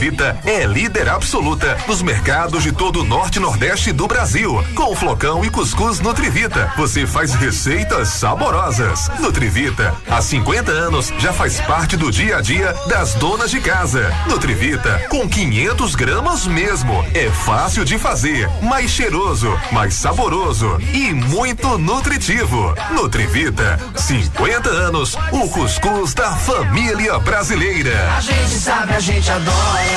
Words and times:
Nutrivita 0.00 0.40
é 0.46 0.64
líder 0.64 1.10
absoluta 1.10 1.76
nos 1.86 2.00
mercados 2.00 2.62
de 2.62 2.72
todo 2.72 3.00
o 3.00 3.04
norte 3.04 3.36
e 3.36 3.38
nordeste 3.38 3.92
do 3.92 4.06
Brasil. 4.06 4.64
Com 4.74 4.96
flocão 4.96 5.44
e 5.44 5.50
cuscuz 5.50 6.00
Nutrivita, 6.00 6.72
você 6.74 7.06
faz 7.06 7.34
receitas 7.34 8.08
saborosas. 8.08 9.10
Nutrivita, 9.18 9.94
há 10.08 10.22
50 10.22 10.72
anos, 10.72 11.12
já 11.18 11.34
faz 11.34 11.60
parte 11.60 11.98
do 11.98 12.10
dia 12.10 12.38
a 12.38 12.40
dia 12.40 12.74
das 12.88 13.12
donas 13.12 13.50
de 13.50 13.60
casa. 13.60 14.10
Nutrivita, 14.26 15.02
com 15.10 15.28
500 15.28 15.94
gramas 15.94 16.46
mesmo. 16.46 17.04
É 17.12 17.28
fácil 17.28 17.84
de 17.84 17.98
fazer, 17.98 18.48
mais 18.62 18.90
cheiroso, 18.90 19.54
mais 19.70 19.92
saboroso 19.92 20.78
e 20.94 21.12
muito 21.12 21.76
nutritivo. 21.76 22.74
Nutrivita, 22.92 23.78
50 23.94 24.70
anos, 24.70 25.14
o 25.30 25.46
cuscuz 25.50 26.14
da 26.14 26.34
família 26.36 27.18
brasileira. 27.18 28.10
A 28.16 28.20
gente 28.22 28.54
sabe, 28.54 28.94
a 28.94 29.00
gente 29.00 29.30
adora. 29.30 29.89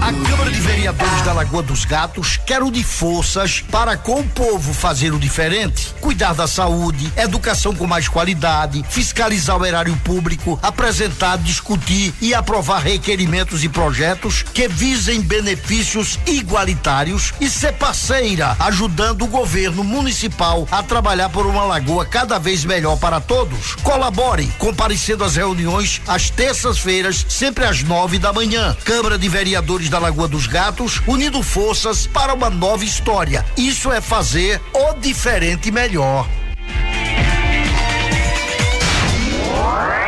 A 0.00 0.12
Câmara 0.28 0.50
de 0.50 0.60
Vereadores 0.60 1.22
da 1.22 1.32
Lagoa 1.32 1.62
dos 1.62 1.84
Gatos 1.84 2.36
quer 2.36 2.62
unir 2.62 2.84
forças 2.84 3.62
para 3.70 3.96
com 3.96 4.20
o 4.20 4.28
povo 4.28 4.74
fazer 4.74 5.12
o 5.12 5.18
diferente, 5.18 5.94
cuidar 6.00 6.34
da 6.34 6.46
saúde, 6.46 7.12
educação 7.16 7.74
com 7.74 7.86
mais 7.86 8.08
qualidade, 8.08 8.84
fiscalizar 8.88 9.56
o 9.58 9.64
erário 9.64 9.96
público, 10.04 10.58
apresentar, 10.62 11.38
discutir 11.38 12.14
e 12.20 12.34
aprovar 12.34 12.80
requerimentos 12.80 13.64
e 13.64 13.68
projetos 13.68 14.42
que 14.42 14.68
visem 14.68 15.20
benefícios 15.20 16.18
igualitários 16.26 17.32
e 17.40 17.48
ser 17.48 17.72
parceira, 17.72 18.56
ajudando 18.60 19.22
o 19.22 19.28
governo 19.28 19.82
municipal 19.82 20.68
a 20.70 20.82
trabalhar 20.82 21.28
por 21.30 21.46
uma 21.46 21.64
lagoa 21.64 22.04
cada 22.04 22.38
vez 22.38 22.64
melhor 22.64 22.98
para 22.98 23.20
todos. 23.20 23.76
Colabore 23.76 24.50
comparecendo 24.58 25.24
às 25.24 25.36
reuniões 25.36 26.00
às 26.06 26.30
terças-feiras, 26.30 27.24
sempre 27.28 27.64
às 27.64 27.82
nove 27.82 28.18
da 28.18 28.32
manhã. 28.32 28.76
Câmara 28.84 29.18
de 29.18 29.28
Vereadores 29.38 29.88
da 29.88 30.00
Lagoa 30.00 30.26
dos 30.26 30.48
Gatos, 30.48 31.00
unindo 31.06 31.40
forças 31.44 32.08
para 32.08 32.34
uma 32.34 32.50
nova 32.50 32.84
história. 32.84 33.46
Isso 33.56 33.92
é 33.92 34.00
fazer 34.00 34.60
o 34.74 34.94
diferente 34.94 35.70
melhor. 35.70 36.28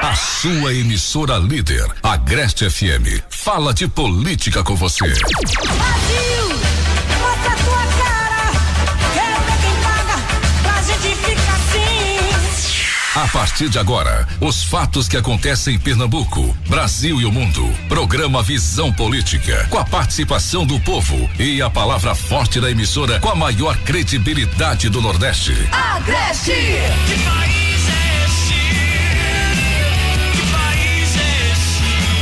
A 0.02 0.16
sua 0.16 0.74
emissora 0.74 1.36
líder, 1.36 1.86
Agreste 2.02 2.68
FM, 2.68 3.22
fala 3.30 3.72
de 3.72 3.86
política 3.86 4.64
com 4.64 4.74
você. 4.74 5.06
Brasil, 5.06 6.39
A 13.14 13.26
partir 13.26 13.68
de 13.68 13.76
agora, 13.76 14.24
os 14.40 14.62
fatos 14.62 15.08
que 15.08 15.16
acontecem 15.16 15.74
em 15.74 15.78
Pernambuco, 15.80 16.56
Brasil 16.68 17.20
e 17.20 17.24
o 17.24 17.32
mundo. 17.32 17.68
Programa 17.88 18.40
Visão 18.40 18.92
Política, 18.92 19.66
com 19.68 19.78
a 19.78 19.84
participação 19.84 20.64
do 20.64 20.78
povo 20.78 21.28
e 21.36 21.60
a 21.60 21.68
palavra 21.68 22.14
forte 22.14 22.60
da 22.60 22.70
emissora 22.70 23.18
com 23.18 23.28
a 23.28 23.34
maior 23.34 23.76
credibilidade 23.78 24.88
do 24.88 25.02
Nordeste. 25.02 25.52
Agreste. 25.72 26.52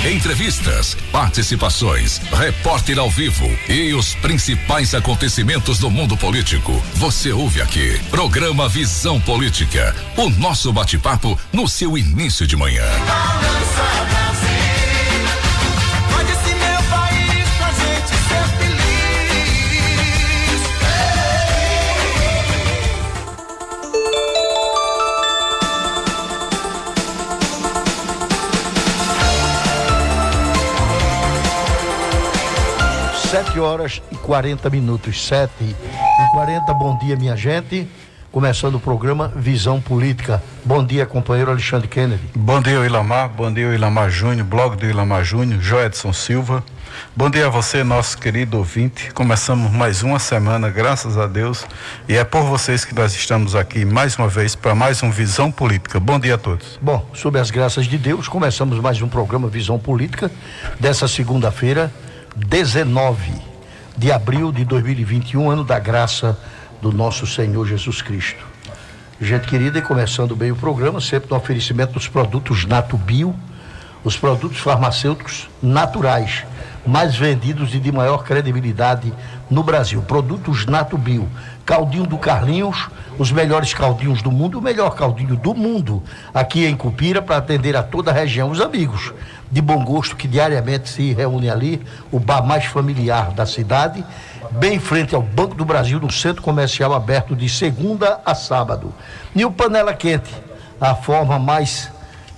Entrevistas, 0.06 0.96
participações, 1.10 2.18
repórter 2.32 2.98
ao 3.00 3.10
vivo 3.10 3.46
e 3.68 3.92
os 3.92 4.14
principais 4.14 4.94
acontecimentos 4.94 5.80
do 5.80 5.90
mundo 5.90 6.16
político. 6.16 6.72
Você 6.94 7.32
ouve 7.32 7.60
aqui. 7.60 8.00
Programa 8.08 8.68
Visão 8.68 9.20
Política. 9.20 9.94
O 10.16 10.30
nosso 10.30 10.72
bate-papo 10.72 11.38
no 11.52 11.66
seu 11.66 11.98
início 11.98 12.46
de 12.46 12.56
manhã. 12.56 12.84
Pode 12.84 14.38
7 33.30 33.61
horas 33.61 34.00
e 34.11 34.16
40 34.16 34.70
minutos. 34.70 35.27
7 35.27 35.52
e 35.61 35.74
40. 36.33 36.72
Bom 36.72 36.96
dia, 36.96 37.14
minha 37.14 37.36
gente. 37.36 37.86
Começando 38.33 38.77
o 38.77 38.80
programa 38.80 39.30
Visão 39.36 39.83
Política. 39.83 40.42
Bom 40.64 40.83
dia, 40.83 41.05
companheiro 41.05 41.50
Alexandre 41.50 41.88
Kennedy. 41.88 42.22
Bom 42.34 42.62
dia, 42.62 42.78
Ilamar. 42.86 43.28
Bom 43.28 43.52
dia, 43.52 43.74
Ilamar 43.74 44.08
Júnior, 44.08 44.46
blog 44.46 44.77
do 44.77 44.86
Ilamar 44.86 45.24
Júnior, 45.24 45.61
Edson 45.84 46.11
Silva. 46.11 46.64
Bom 47.14 47.28
dia 47.28 47.48
a 47.48 47.50
você, 47.50 47.84
nosso 47.84 48.17
querido 48.17 48.56
ouvinte. 48.56 49.12
Começamos 49.12 49.70
mais 49.72 50.02
uma 50.02 50.18
semana, 50.18 50.70
graças 50.70 51.18
a 51.18 51.27
Deus. 51.27 51.67
E 52.08 52.17
é 52.17 52.24
por 52.24 52.44
vocês 52.44 52.83
que 52.83 52.94
nós 52.94 53.14
estamos 53.14 53.55
aqui 53.55 53.84
mais 53.84 54.17
uma 54.17 54.28
vez 54.28 54.55
para 54.55 54.74
mais 54.74 55.02
um 55.02 55.11
Visão 55.11 55.52
Política. 55.52 56.00
Bom 56.00 56.18
dia 56.18 56.36
a 56.36 56.38
todos. 56.38 56.78
Bom, 56.80 57.06
sob 57.12 57.38
as 57.38 57.50
graças 57.50 57.84
de 57.84 57.98
Deus, 57.98 58.27
começamos 58.27 58.80
mais 58.80 59.02
um 59.02 59.08
programa 59.08 59.48
Visão 59.48 59.78
Política 59.78 60.30
dessa 60.80 61.06
segunda-feira, 61.06 61.92
19 62.46 63.32
de 63.96 64.12
abril 64.12 64.52
de 64.52 64.64
2021, 64.64 65.50
ano 65.50 65.64
da 65.64 65.78
graça 65.78 66.38
do 66.80 66.92
nosso 66.92 67.26
Senhor 67.26 67.66
Jesus 67.66 68.00
Cristo. 68.00 68.46
Gente 69.20 69.48
querida, 69.48 69.80
e 69.80 69.82
começando 69.82 70.36
bem 70.36 70.52
o 70.52 70.56
programa, 70.56 71.00
sempre 71.00 71.28
no 71.28 71.36
oferecimento 71.36 71.94
dos 71.94 72.06
produtos 72.06 72.64
Nato 72.64 72.96
Bio, 72.96 73.34
os 74.04 74.16
produtos 74.16 74.58
farmacêuticos 74.58 75.48
naturais, 75.60 76.44
mais 76.86 77.16
vendidos 77.16 77.74
e 77.74 77.80
de 77.80 77.90
maior 77.90 78.22
credibilidade 78.22 79.12
no 79.50 79.64
Brasil. 79.64 80.00
Produtos 80.02 80.64
Nato 80.64 80.96
Bio, 80.96 81.28
caldinho 81.68 82.06
do 82.06 82.17
Carlinhos, 82.17 82.89
os 83.18 83.30
melhores 83.30 83.74
caldinhos 83.74 84.23
do 84.23 84.33
mundo, 84.33 84.58
o 84.58 84.62
melhor 84.62 84.95
caldinho 84.95 85.36
do 85.36 85.55
mundo 85.55 86.02
aqui 86.33 86.64
em 86.64 86.74
Cupira 86.74 87.20
para 87.20 87.36
atender 87.36 87.77
a 87.77 87.83
toda 87.83 88.11
a 88.11 88.14
região. 88.14 88.51
Os 88.51 88.58
amigos 88.58 89.12
de 89.52 89.61
bom 89.61 89.84
gosto 89.84 90.17
que 90.17 90.27
diariamente 90.27 90.89
se 90.89 91.12
reúnem 91.12 91.51
ali, 91.51 91.83
o 92.11 92.18
bar 92.18 92.42
mais 92.42 92.64
familiar 92.64 93.33
da 93.33 93.45
cidade, 93.45 94.02
bem 94.52 94.77
em 94.77 94.80
frente 94.80 95.14
ao 95.14 95.20
Banco 95.20 95.55
do 95.55 95.62
Brasil, 95.62 96.01
no 96.01 96.11
centro 96.11 96.40
comercial 96.40 96.95
aberto 96.95 97.36
de 97.36 97.51
segunda 97.51 98.18
a 98.24 98.35
sábado. 98.35 98.95
E 99.36 99.45
o 99.45 99.50
Panela 99.50 99.92
Quente, 99.92 100.35
a 100.80 100.95
forma 100.95 101.39
mais 101.39 101.90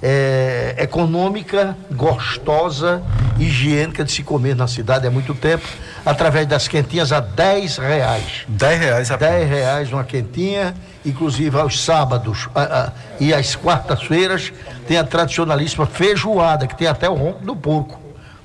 é, 0.03 0.75
econômica, 0.79 1.77
gostosa, 1.93 3.03
higiênica 3.39 4.05
de 4.05 4.13
se 4.13 4.23
comer 4.23 4.55
na 4.57 4.67
cidade 4.67 5.07
há 5.07 5.11
muito 5.11 5.35
tempo, 5.35 5.67
através 6.05 6.47
das 6.47 6.67
quentinhas 6.69 7.13
a 7.13 7.21
10 7.21 7.79
reais. 7.79 8.45
10 8.49 8.81
reais 8.81 9.11
apenas. 9.11 9.35
10 9.35 9.51
reais 9.51 9.93
uma 9.93 10.05
quentinha, 10.05 10.75
inclusive 11.05 11.59
aos 11.59 11.83
sábados 11.85 12.49
a- 12.55 12.63
a- 12.63 12.93
e 13.19 13.33
às 13.35 13.55
quartas-feiras 13.55 14.53
tem 14.87 14.97
a 14.99 15.05
tradicionalíssima 15.05 15.87
feijoada, 15.87 16.67
que 16.67 16.77
tem 16.77 16.87
até 16.89 17.09
o 17.09 17.15
ronco 17.15 17.45
do 17.45 17.55
porco. 17.55 18.01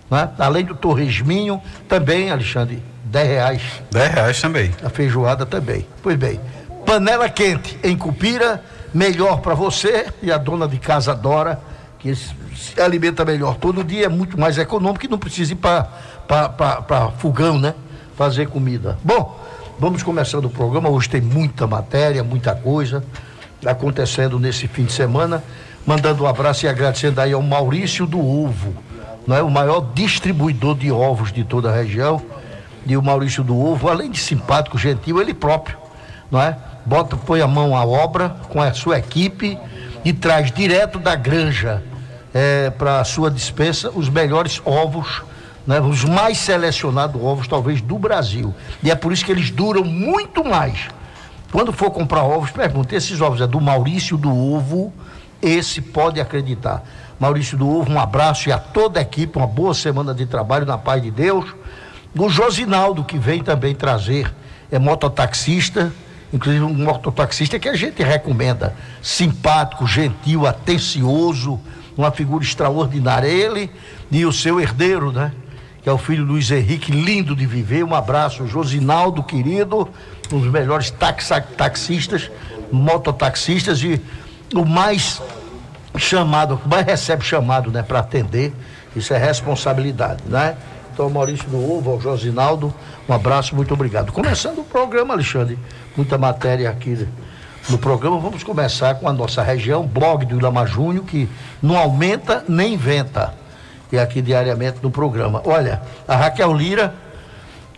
Né? 0.10 0.30
Além 0.38 0.64
do 0.66 0.76
torresminho, 0.76 1.62
também, 1.88 2.30
Alexandre, 2.32 2.82
10 3.06 3.28
reais 3.30 3.62
10 3.92 4.12
reais 4.14 4.42
também. 4.42 4.72
a 4.84 4.90
feijoada 4.90 5.46
também. 5.46 5.88
Pois 6.04 6.16
bem, 6.18 6.40
panela 6.86 7.28
quente 7.30 7.78
em 7.84 7.96
Cupira, 7.98 8.62
melhor 8.96 9.42
para 9.42 9.54
você 9.54 10.08
e 10.22 10.32
a 10.32 10.38
dona 10.38 10.66
de 10.70 10.80
casa 10.80 11.12
adora, 11.12 11.60
que 12.00 12.16
se 12.16 12.80
alimenta 12.80 13.26
melhor 13.26 13.58
todo 13.58 13.84
dia, 13.84 14.06
é 14.06 14.10
muito 14.10 14.40
mais 14.40 14.58
econômico 14.58 15.06
e 15.06 15.10
não 15.10 15.18
precisa 15.18 15.52
ir 15.52 15.58
para 15.58 17.12
fogão, 17.18 17.60
né? 17.60 17.76
Fazer 18.16 18.48
comida. 18.48 18.98
Bom, 19.04 19.38
vamos 19.78 20.02
começando 20.02 20.46
o 20.46 20.50
programa. 20.50 20.88
Hoje 20.88 21.10
tem 21.10 21.20
muita 21.20 21.68
matéria, 21.68 22.24
muita 22.24 22.56
coisa 22.56 23.04
acontecendo 23.66 24.40
nesse 24.40 24.66
fim 24.66 24.86
de 24.86 24.94
semana. 24.94 25.44
Mandando 25.86 26.24
um 26.24 26.28
abraço 26.28 26.66
e 26.66 26.70
agradecendo 26.70 27.20
aí 27.20 27.34
ao 27.34 27.42
Maurício 27.42 28.08
do 28.08 28.20
Ovo, 28.20 28.74
não 29.28 29.36
é? 29.36 29.44
o 29.44 29.52
maior 29.52 29.92
distribuidor 29.94 30.76
de 30.76 30.90
ovos 30.90 31.34
de 31.34 31.44
toda 31.44 31.70
a 31.70 31.76
região 31.76 32.22
e 32.86 32.96
o 32.96 33.02
Maurício 33.04 33.44
do 33.44 33.60
Ovo, 33.60 33.90
além 33.90 34.10
de 34.10 34.20
simpático, 34.20 34.78
gentil, 34.78 35.20
ele 35.20 35.34
próprio, 35.34 35.78
não 36.32 36.42
é? 36.42 36.58
Bota, 36.86 37.18
põe 37.18 37.42
a 37.42 37.48
mão 37.48 37.76
à 37.76 37.84
obra 37.84 38.36
com 38.50 38.62
a 38.62 38.74
sua 38.74 39.00
equipe 39.00 39.58
e 40.04 40.14
traz 40.14 40.52
direto 40.52 41.00
da 41.00 41.16
granja 41.16 41.82
para 42.78 43.00
a 43.00 43.04
sua 43.04 43.32
dispensa 43.32 43.90
os 43.90 44.10
melhores 44.10 44.62
ovos, 44.66 45.24
né? 45.66 45.80
os 45.80 46.04
mais 46.04 46.38
selecionados 46.38 47.22
ovos, 47.22 47.48
talvez, 47.48 47.82
do 47.82 47.98
Brasil. 47.98 48.54
E 48.84 48.92
é 48.92 48.96
por 48.96 49.14
isso 49.14 49.26
que 49.26 49.32
eles 49.32 49.50
duram 49.50 49.84
muito 49.84 50.44
mais. 50.44 50.90
Quando 51.52 51.72
for 51.72 51.90
comprar 51.92 52.24
ovos, 52.24 52.52
pergunte: 52.52 52.94
esses 52.94 53.22
ovos 53.22 53.40
é 53.40 53.48
do 53.48 53.62
Maurício 53.62 54.18
do 54.18 54.30
Ovo? 54.30 54.94
Esse 55.42 55.82
pode 55.82 56.20
acreditar. 56.20 56.84
Maurício 57.20 57.58
do 57.58 57.70
Ovo, 57.70 57.92
um 57.92 58.00
abraço 58.00 58.50
e 58.50 58.52
a 58.52 58.58
toda 58.58 59.00
a 59.00 59.02
equipe, 59.02 59.38
uma 59.38 59.48
boa 59.48 59.74
semana 59.74 60.14
de 60.14 60.26
trabalho 60.26 60.66
na 60.66 60.78
paz 60.78 61.02
de 61.02 61.12
Deus. 61.12 61.46
O 62.18 62.30
Josinaldo, 62.30 63.04
que 63.04 63.18
vem 63.18 63.42
também 63.42 63.74
trazer, 63.74 64.34
é 64.72 64.78
mototaxista, 64.78 65.92
inclusive 66.36 66.66
um 66.66 66.74
mototaxista 66.74 67.58
que 67.58 67.70
a 67.70 67.76
gente 67.76 68.04
recomenda. 68.04 68.76
Simpático, 69.02 69.88
gentil, 69.88 70.46
atencioso, 70.46 71.60
uma 71.98 72.12
figura 72.12 72.44
extraordinária. 72.44 73.28
Ele 73.28 73.72
e 74.12 74.26
o 74.26 74.34
seu 74.34 74.60
herdeiro, 74.60 75.14
né? 75.14 75.32
que 75.82 75.88
é 75.88 75.92
o 75.92 75.98
filho 75.98 76.26
Luiz 76.26 76.52
Henrique, 76.52 76.92
lindo 76.92 77.36
de 77.36 77.46
viver. 77.46 77.86
Um 77.86 77.96
abraço, 77.96 78.46
Josinaldo, 78.48 79.24
querido, 79.24 79.88
um 80.32 80.40
dos 80.40 80.52
melhores 80.52 80.92
taxistas, 80.92 82.30
mototaxistas 82.70 83.82
e 83.82 84.02
o 84.54 84.66
mais 84.66 85.22
chamado, 85.98 86.60
o 86.66 86.68
mais 86.68 86.86
recebe 86.86 87.24
chamado, 87.24 87.72
né, 87.72 87.82
para 87.82 88.00
atender. 88.00 88.54
Isso 88.94 89.14
é 89.14 89.18
responsabilidade, 89.18 90.24
né? 90.26 90.58
Então, 90.92 91.10
Maurício 91.10 91.48
do 91.50 91.58
Ovo, 91.58 91.92
ao 91.92 92.02
Josinaldo, 92.02 92.74
um 93.08 93.14
abraço, 93.14 93.56
muito 93.56 93.74
obrigado. 93.74 94.12
Começando 94.12 94.60
o 94.60 94.64
programa, 94.64 95.14
Alexandre, 95.14 95.60
muita 95.96 96.18
matéria 96.18 96.70
aqui 96.70 97.08
no 97.70 97.78
programa. 97.78 98.20
Vamos 98.20 98.44
começar 98.44 98.96
com 98.96 99.08
a 99.08 99.14
nossa 99.14 99.44
região, 99.44 99.86
blog 99.86 100.26
do 100.26 100.38
Ilama 100.38 100.66
Júnior, 100.66 101.06
que 101.06 101.30
não 101.62 101.78
aumenta 101.78 102.44
nem 102.48 102.74
inventa. 102.74 103.34
E 103.92 104.00
aqui 104.00 104.22
diariamente 104.22 104.80
no 104.82 104.90
programa. 104.90 105.42
Olha, 105.46 105.82
a 106.08 106.16
Raquel 106.16 106.52
Lira, 106.54 106.96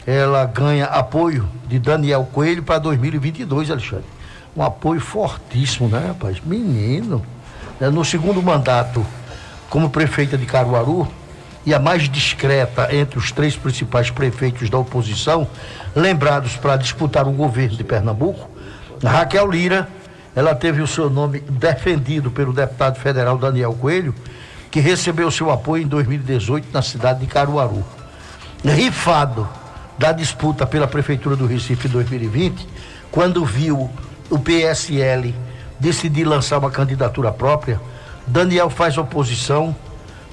ela 0.06 0.45
ganha 0.45 0.85
apoio 0.85 1.47
de 1.68 1.77
Daniel 1.77 2.27
Coelho 2.31 2.63
para 2.63 2.80
2022, 2.80 3.69
Alexandre. 3.69 4.06
Um 4.56 4.63
apoio 4.63 5.01
fortíssimo, 5.01 5.89
né, 5.89 6.06
rapaz? 6.07 6.39
Menino. 6.44 7.21
Né, 7.80 7.89
No 7.89 8.06
segundo 8.06 8.41
mandato, 8.41 9.06
como 9.69 9.89
prefeita 9.89 10.38
de 10.38 10.45
Caruaru, 10.45 11.06
e 11.68 11.74
a 11.74 11.80
mais 11.80 12.08
discreta 12.08 12.96
entre 12.96 13.19
os 13.19 13.30
três 13.30 13.58
principais 13.58 14.10
prefeitos 14.10 14.69
da 14.69 14.78
oposição, 14.78 15.46
lembrados 15.94 16.56
para 16.56 16.78
disputar 16.78 17.28
o 17.28 17.31
governo 17.34 17.75
de 17.75 17.84
Pernambuco, 17.84 18.50
Raquel 19.04 19.52
Lira, 19.52 19.90
ela 20.34 20.56
teve 20.56 20.81
o 20.81 20.88
seu 20.88 21.10
nome 21.10 21.42
defendido 21.42 22.31
pelo 22.31 22.54
deputado 22.54 22.98
federal 22.98 23.38
Daniel 23.38 23.74
Coelho, 23.74 24.16
que 24.72 24.80
recebeu 24.80 25.30
seu 25.30 25.52
apoio 25.52 25.84
em 25.84 25.88
2018 25.88 26.69
na 26.72 26.81
cidade 26.81 27.19
de 27.19 27.28
Caruaru. 27.28 27.84
Rifado 28.64 29.46
da 29.98 30.14
disputa 30.14 30.66
pela 30.66 30.88
Prefeitura 30.88 31.36
do 31.36 31.46
Recife 31.46 31.90
em 31.90 31.92
2020, 31.92 32.66
quando 33.12 33.44
viu 33.44 33.90
o 34.30 34.40
PSL 34.40 35.36
decidir 35.78 36.24
lançar 36.24 36.60
uma 36.60 36.72
candidatura 36.72 37.30
própria, 37.30 37.78
Daniel 38.25 38.69
faz 38.69 38.98
oposição 38.98 39.75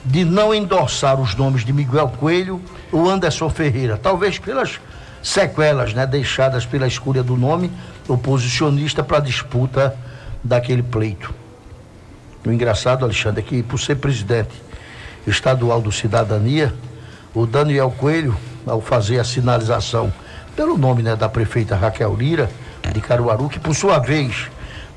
de 0.05 0.25
não 0.25 0.55
endossar 0.55 1.21
os 1.21 1.35
nomes 1.35 1.65
de 1.65 1.73
Miguel 1.73 2.09
Coelho 2.19 2.61
ou 2.93 3.09
Anderson 3.09 3.49
Ferreira, 3.49 3.99
talvez 4.01 4.39
pelas 4.39 4.79
sequelas 5.23 5.95
né, 5.95 6.07
deixadas 6.07 6.67
pela 6.67 6.87
escolha 6.87 7.23
do 7.23 7.37
nome 7.37 7.71
oposicionista 8.07 9.03
para 9.03 9.17
a 9.17 9.21
disputa 9.21 9.97
daquele 10.43 10.83
pleito. 10.83 11.33
O 12.47 12.53
engraçado, 12.53 13.05
Alexandre, 13.05 13.41
é 13.41 13.45
que 13.45 13.63
por 13.63 13.81
ser 13.81 13.97
presidente 13.97 14.53
estadual 15.27 15.81
do 15.81 15.91
Cidadania, 15.91 16.75
o 17.35 17.47
Daniel 17.47 17.91
Coelho, 17.91 18.37
ao 18.67 18.83
fazer 18.83 19.19
a 19.19 19.25
sinalização 19.25 20.13
pelo 20.55 20.77
nome 20.77 21.03
né, 21.03 21.17
da 21.17 21.29
prefeita 21.29 21.75
Raquel 21.75 22.15
Lira, 22.15 22.51
de 22.93 23.01
Caruaru, 23.01 23.49
que 23.49 23.59
por 23.59 23.75
sua 23.75 23.99
vez 23.99 24.51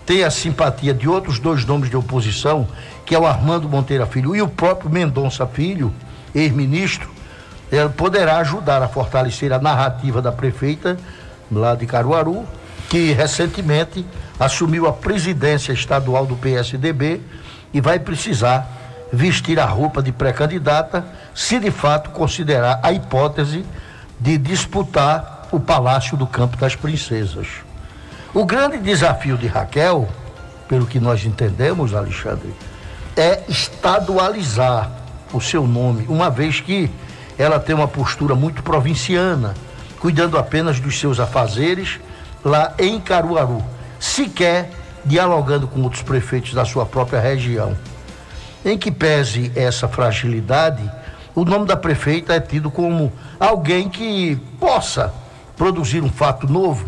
tem 0.07 0.23
a 0.23 0.31
simpatia 0.31 0.93
de 0.93 1.07
outros 1.07 1.37
dois 1.37 1.65
nomes 1.65 1.89
de 1.89 1.97
oposição, 1.97 2.65
que 3.05 3.13
é 3.13 3.19
o 3.19 3.27
Armando 3.27 3.67
Monteira 3.67 4.05
Filho 4.05 4.33
e 4.33 4.41
o 4.41 4.47
próprio 4.47 4.89
Mendonça 4.89 5.45
Filho, 5.45 5.93
ex-ministro, 6.33 7.09
ele 7.69 7.89
poderá 7.89 8.37
ajudar 8.37 8.81
a 8.81 8.87
fortalecer 8.87 9.51
a 9.51 9.59
narrativa 9.59 10.21
da 10.21 10.31
prefeita 10.31 10.97
lá 11.51 11.75
de 11.75 11.85
Caruaru, 11.85 12.45
que 12.89 13.11
recentemente 13.11 14.05
assumiu 14.39 14.87
a 14.87 14.93
presidência 14.93 15.73
estadual 15.73 16.25
do 16.25 16.37
PSDB 16.37 17.19
e 17.73 17.81
vai 17.81 17.99
precisar 17.99 18.65
vestir 19.11 19.59
a 19.59 19.65
roupa 19.65 20.01
de 20.01 20.13
pré-candidata 20.13 21.05
se 21.35 21.59
de 21.59 21.69
fato 21.69 22.11
considerar 22.11 22.79
a 22.81 22.93
hipótese 22.93 23.65
de 24.17 24.37
disputar 24.37 25.49
o 25.51 25.59
Palácio 25.59 26.15
do 26.15 26.25
Campo 26.25 26.55
das 26.55 26.77
Princesas. 26.77 27.66
O 28.37 28.45
grande 28.45 28.77
desafio 28.77 29.35
de 29.35 29.47
Raquel, 29.47 30.07
pelo 30.69 30.85
que 30.85 30.99
nós 30.99 31.25
entendemos, 31.25 31.95
Alexandre, 31.95 32.53
é 33.15 33.41
estadualizar 33.49 34.91
o 35.33 35.41
seu 35.41 35.65
nome, 35.65 36.05
uma 36.07 36.29
vez 36.29 36.61
que 36.61 36.87
ela 37.35 37.59
tem 37.59 37.73
uma 37.73 37.87
postura 37.87 38.35
muito 38.35 38.61
provinciana, 38.61 39.55
cuidando 39.99 40.37
apenas 40.37 40.79
dos 40.79 40.99
seus 40.99 41.19
afazeres 41.19 41.99
lá 42.45 42.75
em 42.77 43.01
Caruaru, 43.01 43.65
sequer 43.99 44.69
dialogando 45.03 45.67
com 45.67 45.81
outros 45.81 46.03
prefeitos 46.03 46.53
da 46.53 46.63
sua 46.63 46.85
própria 46.85 47.19
região. 47.19 47.75
Em 48.63 48.77
que 48.77 48.91
pese 48.91 49.51
essa 49.55 49.87
fragilidade, 49.87 50.87
o 51.33 51.43
nome 51.43 51.65
da 51.65 51.75
prefeita 51.75 52.35
é 52.35 52.39
tido 52.39 52.69
como 52.69 53.11
alguém 53.39 53.89
que 53.89 54.35
possa 54.59 55.11
produzir 55.55 56.03
um 56.03 56.09
fato 56.11 56.47
novo, 56.47 56.87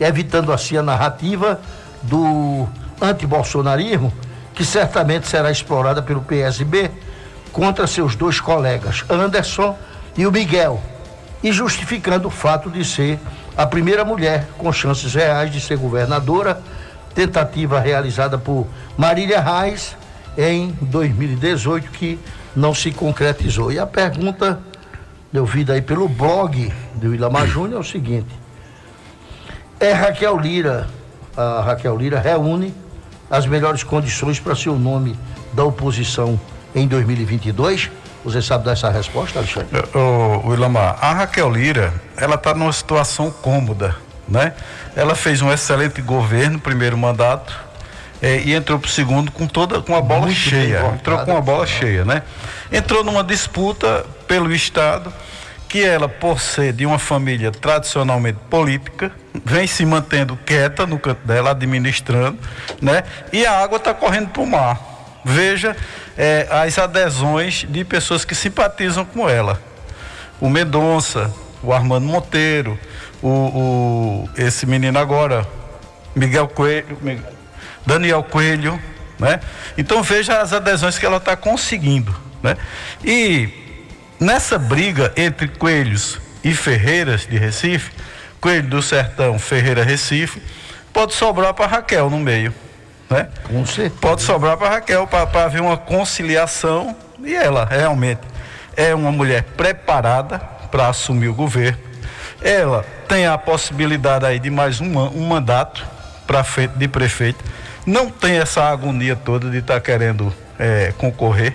evitando 0.00 0.52
assim 0.52 0.76
a 0.76 0.82
narrativa 0.82 1.60
do 2.02 2.66
antibolsonarismo, 3.00 4.12
que 4.54 4.64
certamente 4.64 5.26
será 5.26 5.50
explorada 5.50 6.02
pelo 6.02 6.22
PSB 6.22 6.90
contra 7.52 7.86
seus 7.86 8.16
dois 8.16 8.40
colegas, 8.40 9.04
Anderson 9.08 9.76
e 10.16 10.26
o 10.26 10.32
Miguel, 10.32 10.80
e 11.42 11.52
justificando 11.52 12.28
o 12.28 12.30
fato 12.30 12.70
de 12.70 12.84
ser 12.84 13.18
a 13.56 13.66
primeira 13.66 14.04
mulher 14.04 14.48
com 14.58 14.72
chances 14.72 15.14
reais 15.14 15.52
de 15.52 15.60
ser 15.60 15.76
governadora, 15.76 16.60
tentativa 17.14 17.78
realizada 17.78 18.36
por 18.36 18.66
Marília 18.96 19.40
Reis 19.40 19.96
em 20.36 20.76
2018, 20.80 21.90
que 21.92 22.18
não 22.56 22.74
se 22.74 22.90
concretizou. 22.90 23.70
E 23.70 23.78
a 23.78 23.86
pergunta, 23.86 24.58
ouvida 25.32 25.74
aí 25.74 25.82
pelo 25.82 26.08
blog 26.08 26.72
do 26.94 27.14
Ilamar 27.14 27.46
Júnior, 27.46 27.76
é 27.76 27.80
o 27.80 27.84
seguinte: 27.84 28.43
é 29.84 29.92
Raquel 29.92 30.38
Lira, 30.38 30.88
a 31.36 31.60
Raquel 31.60 31.96
Lira 31.96 32.18
reúne 32.18 32.74
as 33.30 33.46
melhores 33.46 33.82
condições 33.82 34.40
para 34.40 34.54
ser 34.54 34.70
o 34.70 34.78
nome 34.78 35.18
da 35.52 35.64
oposição 35.64 36.40
em 36.74 36.88
2022? 36.88 37.90
Você 38.24 38.40
sabe 38.40 38.64
dar 38.64 38.72
essa 38.72 38.90
resposta, 38.90 39.38
Alexandre? 39.38 39.84
Ô, 39.94 40.48
ô, 40.48 40.54
Ilamar, 40.54 40.96
a 41.00 41.12
Raquel 41.12 41.50
Lira, 41.50 41.92
ela 42.16 42.36
está 42.36 42.54
numa 42.54 42.72
situação 42.72 43.30
cômoda, 43.30 43.94
né? 44.26 44.54
Ela 44.96 45.14
fez 45.14 45.42
um 45.42 45.52
excelente 45.52 46.00
governo, 46.00 46.58
primeiro 46.58 46.96
mandato, 46.96 47.54
eh, 48.22 48.40
e 48.46 48.54
entrou 48.54 48.78
para 48.78 48.88
o 48.88 48.90
segundo 48.90 49.30
com 49.30 49.46
toda 49.46 49.82
com 49.82 49.94
a 49.94 50.00
bola 50.00 50.22
Muito 50.22 50.34
cheia. 50.34 50.94
Entrou 50.94 51.18
com 51.18 51.36
a 51.36 51.40
bola 51.42 51.66
cheia, 51.66 52.04
né? 52.06 52.22
Entrou 52.72 53.04
numa 53.04 53.22
disputa 53.22 54.06
pelo 54.26 54.50
Estado, 54.54 55.12
que 55.68 55.84
ela, 55.84 56.08
por 56.08 56.40
ser 56.40 56.72
de 56.72 56.86
uma 56.86 56.98
família 56.98 57.50
tradicionalmente 57.52 58.38
política, 58.48 59.12
vem 59.44 59.66
se 59.66 59.84
mantendo 59.86 60.36
quieta 60.44 60.86
no 60.86 60.98
canto 60.98 61.26
dela, 61.26 61.50
administrando, 61.50 62.38
né? 62.80 63.02
E 63.32 63.44
a 63.46 63.52
água 63.62 63.78
está 63.78 63.92
correndo 63.94 64.28
para 64.28 64.42
o 64.42 64.46
mar. 64.46 64.78
Veja 65.24 65.74
eh, 66.18 66.46
as 66.50 66.78
adesões 66.78 67.64
de 67.68 67.82
pessoas 67.84 68.24
que 68.24 68.34
simpatizam 68.34 69.04
com 69.04 69.28
ela 69.28 69.60
o 70.40 70.50
Mendonça, 70.50 71.32
o 71.62 71.72
Armando 71.72 72.06
Monteiro, 72.06 72.78
o, 73.22 73.28
o- 73.28 74.30
esse 74.36 74.66
menino 74.66 74.98
agora, 74.98 75.46
Miguel 76.14 76.46
Coelho, 76.48 76.98
Daniel 77.86 78.22
Coelho, 78.22 78.78
né? 79.18 79.40
Então 79.78 80.02
veja 80.02 80.40
as 80.40 80.52
adesões 80.52 80.98
que 80.98 81.06
ela 81.06 81.16
está 81.16 81.34
conseguindo, 81.36 82.14
né? 82.42 82.56
E 83.02 83.48
nessa 84.20 84.58
briga 84.58 85.12
entre 85.16 85.48
Coelhos 85.48 86.20
e 86.42 86.52
Ferreiras 86.54 87.26
de 87.26 87.38
Recife, 87.38 87.90
Coelho 88.44 88.68
do 88.68 88.82
Sertão, 88.82 89.38
Ferreira 89.38 89.82
Recife, 89.82 90.42
pode 90.92 91.14
sobrar 91.14 91.54
para 91.54 91.66
Raquel 91.66 92.10
no 92.10 92.18
meio, 92.18 92.52
né? 93.08 93.28
Com 93.44 93.64
certeza. 93.64 93.94
Pode 94.02 94.20
sobrar 94.20 94.58
para 94.58 94.68
Raquel 94.68 95.06
para 95.06 95.44
haver 95.44 95.62
uma 95.62 95.78
conciliação 95.78 96.94
e 97.24 97.34
ela 97.34 97.64
realmente 97.64 98.20
é 98.76 98.94
uma 98.94 99.10
mulher 99.10 99.44
preparada 99.56 100.38
para 100.70 100.88
assumir 100.88 101.28
o 101.28 101.34
governo. 101.34 101.78
Ela 102.42 102.84
tem 103.08 103.26
a 103.26 103.38
possibilidade 103.38 104.26
aí 104.26 104.38
de 104.38 104.50
mais 104.50 104.78
um, 104.78 104.94
um 104.94 105.26
mandato 105.26 105.82
para 106.26 106.44
frente 106.44 106.76
de 106.76 106.86
prefeito. 106.86 107.42
Não 107.86 108.10
tem 108.10 108.36
essa 108.36 108.62
agonia 108.64 109.16
toda 109.16 109.48
de 109.48 109.56
estar 109.56 109.80
querendo 109.80 110.30
eh, 110.58 110.92
concorrer, 110.98 111.54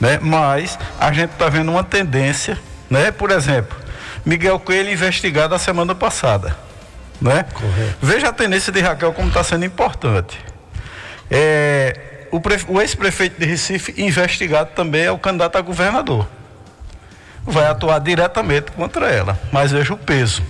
né? 0.00 0.18
Mas 0.22 0.78
a 0.98 1.12
gente 1.12 1.32
está 1.32 1.50
vendo 1.50 1.70
uma 1.70 1.84
tendência, 1.84 2.56
né? 2.88 3.10
Por 3.10 3.30
exemplo, 3.30 3.84
Miguel 4.26 4.58
Coelho 4.58 4.90
investigado 4.90 5.54
a 5.54 5.58
semana 5.58 5.94
passada, 5.94 6.56
né? 7.20 7.46
Correto. 7.54 7.96
Veja 8.02 8.28
a 8.28 8.32
tendência 8.32 8.72
de 8.72 8.80
Raquel 8.80 9.12
como 9.12 9.28
está 9.28 9.44
sendo 9.44 9.64
importante. 9.64 10.36
É, 11.30 12.26
o, 12.32 12.42
o 12.74 12.80
ex-prefeito 12.82 13.38
de 13.38 13.46
Recife 13.46 13.94
investigado 13.96 14.70
também 14.74 15.04
é 15.04 15.12
o 15.12 15.18
candidato 15.18 15.56
a 15.56 15.60
governador. 15.60 16.26
Vai 17.44 17.66
atuar 17.66 18.00
diretamente 18.00 18.72
contra 18.72 19.08
ela, 19.08 19.38
mas 19.52 19.70
veja 19.70 19.94
o 19.94 19.96
peso. 19.96 20.42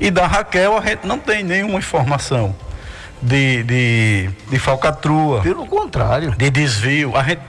E 0.00 0.10
da 0.10 0.26
Raquel 0.26 0.78
a 0.78 0.80
gente 0.80 1.06
não 1.06 1.18
tem 1.18 1.42
nenhuma 1.42 1.78
informação 1.78 2.56
de, 3.20 3.62
de, 3.62 4.30
de 4.48 4.58
falcatrua, 4.58 5.42
Pelo 5.42 5.66
contrário, 5.66 6.30
de 6.30 6.48
desvio. 6.48 7.14
A 7.14 7.22
gente 7.22 7.42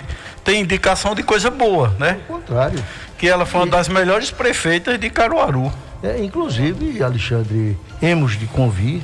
tem 0.44 0.60
indicação 0.60 1.16
de 1.16 1.24
coisa 1.24 1.50
boa, 1.50 1.96
né? 1.98 2.20
pelo 2.28 2.40
contrário. 2.40 2.84
Que 3.22 3.30
ela 3.30 3.46
foi 3.46 3.62
uma 3.62 3.68
das 3.68 3.88
melhores 3.88 4.32
prefeitas 4.32 5.00
de 5.00 5.08
Caruaru. 5.08 5.72
É, 6.02 6.24
inclusive, 6.24 7.04
Alexandre, 7.04 7.78
hemos 8.02 8.36
de 8.36 8.48
convir 8.48 9.04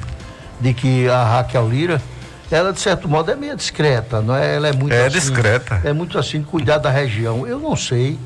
de 0.59 0.73
que 0.73 1.07
a 1.07 1.23
Raquel 1.23 1.69
Lira, 1.69 2.01
ela 2.49 2.73
de 2.73 2.79
certo 2.79 3.07
modo 3.07 3.29
é 3.29 3.35
meio 3.35 3.55
discreta, 3.55 4.19
não 4.19 4.35
é? 4.35 4.55
Ela 4.55 4.69
é 4.69 4.73
muito 4.73 4.91
É 4.91 5.05
assim, 5.05 5.19
discreta. 5.19 5.79
É 5.83 5.93
muito 5.93 6.17
assim, 6.17 6.41
cuidar 6.41 6.79
da 6.79 6.89
região. 6.89 7.45
Eu 7.45 7.59
não 7.59 7.75
sei 7.75 8.17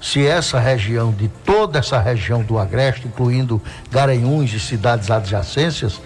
se 0.00 0.26
essa 0.26 0.58
região, 0.58 1.12
de 1.12 1.28
toda 1.28 1.78
essa 1.78 2.00
região 2.00 2.42
do 2.42 2.58
Agreste, 2.58 3.06
incluindo 3.06 3.62
Garanhuns 3.88 4.52
e 4.52 4.58
cidades 4.58 5.12
adjacências, 5.12 6.00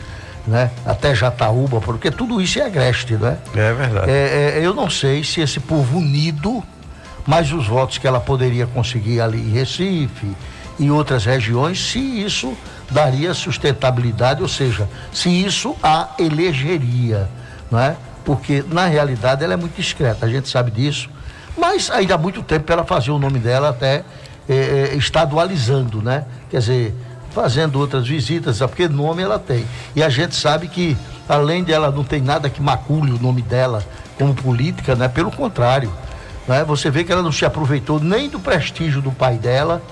né? 0.46 0.70
Até 0.84 1.14
Jataúba, 1.14 1.80
porque 1.80 2.10
tudo 2.10 2.42
isso 2.42 2.58
é 2.58 2.66
Agreste, 2.66 3.14
não 3.14 3.28
é? 3.28 3.38
É 3.54 3.72
verdade. 3.72 4.10
É, 4.10 4.58
é, 4.58 4.60
eu 4.62 4.74
não 4.74 4.90
sei 4.90 5.24
se 5.24 5.40
esse 5.40 5.60
povo 5.60 5.96
unido, 5.96 6.62
mais 7.30 7.52
os 7.52 7.68
votos 7.68 7.96
que 7.96 8.08
ela 8.08 8.18
poderia 8.18 8.66
conseguir 8.66 9.20
ali 9.20 9.38
em 9.38 9.52
Recife 9.52 10.34
e 10.80 10.90
outras 10.90 11.24
regiões, 11.24 11.80
se 11.80 12.00
isso 12.00 12.52
daria 12.90 13.32
sustentabilidade, 13.32 14.42
ou 14.42 14.48
seja, 14.48 14.88
se 15.12 15.28
isso 15.28 15.76
a 15.80 16.08
elegeria, 16.18 17.28
não 17.70 17.78
é? 17.78 17.94
Porque 18.24 18.64
na 18.66 18.86
realidade 18.86 19.44
ela 19.44 19.52
é 19.52 19.56
muito 19.56 19.76
discreta, 19.76 20.26
a 20.26 20.28
gente 20.28 20.48
sabe 20.48 20.72
disso, 20.72 21.08
mas 21.56 21.88
ainda 21.88 22.16
há 22.16 22.18
muito 22.18 22.42
tempo 22.42 22.64
para 22.64 22.74
ela 22.74 22.84
fazer 22.84 23.12
o 23.12 23.18
nome 23.18 23.38
dela 23.38 23.68
até 23.68 24.02
eh, 24.48 24.90
eh, 24.92 24.96
estadualizando, 24.96 26.02
né? 26.02 26.24
Quer 26.50 26.58
dizer, 26.58 26.94
fazendo 27.30 27.78
outras 27.78 28.08
visitas, 28.08 28.58
porque 28.58 28.88
nome 28.88 29.22
ela 29.22 29.38
tem. 29.38 29.64
E 29.94 30.02
a 30.02 30.08
gente 30.08 30.34
sabe 30.34 30.66
que, 30.66 30.96
além 31.28 31.62
dela 31.62 31.92
não 31.92 32.02
tem 32.02 32.20
nada 32.20 32.50
que 32.50 32.60
macule 32.60 33.12
o 33.12 33.22
nome 33.22 33.40
dela 33.40 33.84
como 34.18 34.34
política, 34.34 34.96
né? 34.96 35.06
Pelo 35.06 35.30
contrário, 35.30 35.92
né? 36.46 36.64
Você 36.64 36.90
vê 36.90 37.04
que 37.04 37.12
ela 37.12 37.22
não 37.22 37.32
se 37.32 37.44
aproveitou 37.44 38.00
nem 38.00 38.28
do 38.28 38.40
prestígio 38.40 39.00
do 39.00 39.12
pai 39.12 39.36
dela, 39.36 39.82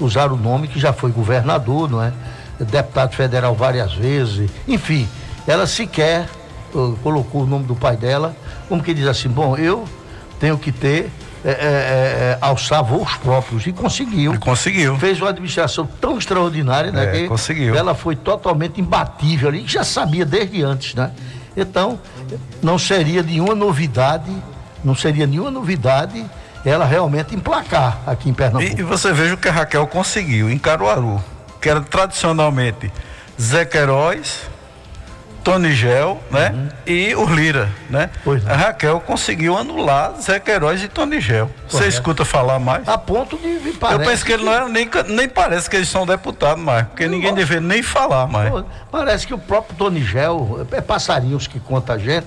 usar 0.00 0.30
o 0.32 0.36
nome 0.36 0.68
que 0.68 0.78
já 0.78 0.92
foi 0.92 1.10
governador, 1.10 1.90
não 1.90 2.02
é? 2.02 2.12
Deputado 2.58 3.14
federal 3.14 3.54
várias 3.54 3.92
vezes, 3.92 4.50
enfim, 4.66 5.06
ela 5.46 5.66
sequer 5.66 6.26
uh, 6.74 6.96
colocou 7.02 7.42
o 7.42 7.46
nome 7.46 7.64
do 7.64 7.74
pai 7.74 7.96
dela, 7.96 8.34
como 8.68 8.82
que 8.82 8.94
diz 8.94 9.06
assim, 9.06 9.28
bom, 9.28 9.56
eu 9.56 9.84
tenho 10.40 10.56
que 10.56 10.72
ter, 10.72 11.10
é, 11.44 11.50
é, 11.50 11.52
é, 11.52 12.38
alçar 12.40 12.82
voos 12.82 13.14
próprios, 13.16 13.66
e 13.66 13.72
conseguiu 13.72 14.34
E 14.34 14.38
conseguiu. 14.38 14.96
fez 14.96 15.20
uma 15.20 15.30
administração 15.30 15.86
tão 16.00 16.18
extraordinária, 16.18 16.90
né? 16.90 17.04
É, 17.04 17.12
que 17.12 17.28
conseguiu. 17.28 17.74
Ela 17.76 17.94
foi 17.94 18.16
totalmente 18.16 18.80
imbatível 18.80 19.48
ali, 19.48 19.64
já 19.66 19.84
sabia 19.84 20.24
desde 20.24 20.62
antes, 20.62 20.94
né? 20.94 21.12
Então, 21.56 21.98
não 22.62 22.78
seria 22.78 23.22
nenhuma 23.22 23.54
novidade, 23.54 24.30
não 24.86 24.94
seria 24.94 25.26
nenhuma 25.26 25.50
novidade 25.50 26.24
ela 26.64 26.84
realmente 26.84 27.34
emplacar 27.34 27.98
aqui 28.06 28.28
em 28.28 28.34
Pernambuco. 28.34 28.76
E, 28.76 28.80
e 28.80 28.82
você 28.82 29.12
veja 29.12 29.34
o 29.34 29.36
que 29.36 29.48
a 29.48 29.52
Raquel 29.52 29.86
conseguiu 29.86 30.50
em 30.50 30.58
Caruaru, 30.58 31.22
que 31.60 31.68
era 31.68 31.80
tradicionalmente 31.80 32.92
Zé 33.40 33.64
Queiroz, 33.64 34.48
Tony 35.44 35.72
Gel, 35.72 36.20
né? 36.28 36.70
E 36.84 37.14
o 37.14 37.24
Lira, 37.24 37.68
né? 37.88 38.10
Uhum. 38.24 38.40
É. 38.44 38.52
A 38.52 38.56
Raquel 38.56 38.98
conseguiu 38.98 39.56
anular 39.56 40.14
Zé 40.20 40.40
Queiroz 40.40 40.82
e 40.82 40.88
Tony 40.88 41.20
Gel. 41.20 41.48
Você 41.68 41.86
escuta 41.86 42.24
falar 42.24 42.58
mais? 42.58 42.88
A 42.88 42.98
ponto 42.98 43.36
de 43.36 43.58
vir 43.58 43.78
Eu 43.92 44.00
penso 44.00 44.24
que 44.24 44.32
ele 44.32 44.44
não 44.44 44.52
era 44.52 44.68
nem, 44.68 44.90
nem 45.08 45.28
parece 45.28 45.70
que 45.70 45.76
eles 45.76 45.88
são 45.88 46.04
deputados 46.04 46.60
mais, 46.60 46.88
porque 46.88 47.06
ninguém 47.06 47.30
Não. 47.30 47.36
deveria 47.36 47.60
nem 47.60 47.80
falar 47.80 48.26
mais. 48.26 48.52
Parece 48.90 49.24
que 49.24 49.34
o 49.34 49.38
próprio 49.38 49.76
Tony 49.76 50.02
Gel, 50.02 50.66
é 50.72 50.80
passarinhos 50.80 51.46
que 51.46 51.60
conta 51.60 51.92
a 51.92 51.98
gente, 51.98 52.26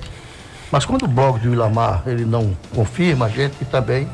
mas 0.72 0.86
quando 0.86 1.04
o 1.04 1.08
blog 1.08 1.40
do 1.40 1.54
Ilamar 1.54 2.04
ele 2.06 2.26
não 2.26 2.56
confirma, 2.74 3.26
a 3.26 3.30
gente 3.30 3.66
também, 3.66 4.08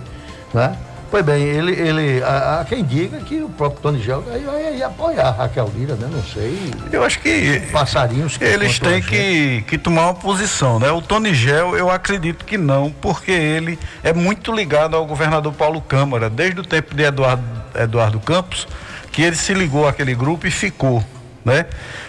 né? 0.54 0.76
Pois 1.12 1.24
bem, 1.24 1.44
ele, 1.44 1.72
ele 1.72 2.24
há, 2.24 2.60
há 2.60 2.66
quem 2.66 2.84
diga 2.84 3.20
que 3.20 3.42
o 3.42 3.48
próprio 3.48 3.82
Tony 3.82 4.02
Gel 4.02 4.22
vai 4.22 4.82
apoiar 4.82 5.28
a 5.28 5.32
Raquel 5.32 5.72
Lira, 5.76 5.96
né? 5.96 6.10
Não 6.12 6.24
sei, 6.24 6.74
Eu 6.92 7.04
acho 7.04 7.20
que 7.20 7.62
passarinhos 7.72 8.38
que 8.38 8.44
Eles 8.44 8.80
têm 8.80 9.02
que, 9.02 9.64
que 9.68 9.78
tomar 9.78 10.08
uma 10.08 10.14
posição, 10.16 10.80
né? 10.80 10.92
O 10.92 11.02
Tony 11.02 11.34
Gel, 11.34 11.78
eu 11.78 11.90
acredito 11.90 12.44
que 12.44 12.58
não, 12.58 12.92
porque 12.92 13.32
ele 13.32 13.80
é 14.04 14.12
muito 14.12 14.52
ligado 14.52 14.96
ao 14.96 15.06
governador 15.06 15.54
Paulo 15.54 15.80
Câmara, 15.80 16.30
desde 16.30 16.60
o 16.60 16.64
tempo 16.64 16.96
de 16.96 17.04
Eduardo, 17.04 17.44
Eduardo 17.76 18.20
Campos, 18.20 18.68
que 19.12 19.22
ele 19.22 19.36
se 19.36 19.54
ligou 19.54 19.88
àquele 19.88 20.16
grupo 20.16 20.48
e 20.48 20.52
ficou, 20.52 21.04
né? 21.46 21.66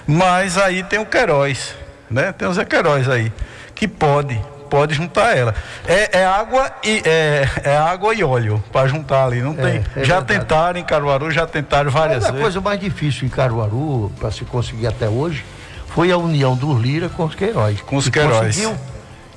Mas 0.07 0.59
aí 0.59 0.83
tem 0.83 0.99
o 0.99 1.07
Queiroz, 1.07 1.75
né? 2.11 2.33
Tem 2.33 2.49
o 2.49 2.53
Zé 2.53 2.65
Queiroz 2.65 3.09
aí, 3.09 3.33
que 3.77 3.87
pode, 3.87 4.41
pode 4.69 4.95
juntar 4.95 5.37
ela. 5.37 5.55
É, 5.87 6.21
é 6.21 6.27
água 6.27 6.73
e 6.83 7.01
é, 7.05 7.49
é 7.63 7.77
água 7.77 8.13
e 8.15 8.25
óleo 8.25 8.63
para 8.73 8.89
juntar 8.89 9.27
ali, 9.27 9.41
não 9.41 9.55
tem. 9.55 9.85
é 9.95 10.03
já 10.03 10.19
verdade. 10.21 10.27
tentaram 10.41 10.81
em 10.81 10.85
Caruaru, 10.85 11.31
já 11.31 11.47
tentaram 11.47 11.91
várias 11.91 12.17
Mas 12.17 12.25
a 12.25 12.31
vezes. 12.33 12.43
coisa 12.43 12.61
mais 12.61 12.81
difícil 12.81 13.27
em 13.27 13.31
Caruaru, 13.31 14.11
para 14.19 14.31
se 14.33 14.45
conseguir 14.45 14.87
até 14.89 15.09
hoje, 15.09 15.45
foi 15.89 16.11
a 16.11 16.17
união 16.17 16.57
do 16.57 16.77
Lira 16.77 17.09
com 17.09 17.25
os 17.25 17.35
Queiroz. 17.35 17.81
Com 17.83 17.97
os 17.97 18.09
Queiroz. 18.09 18.57
Conseguiu. 18.57 18.77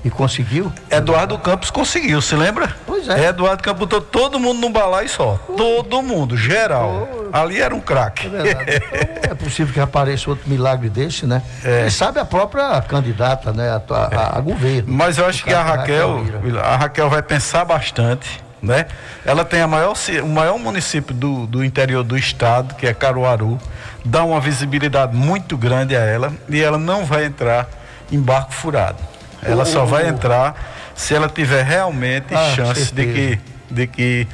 E 0.04 0.10
conseguiu. 0.10 0.72
Eduardo 0.90 1.38
Campos 1.38 1.70
conseguiu, 1.70 2.22
se 2.22 2.34
lembra? 2.34 2.74
Pois 2.88 3.10
é. 3.10 3.26
Eduardo 3.28 3.62
Campos 3.62 3.80
botou 3.82 4.00
todo 4.00 4.40
mundo 4.40 4.62
num 4.62 4.72
balaio 4.72 5.10
só. 5.10 5.38
Todo 5.58 6.02
mundo, 6.02 6.38
geral. 6.38 7.10
Ali 7.34 7.60
era 7.62 7.76
um 7.76 7.82
craque. 7.82 8.28
É 8.28 8.30
verdade. 8.30 8.82
Então, 9.18 9.32
é 9.32 9.36
possível 9.36 9.74
que 9.74 9.80
apareça 9.80 10.30
outro 10.30 10.50
milagre 10.50 10.90
desse, 10.90 11.26
né? 11.26 11.42
É. 11.66 11.82
Quem 11.82 11.90
sabe 11.90 12.18
a 12.20 12.24
própria 12.26 12.82
candidata, 12.82 13.52
né? 13.52 13.70
A, 13.70 13.82
a- 13.94 14.38
a 14.38 14.42
governo. 14.42 14.86
Mas 14.92 15.18
eu 15.18 15.26
acho 15.26 15.44
que 15.44 15.54
a 15.54 15.64
caso, 15.64 15.78
Raquel, 15.78 16.24
Lira. 16.44 16.62
a 16.62 16.78
Raquel 16.78 17.10
vai 17.10 17.22
pensar 17.22 17.66
bastante, 17.66 18.42
né? 18.62 18.86
Ela 19.26 19.44
tem 19.44 19.60
a 19.62 19.68
maior, 19.68 19.94
o 20.24 20.28
maior 20.28 20.58
município 20.58 21.14
do, 21.14 21.46
do 21.46 21.62
interior 21.64 22.04
do 22.06 22.18
estado, 22.18 22.74
que 22.76 22.88
é 22.88 22.94
Caruaru, 22.94 23.60
dá 24.06 24.24
uma 24.24 24.40
visibilidade 24.40 25.14
muito 25.14 25.58
grande 25.58 25.94
a 25.96 26.00
ela 26.00 26.32
e 26.48 26.62
ela 26.62 26.78
não 26.78 27.04
vai 27.04 27.26
entrar 27.26 27.68
em 28.10 28.20
barco 28.20 28.54
furado. 28.54 28.98
Ela 29.42 29.66
só 29.66 29.86
vai 29.86 30.08
entrar 30.08 30.56
se 30.96 31.14
ela 31.16 31.30
tiver 31.30 31.64
realmente 31.64 32.34
Ah, 32.36 32.52
chance 32.56 32.94
de 32.94 33.04
certeza. 33.04 33.38
que, 33.70 33.74
de 33.74 33.88
que 33.88 34.28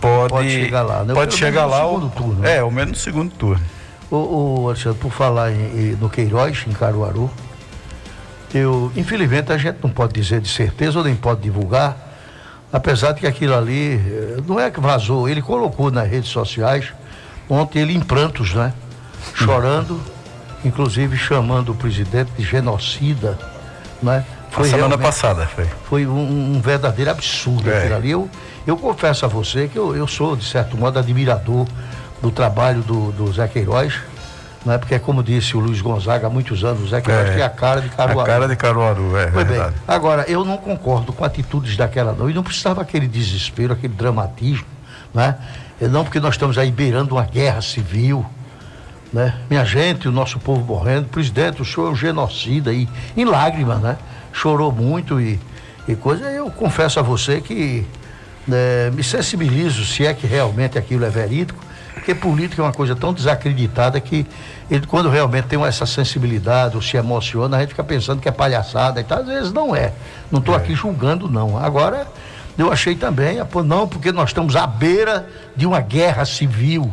pode, 0.00 0.28
Pode 0.32 0.50
chegar 0.50 0.82
lá, 0.82 1.04
né? 1.04 1.14
Pode 1.14 1.34
chegar 1.34 1.66
lá. 1.66 1.80
segundo 1.84 2.08
turno, 2.10 2.34
né? 2.40 2.56
É, 2.56 2.58
ao 2.60 2.70
menos 2.70 2.90
no 2.92 2.96
segundo 2.96 3.30
turno. 3.32 3.62
Ô, 4.10 4.16
ô, 4.62 4.68
Alexandre, 4.68 4.98
por 4.98 5.10
falar 5.12 5.50
em- 5.52 5.96
no 6.00 6.08
Queiroz, 6.08 6.64
em 6.66 6.72
Caruaru, 6.72 7.30
eu, 8.54 8.90
infelizmente, 8.96 9.52
a 9.52 9.58
gente 9.58 9.78
não 9.82 9.90
pode 9.90 10.12
dizer 10.14 10.40
de 10.40 10.48
certeza 10.48 10.98
ou 10.98 11.04
nem 11.04 11.14
pode 11.14 11.40
divulgar, 11.42 11.96
apesar 12.72 13.12
de 13.12 13.20
que 13.20 13.26
aquilo 13.26 13.54
ali, 13.54 13.94
eh, 13.96 14.36
não 14.46 14.58
é 14.58 14.70
que 14.70 14.80
vazou, 14.80 15.28
ele 15.28 15.42
colocou 15.42 15.90
nas 15.90 16.08
redes 16.08 16.30
sociais, 16.30 16.86
ontem 17.48 17.80
ele 17.82 17.94
em 17.94 18.00
prantos, 18.00 18.54
né? 18.54 18.72
Chorando, 19.34 20.00
inclusive 20.64 21.16
chamando 21.16 21.72
o 21.72 21.74
presidente 21.74 22.30
de 22.38 22.44
genocida, 22.44 23.36
né? 24.02 24.24
A 24.56 24.64
semana 24.64 24.96
passada 24.98 25.46
foi. 25.46 25.66
foi 25.88 26.06
um, 26.06 26.56
um 26.56 26.60
verdadeiro 26.60 27.10
absurdo 27.10 27.70
É. 27.70 27.78
aquilo 27.78 27.94
ali. 27.96 28.10
Eu, 28.10 28.30
eu 28.66 28.76
confesso 28.76 29.24
a 29.24 29.28
você 29.28 29.68
que 29.68 29.76
eu, 29.78 29.94
eu 29.94 30.06
sou, 30.06 30.34
de 30.36 30.44
certo 30.44 30.76
modo, 30.76 30.98
admirador 30.98 31.66
do 32.22 32.30
trabalho 32.30 32.80
do, 32.82 33.12
do 33.12 33.32
Zé 33.32 33.46
Queiroz, 33.46 33.94
né? 34.64 34.78
porque, 34.78 34.98
como 34.98 35.22
disse 35.22 35.56
o 35.56 35.60
Luiz 35.60 35.80
Gonzaga 35.80 36.26
há 36.26 36.30
muitos 36.30 36.64
anos, 36.64 36.82
o 36.82 36.88
Zé 36.88 37.00
Queiroz 37.00 37.28
É. 37.30 37.32
tem 37.34 37.42
a 37.42 37.50
cara 37.50 37.80
de 37.80 37.88
Caruaru. 37.90 38.20
A 38.20 38.24
cara 38.24 38.48
de 38.48 38.56
Caruaru, 38.56 39.16
é 39.16 39.26
bem, 39.30 39.44
verdade. 39.44 39.74
agora, 39.86 40.24
eu 40.28 40.44
não 40.44 40.56
concordo 40.56 41.12
com 41.12 41.24
atitudes 41.24 41.76
daquela 41.76 42.12
não, 42.12 42.28
e 42.30 42.34
não 42.34 42.42
precisava 42.42 42.80
aquele 42.80 43.06
desespero, 43.06 43.74
aquele 43.74 43.92
dramatismo, 43.94 44.66
né? 45.12 45.36
Não 45.80 46.02
porque 46.04 46.18
nós 46.18 46.34
estamos 46.34 46.56
aí 46.56 46.70
beirando 46.70 47.14
uma 47.14 47.24
guerra 47.24 47.60
civil, 47.60 48.24
né? 49.12 49.34
Minha 49.50 49.64
gente, 49.64 50.08
o 50.08 50.12
nosso 50.12 50.38
povo 50.38 50.64
morrendo, 50.64 51.06
presidente, 51.08 51.60
o 51.60 51.64
senhor 51.64 51.88
é 51.88 51.90
um 51.90 51.96
genocida 51.96 52.70
aí, 52.70 52.88
em 53.14 53.24
lágrimas, 53.26 53.78
né? 53.80 53.96
Chorou 54.36 54.70
muito 54.70 55.18
e, 55.18 55.40
e 55.88 55.96
coisa. 55.96 56.30
Eu 56.30 56.50
confesso 56.50 57.00
a 57.00 57.02
você 57.02 57.40
que 57.40 57.86
né, 58.46 58.90
me 58.92 59.02
sensibilizo 59.02 59.86
se 59.86 60.04
é 60.04 60.12
que 60.12 60.26
realmente 60.26 60.76
aquilo 60.76 61.06
é 61.06 61.08
verídico, 61.08 61.58
porque 61.94 62.14
política 62.14 62.60
é 62.60 62.64
uma 62.66 62.72
coisa 62.72 62.94
tão 62.94 63.14
desacreditada 63.14 63.98
que 63.98 64.26
ele, 64.70 64.86
quando 64.86 65.08
realmente 65.08 65.46
tem 65.46 65.64
essa 65.64 65.86
sensibilidade 65.86 66.76
ou 66.76 66.82
se 66.82 66.98
emociona, 66.98 67.56
a 67.56 67.60
gente 67.60 67.70
fica 67.70 67.82
pensando 67.82 68.20
que 68.20 68.28
é 68.28 68.30
palhaçada 68.30 69.00
e 69.00 69.04
tal. 69.04 69.20
Às 69.20 69.26
vezes 69.26 69.52
não 69.54 69.74
é. 69.74 69.94
Não 70.30 70.38
estou 70.38 70.54
aqui 70.54 70.74
julgando, 70.74 71.30
não. 71.30 71.56
Agora, 71.56 72.06
eu 72.58 72.70
achei 72.70 72.94
também, 72.94 73.38
não, 73.64 73.88
porque 73.88 74.12
nós 74.12 74.28
estamos 74.28 74.54
à 74.54 74.66
beira 74.66 75.26
de 75.56 75.64
uma 75.64 75.80
guerra 75.80 76.26
civil, 76.26 76.92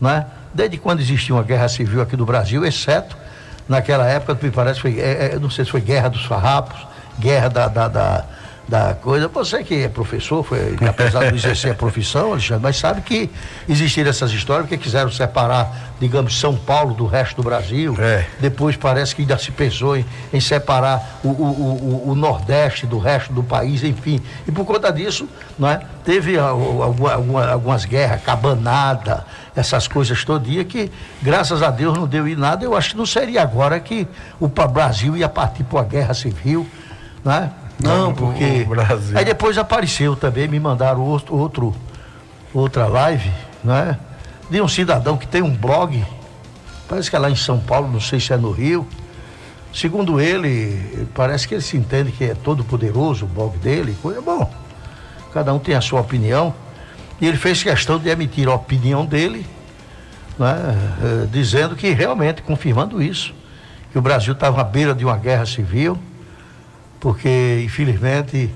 né? 0.00 0.24
Desde 0.54 0.78
quando 0.78 1.00
existiu 1.00 1.36
uma 1.36 1.44
guerra 1.44 1.68
civil 1.68 2.00
aqui 2.00 2.16
no 2.16 2.24
Brasil, 2.24 2.64
exceto 2.64 3.14
naquela 3.68 4.06
época, 4.06 4.38
me 4.40 4.50
parece, 4.50 4.80
foi, 4.80 4.98
é, 4.98 5.32
é, 5.34 5.38
não 5.38 5.50
sei 5.50 5.64
se 5.64 5.70
foi 5.70 5.80
Guerra 5.80 6.08
dos 6.08 6.24
Farrapos, 6.24 6.86
Guerra 7.18 7.48
da, 7.48 7.68
da, 7.68 7.88
da, 7.88 8.24
da 8.68 8.94
coisa. 8.94 9.28
Você 9.28 9.64
que 9.64 9.82
é 9.84 9.88
professor, 9.88 10.44
foi, 10.44 10.76
apesar 10.86 11.20
de 11.24 11.30
não 11.30 11.36
exercer 11.36 11.72
a 11.72 11.74
profissão, 11.74 12.32
Alexandre, 12.32 12.62
mas 12.62 12.76
sabe 12.76 13.00
que 13.00 13.30
existiram 13.66 14.10
essas 14.10 14.30
histórias 14.30 14.66
porque 14.68 14.76
quiseram 14.76 15.10
separar, 15.10 15.94
digamos, 15.98 16.38
São 16.38 16.54
Paulo 16.54 16.92
do 16.92 17.06
resto 17.06 17.36
do 17.36 17.42
Brasil. 17.42 17.96
É. 17.98 18.26
Depois 18.38 18.76
parece 18.76 19.14
que 19.16 19.22
ainda 19.22 19.38
se 19.38 19.50
pensou 19.50 19.96
em, 19.96 20.04
em 20.32 20.38
separar 20.40 21.18
o, 21.24 21.28
o, 21.28 21.32
o, 21.32 22.10
o 22.10 22.14
Nordeste 22.14 22.86
do 22.86 22.98
resto 22.98 23.32
do 23.32 23.42
país, 23.42 23.82
enfim. 23.82 24.20
E 24.46 24.52
por 24.52 24.66
conta 24.66 24.92
disso, 24.92 25.26
não 25.58 25.68
é? 25.68 25.80
teve 26.04 26.38
alguma- 26.38 27.12
alguma- 27.14 27.46
algumas 27.50 27.84
guerras, 27.86 28.22
cabanada, 28.22 29.24
essas 29.56 29.88
coisas 29.88 30.22
todinha 30.24 30.64
que, 30.64 30.90
graças 31.22 31.62
a 31.62 31.70
Deus, 31.70 31.96
não 31.96 32.06
deu 32.06 32.28
em 32.28 32.36
nada. 32.36 32.64
Eu 32.64 32.76
acho 32.76 32.90
que 32.90 32.96
não 32.96 33.06
seria 33.06 33.42
agora 33.42 33.80
que 33.80 34.06
o 34.38 34.46
Brasil 34.48 35.16
ia 35.16 35.28
partir 35.28 35.64
para 35.64 35.80
a 35.80 35.84
guerra 35.84 36.12
civil, 36.14 36.66
não 37.24 37.32
é? 37.32 37.50
Não, 37.82 38.12
porque. 38.14 38.64
Aí 39.18 39.24
depois 39.24 39.56
apareceu 39.58 40.16
também, 40.16 40.48
me 40.48 40.58
mandaram 40.58 41.00
outro, 41.02 41.34
outro- 41.36 41.74
outra 42.52 42.86
live, 42.86 43.30
né? 43.62 43.98
De 44.50 44.60
um 44.60 44.66
cidadão 44.68 45.16
que 45.16 45.26
tem 45.26 45.42
um 45.42 45.54
blog, 45.54 46.04
parece 46.88 47.08
que 47.10 47.16
é 47.16 47.18
lá 47.18 47.30
em 47.30 47.36
São 47.36 47.58
Paulo, 47.60 47.88
não 47.90 48.00
sei 48.00 48.18
se 48.18 48.32
é 48.32 48.36
no 48.36 48.50
Rio. 48.50 48.86
Segundo 49.72 50.18
ele, 50.20 51.06
parece 51.14 51.46
que 51.46 51.54
ele 51.54 51.60
se 51.62 51.76
entende 51.76 52.10
que 52.10 52.24
é 52.24 52.34
todo 52.34 52.64
poderoso 52.64 53.26
o 53.26 53.28
blog 53.28 53.56
dele, 53.58 53.94
coisa 54.02 54.20
bom. 54.20 54.50
Cada 55.32 55.52
um 55.52 55.58
tem 55.58 55.74
a 55.74 55.80
sua 55.80 56.00
opinião. 56.00 56.54
E 57.20 57.26
ele 57.26 57.36
fez 57.36 57.62
questão 57.62 57.98
de 57.98 58.08
emitir 58.08 58.48
a 58.48 58.54
opinião 58.54 59.04
dele, 59.04 59.46
né? 60.38 60.56
Dizendo 61.30 61.76
que 61.76 61.90
realmente, 61.92 62.40
confirmando 62.42 63.02
isso, 63.02 63.34
que 63.92 63.98
o 63.98 64.02
Brasil 64.02 64.32
estava 64.32 64.60
à 64.62 64.64
beira 64.64 64.94
de 64.94 65.04
uma 65.04 65.16
guerra 65.18 65.44
civil, 65.44 65.98
porque 67.00 67.62
infelizmente 67.64 68.50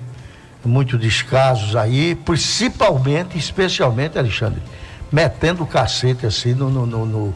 muitos 0.64 0.98
descasos 0.98 1.74
aí, 1.74 2.14
principalmente, 2.14 3.36
especialmente, 3.36 4.18
Alexandre, 4.18 4.62
metendo 5.10 5.62
o 5.64 5.66
cacete 5.66 6.24
assim 6.26 6.54
no, 6.54 6.70
no- 6.70 6.86
no- 6.86 7.06
no- 7.06 7.34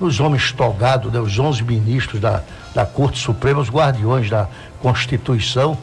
nos 0.00 0.18
homens 0.20 0.50
togados, 0.52 1.12
né, 1.12 1.20
os 1.20 1.38
11 1.38 1.62
ministros 1.62 2.20
da, 2.20 2.42
da 2.74 2.84
Corte 2.84 3.18
Suprema, 3.18 3.60
os 3.60 3.68
guardiões 3.70 4.28
da 4.28 4.48
Constituição, 4.80 5.76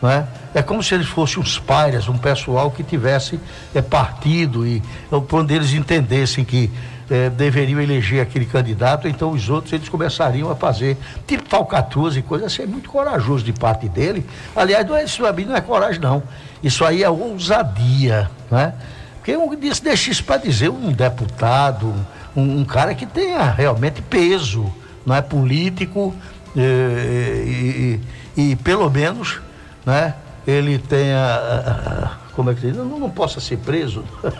não 0.00 0.10
é? 0.10 0.26
É 0.54 0.62
como 0.62 0.82
se 0.82 0.94
eles 0.94 1.06
fossem 1.08 1.42
uns 1.42 1.58
párias, 1.58 2.08
um 2.08 2.16
pessoal 2.18 2.70
que 2.70 2.84
tivesse 2.84 3.40
é, 3.74 3.82
partido 3.82 4.64
e 4.66 4.80
quando 5.28 5.50
eles 5.50 5.72
entendessem 5.72 6.44
que 6.44 6.70
eh, 7.10 7.28
deveriam 7.30 7.80
eleger 7.80 8.20
aquele 8.22 8.46
candidato, 8.46 9.06
então 9.08 9.30
os 9.30 9.48
outros 9.50 9.72
eles 9.72 9.88
começariam 9.88 10.50
a 10.50 10.56
fazer 10.56 10.96
tipo 11.26 11.48
falcatruas 11.48 12.16
e 12.16 12.22
coisas 12.22 12.52
assim, 12.52 12.62
é 12.62 12.66
muito 12.66 12.88
corajoso 12.88 13.44
de 13.44 13.52
parte 13.52 13.88
dele. 13.88 14.24
Aliás, 14.54 14.86
não 14.86 14.96
é, 14.96 15.04
isso 15.04 15.22
não 15.22 15.56
é 15.56 15.60
coragem, 15.60 16.00
não. 16.00 16.22
Isso 16.62 16.84
aí 16.84 17.02
é 17.02 17.10
ousadia, 17.10 18.30
né? 18.50 18.74
Porque 19.16 19.30
eu 19.32 19.56
disse, 19.58 19.82
deixa 19.82 20.10
isso 20.10 20.24
para 20.24 20.36
dizer 20.38 20.68
um 20.70 20.92
deputado, 20.92 21.94
um, 22.36 22.60
um 22.60 22.64
cara 22.64 22.94
que 22.94 23.06
tenha 23.06 23.50
realmente 23.50 24.02
peso, 24.02 24.70
não 25.06 25.14
é 25.14 25.22
político 25.22 26.14
eh, 26.56 27.42
e, 27.46 28.00
e- 28.36 28.50
e 28.52 28.56
pelo 28.56 28.90
menos, 28.90 29.40
né? 29.86 30.14
Ele 30.46 30.78
tenha, 30.78 32.10
como 32.34 32.50
é 32.50 32.54
que 32.54 32.60
diz? 32.60 32.76
Não, 32.76 32.84
não 32.84 33.08
possa 33.10 33.40
ser 33.40 33.58
preso. 33.58 34.04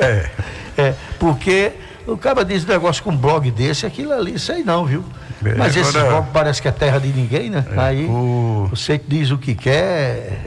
É. 0.00 0.28
É, 0.76 0.94
porque 1.20 1.70
o 2.06 2.16
cara 2.16 2.44
diz 2.44 2.64
um 2.64 2.68
negócio 2.68 3.02
com 3.02 3.10
um 3.10 3.16
blog 3.16 3.50
desse, 3.50 3.86
aquilo 3.86 4.12
ali, 4.12 4.38
sei 4.38 4.62
não, 4.62 4.84
viu? 4.84 5.04
É, 5.44 5.54
Mas 5.56 5.76
esse 5.76 5.90
agora- 5.96 6.10
blog 6.10 6.26
parece 6.32 6.62
que 6.62 6.68
é 6.68 6.70
terra 6.70 6.98
de 6.98 7.08
ninguém, 7.08 7.50
né? 7.50 7.64
Aí 7.76 8.06
o- 8.06 8.66
você 8.70 8.98
diz 9.06 9.30
o 9.30 9.38
que 9.38 9.54
quer. 9.54 10.42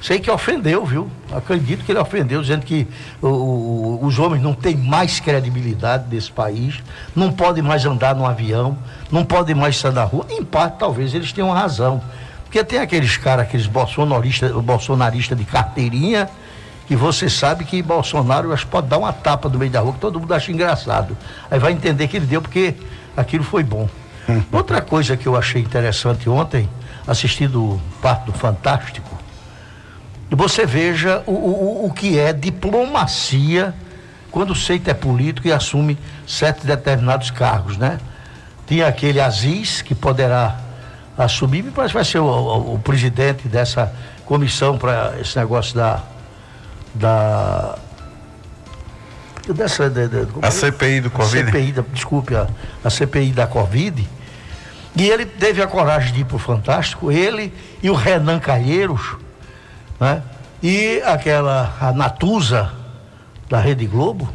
sei 0.00 0.20
que 0.20 0.30
ofendeu, 0.30 0.84
viu? 0.86 1.10
Acredito 1.34 1.84
que 1.84 1.90
ele 1.90 1.98
ofendeu, 1.98 2.40
dizendo 2.40 2.64
que 2.64 2.86
o- 3.20 3.98
os 4.02 4.18
homens 4.18 4.42
não 4.42 4.54
têm 4.54 4.76
mais 4.76 5.18
credibilidade 5.18 6.04
desse 6.04 6.30
país, 6.30 6.82
não 7.16 7.32
podem 7.32 7.62
mais 7.64 7.84
andar 7.84 8.14
no 8.14 8.24
avião, 8.24 8.78
não 9.10 9.24
podem 9.24 9.54
mais 9.56 9.76
sair 9.76 9.92
na 9.92 10.04
rua. 10.04 10.24
Em 10.30 10.44
parte, 10.44 10.78
talvez 10.78 11.14
eles 11.14 11.32
tenham 11.32 11.50
razão. 11.50 12.00
Porque 12.44 12.62
tem 12.64 12.78
aqueles 12.78 13.16
caras, 13.16 13.46
aqueles 13.46 13.66
bolsonaristas 13.66 14.52
bolsonarista 14.52 15.34
de 15.34 15.44
carteirinha, 15.44 16.28
que 16.88 16.96
você 16.96 17.28
sabe 17.28 17.64
que 17.64 17.80
Bolsonaro 17.82 18.52
acho 18.52 18.66
pode 18.66 18.86
dar 18.88 18.98
uma 18.98 19.12
tapa 19.12 19.48
no 19.48 19.58
meio 19.58 19.70
da 19.70 19.80
rua, 19.80 19.92
que 19.92 20.00
todo 20.00 20.18
mundo 20.18 20.32
acha 20.34 20.50
engraçado. 20.50 21.16
Aí 21.50 21.58
vai 21.58 21.72
entender 21.72 22.08
que 22.08 22.16
ele 22.16 22.26
deu 22.26 22.40
porque 22.42 22.74
aquilo 23.16 23.44
foi 23.44 23.62
bom. 23.62 23.88
Outra 24.50 24.80
coisa 24.80 25.16
que 25.16 25.26
eu 25.26 25.36
achei 25.36 25.60
interessante 25.62 26.28
ontem, 26.30 26.68
assistindo 27.06 27.78
parte 28.02 28.24
do 28.24 28.32
Fantástico, 28.32 29.08
você 30.30 30.64
veja 30.66 31.22
o, 31.26 31.32
o, 31.32 31.86
o 31.86 31.92
que 31.92 32.18
é 32.18 32.32
diplomacia 32.32 33.74
quando 34.30 34.50
o 34.50 34.54
Seita 34.54 34.90
é 34.90 34.94
político 34.94 35.46
e 35.48 35.52
assume 35.52 35.96
certos 36.26 36.64
determinados 36.64 37.30
cargos, 37.30 37.76
né? 37.78 37.98
Tinha 38.66 38.86
aquele 38.86 39.20
Aziz, 39.20 39.80
que 39.80 39.94
poderá 39.94 40.56
assumir, 41.16 41.62
me 41.62 41.70
parece 41.70 41.92
que 41.92 41.96
vai 41.98 42.04
ser 42.04 42.18
o, 42.18 42.24
o- 42.26 42.74
o 42.74 42.78
presidente 42.78 43.48
dessa 43.48 43.90
comissão 44.26 44.76
para 44.78 45.14
esse 45.20 45.38
negócio 45.38 45.74
da. 45.74 46.02
Da 46.98 47.78
dessa, 49.54 49.88
de- 49.88 50.08
de- 50.08 50.26
A? 50.42 50.50
CPI 50.50 51.00
do 51.00 51.10
Covid? 51.10 51.42
A 51.42 51.46
CPI, 51.46 51.74
desculpe, 51.92 52.34
a, 52.34 52.46
a 52.84 52.90
CPI 52.90 53.32
da 53.32 53.46
Covid. 53.46 54.06
E 54.96 55.08
ele 55.08 55.24
teve 55.24 55.62
a 55.62 55.66
coragem 55.66 56.12
de 56.12 56.20
ir 56.20 56.24
para 56.24 56.36
o 56.36 56.38
Fantástico, 56.38 57.10
ele 57.10 57.52
e 57.82 57.88
o 57.88 57.94
Renan 57.94 58.38
Calheiros, 58.40 59.16
né? 59.98 60.22
E 60.62 61.00
aquela, 61.06 61.72
a 61.80 61.92
Natuza, 61.92 62.72
da 63.48 63.60
Rede 63.60 63.86
Globo, 63.86 64.28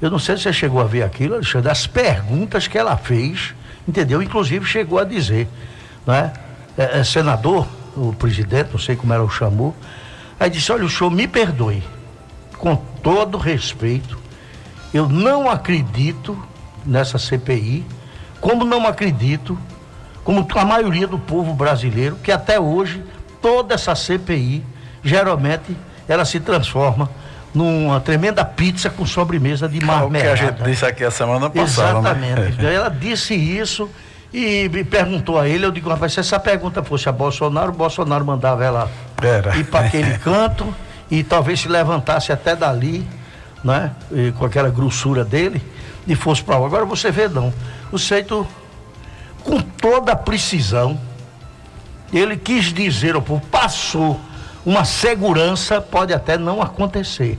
eu 0.00 0.10
não 0.10 0.18
sei 0.18 0.36
se 0.36 0.42
você 0.44 0.52
chegou 0.52 0.80
a 0.80 0.84
ver 0.84 1.02
aquilo, 1.02 1.34
Alexandre, 1.34 1.70
as 1.70 1.86
perguntas 1.86 2.68
que 2.68 2.76
ela 2.78 2.96
fez, 2.96 3.54
entendeu? 3.88 4.22
Inclusive 4.22 4.64
chegou 4.66 4.98
a 4.98 5.04
dizer, 5.04 5.48
né? 6.06 6.32
É, 6.76 7.00
é, 7.00 7.04
senador, 7.04 7.66
o 7.96 8.12
presidente, 8.12 8.70
não 8.72 8.78
sei 8.78 8.94
como 8.94 9.12
ela 9.12 9.24
o 9.24 9.30
chamou, 9.30 9.74
aí 10.38 10.50
disse, 10.50 10.70
olha, 10.70 10.84
o 10.84 10.90
senhor 10.90 11.10
me 11.10 11.26
perdoe, 11.26 11.82
com 12.64 12.76
todo 13.02 13.36
respeito, 13.36 14.18
eu 14.94 15.06
não 15.06 15.50
acredito 15.50 16.34
nessa 16.86 17.18
CPI, 17.18 17.84
como 18.40 18.64
não 18.64 18.86
acredito, 18.86 19.58
como 20.24 20.46
a 20.54 20.64
maioria 20.64 21.06
do 21.06 21.18
povo 21.18 21.52
brasileiro, 21.52 22.16
que 22.22 22.32
até 22.32 22.58
hoje 22.58 23.04
toda 23.42 23.74
essa 23.74 23.94
CPI, 23.94 24.64
geralmente, 25.02 25.76
ela 26.08 26.24
se 26.24 26.40
transforma 26.40 27.10
numa 27.54 28.00
tremenda 28.00 28.42
pizza 28.46 28.88
com 28.88 29.04
sobremesa 29.04 29.68
de 29.68 29.74
É 29.74 29.78
o 29.78 29.80
que 29.80 29.86
marmelada. 29.86 30.32
a 30.32 30.36
gente 30.36 30.62
disse 30.62 30.86
aqui 30.86 31.04
a 31.04 31.10
semana 31.10 31.50
passada, 31.50 31.98
Exatamente. 31.98 32.62
né? 32.62 32.72
Ela 32.74 32.88
disse 32.88 33.34
isso 33.34 33.90
e 34.32 34.70
me 34.70 34.82
perguntou 34.84 35.38
a 35.38 35.46
ele, 35.46 35.66
eu 35.66 35.70
digo, 35.70 35.90
rapaz, 35.90 36.14
se 36.14 36.20
essa 36.20 36.40
pergunta 36.40 36.82
fosse 36.82 37.10
a 37.10 37.12
Bolsonaro, 37.12 37.72
o 37.72 37.74
Bolsonaro 37.74 38.24
mandava 38.24 38.64
ela 38.64 38.90
Era. 39.22 39.54
ir 39.58 39.64
para 39.64 39.86
aquele 39.86 40.16
canto 40.24 40.74
e 41.10 41.22
talvez 41.22 41.60
se 41.60 41.68
levantasse 41.68 42.32
até 42.32 42.54
dali, 42.56 43.06
né? 43.62 43.92
E 44.12 44.32
com 44.32 44.44
aquela 44.44 44.70
grossura 44.70 45.24
dele 45.24 45.62
e 46.06 46.14
fosse 46.14 46.42
para 46.42 46.58
lá. 46.58 46.66
Agora 46.66 46.84
você 46.84 47.10
vê 47.10 47.28
não. 47.28 47.52
O 47.92 47.98
Seito, 47.98 48.46
com 49.42 49.60
toda 49.60 50.12
a 50.12 50.16
precisão, 50.16 50.98
ele 52.12 52.36
quis 52.36 52.72
dizer 52.72 53.14
ao 53.14 53.22
povo, 53.22 53.40
passou 53.50 54.20
uma 54.64 54.84
segurança, 54.84 55.80
pode 55.80 56.12
até 56.14 56.38
não 56.38 56.62
acontecer, 56.62 57.38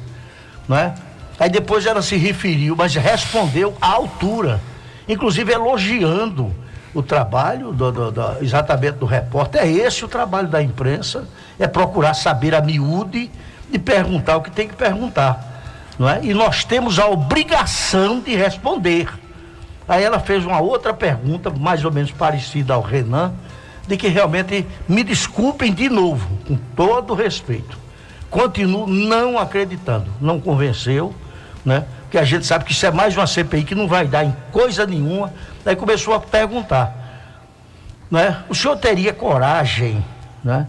não 0.67 0.78
é? 0.78 0.93
Aí 1.39 1.49
depois 1.49 1.86
ela 1.86 2.01
se 2.01 2.15
referiu, 2.15 2.75
mas 2.75 2.93
respondeu 2.95 3.75
à 3.82 3.88
altura, 3.93 4.62
inclusive 5.08 5.51
elogiando 5.51 6.54
o 6.93 7.04
trabalho 7.04 7.73
do, 7.73 7.91
do- 7.91 8.12
do- 8.12 8.38
exatamente 8.41 8.93
do 8.97 9.06
repórter. 9.06 9.62
É 9.63 9.67
esse 9.69 10.06
o 10.06 10.08
trabalho 10.08 10.47
da 10.47 10.62
imprensa, 10.62 11.28
é 11.60 11.67
procurar 11.67 12.13
saber 12.13 12.56
a 12.56 12.62
miúde 12.62 13.30
e 13.75 13.79
perguntar 13.79 14.38
o 14.38 14.41
que 14.41 14.49
tem 14.49 14.67
que 14.67 14.73
perguntar, 14.73 15.61
não 15.99 16.09
é? 16.09 16.23
E 16.23 16.33
nós 16.33 16.63
temos 16.63 16.97
a 16.97 17.07
obrigação 17.07 18.19
de 18.19 18.35
responder. 18.35 19.09
Aí 19.88 20.03
ela 20.03 20.19
fez 20.19 20.45
uma 20.45 20.59
outra 20.59 20.93
pergunta, 20.93 21.49
mais 21.49 21.83
ou 21.83 21.91
menos 21.91 22.11
parecida 22.11 22.73
ao 22.73 22.81
Renan, 22.81 23.33
de 23.85 23.97
que 23.97 24.07
realmente 24.07 24.65
me 24.88 25.03
desculpem 25.03 25.73
de 25.73 25.89
novo, 25.89 26.27
com 26.47 26.57
todo 26.75 27.13
respeito. 27.13 27.77
Continuo 28.29 28.88
não 28.88 29.38
acreditando, 29.38 30.09
não 30.19 30.39
convenceu, 30.39 31.13
né? 31.63 31.85
Porque 32.03 32.17
a 32.17 32.23
gente 32.23 32.45
sabe 32.45 32.65
que 32.65 32.71
isso 32.71 32.85
é 32.85 32.91
mais 32.91 33.15
uma 33.15 33.27
CPI 33.27 33.63
que 33.63 33.75
não 33.75 33.88
vai 33.88 34.07
dar 34.07 34.23
em 34.23 34.35
coisa 34.51 34.85
nenhuma. 34.85 35.33
Aí 35.65 35.75
começou 35.75 36.13
a 36.13 36.19
perguntar, 36.19 36.95
né? 38.09 38.43
O 38.49 38.55
senhor 38.55 38.77
teria 38.77 39.13
coragem, 39.13 40.03
né? 40.43 40.65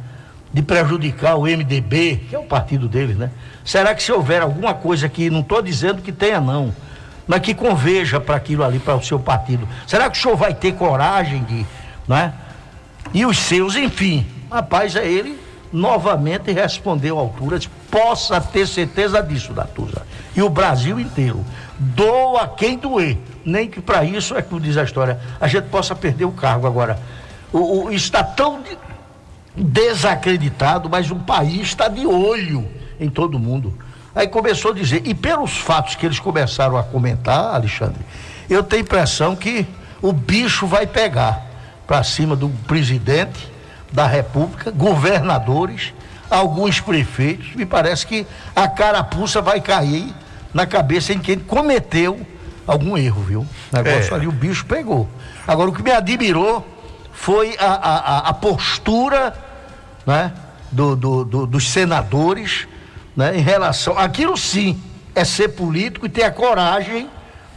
De 0.52 0.62
prejudicar 0.62 1.36
o 1.36 1.42
MDB, 1.42 2.24
que 2.28 2.34
é 2.34 2.38
o 2.38 2.44
partido 2.44 2.88
dele, 2.88 3.14
né? 3.14 3.30
Será 3.64 3.94
que 3.94 4.02
se 4.02 4.10
houver 4.12 4.40
alguma 4.42 4.72
coisa 4.72 5.08
que, 5.08 5.28
não 5.28 5.40
estou 5.40 5.60
dizendo 5.60 6.00
que 6.00 6.12
tenha 6.12 6.40
não, 6.40 6.74
mas 7.26 7.40
que 7.40 7.52
conveja 7.54 8.20
para 8.20 8.36
aquilo 8.36 8.64
ali, 8.64 8.78
para 8.78 8.94
o 8.94 9.02
seu 9.04 9.18
partido, 9.18 9.68
será 9.86 10.08
que 10.08 10.16
o 10.18 10.22
senhor 10.22 10.36
vai 10.36 10.54
ter 10.54 10.72
coragem 10.74 11.42
de, 11.44 11.66
né? 12.08 12.32
E 13.12 13.26
os 13.26 13.38
seus, 13.38 13.76
enfim, 13.76 14.26
rapaz, 14.50 14.96
é 14.96 15.06
ele 15.06 15.38
novamente 15.72 16.52
respondeu 16.52 17.18
à 17.18 17.20
altura, 17.20 17.58
possa 17.90 18.40
ter 18.40 18.66
certeza 18.66 19.22
disso, 19.22 19.52
Natuza. 19.52 20.02
E 20.34 20.40
o 20.42 20.48
Brasil 20.48 20.98
inteiro. 20.98 21.44
Doa 21.78 22.48
quem 22.48 22.78
doer. 22.78 23.18
Nem 23.44 23.68
que 23.68 23.80
para 23.80 24.04
isso, 24.04 24.34
é 24.36 24.42
como 24.42 24.60
diz 24.60 24.76
a 24.76 24.84
história, 24.84 25.20
a 25.40 25.46
gente 25.46 25.64
possa 25.64 25.94
perder 25.94 26.24
o 26.24 26.32
cargo 26.32 26.66
agora. 26.66 26.98
O, 27.52 27.84
o- 27.86 27.92
está 27.92 28.22
tão 28.24 28.60
desacreditado, 29.56 30.88
mas 30.88 31.10
o 31.10 31.16
país 31.16 31.62
está 31.68 31.88
de 31.88 32.06
olho 32.06 32.66
em 33.00 33.08
todo 33.08 33.38
mundo. 33.38 33.72
Aí 34.14 34.28
começou 34.28 34.70
a 34.70 34.74
dizer, 34.74 35.02
e 35.04 35.14
pelos 35.14 35.56
fatos 35.56 35.94
que 35.94 36.06
eles 36.06 36.18
começaram 36.18 36.76
a 36.76 36.82
comentar, 36.82 37.54
Alexandre, 37.54 38.00
eu 38.48 38.62
tenho 38.62 38.82
impressão 38.82 39.36
que 39.36 39.66
o 40.00 40.12
bicho 40.12 40.66
vai 40.66 40.86
pegar 40.86 41.44
para 41.86 42.02
cima 42.02 42.34
do 42.34 42.48
presidente 42.66 43.50
da 43.92 44.06
República, 44.06 44.70
governadores, 44.70 45.92
alguns 46.30 46.80
prefeitos. 46.80 47.54
Me 47.54 47.64
parece 47.66 48.06
que 48.06 48.26
a 48.54 48.66
carapuça 48.68 49.40
vai 49.42 49.60
cair 49.60 50.12
na 50.52 50.66
cabeça 50.66 51.12
em 51.12 51.18
quem 51.18 51.38
cometeu 51.38 52.20
algum 52.66 52.96
erro, 52.96 53.22
viu? 53.22 53.40
O 53.72 53.76
negócio 53.76 54.12
É. 54.12 54.16
ali, 54.16 54.26
o 54.26 54.32
bicho 54.32 54.64
pegou. 54.66 55.08
Agora, 55.46 55.70
o 55.70 55.72
que 55.72 55.82
me 55.82 55.90
admirou 55.92 56.66
foi 57.12 57.54
a, 57.58 57.66
a- 57.66 58.18
a 58.30 58.32
postura 58.34 59.32
né, 60.06 60.32
do- 60.70 60.94
do- 60.96 61.24
do- 61.24 61.46
dos 61.46 61.68
senadores 61.68 62.66
né, 63.16 63.36
em 63.36 63.40
relação. 63.40 63.98
Aquilo 63.98 64.36
sim 64.36 64.80
é 65.14 65.24
ser 65.24 65.48
político 65.48 66.06
e 66.06 66.08
ter 66.08 66.22
a 66.22 66.30
coragem 66.30 67.08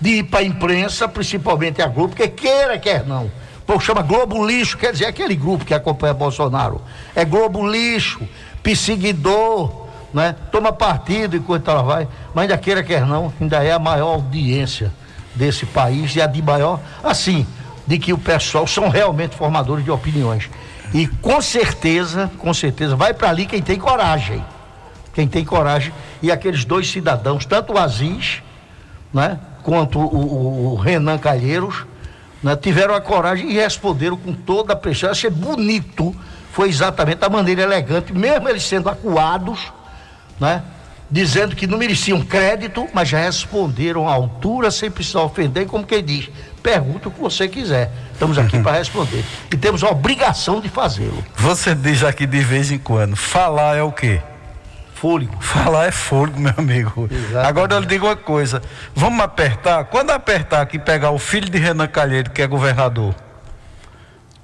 de 0.01 0.19
ir 0.19 0.23
para 0.23 0.39
a 0.39 0.43
imprensa, 0.43 1.07
principalmente 1.07 1.81
a 1.81 1.87
Globo, 1.87 2.09
porque 2.09 2.27
queira, 2.27 2.79
quer 2.79 3.05
não. 3.05 3.29
Povo 3.67 3.79
chama 3.81 4.01
Globo 4.01 4.43
Lixo, 4.47 4.77
quer 4.77 4.91
dizer, 4.93 5.05
aquele 5.05 5.35
grupo 5.35 5.63
que 5.65 5.73
acompanha 5.73 6.13
Bolsonaro. 6.13 6.81
É 7.13 7.23
Globo 7.23 7.69
Lixo, 7.69 8.21
perseguidor, 8.63 9.87
né? 10.13 10.35
Toma 10.51 10.71
partido 10.71 11.35
enquanto 11.35 11.69
ela 11.69 11.83
vai, 11.83 12.07
mas 12.33 12.43
ainda 12.43 12.57
queira, 12.57 12.81
quer 12.81 13.05
não, 13.05 13.31
ainda 13.39 13.63
é 13.63 13.71
a 13.71 13.77
maior 13.79 14.13
audiência 14.15 14.91
desse 15.35 15.65
país 15.65 16.15
e 16.15 16.21
a 16.21 16.25
de 16.25 16.41
maior, 16.41 16.79
assim, 17.03 17.45
de 17.85 17.99
que 17.99 18.11
o 18.11 18.17
pessoal 18.17 18.65
são 18.65 18.89
realmente 18.89 19.35
formadores 19.35 19.83
de 19.83 19.91
opiniões. 19.91 20.49
E 20.93 21.07
com 21.07 21.41
certeza, 21.41 22.31
com 22.37 22.53
certeza, 22.53 22.95
vai 22.95 23.13
para 23.13 23.29
ali 23.29 23.45
quem 23.45 23.61
tem 23.61 23.77
coragem. 23.77 24.43
Quem 25.13 25.27
tem 25.27 25.45
coragem. 25.45 25.93
E 26.21 26.31
aqueles 26.31 26.65
dois 26.65 26.89
cidadãos, 26.89 27.45
tanto 27.45 27.73
o 27.73 27.77
Aziz, 27.77 28.41
né, 29.13 29.39
quanto 29.63 29.99
o, 29.99 30.73
o- 30.73 30.75
Renan 30.75 31.17
Calheiros, 31.17 31.85
né, 32.41 32.55
tiveram 32.55 32.93
a 32.95 33.01
coragem 33.01 33.49
e 33.51 33.53
responderam 33.53 34.17
com 34.17 34.33
toda 34.33 34.73
a 34.73 34.75
pressão. 34.75 35.11
Achei 35.11 35.29
bonito, 35.29 36.15
foi 36.51 36.69
exatamente 36.69 37.23
a 37.23 37.29
maneira 37.29 37.61
elegante, 37.61 38.13
mesmo 38.13 38.47
eles 38.49 38.63
sendo 38.63 38.89
acuados, 38.89 39.71
né? 40.39 40.63
Dizendo 41.11 41.55
que 41.55 41.65
não 41.65 41.77
mereciam 41.79 42.21
crédito, 42.21 42.87
mas 42.93 43.09
já 43.09 43.17
responderam 43.19 44.07
à 44.07 44.13
altura 44.13 44.69
sem 44.69 44.91
precisar 44.91 45.21
ofender, 45.21 45.65
como 45.65 45.83
quem 45.83 46.03
diz, 46.03 46.29
pergunta 46.59 47.09
o 47.09 47.11
que 47.11 47.19
você 47.19 47.47
quiser. 47.47 47.91
Estamos 48.13 48.37
aqui 48.37 48.59
para 48.63 48.77
responder. 48.77 49.23
E 49.51 49.57
temos 49.57 49.83
a 49.83 49.89
obrigação 49.89 50.59
de 50.61 50.69
fazê-lo. 50.69 51.23
Você 51.35 51.73
diz 51.73 52.03
aqui 52.03 52.25
de 52.25 52.39
vez 52.39 52.71
em 52.71 52.77
quando, 52.77 53.15
falar 53.15 53.77
é 53.77 53.83
o 53.83 53.91
quê? 53.91 54.21
Fôlego. 54.93 55.37
Falar 55.39 55.85
é 55.87 55.91
fogo, 55.91 56.37
meu 56.37 56.53
amigo. 56.57 57.07
Exatamente. 57.09 57.47
Agora 57.47 57.73
eu 57.75 57.79
lhe 57.79 57.85
digo 57.85 58.05
uma 58.05 58.17
coisa. 58.17 58.61
Vamos 58.93 59.21
apertar? 59.23 59.85
Quando 59.85 60.11
apertar 60.11 60.61
aqui 60.61 60.77
pegar 60.77 61.11
o 61.11 61.17
filho 61.17 61.49
de 61.49 61.57
Renan 61.57 61.87
Calheiro, 61.87 62.29
que 62.31 62.41
é 62.41 62.47
governador. 62.47 63.15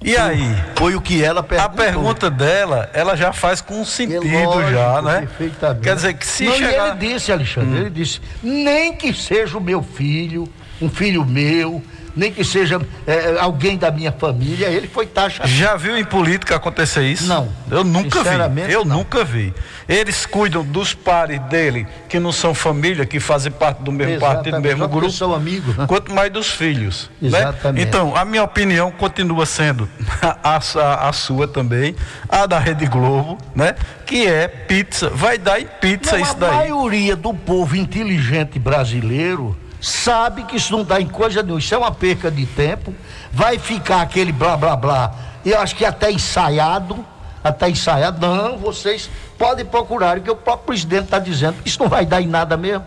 E 0.02 0.16
aí? 0.16 0.54
Foi 0.76 0.94
o 0.94 1.00
que 1.00 1.22
ela 1.24 1.40
A 1.40 1.42
perguntou. 1.42 1.74
pergunta 1.76 2.30
dela, 2.30 2.88
ela 2.92 3.16
já 3.16 3.32
faz 3.32 3.60
com 3.60 3.84
sentido 3.84 4.26
É 4.26 4.44
lógico, 4.46 4.70
já, 4.72 5.02
né? 5.02 5.20
Perfeitamente. 5.20 5.80
Quer 5.82 5.94
dizer 5.96 6.14
que 6.14 6.26
se 6.26 6.44
Não, 6.44 6.52
chegar. 6.54 6.96
ele 6.96 7.12
disse, 7.12 7.32
Alexandre, 7.32 7.80
ele 7.80 7.90
disse, 7.90 8.20
nem 8.42 8.94
que 8.94 9.12
seja 9.12 9.56
o 9.58 9.60
meu 9.60 9.82
filho, 9.82 10.48
um 10.80 10.88
filho 10.88 11.24
meu, 11.24 11.82
nem 12.16 12.32
que 12.32 12.42
seja 12.42 12.80
eh, 13.06 13.36
alguém 13.38 13.76
da 13.76 13.90
minha 13.90 14.10
família, 14.10 14.66
ele 14.68 14.88
foi 14.88 15.06
taxado. 15.06 15.48
Já 15.48 15.76
viu 15.76 15.96
em 15.98 16.04
política 16.04 16.56
acontecer 16.56 17.02
isso? 17.04 17.26
Não. 17.26 17.48
Eu 17.70 17.84
nunca 17.84 18.22
vi. 18.24 18.72
Eu 18.72 18.84
não. 18.84 18.98
nunca 18.98 19.22
vi. 19.24 19.52
Eles 19.88 20.24
cuidam 20.26 20.64
dos 20.64 20.94
pares 20.94 21.38
dele, 21.42 21.86
que 22.08 22.18
não 22.18 22.32
são 22.32 22.54
família, 22.54 23.04
que 23.06 23.20
fazem 23.20 23.52
parte 23.52 23.82
do 23.82 23.92
mesmo 23.92 24.18
partido, 24.18 24.56
do 24.56 24.60
mesmo 24.62 24.88
grupo. 24.88 25.12
são 25.12 25.34
amigos, 25.34 25.76
né? 25.76 25.84
Quanto 25.86 26.12
mais 26.12 26.32
dos 26.32 26.50
filhos. 26.50 27.10
né? 27.20 27.28
Exatamente. 27.28 27.86
Então, 27.86 28.16
a 28.16 28.24
minha 28.24 28.42
opinião 28.42 28.90
continua 28.90 29.44
sendo 29.46 29.88
a, 30.42 30.56
a- 30.56 31.08
a 31.08 31.12
sua 31.12 31.46
também, 31.46 31.94
a 32.28 32.46
da 32.46 32.58
Rede 32.58 32.86
Globo, 32.86 33.38
né? 33.54 33.74
Que 34.06 34.26
é 34.26 34.48
pizza. 34.48 35.10
Vai 35.10 35.36
dar 35.38 35.60
em 35.60 35.66
pizza 35.80 36.12
Não, 36.16 36.22
isso 36.22 36.32
a 36.32 36.38
daí. 36.38 36.50
maioria 36.56 37.14
do 37.14 37.32
povo 37.34 37.76
inteligente 37.76 38.58
brasileiro 38.58 39.56
sabe 39.80 40.44
que 40.44 40.56
isso 40.56 40.72
não 40.76 40.84
dá 40.84 41.00
em 41.00 41.06
coisa 41.06 41.42
nenhuma, 41.42 41.58
isso 41.60 41.74
é 41.74 41.78
uma 41.78 41.90
perca 41.92 42.30
de 42.30 42.46
tempo, 42.46 42.94
vai 43.32 43.58
ficar 43.58 44.00
aquele 44.02 44.32
blá 44.32 44.56
blá 44.56 44.74
blá, 44.76 45.14
eu 45.44 45.58
acho 45.60 45.74
que 45.76 45.84
até 45.84 46.10
ensaiado, 46.10 47.04
até 47.44 47.68
ensaiado, 47.70 48.26
não, 48.26 48.56
vocês 48.58 49.08
podem 49.38 49.64
procurar, 49.64 50.18
que 50.20 50.30
o 50.30 50.36
próprio 50.36 50.66
presidente 50.66 51.04
está 51.04 51.18
dizendo, 51.18 51.56
isso 51.64 51.78
não 51.80 51.88
vai 51.88 52.04
dar 52.06 52.20
em 52.20 52.26
nada 52.26 52.56
mesmo, 52.56 52.84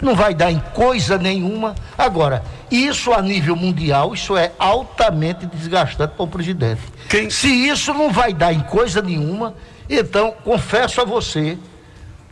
não 0.00 0.16
vai 0.16 0.34
dar 0.34 0.50
em 0.50 0.58
coisa 0.74 1.16
nenhuma. 1.16 1.76
Agora, 1.96 2.42
isso 2.68 3.12
a 3.12 3.22
nível 3.22 3.54
mundial, 3.54 4.12
isso 4.12 4.36
é 4.36 4.50
altamente 4.58 5.46
desgastante 5.46 6.14
para 6.16 6.24
o 6.24 6.26
presidente. 6.26 6.80
Quem- 7.08 7.30
Se 7.30 7.46
isso 7.46 7.94
não 7.94 8.10
vai 8.10 8.32
dar 8.32 8.52
em 8.52 8.58
coisa 8.60 9.00
nenhuma, 9.00 9.54
então 9.88 10.34
confesso 10.42 11.00
a 11.00 11.04
você, 11.04 11.56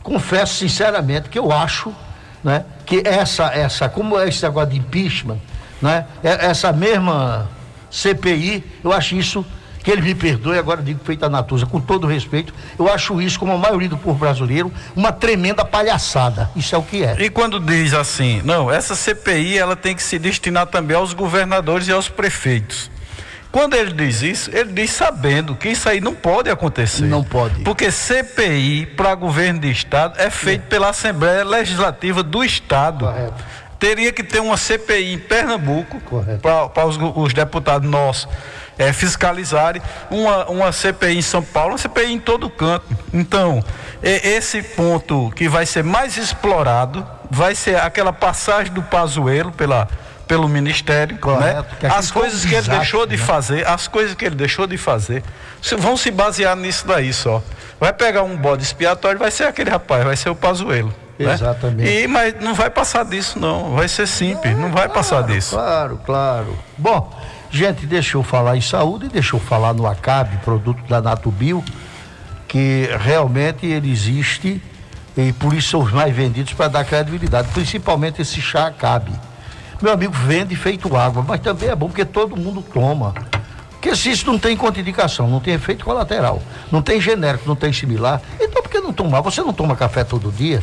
confesso 0.03 0.55
sinceramente 0.55 1.29
que 1.29 1.39
eu 1.39 1.49
acho, 1.49 1.95
né, 2.43 2.65
que 2.85 3.01
essa 3.05 3.45
essa 3.53 3.87
como 3.89 4.19
é 4.19 4.27
esse 4.27 4.43
negócio 4.43 4.71
de 4.71 4.77
impeachment, 4.77 5.37
né, 5.81 6.05
é- 6.23 6.47
essa 6.47 6.71
mesma 6.73 7.49
CPI, 7.89 8.63
eu 8.83 8.91
acho 8.91 9.15
isso 9.15 9.45
que 9.83 9.89
ele 9.89 10.01
me 10.01 10.13
perdoe 10.13 10.57
agora 10.57 10.81
digo 10.81 10.99
feita 11.03 11.25
a 11.25 11.29
Natuza, 11.29 11.65
com 11.65 11.79
todo 11.81 12.05
respeito, 12.05 12.53
eu 12.77 12.91
acho 12.91 13.19
isso 13.21 13.39
como 13.39 13.51
a 13.53 13.57
maioria 13.57 13.89
do 13.89 13.97
povo 13.97 14.19
brasileiro 14.19 14.71
uma 14.95 15.11
tremenda 15.11 15.65
palhaçada. 15.65 16.51
Isso 16.55 16.75
é 16.75 16.77
o 16.77 16.83
que 16.83 17.03
é. 17.03 17.15
E 17.19 17.29
quando 17.29 17.59
diz 17.59 17.93
assim, 17.93 18.41
não, 18.45 18.71
essa 18.71 18.95
CPI 18.95 19.57
ela 19.57 19.75
tem 19.75 19.95
que 19.95 20.03
se 20.03 20.19
destinar 20.19 20.67
também 20.67 20.95
aos 20.95 21.13
governadores 21.13 21.87
e 21.87 21.91
aos 21.91 22.07
prefeitos. 22.07 22.91
Quando 23.51 23.75
ele 23.75 23.91
diz 23.91 24.21
isso, 24.21 24.49
ele 24.53 24.71
diz 24.71 24.91
sabendo 24.91 25.55
que 25.55 25.69
isso 25.69 25.89
aí 25.89 25.99
não 25.99 26.15
pode 26.15 26.49
acontecer. 26.49 27.03
Não 27.03 27.23
pode. 27.23 27.61
Porque 27.63 27.91
CPI 27.91 28.85
para 28.95 29.13
governo 29.13 29.59
de 29.59 29.69
estado 29.69 30.19
é 30.19 30.29
feito 30.29 30.67
pela 30.67 30.89
Assembleia 30.89 31.43
Legislativa 31.43 32.23
do 32.23 32.43
Estado. 32.43 33.05
Correto. 33.05 33.43
Teria 33.77 34.13
que 34.13 34.23
ter 34.23 34.39
uma 34.39 34.55
CPI 34.57 35.13
em 35.13 35.17
Pernambuco 35.17 35.99
para 36.41 36.85
os, 36.85 36.97
os 37.15 37.33
deputados 37.33 37.89
nossos 37.89 38.27
eh, 38.77 38.93
fiscalizarem, 38.93 39.81
uma, 40.09 40.45
uma 40.45 40.71
CPI 40.71 41.17
em 41.17 41.21
São 41.21 41.41
Paulo, 41.43 41.71
uma 41.71 41.77
CPI 41.79 42.13
em 42.13 42.19
todo 42.19 42.49
canto. 42.49 42.85
Então, 43.11 43.63
e- 44.03 44.21
esse 44.29 44.61
ponto 44.61 45.31
que 45.35 45.49
vai 45.49 45.65
ser 45.65 45.83
mais 45.83 46.15
explorado 46.15 47.05
vai 47.29 47.55
ser 47.55 47.75
aquela 47.77 48.13
passagem 48.13 48.71
do 48.71 48.83
Pazuello 48.83 49.51
pela, 49.51 49.87
pelo 50.31 50.47
Ministério, 50.47 51.17
Correto, 51.17 51.71
né? 51.71 51.75
que 51.77 51.85
aquilo 51.85 51.99
As 51.99 52.09
coisas 52.09 52.39
que 52.39 52.47
ele 52.47 52.61
desastre, 52.61 52.77
deixou 52.77 53.05
de 53.05 53.17
né? 53.17 53.21
fazer, 53.21 53.67
as 53.67 53.85
coisas 53.89 54.15
que 54.15 54.23
ele 54.23 54.35
deixou 54.35 54.65
de 54.65 54.77
fazer, 54.77 55.21
vão 55.77 55.97
se 55.97 56.09
basear 56.09 56.55
nisso 56.55 56.87
daí 56.87 57.11
só. 57.11 57.43
Vai 57.77 57.91
pegar 57.91 58.23
um 58.23 58.37
bode 58.37 58.63
expiatório, 58.63 59.19
vai 59.19 59.29
ser 59.29 59.43
aquele 59.43 59.69
rapaz, 59.69 60.05
vai 60.05 60.15
ser 60.15 60.29
o 60.29 60.35
Pazuello. 60.35 60.93
né? 61.19 61.33
Exatamente. 61.33 61.89
E, 61.89 62.07
mas 62.07 62.33
não 62.39 62.53
vai 62.53 62.69
passar 62.69 63.03
disso, 63.03 63.37
não. 63.37 63.75
Vai 63.75 63.89
ser 63.89 64.07
simples, 64.07 64.57
não 64.57 64.71
vai 64.71 64.87
passar 64.87 65.21
disso. 65.23 65.53
Claro, 65.53 65.99
claro. 66.05 66.57
Bom, 66.77 67.13
gente, 67.49 67.85
deixa 67.85 68.15
eu 68.15 68.23
falar 68.23 68.55
em 68.55 68.61
saúde, 68.61 69.09
deixa 69.09 69.35
eu 69.35 69.39
falar 69.41 69.73
no 69.73 69.85
Acabe, 69.85 70.37
produto 70.45 70.81
da 70.87 71.01
Natubio, 71.01 71.61
que 72.47 72.89
realmente 73.01 73.65
ele 73.65 73.91
existe 73.91 74.63
e 75.17 75.33
por 75.33 75.53
isso 75.53 75.71
são 75.71 75.81
os 75.81 75.91
mais 75.91 76.15
vendidos 76.15 76.53
para 76.53 76.69
dar 76.69 76.85
credibilidade, 76.85 77.49
principalmente 77.49 78.21
esse 78.21 78.41
chá 78.41 78.67
Acabe. 78.67 79.11
Meu 79.81 79.91
amigo 79.91 80.13
vende 80.13 80.55
feito 80.55 80.95
água, 80.95 81.25
mas 81.27 81.39
também 81.41 81.69
é 81.69 81.75
bom 81.75 81.87
porque 81.87 82.05
todo 82.05 82.37
mundo 82.37 82.61
toma. 82.61 83.15
Porque 83.71 83.95
se 83.95 84.11
isso 84.11 84.27
não 84.27 84.37
tem 84.37 84.55
contraindicação, 84.55 85.27
não 85.27 85.39
tem 85.39 85.55
efeito 85.55 85.83
colateral, 85.83 86.39
não 86.71 86.83
tem 86.83 87.01
genérico, 87.01 87.47
não 87.47 87.55
tem 87.55 87.73
similar, 87.73 88.21
então 88.39 88.61
por 88.61 88.69
que 88.69 88.79
não 88.79 88.93
tomar? 88.93 89.21
Você 89.21 89.41
não 89.41 89.51
toma 89.51 89.75
café 89.75 90.03
todo 90.03 90.31
dia, 90.31 90.61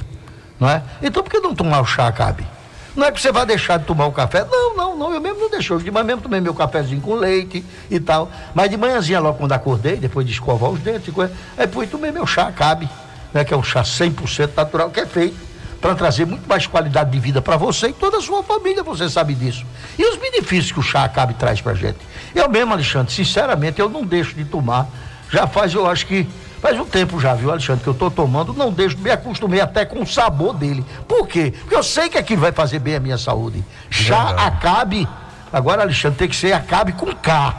não 0.60 0.70
é? 0.70 0.82
Então 1.02 1.20
por 1.20 1.30
que 1.30 1.40
não 1.40 1.52
tomar 1.52 1.80
o 1.80 1.84
chá 1.84 2.06
Acabe? 2.06 2.46
Não 2.94 3.04
é 3.06 3.10
que 3.10 3.20
você 3.20 3.32
vai 3.32 3.44
deixar 3.44 3.78
de 3.78 3.84
tomar 3.84 4.06
o 4.06 4.12
café. 4.12 4.44
Não, 4.44 4.76
não, 4.76 4.96
não. 4.96 5.14
Eu 5.14 5.20
mesmo 5.20 5.38
não 5.38 5.50
deixou. 5.50 5.78
De 5.78 5.88
manhã 5.88 6.04
mesmo 6.04 6.22
tomei 6.22 6.40
meu 6.40 6.52
cafezinho 6.52 7.00
com 7.00 7.14
leite 7.14 7.64
e 7.88 8.00
tal. 8.00 8.28
Mas 8.52 8.68
de 8.70 8.76
manhãzinha, 8.76 9.20
logo 9.20 9.38
quando 9.38 9.52
acordei, 9.52 9.96
depois 9.96 10.26
de 10.26 10.32
escovar 10.32 10.68
os 10.70 10.80
dentes 10.80 11.06
e 11.06 11.12
coisa, 11.12 11.32
aí 11.56 11.68
fui 11.68 11.86
tomei 11.86 12.10
meu 12.10 12.26
chá 12.26 12.48
Acabe, 12.48 12.88
né? 13.32 13.44
Que 13.44 13.54
é 13.54 13.56
um 13.56 13.62
chá 13.62 13.82
100% 13.82 14.50
natural, 14.56 14.90
que 14.90 14.98
é 14.98 15.06
feito 15.06 15.47
para 15.80 15.94
trazer 15.94 16.26
muito 16.26 16.48
mais 16.48 16.66
qualidade 16.66 17.10
de 17.10 17.18
vida 17.18 17.40
para 17.40 17.56
você 17.56 17.88
e 17.88 17.92
toda 17.92 18.18
a 18.18 18.20
sua 18.20 18.42
família, 18.42 18.82
você 18.82 19.08
sabe 19.08 19.34
disso. 19.34 19.64
E 19.98 20.04
os 20.04 20.16
benefícios 20.16 20.72
que 20.72 20.80
o 20.80 20.82
chá 20.82 21.04
Acabe 21.04 21.34
traz 21.34 21.60
para 21.60 21.74
gente. 21.74 21.98
Eu 22.34 22.48
mesmo, 22.48 22.72
Alexandre, 22.72 23.12
sinceramente, 23.12 23.80
eu 23.80 23.88
não 23.88 24.04
deixo 24.04 24.34
de 24.34 24.44
tomar. 24.44 24.88
Já 25.30 25.46
faz, 25.46 25.72
eu 25.74 25.88
acho 25.88 26.06
que 26.06 26.26
Faz 26.60 26.78
um 26.78 26.84
tempo 26.84 27.20
já, 27.20 27.34
viu, 27.34 27.50
Alexandre, 27.50 27.84
que 27.84 27.88
eu 27.88 27.94
tô 27.94 28.10
tomando, 28.10 28.52
não 28.52 28.72
deixo, 28.72 28.98
me 28.98 29.10
acostumei 29.10 29.60
até 29.60 29.84
com 29.84 30.02
o 30.02 30.06
sabor 30.06 30.54
dele. 30.54 30.84
Por 31.06 31.26
quê? 31.28 31.54
Porque 31.60 31.74
eu 31.74 31.82
sei 31.82 32.08
que 32.08 32.18
aquilo 32.18 32.40
vai 32.40 32.50
fazer 32.50 32.80
bem 32.80 32.96
à 32.96 33.00
minha 33.00 33.16
saúde. 33.16 33.64
Chá. 33.88 34.30
Acabe, 34.30 35.08
agora, 35.52 35.82
Alexandre, 35.82 36.18
tem 36.18 36.28
que 36.28 36.34
ser 36.34 36.52
Acabe 36.52 36.92
com 36.92 37.14
K, 37.14 37.54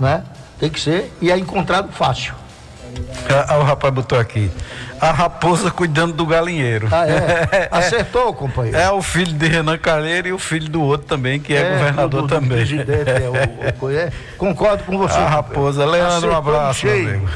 né? 0.00 0.24
Tem 0.58 0.68
que 0.68 0.80
ser, 0.80 1.12
e 1.20 1.30
é 1.30 1.38
encontrado 1.38 1.92
fácil. 1.92 2.34
Ah, 3.48 3.58
o 3.58 3.62
rapaz 3.62 3.94
botou 3.94 4.18
aqui. 4.18 4.50
A 5.02 5.10
raposa 5.10 5.68
cuidando 5.68 6.12
do 6.12 6.24
galinheiro. 6.24 6.86
Ah, 6.92 7.04
é? 7.10 7.68
Acertou, 7.72 8.32
companheiro. 8.32 8.78
É 8.78 8.88
o 8.92 9.02
filho 9.02 9.32
de 9.32 9.48
Renan 9.48 9.76
Calheiro 9.76 10.28
e 10.28 10.32
o 10.32 10.38
filho 10.38 10.68
do 10.68 10.80
outro 10.80 11.08
também, 11.08 11.40
que 11.40 11.52
é, 11.54 11.70
governador 11.72 12.22
do- 12.22 12.26
do 12.28 12.34
também. 12.34 12.62
é, 12.62 13.28
o- 13.28 13.84
o- 13.84 13.90
é. 13.90 14.12
Concordo 14.38 14.84
com 14.84 14.96
você. 14.96 15.18
A 15.18 15.26
raposa. 15.28 15.84
Leandro, 15.84 16.30
um 16.30 16.36
abraço, 16.36 16.86
meu 16.86 16.94
amigo. 16.94 17.28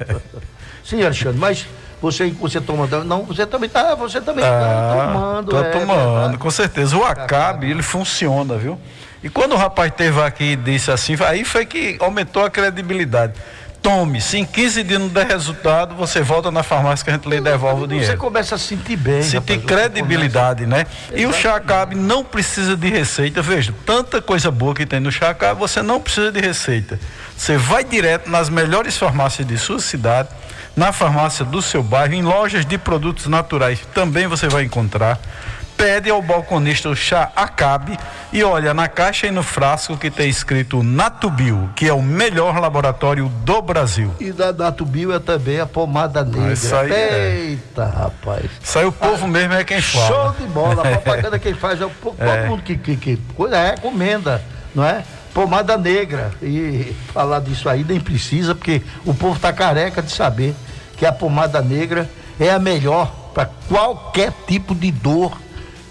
Sim, 0.82 1.02
Alexandre, 1.02 1.38
mas 1.38 1.66
você, 2.00 2.30
você 2.30 2.60
toma. 2.60 2.86
Não, 3.04 3.22
você 3.24 3.46
também 3.46 3.68
tá. 3.68 3.94
Você 3.94 4.20
também 4.20 4.44
Ah, 4.44 4.48
tá 4.50 5.12
tomando. 5.12 5.50
Tô 5.50 5.58
é 5.60 5.70
tomando, 5.70 6.12
verdade. 6.14 6.38
com 6.38 6.50
certeza. 6.50 6.96
O 6.96 7.04
Acabe, 7.04 7.70
ele 7.70 7.82
funciona, 7.82 8.56
viu? 8.56 8.78
E 9.22 9.28
quando 9.30 9.52
o 9.52 9.56
rapaz 9.56 9.90
teve 9.96 10.20
aqui 10.20 10.52
e 10.52 10.56
disse 10.56 10.90
assim, 10.90 11.16
aí 11.26 11.44
foi 11.44 11.64
que 11.64 11.96
aumentou 12.00 12.44
a 12.44 12.50
credibilidade. 12.50 13.32
Tome, 13.84 14.18
se 14.18 14.38
em 14.38 14.46
15 14.46 14.82
dias 14.82 14.98
não 14.98 15.08
der 15.08 15.26
resultado, 15.26 15.94
você 15.94 16.22
volta 16.22 16.50
na 16.50 16.62
farmácia 16.62 17.04
que 17.04 17.10
a 17.10 17.12
gente 17.12 17.28
lhe 17.28 17.38
devolve 17.38 17.82
o 17.82 17.86
Você 17.86 17.94
dinheiro. 17.94 18.16
começa 18.16 18.54
a 18.54 18.58
se 18.58 18.68
sentir 18.68 18.96
bem. 18.96 19.22
Sentir 19.22 19.36
rapaz, 19.36 19.60
você 19.60 19.66
credibilidade, 19.66 20.64
né? 20.64 20.86
E 21.14 21.26
o 21.26 21.32
Chacabe 21.34 21.94
não 21.94 22.24
precisa 22.24 22.78
de 22.78 22.88
receita. 22.88 23.42
Veja, 23.42 23.74
tanta 23.84 24.22
coisa 24.22 24.50
boa 24.50 24.74
que 24.74 24.86
tem 24.86 25.00
no 25.00 25.12
Chacabe, 25.12 25.60
você 25.60 25.82
não 25.82 26.00
precisa 26.00 26.32
de 26.32 26.40
receita. 26.40 26.98
Você 27.36 27.58
vai 27.58 27.84
direto 27.84 28.30
nas 28.30 28.48
melhores 28.48 28.96
farmácias 28.96 29.46
de 29.46 29.58
sua 29.58 29.78
cidade, 29.78 30.30
na 30.74 30.90
farmácia 30.90 31.44
do 31.44 31.60
seu 31.60 31.82
bairro, 31.82 32.14
em 32.14 32.22
lojas 32.22 32.64
de 32.64 32.78
produtos 32.78 33.26
naturais 33.26 33.80
também 33.92 34.26
você 34.26 34.48
vai 34.48 34.64
encontrar. 34.64 35.20
Pede 35.76 36.08
ao 36.08 36.22
balconista 36.22 36.88
o 36.88 36.94
chá 36.94 37.30
Acabe 37.34 37.98
e 38.32 38.42
olha 38.42 38.72
na 38.72 38.88
caixa 38.88 39.26
e 39.26 39.30
no 39.30 39.42
frasco 39.42 39.96
que 39.96 40.10
tem 40.10 40.28
escrito 40.28 40.82
Natubio, 40.82 41.70
que 41.74 41.88
é 41.88 41.92
o 41.92 42.00
melhor 42.02 42.58
laboratório 42.58 43.28
do 43.44 43.60
Brasil. 43.60 44.14
E 44.20 44.32
da 44.32 44.52
Natubio 44.52 45.12
é 45.12 45.18
também 45.18 45.60
a 45.60 45.66
pomada 45.66 46.24
negra. 46.24 46.52
isso 46.52 46.74
aí 46.74 46.92
é. 46.92 47.46
Eita, 47.48 47.84
rapaz. 47.86 48.50
Isso 48.62 48.78
aí 48.78 48.84
o 48.84 48.92
povo 48.92 49.26
mesmo 49.26 49.54
é 49.54 49.64
quem 49.64 49.80
fala. 49.80 50.06
Show 50.06 50.46
de 50.46 50.52
bola. 50.52 50.82
A 50.82 50.90
propaganda 50.98 51.38
quem 51.38 51.54
faz 51.54 51.80
é 51.80 51.86
o 51.86 51.90
povo, 51.90 52.16
todo 52.16 52.48
mundo 52.48 52.62
que, 52.62 52.76
que, 52.76 52.96
que 52.96 53.16
coisa 53.36 53.56
é, 53.56 53.70
recomenda, 53.70 54.42
não 54.74 54.84
é? 54.84 55.04
Pomada 55.32 55.76
negra. 55.76 56.30
E 56.40 56.94
falar 57.12 57.40
disso 57.40 57.68
aí 57.68 57.84
nem 57.84 57.98
precisa, 57.98 58.54
porque 58.54 58.80
o 59.04 59.12
povo 59.12 59.38
tá 59.38 59.52
careca 59.52 60.00
de 60.00 60.12
saber 60.12 60.54
que 60.96 61.04
a 61.04 61.12
pomada 61.12 61.60
negra 61.60 62.08
é 62.38 62.50
a 62.50 62.58
melhor 62.58 63.12
para 63.34 63.50
qualquer 63.68 64.32
tipo 64.46 64.74
de 64.74 64.92
dor 64.92 65.43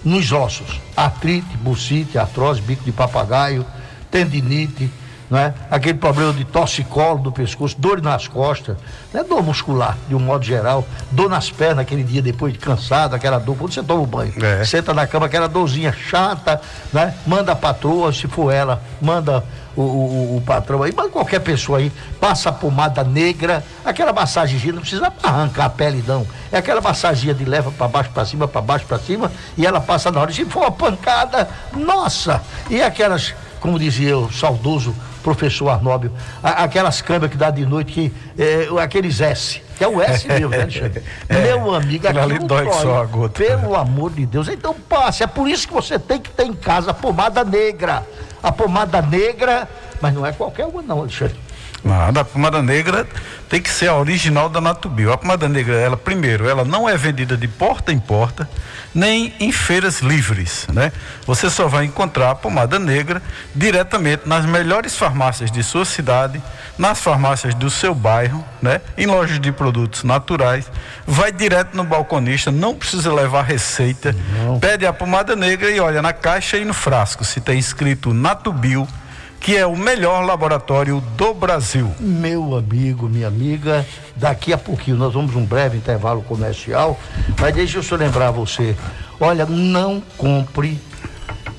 nos 0.04 0.32
ossos. 0.32 0.80
Artrite, 0.96 1.58
bursite, 1.58 2.18
artrose, 2.18 2.62
bico 2.62 2.84
de 2.84 2.92
papagaio, 2.92 3.66
tendinite, 4.12 4.90
é? 5.32 5.54
Aquele 5.72 5.98
problema 5.98 6.32
de 6.34 6.44
torcicolo 6.46 7.20
do 7.20 7.32
pescoço, 7.32 7.76
dor 7.80 8.02
nas 8.02 8.28
costas, 8.28 8.78
é 9.14 9.24
dor 9.24 9.42
muscular, 9.42 9.98
de 10.08 10.14
um 10.16 10.20
modo 10.20 10.44
geral, 10.46 10.86
dor 11.12 11.30
nas 11.30 11.50
pernas 11.50 11.80
aquele 11.80 12.04
dia 12.04 12.22
depois 12.22 12.54
de 12.54 12.60
cansado, 12.60 13.16
aquela 13.16 13.40
dor, 13.40 13.56
quando 13.58 13.74
você 13.74 13.82
toma 13.82 14.02
um 14.02 14.06
banho, 14.06 14.34
É. 14.44 14.64
senta 14.66 14.94
na 14.94 15.08
cama, 15.08 15.26
aquela 15.26 15.48
dorzinha 15.48 15.92
chata, 15.92 16.62
né? 16.92 17.14
Manda 17.26 17.52
a 17.54 17.56
patroa, 17.56 18.12
se 18.14 18.28
for 18.28 18.52
ela, 18.52 18.82
manda 19.02 19.44
o, 19.76 19.82
o- 19.82 20.38
o 20.38 20.42
patrão 20.46 20.84
aí, 20.84 20.94
manda 20.96 21.10
qualquer 21.10 21.40
pessoa 21.40 21.80
aí, 21.80 21.92
passa 22.20 22.50
a 22.50 22.52
pomada 22.52 23.04
negra, 23.04 23.64
aquela 23.84 24.14
massagenzinha, 24.14 24.74
não 24.74 24.82
precisa 24.82 25.12
arrancar 25.24 25.66
a 25.66 25.70
pele 25.70 26.04
não, 26.08 26.28
é 26.52 26.58
aquela 26.60 26.80
massaginha 26.80 27.34
de 27.34 27.44
leva 27.44 27.72
para 27.72 27.88
baixo, 27.88 28.12
para 28.12 28.24
cima, 28.24 28.48
para 28.48 28.62
baixo, 28.62 28.86
para 28.86 29.00
cima, 29.00 29.32
e 29.58 29.66
ela 29.66 29.82
passa 29.82 30.12
na 30.12 30.22
hora, 30.22 30.32
se 30.32 30.46
for 30.46 30.60
uma 30.62 30.72
pancada, 30.72 31.50
nossa, 31.76 32.40
e 32.70 32.84
aquelas, 32.84 33.34
como 33.60 33.80
dizia 33.80 34.16
o 34.16 34.32
saudoso 34.32 34.94
professor 35.24 35.70
Arnóbio, 35.70 36.12
a- 36.44 36.64
aquelas 36.64 37.02
câmeras 37.02 37.32
que 37.32 37.38
dá 37.38 37.50
de 37.50 37.66
noite, 37.66 37.92
que, 37.92 38.14
é, 38.42 38.68
aqueles 38.82 39.22
S, 39.22 39.62
que 39.78 39.84
é 39.84 39.88
o 39.88 40.02
S 40.02 40.28
mesmo, 40.28 40.50
né, 40.50 40.62
Alexandre? 40.64 41.02
Meu 41.30 41.74
amigo, 41.74 42.08
aquilo 42.08 42.24
ali 42.24 42.40
dói 42.40 42.72
só 42.74 43.02
a 43.02 43.06
gota. 43.06 43.44
Pelo 43.44 43.76
amor 43.76 44.12
de 44.12 44.26
Deus. 44.26 44.48
Então 44.48 44.74
passe. 44.88 45.24
É 45.24 45.28
por 45.28 45.48
isso 45.48 45.68
que 45.68 45.74
você 45.74 45.98
tem 45.98 46.20
que 46.20 46.30
ter 46.30 46.46
em 46.46 46.54
casa 46.54 46.92
a 46.92 46.94
pomada 46.94 47.44
negra. 47.44 48.04
A 48.42 48.52
pomada 48.52 49.02
negra, 49.02 49.68
mas 50.02 50.14
não 50.14 50.26
é 50.26 50.32
qualquer 50.34 50.66
uma, 50.66 50.82
não, 50.82 51.00
Alexandre. 51.00 51.36
Nada, 51.84 52.22
a 52.22 52.26
pomada 52.26 52.62
negra 52.62 53.06
tem 53.50 53.62
que 53.62 53.70
ser 53.70 53.90
a 53.90 53.96
original 53.96 54.48
da 54.48 54.62
Natubio. 54.62 55.12
A 55.12 55.18
pomada 55.18 55.50
negra, 55.50 55.76
ela 55.76 55.98
primeiro, 55.98 56.48
ela 56.48 56.64
não 56.64 56.88
é 56.88 56.96
vendida 56.96 57.36
de 57.36 57.48
porta 57.48 57.92
em 57.92 58.00
porta, 58.00 58.50
nem 58.96 59.34
em 59.38 59.52
feiras 59.52 60.00
livres, 60.00 60.66
né? 60.72 60.94
Você 61.28 61.50
só 61.50 61.68
vai 61.68 61.84
encontrar 61.84 62.32
a 62.32 62.36
pomada 62.36 62.80
negra 62.80 63.22
diretamente 63.54 64.24
nas 64.26 64.46
melhores 64.46 64.96
farmácias 64.96 65.52
de 65.52 65.62
sua 65.62 65.84
cidade, 65.84 66.42
nas 66.78 67.02
farmácias 67.02 67.54
do 67.54 67.70
seu 67.70 67.94
bairro, 67.94 68.44
né? 68.62 68.80
Em 68.98 69.06
lojas 69.06 69.40
de 69.40 69.52
produtos 69.52 70.04
naturais. 70.04 70.72
Vai 71.06 71.34
direto 71.34 71.76
no 71.76 71.84
balconista, 71.84 72.50
não 72.50 72.76
precisa 72.76 73.14
levar 73.14 73.44
receita. 73.44 74.16
Pede 74.62 74.86
a 74.86 74.94
pomada 74.94 75.36
negra 75.36 75.70
e 75.70 75.82
olha 75.82 76.02
na 76.02 76.14
caixa 76.14 76.58
e 76.58 76.64
no 76.64 76.74
frasco 76.74 77.26
se 77.26 77.42
tem 77.42 77.60
escrito 77.60 78.14
Natubio 78.14 78.88
que 79.44 79.58
é 79.58 79.66
o 79.66 79.76
melhor 79.76 80.24
laboratório 80.24 81.04
do 81.18 81.34
Brasil. 81.34 81.94
Meu 82.00 82.56
amigo, 82.56 83.10
minha 83.10 83.28
amiga, 83.28 83.86
daqui 84.16 84.54
a 84.54 84.58
pouquinho 84.58 84.96
nós 84.96 85.14
vamos 85.14 85.36
um 85.36 85.46
breve 85.46 85.78
intervalo 85.78 86.22
comercial, 86.22 86.98
mas 87.38 87.54
deixa 87.54 87.80
eu 87.80 87.84
só 87.84 87.98
lembrar 87.98 88.32
você. 88.32 88.74
Olha, 89.20 89.46
não 89.46 90.02
compre 90.18 90.80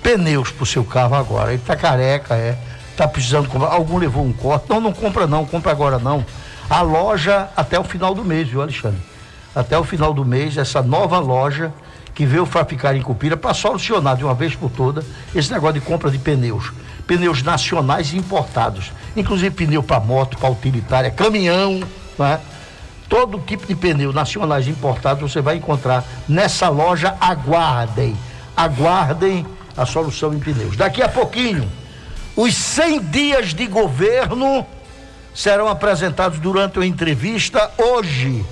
pneus 0.03 0.51
pro 0.51 0.65
seu 0.65 0.83
carro 0.83 1.15
agora. 1.15 1.53
Ele 1.53 1.61
tá 1.65 1.77
careca, 1.77 2.35
é. 2.35 2.57
Tá 2.97 3.07
precisando 3.07 3.51
comprar. 3.51 3.69
Algum 3.69 3.99
levou 3.99 4.25
um 4.25 4.33
corte. 4.33 4.65
Não, 4.71 4.81
não 4.81 4.93
compra 4.93 5.27
não, 5.27 5.45
compra 5.45 5.71
agora 5.71 5.99
não. 5.99 6.25
A 6.71 6.81
loja 6.81 7.51
até 7.55 7.79
o 7.79 7.85
final 7.85 8.15
do 8.15 8.25
mês, 8.25 8.49
viu, 8.49 8.63
Alexandre? 8.63 9.03
Até 9.55 9.79
o 9.79 9.85
final 9.85 10.15
do 10.15 10.25
mês, 10.25 10.57
essa 10.57 10.81
nova 10.81 11.19
loja 11.19 11.71
que 12.15 12.25
veio 12.25 12.47
ficar 12.47 12.95
em 12.95 13.03
Cupira 13.03 13.37
para 13.37 13.53
solucionar 13.53 14.17
de 14.17 14.25
uma 14.25 14.35
vez 14.35 14.55
por 14.55 14.71
toda 14.71 15.05
esse 15.35 15.53
negócio 15.53 15.81
de 15.81 15.87
compra 15.87 16.11
de 16.11 16.19
pneus. 16.19 16.73
Pneus 17.07 17.43
nacionais 17.43 18.13
e 18.13 18.17
importados. 18.17 18.93
Inclusive 19.17 19.51
pneu 19.51 19.83
para 19.83 20.01
moto, 20.01 20.39
para 20.39 20.49
utilitária, 20.49 21.11
caminhão, 21.11 21.83
né? 22.19 22.41
Todo 23.09 23.39
tipo 23.41 23.67
de 23.67 23.75
pneu 23.75 24.13
nacionais 24.13 24.67
e 24.67 24.71
importados 24.71 25.31
você 25.31 25.41
vai 25.41 25.57
encontrar 25.57 26.05
nessa 26.29 26.69
loja. 26.69 27.15
Aguardem, 27.21 28.17
aguardem 28.57 29.47
a 29.77 29.85
solução 29.85 30.33
em 30.33 30.39
pneus. 30.39 30.77
Daqui 30.77 31.03
a 31.03 31.09
pouquinho, 31.09 31.71
os 32.37 32.55
100 32.55 33.01
dias 33.01 33.55
de 33.55 33.67
governo 33.67 34.67
serão 35.35 35.69
apresentados 35.69 36.39
durante 36.39 36.79
uma 36.79 36.87
entrevista 36.87 37.71
hoje, 37.77 38.45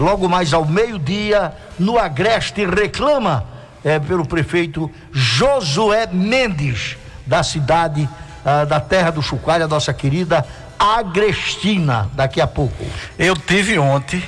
logo 0.00 0.28
mais 0.28 0.54
ao 0.54 0.64
meio-dia, 0.64 1.52
no 1.78 1.98
Agreste 1.98 2.64
Reclama, 2.64 3.44
é, 3.84 3.98
pelo 3.98 4.26
prefeito 4.26 4.90
Josué 5.12 6.08
Mendes, 6.10 6.96
da 7.26 7.42
cidade 7.42 8.08
ah, 8.44 8.64
da 8.64 8.80
terra 8.80 9.10
do 9.10 9.22
Chucalha, 9.22 9.68
nossa 9.68 9.92
querida 9.92 10.46
Agrestina, 10.78 12.10
daqui 12.14 12.40
a 12.40 12.46
pouco. 12.46 12.84
Eu 13.18 13.36
tive 13.36 13.78
ontem 13.78 14.22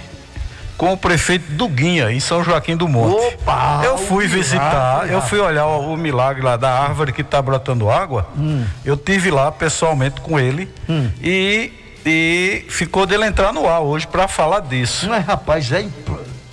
com 0.77 0.93
o 0.93 0.97
prefeito 0.97 1.51
Duguinha, 1.53 2.11
em 2.11 2.21
São 2.21 2.45
Joaquim 2.45 2.77
do 2.77 2.87
Monte. 2.87 3.35
Opa, 3.35 3.81
eu 3.85 3.97
fui 3.97 4.27
milagre, 4.27 4.37
visitar, 4.37 5.09
eu 5.11 5.23
fui 5.23 5.39
olhar 5.39 5.65
o, 5.67 5.95
o 5.95 5.97
milagre 5.97 6.43
lá 6.43 6.57
da 6.59 6.71
árvore 6.71 7.13
que 7.13 7.23
está 7.23 7.41
brotando 7.41 7.91
água. 7.91 8.29
Hum. 8.37 8.67
Eu 8.85 8.97
tive 8.97 9.31
lá 9.31 9.51
pessoalmente 9.51 10.21
com 10.21 10.39
ele 10.39 10.69
e, 11.23 11.73
e 12.05 12.65
ficou 12.69 13.07
dele 13.07 13.27
entrar 13.27 13.53
no 13.53 13.69
ar 13.69 13.81
hoje 13.81 14.07
para 14.07 14.27
falar 14.29 14.61
disso. 14.61 15.09
Mas, 15.09 15.25
rapaz, 15.25 15.71
é 15.73 15.85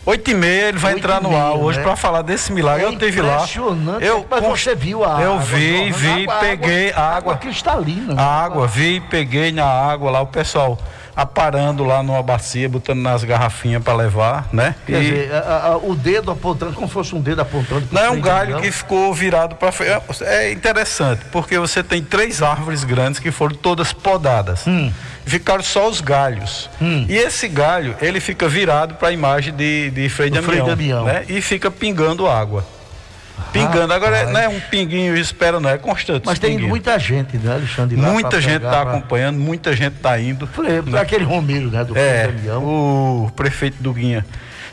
Oito 0.06 0.32
e 0.32 0.34
meia 0.34 0.70
ele 0.70 0.78
vai 0.80 0.94
Oito 0.94 1.04
entrar 1.06 1.22
no 1.22 1.30
meia, 1.30 1.44
ar 1.44 1.52
hoje 1.52 1.78
né? 1.78 1.84
para 1.84 1.96
falar 1.96 2.24
desse 2.24 2.52
milagre. 2.52 2.84
É 2.84 2.88
eu 2.88 2.98
tive 2.98 3.22
lá. 3.22 3.36
impressionante. 3.36 4.04
Eu, 4.06 4.26
Mas 4.30 4.44
você 4.44 4.74
viu 4.74 5.04
a 5.04 5.22
Eu 5.22 5.34
água 5.34 5.44
vi, 5.46 5.78
jorrando? 5.78 5.98
vi, 5.98 6.22
Água- 6.24 6.36
peguei 6.40 6.90
água, 6.90 7.02
água. 7.04 7.18
água 7.18 7.38
cristalina. 7.38 8.14
né? 8.16 8.22
A 8.22 8.26
água, 8.26 8.66
vi, 8.66 9.00
peguei 9.02 9.52
na 9.52 9.66
água 9.66 10.10
lá, 10.10 10.22
o 10.22 10.26
pessoal 10.28 10.80
aparando 11.22 11.84
lá 11.84 12.02
numa 12.02 12.22
bacia, 12.24 12.68
botando 12.70 13.00
nas 13.00 13.24
garrafinhas 13.24 13.84
para 13.84 13.94
levar, 13.94 14.48
né? 14.54 14.76
Quer 14.86 15.02
E- 15.02 15.06
dizer, 15.12 15.34
a- 15.34 15.68
a- 15.74 15.78
o 15.78 15.96
dedo 15.96 16.32
apontando, 16.32 16.74
como 16.74 16.88
se 16.88 16.94
fosse 16.94 17.14
um 17.16 17.22
dedo 17.22 17.42
apontando. 17.42 17.88
Não 17.92 18.02
é 18.02 18.10
um 18.10 18.22
galho 18.22 18.56
não. 18.56 18.62
que 18.62 18.72
ficou 18.72 19.14
virado 19.14 19.56
para 19.56 19.72
frente. 19.72 20.02
É 20.24 20.52
interessante, 20.52 21.26
porque 21.32 21.58
você 21.60 21.84
tem 21.84 22.02
três 22.02 22.42
árvores 22.42 22.84
grandes 22.84 23.20
que 23.20 23.32
foram 23.32 23.56
todas 23.56 23.92
podadas. 23.92 24.66
Hum. 24.66 24.92
Ficaram 25.26 25.62
só 25.62 25.88
os 25.88 26.02
galhos. 26.02 26.70
E 27.08 27.16
esse 27.16 27.48
galho, 27.48 27.96
ele 28.02 28.20
fica 28.20 28.48
virado 28.48 28.96
para 28.96 29.10
a 29.10 29.12
imagem 29.12 29.54
de, 29.54 29.92
de 29.92 30.10
Frei 30.10 30.30
Do 30.30 30.42
Frei 30.42 30.60
Damião. 30.60 31.04
Damião. 31.04 31.06
Né? 31.06 31.26
E 31.30 31.42
fica 31.42 31.70
pingando 31.70 32.28
água. 32.28 32.66
Pingando. 33.52 33.94
Agora 33.94 34.18
Rapaz. 34.18 34.34
não 34.34 34.40
é 34.42 34.48
um 34.50 34.60
pinguinho 34.60 35.16
e 35.16 35.20
espera, 35.20 35.60
não, 35.60 35.70
é 35.70 35.78
constante. 35.78 36.24
Mas 36.26 36.38
tem 36.40 36.52
pinguinho. 36.52 36.70
muita 36.70 36.98
gente, 37.00 37.38
né, 37.38 37.54
Alexandre? 37.54 37.96
lá 37.96 38.10
Muita 38.10 38.40
gente 38.42 38.58
está 38.58 38.70
pra- 38.70 38.92
acompanhando, 38.92 39.38
muita 39.40 39.76
gente 39.76 39.96
está 39.96 40.20
indo. 40.20 40.48
Por 40.48 40.66
exemplo, 40.66 40.98
aquele 40.98 41.24
Romero, 41.24 41.70
né, 41.72 41.84
do 41.84 41.98
É, 41.98 42.30
o 42.58 43.32
prefeito 43.36 43.78
Duguinha 43.82 44.26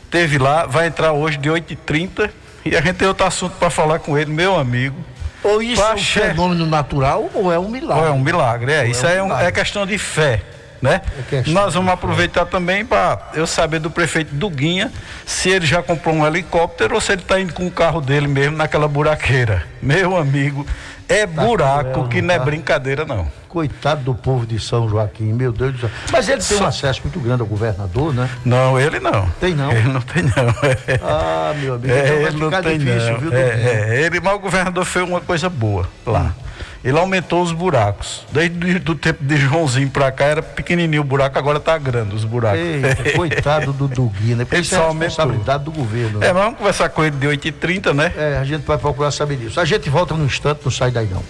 teve 0.09 0.37
lá, 0.37 0.65
vai 0.65 0.87
entrar 0.87 1.11
hoje 1.13 1.37
de 1.37 1.49
8h30 1.49 2.29
e 2.65 2.75
a 2.75 2.81
gente 2.81 2.95
tem 2.95 3.07
outro 3.07 3.25
assunto 3.25 3.53
para 3.57 3.69
falar 3.69 3.99
com 3.99 4.17
ele, 4.17 4.31
meu 4.31 4.57
amigo. 4.57 4.95
Ou 5.43 5.61
isso 5.61 5.81
é 5.81 5.93
um 5.93 5.97
fenômeno 5.97 6.65
natural 6.65 7.29
ou 7.33 7.51
é 7.53 7.59
um 7.59 7.69
milagre? 7.69 8.03
Ó, 8.03 8.07
é 8.07 8.11
um 8.11 8.19
milagre, 8.19 8.71
é. 8.71 8.81
Ou 8.81 8.87
Isso 8.87 9.05
é 9.05 9.21
um 9.23 9.31
é, 9.31 9.35
um- 9.35 9.39
é 9.47 9.51
questão 9.51 9.85
de 9.85 9.97
fé, 9.97 10.41
né? 10.81 11.01
É 11.17 11.21
questão 11.29 11.53
Nós 11.53 11.73
vamos 11.73 11.91
aproveitar 11.91 12.45
também 12.45 12.85
para 12.85 13.19
eu 13.33 13.47
saber 13.47 13.79
do 13.79 13.89
prefeito 13.89 14.33
Duguinha 14.33 14.91
se 15.25 15.49
ele 15.49 15.65
já 15.65 15.81
comprou 15.81 16.13
um 16.15 16.25
helicóptero 16.25 16.95
ou 16.95 17.01
se 17.01 17.11
ele 17.13 17.21
está 17.21 17.39
indo 17.39 17.53
com 17.53 17.65
o 17.67 17.71
carro 17.71 18.01
dele 18.01 18.27
mesmo 18.27 18.55
naquela 18.57 18.87
buraqueira. 18.87 19.63
Meu 19.81 20.15
amigo, 20.17 20.65
é 21.09 21.25
buraco 21.25 21.91
cruel, 21.91 22.07
que 22.09 22.21
não 22.21 22.33
é 22.35 22.37
tá? 22.39 22.45
brincadeira, 22.45 23.05
não. 23.05 23.27
Coitado 23.47 24.01
do 24.03 24.13
povo 24.13 24.45
de 24.45 24.59
São 24.59 24.87
Joaquim, 24.89 25.31
meu 25.33 25.51
Deus 25.53 25.73
do 25.73 25.79
céu. 25.79 25.89
Mas 26.11 26.27
ele 26.29 26.41
tem 26.41 26.57
um 26.57 26.59
Só- 26.59 26.67
acesso 26.67 27.01
muito 27.03 27.19
grande 27.19 27.41
ao 27.41 27.47
governador, 27.47 28.13
né? 28.13 28.29
Não, 28.45 28.79
ele 28.79 28.99
não. 28.99 29.27
Tem 29.39 29.55
não? 29.55 29.71
Ele 29.71 29.87
não 29.87 30.01
tem 30.01 30.23
não. 30.23 30.31
É. 30.87 30.99
Ah, 31.01 31.53
meu 31.57 31.75
amigo, 31.75 31.91
É, 31.93 31.99
então 32.05 32.17
ele 32.17 32.37
não 32.37 32.61
tem 32.61 32.77
difícil, 32.77 33.11
não. 33.13 33.19
viu? 33.19 33.33
É, 33.33 33.39
é, 33.39 34.01
ele, 34.05 34.19
mas 34.19 34.33
o 34.35 34.39
governador 34.39 34.83
fez 34.85 35.07
uma 35.07 35.21
coisa 35.21 35.49
boa 35.49 35.87
lá. 36.05 36.33
Ele 36.83 36.97
aumentou 36.97 37.41
os 37.41 37.51
buracos. 37.51 38.25
Desde 38.31 38.91
o 38.91 38.95
tempo 38.95 39.23
de 39.23 39.35
Joãozinho 39.37 39.89
pra 39.89 40.11
cá 40.11 40.25
era 40.25 40.41
pequenininho 40.41 41.01
o 41.01 41.05
buraco, 41.05 41.37
agora 41.37 41.59
tá 41.59 41.77
grande 41.77 42.15
os 42.15 42.23
buracos. 42.23 42.59
Eita, 42.59 43.11
coitado 43.17 43.73
do 43.73 43.87
Duguinha, 43.87 44.35
né? 44.37 44.45
Porque 44.45 44.55
Ele 44.57 44.61
isso 44.63 44.75
é 44.75 44.77
a 44.77 44.81
aumentou. 44.81 45.07
responsabilidade 45.07 45.63
do 45.63 45.71
governo. 45.71 46.19
né? 46.19 46.27
É, 46.27 46.33
mas 46.33 46.43
vamos 46.43 46.57
conversar 46.59 46.89
com 46.89 47.03
ele 47.03 47.15
de 47.17 47.27
8h30, 47.27 47.93
né? 47.93 48.13
É, 48.17 48.37
a 48.39 48.43
gente 48.43 48.65
vai 48.65 48.77
procurar 48.77 49.11
saber 49.11 49.37
disso. 49.37 49.59
A 49.59 49.65
gente 49.65 49.89
volta 49.89 50.13
no 50.15 50.25
instante, 50.25 50.61
não 50.63 50.71
sai 50.71 50.91
daí 50.91 51.07
não. 51.07 51.23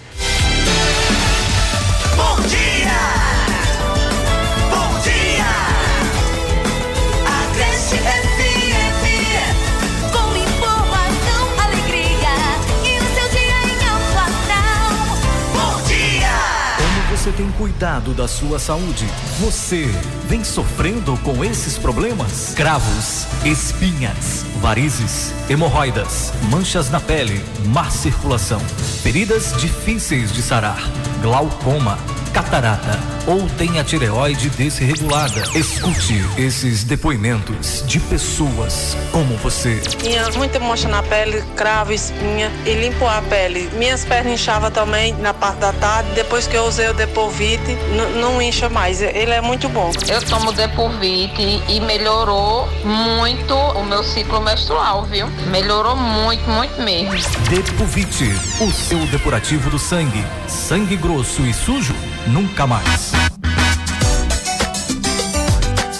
Cuidado 17.78 18.12
da 18.12 18.26
sua 18.26 18.58
saúde? 18.58 19.06
Você 19.38 19.86
vem 20.24 20.42
sofrendo 20.42 21.16
com 21.18 21.44
esses 21.44 21.78
problemas? 21.78 22.52
Cravos, 22.56 23.24
espinhas, 23.44 24.44
varizes, 24.60 25.32
hemorroidas, 25.48 26.32
manchas 26.50 26.90
na 26.90 26.98
pele, 26.98 27.40
má 27.66 27.88
circulação, 27.88 28.58
feridas 29.00 29.54
difíceis 29.60 30.32
de 30.32 30.42
sarar, 30.42 30.82
glaucoma, 31.22 31.96
catarata 32.34 33.17
ou 33.26 33.48
tem 33.50 33.78
a 33.78 33.84
tireoide 33.84 34.50
desregulada. 34.50 35.42
Escute 35.54 36.24
esses 36.36 36.84
depoimentos 36.84 37.84
de 37.86 38.00
pessoas 38.00 38.96
como 39.12 39.36
você. 39.36 39.76
Tinha 39.80 40.28
muita 40.30 40.58
mancha 40.58 40.88
na 40.88 41.02
pele, 41.02 41.42
cravo, 41.56 41.92
espinha 41.92 42.50
e 42.64 42.74
limpou 42.74 43.08
a 43.08 43.20
pele. 43.22 43.68
Minhas 43.74 44.04
pernas 44.04 44.34
inchavam 44.34 44.70
também 44.70 45.14
na 45.14 45.34
parte 45.34 45.58
da 45.58 45.72
tarde. 45.72 46.10
Depois 46.14 46.46
que 46.46 46.56
eu 46.56 46.64
usei 46.64 46.88
o 46.88 46.94
Depovite, 46.94 47.76
não 48.20 48.40
incha 48.40 48.68
mais. 48.68 49.02
Ele 49.02 49.32
é 49.32 49.40
muito 49.40 49.68
bom. 49.68 49.90
Eu 50.08 50.22
tomo 50.22 50.52
Depovite 50.52 51.62
e 51.68 51.80
melhorou 51.80 52.68
muito 52.84 53.54
o 53.54 53.84
meu 53.84 54.02
ciclo 54.02 54.40
menstrual, 54.40 55.04
viu? 55.04 55.28
Melhorou 55.50 55.96
muito, 55.96 56.48
muito 56.50 56.80
mesmo. 56.82 57.10
Depovite, 57.50 58.30
o 58.60 58.70
seu 58.70 58.98
depurativo 59.06 59.70
do 59.70 59.78
sangue. 59.78 60.24
Sangue 60.46 60.96
grosso 60.96 61.42
e 61.42 61.52
sujo? 61.52 61.94
Nunca 62.26 62.66
mais. 62.66 63.12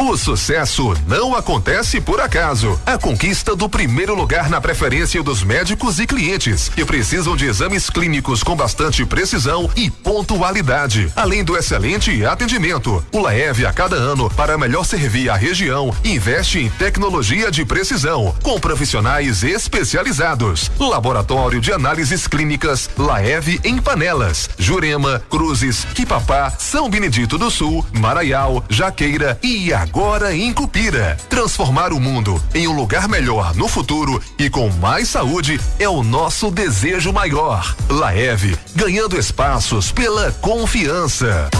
O 0.09 0.17
sucesso 0.17 0.95
não 1.07 1.37
acontece 1.37 2.01
por 2.01 2.19
acaso. 2.19 2.81
A 2.87 2.97
conquista 2.97 3.55
do 3.55 3.69
primeiro 3.69 4.15
lugar 4.15 4.49
na 4.49 4.59
preferência 4.59 5.23
dos 5.23 5.43
médicos 5.43 6.01
e 6.01 6.07
clientes 6.07 6.71
que 6.71 6.83
precisam 6.83 7.37
de 7.37 7.45
exames 7.45 7.91
clínicos 7.91 8.43
com 8.43 8.57
bastante 8.57 9.05
precisão 9.05 9.71
e 9.77 9.91
pontualidade, 9.91 11.13
além 11.15 11.45
do 11.45 11.59
excelente 11.59 12.25
atendimento. 12.25 13.05
O 13.13 13.21
Laev 13.21 13.67
a 13.67 13.73
cada 13.75 13.97
ano, 13.97 14.31
para 14.31 14.57
melhor 14.57 14.87
servir 14.87 15.29
a 15.29 15.37
região, 15.37 15.95
investe 16.03 16.59
em 16.59 16.71
tecnologia 16.71 17.51
de 17.51 17.67
precisão, 17.67 18.35
com 18.43 18.59
profissionais 18.59 19.43
especializados. 19.43 20.71
Laboratório 20.81 21.61
de 21.61 21.71
análises 21.71 22.27
clínicas 22.27 22.89
Laev 22.97 23.61
em 23.63 23.77
Panelas, 23.77 24.49
Jurema, 24.59 25.23
Cruzes, 25.29 25.85
Quipapá, 25.95 26.51
São 26.59 26.89
Benedito 26.89 27.37
do 27.37 27.51
Sul, 27.51 27.85
Maraial, 27.93 28.65
Jaqueira 28.71 29.39
e 29.43 29.71
agora 29.99 30.33
em 30.33 30.53
Cupira. 30.53 31.17
Transformar 31.29 31.93
o 31.93 31.99
mundo 31.99 32.41
em 32.55 32.69
um 32.69 32.73
lugar 32.73 33.09
melhor 33.09 33.53
no 33.57 33.67
futuro 33.67 34.23
e 34.39 34.49
com 34.49 34.71
mais 34.71 35.09
saúde 35.09 35.61
é 35.77 35.89
o 35.89 36.05
nosso 36.05 36.53
desejo 36.53 37.13
maior. 37.13 37.75
Laev, 37.91 38.57
ganhando 38.77 39.19
espaços 39.19 39.91
pela 39.91 40.31
confiança. 40.31 41.51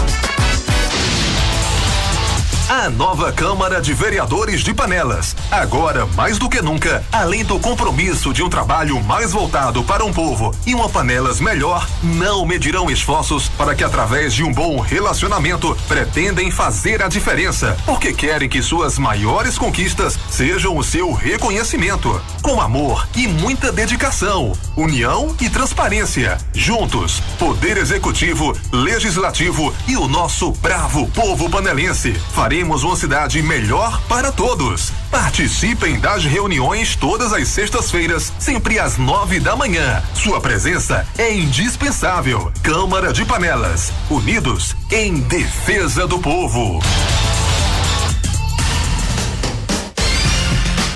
A 2.69 2.87
nova 2.87 3.31
Câmara 3.31 3.81
de 3.81 3.95
Vereadores 3.95 4.61
de 4.61 4.75
Panelas. 4.75 5.35
Agora, 5.49 6.05
mais 6.05 6.37
do 6.37 6.47
que 6.47 6.61
nunca, 6.61 7.03
além 7.11 7.43
do 7.43 7.57
compromisso 7.57 8.31
de 8.31 8.43
um 8.43 8.47
trabalho 8.47 9.03
mais 9.03 9.31
voltado 9.31 9.83
para 9.83 10.05
um 10.05 10.13
povo 10.13 10.53
e 10.67 10.75
uma 10.75 10.87
Panelas 10.87 11.39
melhor, 11.39 11.89
não 12.03 12.45
medirão 12.45 12.87
esforços 12.87 13.49
para 13.49 13.73
que, 13.73 13.83
através 13.83 14.35
de 14.35 14.43
um 14.43 14.53
bom 14.53 14.79
relacionamento, 14.79 15.75
pretendem 15.87 16.51
fazer 16.51 17.01
a 17.01 17.07
diferença, 17.07 17.75
porque 17.87 18.13
querem 18.13 18.47
que 18.47 18.61
suas 18.61 18.99
maiores 18.99 19.57
conquistas 19.57 20.19
sejam 20.29 20.77
o 20.77 20.83
seu 20.83 21.11
reconhecimento. 21.11 22.21
Com 22.43 22.61
amor 22.61 23.07
e 23.15 23.27
muita 23.27 23.71
dedicação, 23.71 24.53
união 24.77 25.35
e 25.41 25.49
transparência. 25.49 26.37
Juntos, 26.53 27.19
Poder 27.39 27.77
Executivo, 27.77 28.55
Legislativo 28.71 29.73
e 29.87 29.97
o 29.97 30.07
nosso 30.07 30.51
bravo 30.51 31.07
povo 31.07 31.49
panelense. 31.49 32.13
Faremos 32.31 32.58
uma 32.63 32.95
cidade 32.95 33.41
melhor 33.41 34.01
para 34.07 34.31
todos. 34.31 34.91
Participem 35.11 35.99
das 35.99 36.23
reuniões 36.23 36.95
todas 36.95 37.31
as 37.33 37.47
sextas-feiras, 37.47 38.33
sempre 38.39 38.79
às 38.79 38.97
nove 38.97 39.39
da 39.39 39.55
manhã. 39.55 40.01
Sua 40.13 40.41
presença 40.41 41.07
é 41.17 41.33
indispensável. 41.33 42.51
Câmara 42.61 43.13
de 43.13 43.25
Panelas, 43.25 43.91
unidos 44.09 44.75
em 44.91 45.19
defesa 45.21 46.07
do 46.07 46.19
povo. 46.19 46.79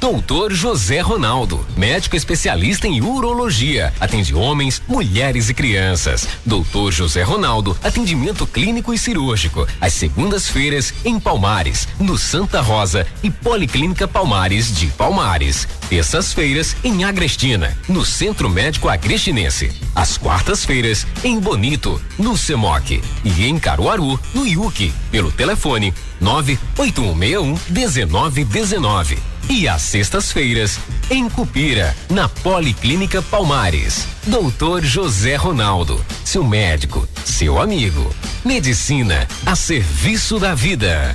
Doutor 0.04 0.52
José 0.52 1.00
Ronaldo, 1.00 1.66
médico 1.78 2.18
especialista 2.18 2.86
em 2.86 3.00
urologia. 3.00 3.94
Atende 4.02 4.36
homens, 4.36 4.82
mulheres 4.86 5.48
e 5.48 5.54
crianças. 5.54 6.28
Doutor 6.46 6.92
José 6.92 7.24
Ronaldo, 7.24 7.78
atendimento 7.82 8.46
clínico 8.46 8.94
e 8.94 8.98
cirúrgico. 8.98 9.66
Às 9.80 9.94
segundas-feiras, 9.94 10.94
em 11.06 11.18
Palmares, 11.18 11.88
no 12.02 12.18
Santa 12.18 12.60
Rosa 12.60 13.08
e 13.24 13.32
Policlínica 13.32 14.06
Palmares 14.06 14.76
de 14.76 14.88
Palmares. 14.88 15.66
Terças-feiras, 15.88 16.76
em 16.84 17.06
Agrestina, 17.06 17.78
no 17.88 18.04
Centro 18.04 18.50
Médico 18.50 18.90
Agrestinense. 18.90 19.72
Às 19.96 20.18
quartas-feiras, 20.18 21.08
em 21.24 21.40
Bonito, 21.40 22.02
no 22.20 22.36
Semoc. 22.36 23.02
E 23.24 23.46
em 23.46 23.58
Caruaru, 23.58 24.20
no 24.34 24.46
IUC, 24.46 24.92
pelo 25.10 25.32
telefone 25.32 25.94
98161 26.20 27.58
1919. 27.70 29.33
E 29.50 29.68
às 29.68 29.82
sextas-feiras, 29.82 30.80
em 31.10 31.30
Cupira, 31.30 31.96
na 32.10 32.28
Policlínica 32.30 33.22
Palmares. 33.22 34.08
Doutor 34.26 34.84
José 34.84 35.36
Ronaldo, 35.36 36.04
seu 36.24 36.44
médico, 36.44 37.08
seu 37.26 37.62
amigo. 37.62 38.14
Medicina 38.44 39.28
a 39.46 39.56
serviço 39.56 40.40
da 40.40 40.56
vida. 40.56 41.14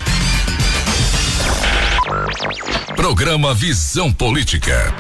Programa 2.94 3.54
Visão 3.54 4.12
Política. 4.12 4.94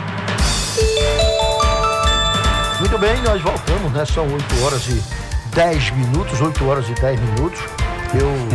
Muito 2.80 2.98
bem, 2.98 3.20
nós 3.22 3.42
voltamos, 3.42 3.92
né? 3.92 4.04
São 4.04 4.24
8 4.32 4.64
horas 4.64 4.86
e 4.86 5.02
10 5.54 5.90
minutos, 5.90 6.40
8 6.40 6.64
horas 6.64 6.88
e 6.88 6.94
10 6.94 7.20
minutos. 7.20 7.60
Eu 8.14 8.48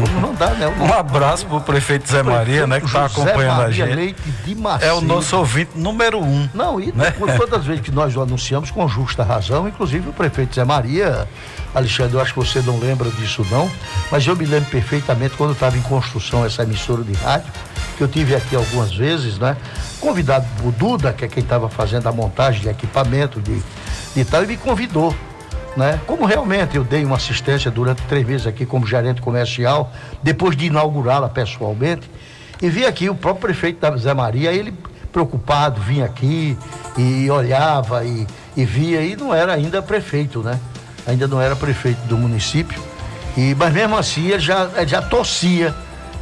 né? 0.57 0.67
Um 0.79 0.93
abraço 0.93 1.45
pro 1.45 1.61
prefeito 1.61 2.09
Zé 2.09 2.23
Maria, 2.23 2.65
né, 2.67 2.81
que 2.81 2.91
tá 2.91 3.07
José 3.07 3.21
acompanhando 3.21 3.51
a 3.51 3.63
Maria 3.63 3.85
gente. 3.85 3.95
Leite 3.95 4.31
de 4.45 4.55
Macedo. 4.55 4.91
É 4.91 4.93
o 4.93 5.01
nosso 5.01 5.37
ouvinte 5.37 5.71
número 5.75 6.19
um. 6.19 6.49
Não, 6.53 6.79
e 6.79 6.91
Né? 6.91 7.11
todas 7.37 7.59
as 7.59 7.65
vezes 7.65 7.81
que 7.81 7.91
nós 7.91 8.15
o 8.15 8.21
anunciamos, 8.21 8.71
com 8.71 8.87
justa 8.87 9.23
razão, 9.23 9.67
inclusive 9.67 10.09
o 10.09 10.13
prefeito 10.13 10.55
Zé 10.55 10.63
Maria, 10.63 11.27
Alexandre, 11.73 12.15
eu 12.15 12.21
acho 12.21 12.33
que 12.33 12.39
você 12.39 12.61
não 12.61 12.79
lembra 12.79 13.09
disso 13.11 13.45
não, 13.51 13.69
mas 14.11 14.25
eu 14.25 14.35
me 14.35 14.45
lembro 14.45 14.69
perfeitamente 14.69 15.35
quando 15.35 15.53
estava 15.53 15.77
em 15.77 15.81
construção 15.81 16.45
essa 16.45 16.63
emissora 16.63 17.03
de 17.03 17.13
rádio, 17.13 17.51
que 17.97 18.03
eu 18.03 18.07
tive 18.07 18.35
aqui 18.35 18.55
algumas 18.55 18.93
vezes, 18.95 19.37
né? 19.37 19.55
Convidado 19.99 20.45
o 20.63 20.71
Duda, 20.71 21.13
que 21.13 21.25
é 21.25 21.27
quem 21.27 21.43
estava 21.43 21.69
fazendo 21.69 22.07
a 22.07 22.11
montagem 22.11 22.61
de 22.61 22.69
equipamento, 22.69 23.39
de 23.39 23.61
e 24.15 24.23
tal, 24.23 24.43
e 24.43 24.47
me 24.47 24.57
convidou. 24.57 25.15
Né? 25.75 25.99
Como 26.05 26.25
realmente 26.25 26.77
eu 26.77 26.83
dei 26.83 27.03
uma 27.03 27.15
assistência 27.15 27.71
durante 27.71 28.01
três 28.03 28.25
meses 28.25 28.45
aqui 28.45 28.65
como 28.65 28.85
gerente 28.85 29.21
comercial, 29.21 29.91
depois 30.21 30.55
de 30.55 30.67
inaugurá-la 30.67 31.29
pessoalmente, 31.29 32.09
e 32.61 32.69
vi 32.69 32.85
aqui 32.85 33.09
o 33.09 33.15
próprio 33.15 33.41
prefeito 33.41 33.79
da 33.79 33.95
Zé 33.97 34.13
Maria, 34.13 34.51
ele 34.51 34.73
preocupado, 35.11 35.79
vinha 35.81 36.05
aqui 36.05 36.57
e 36.97 37.29
olhava 37.29 38.03
e, 38.03 38.27
e 38.57 38.65
via, 38.65 39.01
e 39.01 39.15
não 39.15 39.33
era 39.33 39.53
ainda 39.53 39.81
prefeito, 39.81 40.39
né? 40.41 40.59
Ainda 41.05 41.27
não 41.27 41.39
era 41.39 41.55
prefeito 41.55 41.99
do 42.07 42.17
município. 42.17 42.81
E, 43.37 43.55
mas 43.55 43.73
mesmo 43.73 43.97
assim 43.97 44.29
ele 44.29 44.39
já, 44.39 44.69
ele 44.75 44.87
já 44.87 45.01
torcia 45.01 45.73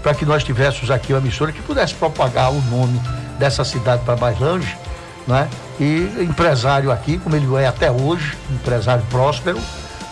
para 0.04 0.14
que 0.14 0.26
nós 0.26 0.43
tivéssemos 0.43 0.91
aqui 0.91 1.14
uma 1.14 1.20
emissora 1.20 1.52
que 1.52 1.62
pudesse 1.62 1.93
propagar 1.93 2.52
o 2.52 2.62
nome 2.70 2.99
dessa 3.39 3.64
cidade 3.64 4.04
para 4.04 4.18
mais 4.18 4.38
longe, 4.39 4.78
né? 5.28 5.48
E 5.80 6.10
empresário 6.22 6.92
aqui, 6.92 7.18
como 7.18 7.36
ele 7.36 7.48
é 7.56 7.68
até 7.68 7.92
hoje, 7.92 8.38
empresário 8.50 9.04
próspero, 9.10 9.60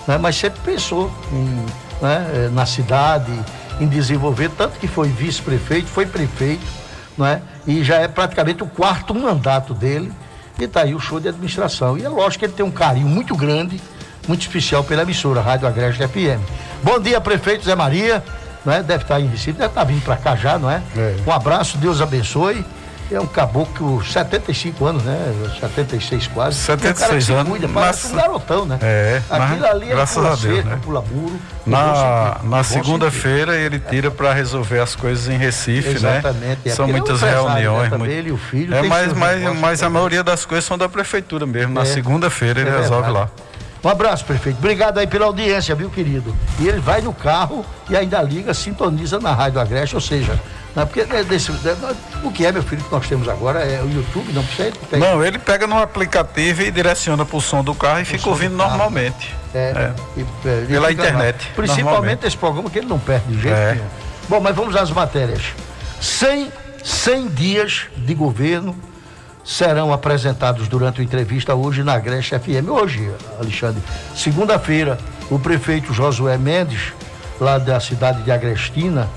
né? 0.08 0.18
Mas 0.18 0.36
sempre 0.36 0.60
pensou 0.62 1.12
em, 1.32 1.66
né? 2.02 2.50
na 2.52 2.66
cidade, 2.66 3.32
em 3.80 3.88
desenvolver, 3.88 4.50
tanto 4.50 4.80
que 4.80 4.88
foi 4.88 5.10
vice-prefeito, 5.10 5.88
foi 5.88 6.06
prefeito, 6.06 6.66
né? 7.18 7.42
E 7.68 7.84
já 7.84 7.96
é 7.98 8.08
praticamente 8.08 8.64
o 8.64 8.68
quarto 8.68 9.14
mandato 9.14 9.74
dele 9.74 10.12
e 10.60 10.66
está 10.66 10.82
aí 10.82 10.94
o 10.94 11.00
show 11.00 11.20
de 11.20 11.30
administração. 11.30 11.98
E 11.98 12.04
é 12.04 12.10
lógico 12.10 12.40
que 12.40 12.46
ele 12.46 12.54
tem 12.54 12.66
um 12.66 12.72
carinho 12.72 13.08
muito 13.08 13.36
grande, 13.36 13.82
muito 14.28 14.42
especial 14.42 14.84
pela 14.84 15.04
emissora 15.04 15.42
Rádio 15.42 15.68
Agreste 15.68 16.06
FM. 16.08 16.42
Bom 16.84 17.00
dia, 17.00 17.20
prefeito 17.22 17.66
Zé 17.66 17.76
Maria, 17.76 18.24
né? 18.66 18.84
Deve 18.84 19.04
estar 19.04 19.20
em 19.20 19.28
Recife, 19.28 19.54
deve 19.54 19.68
estar 19.68 19.84
vindo 19.84 20.04
para 20.04 20.18
cá 20.18 20.36
já, 20.36 20.58
não 20.58 20.70
é? 20.70 20.82
É. 20.96 21.16
Um 21.26 21.32
abraço, 21.32 21.78
Deus 21.78 22.02
abençoe. 22.02 22.66
É 23.12 23.20
um 23.20 23.26
caboclo, 23.26 24.06
75 24.06 24.86
anos, 24.86 25.02
né? 25.04 25.18
76 25.60 26.28
quase. 26.28 26.58
76 26.60 27.30
um 27.32 27.36
anos, 27.38 27.50
Cuida, 27.50 27.68
mas- 27.68 28.06
um 28.06 28.16
garotão, 28.16 28.66
né? 28.68 28.78
É, 28.84 29.20
Aquilo 29.28 29.40
mas 29.62 29.64
ali 29.64 29.86
é 29.92 29.96
graças 29.96 30.16
pula 30.16 30.28
a 30.28 30.36
Deus, 30.36 30.42
cerca, 30.56 30.70
né? 30.70 30.80
pula 30.84 31.02
muro. 31.02 31.40
Na, 31.66 32.38
na 32.44 32.64
segunda-feira 32.64 33.56
ele 33.56 33.80
tira 33.80 34.12
para 34.12 34.32
resolver 34.32 34.80
as 34.80 34.96
coisas 34.96 35.28
em 35.28 35.38
Recife, 35.38 35.90
Exatamente, 35.90 36.60
é 36.66 36.70
né? 36.70 36.76
São 36.76 36.86
porque 36.86 36.92
ele 36.92 36.92
é 36.92 37.02
muitas 37.02 37.22
né? 37.22 37.32
reuniões. 37.32 37.90
Também 37.90 37.98
muito- 38.00 38.12
ele 38.12 38.30
e 38.30 38.32
o 38.32 38.38
filho 38.38 38.76
É, 38.76 38.82
mas, 38.84 39.12
mas, 39.14 39.42
mas 39.58 39.80
a 39.82 39.86
também. 39.86 39.94
maioria 39.94 40.24
das 40.24 40.46
coisas 40.46 40.66
são 40.66 40.78
da 40.78 40.88
prefeitura 40.88 41.48
mesmo. 41.48 41.74
Na 41.74 41.82
É. 41.82 41.86
segunda-feira 41.86 42.62
ele 42.62 42.70
É 42.70 42.78
resolve 42.78 43.10
lá. 43.10 43.28
Um 43.84 43.90
abraço, 43.90 44.24
prefeito. 44.26 44.58
Obrigado 44.58 44.98
aí 44.98 45.08
pela 45.08 45.26
audiência, 45.26 45.74
viu, 45.74 45.90
querido? 45.90 46.36
E 46.60 46.68
ele 46.68 46.80
vai 46.80 47.02
no 47.02 47.14
carro 47.14 47.66
e 47.90 47.96
ainda 47.96 48.22
liga, 48.22 48.54
sintoniza 48.54 49.20
na 49.20 49.34
Rádio 49.34 49.60
Agreste, 49.60 49.96
ou 49.96 50.02
seja, 50.02 50.38
é 50.82 50.86
porque 50.86 51.02
é 51.02 51.24
desse- 51.24 51.52
é- 51.52 51.96
o 52.26 52.32
que 52.32 52.46
é, 52.46 52.52
meu 52.52 52.64
filho, 52.64 52.84
que 52.84 52.92
nós 52.92 53.08
temos 53.08 53.28
agora 53.28 53.60
é 53.60 53.82
o 53.82 53.90
YouTube, 53.92 54.32
não 54.34 54.44
precisa. 54.44 54.72
Tem, 54.90 55.00
Não, 55.00 55.24
ele 55.24 55.38
pega 55.40 55.66
no 55.68 55.78
aplicativo 55.82 56.62
e 56.62 56.72
direciona 56.72 57.26
pro 57.26 57.40
som 57.42 57.64
do 57.64 57.74
carro 57.76 58.00
e 58.02 58.06
fica 58.06 58.20
som 58.20 58.26
do 58.30 58.32
ouvindo 58.32 58.56
normalmente. 58.56 59.36
É, 59.54 59.92
e, 60.16 60.22
é, 60.22 60.50
ele 60.50 60.68
Pela 60.68 60.88
fica 60.90 61.04
internet. 61.08 61.48
Principalmente 61.56 62.28
esse 62.28 62.38
programa 62.38 62.70
que 62.70 62.78
ele 62.80 62.88
não 62.88 63.00
perde 63.00 63.28
de 63.34 63.42
jeito 63.42 63.56
É. 63.58 63.74
nenhum. 63.74 63.86
Bom, 64.28 64.40
mas 64.40 64.56
vamos 64.56 64.76
às 64.76 64.92
matérias. 64.92 65.42
100, 66.00 66.52
100 66.84 67.28
dias 67.30 67.88
de 67.98 68.14
governo 68.14 68.76
serão 69.44 69.92
apresentados 69.92 70.68
durante 70.68 71.02
a 71.02 71.04
entrevista 71.04 71.56
hoje 71.56 71.84
na 71.84 71.94
Agreste 71.94 72.38
FM. 72.38 72.70
Hoje, 72.70 73.12
Alexandre, 73.40 73.82
segunda-feira, 74.16 74.98
o 75.32 75.40
prefeito 75.40 75.92
Josué 75.94 76.38
Mendes, 76.38 76.94
lá 77.42 77.58
da 77.58 77.80
cidade 77.80 78.22
de 78.22 78.32
Agrestina, 78.32 79.10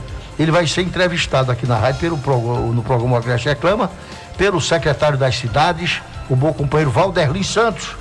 ele 0.42 0.50
vai 0.50 0.66
ser 0.66 0.82
entrevistado 0.82 1.52
aqui 1.52 1.66
na 1.66 1.76
rádio 1.76 2.00
pelo 2.00 2.72
no 2.72 2.82
programa 2.82 3.18
Agreste 3.18 3.48
Reclama, 3.48 3.88
pelo 4.36 4.60
secretário 4.60 5.16
das 5.16 5.36
cidades, 5.36 6.02
o 6.28 6.34
bom 6.34 6.52
companheiro 6.52 6.90
Valderlin 6.90 7.44
Santos. 7.44 7.96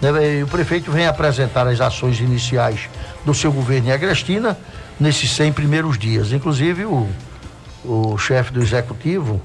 Né, 0.00 0.38
e 0.38 0.42
O 0.42 0.48
prefeito 0.48 0.90
vem 0.90 1.06
apresentar 1.06 1.66
as 1.66 1.80
ações 1.80 2.20
iniciais 2.20 2.88
do 3.24 3.34
seu 3.34 3.52
governo 3.52 3.88
em 3.88 3.92
Agrestina 3.92 4.56
nesses 4.98 5.30
100 5.32 5.52
primeiros 5.52 5.98
dias. 5.98 6.32
Inclusive, 6.32 6.86
o, 6.86 7.06
o 7.84 8.16
chefe 8.16 8.50
do 8.50 8.62
executivo, 8.62 9.40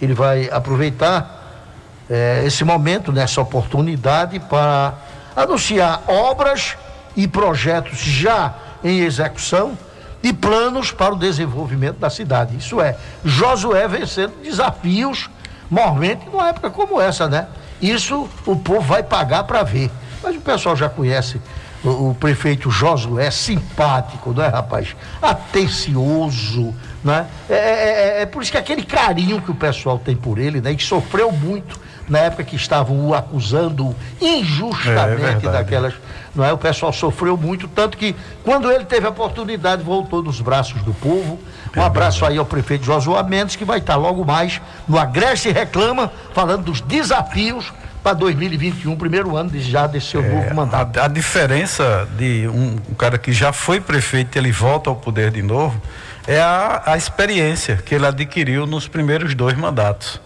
ele 0.00 0.12
vai 0.12 0.50
aproveitar 0.50 1.64
eh, 2.10 2.42
esse 2.44 2.64
momento, 2.64 3.10
nessa 3.12 3.40
oportunidade, 3.40 4.38
para 4.38 4.94
anunciar 5.34 6.02
obras 6.06 6.76
e 7.16 7.26
projetos 7.26 7.98
já 7.98 8.54
em 8.84 9.00
execução 9.00 9.76
e 10.22 10.32
planos 10.32 10.90
para 10.90 11.14
o 11.14 11.16
desenvolvimento 11.16 11.98
da 11.98 12.10
cidade. 12.10 12.56
Isso 12.56 12.80
é, 12.80 12.96
Josué 13.24 13.86
vencendo 13.86 14.32
desafios, 14.42 15.28
mormente 15.70 16.26
numa 16.26 16.48
época 16.48 16.70
como 16.70 17.00
essa, 17.00 17.28
né? 17.28 17.46
Isso 17.80 18.28
o 18.44 18.56
povo 18.56 18.80
vai 18.80 19.02
pagar 19.02 19.44
para 19.44 19.62
ver. 19.62 19.90
Mas 20.22 20.34
o 20.36 20.40
pessoal 20.40 20.74
já 20.74 20.88
conhece 20.88 21.40
o, 21.84 22.10
o 22.10 22.16
prefeito 22.18 22.68
Josué, 22.70 23.30
simpático, 23.30 24.32
não 24.32 24.42
é, 24.42 24.48
rapaz? 24.48 24.96
Atencioso, 25.22 26.74
né? 27.04 27.26
É, 27.48 27.54
é- 27.54 28.18
é- 28.18 28.22
é 28.22 28.26
por 28.26 28.42
isso 28.42 28.50
que 28.50 28.58
aquele 28.58 28.82
carinho 28.82 29.40
que 29.40 29.50
o 29.50 29.54
pessoal 29.54 29.98
tem 29.98 30.16
por 30.16 30.38
ele, 30.38 30.60
né? 30.60 30.72
E 30.72 30.76
que 30.76 30.82
sofreu 30.84 31.30
muito 31.30 31.78
na 32.08 32.18
época 32.20 32.42
que 32.42 32.56
estavam 32.56 33.06
o 33.06 33.14
acusando 33.14 33.94
É, 34.20 34.24
é 34.24 34.38
injustamente 34.38 35.16
verdade. 35.20 35.40
daquelas, 35.52 35.94
não 36.34 36.44
é? 36.44 36.52
O 36.52 36.58
pessoal 36.58 36.92
sofreu 36.92 37.36
muito, 37.36 37.68
tanto 37.68 37.96
que 37.96 38.14
quando 38.44 38.70
ele 38.70 38.84
teve 38.84 39.06
a 39.06 39.10
oportunidade, 39.10 39.82
voltou 39.82 40.22
nos 40.22 40.40
braços 40.40 40.82
do 40.82 40.94
povo. 40.94 41.38
Um 41.76 41.82
abraço 41.82 42.24
aí 42.24 42.38
ao 42.38 42.46
prefeito 42.46 42.84
Josué 42.84 43.22
Mendes, 43.22 43.56
que 43.56 43.64
vai 43.64 43.78
estar 43.78 43.96
logo 43.96 44.24
mais 44.24 44.60
no 44.86 44.98
Agreste 44.98 45.50
Reclama, 45.50 46.10
falando 46.32 46.64
dos 46.64 46.80
desafios 46.80 47.72
para 48.02 48.14
2021, 48.14 48.96
primeiro 48.96 49.36
ano 49.36 49.50
de, 49.50 49.60
já 49.60 49.86
desse 49.86 50.06
seu 50.06 50.22
novo 50.22 50.54
mandato. 50.54 50.98
A, 50.98 51.04
a 51.04 51.08
diferença 51.08 52.08
de 52.16 52.48
um, 52.48 52.76
um 52.90 52.94
cara 52.94 53.18
que 53.18 53.32
já 53.32 53.52
foi 53.52 53.80
prefeito 53.80 54.36
e 54.36 54.38
ele 54.38 54.52
volta 54.52 54.88
ao 54.88 54.96
poder 54.96 55.30
de 55.30 55.42
novo 55.42 55.80
é 56.26 56.40
a, 56.40 56.82
a 56.86 56.96
experiência 56.96 57.76
que 57.76 57.94
ele 57.94 58.06
adquiriu 58.06 58.66
nos 58.66 58.86
primeiros 58.86 59.34
dois 59.34 59.56
mandatos. 59.56 60.20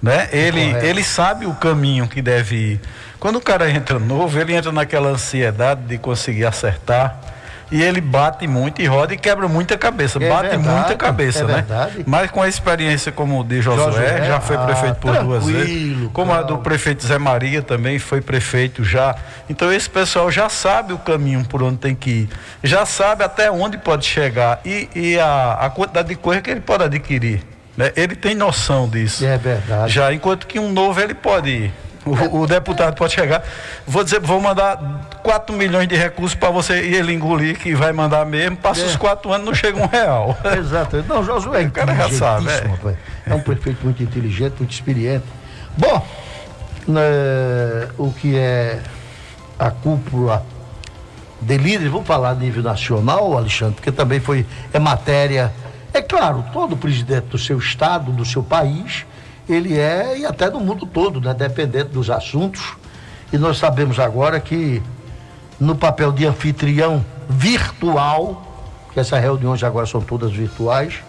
Né? 0.00 0.28
Ele, 0.32 0.66
Correto. 0.66 0.86
ele 0.86 1.04
sabe 1.04 1.46
o 1.46 1.54
caminho 1.54 2.08
que 2.08 2.20
deve 2.20 2.56
ir. 2.56 2.80
Quando 3.22 3.36
o 3.36 3.40
cara 3.40 3.70
entra 3.70 4.00
novo, 4.00 4.36
ele 4.40 4.52
entra 4.52 4.72
naquela 4.72 5.10
ansiedade 5.10 5.82
de 5.82 5.96
conseguir 5.96 6.44
acertar. 6.44 7.20
E 7.70 7.80
ele 7.80 8.00
bate 8.00 8.48
muito 8.48 8.82
e 8.82 8.86
roda 8.86 9.14
e 9.14 9.16
quebra 9.16 9.46
muita 9.46 9.78
cabeça. 9.78 10.18
É 10.18 10.28
bate 10.28 10.48
verdade, 10.48 10.68
muita 10.68 10.96
cabeça, 10.96 11.38
é 11.38 11.44
né? 11.44 11.54
verdade. 11.54 12.02
Mas 12.04 12.32
com 12.32 12.42
a 12.42 12.48
experiência 12.48 13.12
como 13.12 13.38
o 13.38 13.44
de 13.44 13.62
Josué, 13.62 13.84
Josué, 13.84 14.24
já 14.26 14.40
foi 14.40 14.56
ah, 14.56 14.64
prefeito 14.64 14.96
por 14.96 15.16
duas 15.22 15.46
vezes. 15.46 16.08
Como 16.12 16.32
a 16.32 16.42
do 16.42 16.48
calma. 16.48 16.62
prefeito 16.64 17.06
Zé 17.06 17.16
Maria 17.16 17.62
também 17.62 17.96
foi 18.00 18.20
prefeito 18.20 18.82
já. 18.82 19.14
Então 19.48 19.72
esse 19.72 19.88
pessoal 19.88 20.28
já 20.28 20.48
sabe 20.48 20.92
o 20.92 20.98
caminho 20.98 21.44
por 21.44 21.62
onde 21.62 21.76
tem 21.76 21.94
que 21.94 22.10
ir, 22.10 22.28
já 22.64 22.84
sabe 22.84 23.22
até 23.22 23.52
onde 23.52 23.78
pode 23.78 24.04
chegar 24.04 24.60
e, 24.64 24.88
e 24.96 25.20
a, 25.20 25.58
a 25.60 25.70
quantidade 25.70 26.08
de 26.08 26.16
coisa 26.16 26.42
que 26.42 26.50
ele 26.50 26.60
pode 26.60 26.82
adquirir. 26.82 27.40
né? 27.76 27.92
Ele 27.94 28.16
tem 28.16 28.34
noção 28.34 28.88
disso. 28.88 29.24
É 29.24 29.38
verdade. 29.38 29.92
Já 29.92 30.12
enquanto 30.12 30.44
que 30.44 30.58
um 30.58 30.72
novo 30.72 31.00
ele 31.00 31.14
pode 31.14 31.50
ir. 31.50 31.72
O, 32.04 32.40
o 32.40 32.46
deputado 32.48 32.96
pode 32.96 33.12
chegar, 33.14 33.44
vou 33.86 34.02
dizer, 34.02 34.18
vou 34.20 34.40
mandar 34.40 34.76
4 35.22 35.54
milhões 35.54 35.86
de 35.86 35.94
recursos 35.94 36.34
para 36.34 36.50
você 36.50 36.82
e 36.82 36.94
ele 36.96 37.12
engolir 37.14 37.56
que 37.58 37.74
vai 37.76 37.92
mandar 37.92 38.26
mesmo, 38.26 38.56
passa 38.56 38.80
É. 38.82 38.86
os 38.86 38.96
quatro 38.96 39.32
anos 39.32 39.46
não 39.46 39.54
chega 39.54 39.80
um 39.80 39.86
real. 39.86 40.36
Exato. 40.58 41.04
Não, 41.08 41.22
Josué 41.22 41.62
é 41.62 41.66
O 41.66 41.70
cara 41.70 41.94
já 41.94 42.10
sabe, 42.10 42.42
inteligentíssimo, 42.42 42.74
rapaz. 42.74 42.96
É 43.24 43.34
um 43.34 43.40
prefeito 43.40 43.84
muito 43.84 44.02
inteligente, 44.02 44.54
muito 44.58 44.72
experiente. 44.72 45.24
Bom, 45.78 46.04
né, 46.88 47.88
o 47.96 48.12
que 48.12 48.36
é 48.36 48.80
a 49.58 49.70
cúpula 49.70 50.44
de 51.40 51.56
líderes, 51.56 51.90
vamos 51.90 52.06
falar 52.06 52.30
a 52.30 52.34
nível 52.34 52.62
nacional, 52.62 53.36
Alexandre, 53.36 53.74
porque 53.76 53.92
também 53.92 54.18
foi, 54.20 54.44
é 54.72 54.78
matéria. 54.78 55.52
É 55.94 56.00
claro, 56.02 56.44
todo 56.52 56.76
presidente 56.76 57.26
do 57.26 57.38
seu 57.38 57.58
estado, 57.58 58.10
do 58.12 58.24
seu 58.24 58.42
país, 58.42 59.04
ele 59.48 59.78
é, 59.78 60.18
e 60.18 60.26
até 60.26 60.50
do 60.50 60.60
mundo 60.60 60.86
todo, 60.86 61.20
né? 61.20 61.34
Dependendo 61.34 61.90
dos 61.90 62.10
assuntos. 62.10 62.76
E 63.32 63.38
nós 63.38 63.58
sabemos 63.58 63.98
agora 63.98 64.38
que 64.38 64.82
no 65.58 65.74
papel 65.74 66.12
de 66.12 66.26
anfitrião 66.26 67.04
virtual, 67.28 68.42
que 68.92 69.00
essas 69.00 69.20
reuniões 69.20 69.62
agora 69.62 69.86
são 69.86 70.00
todas 70.00 70.32
virtuais, 70.32 71.00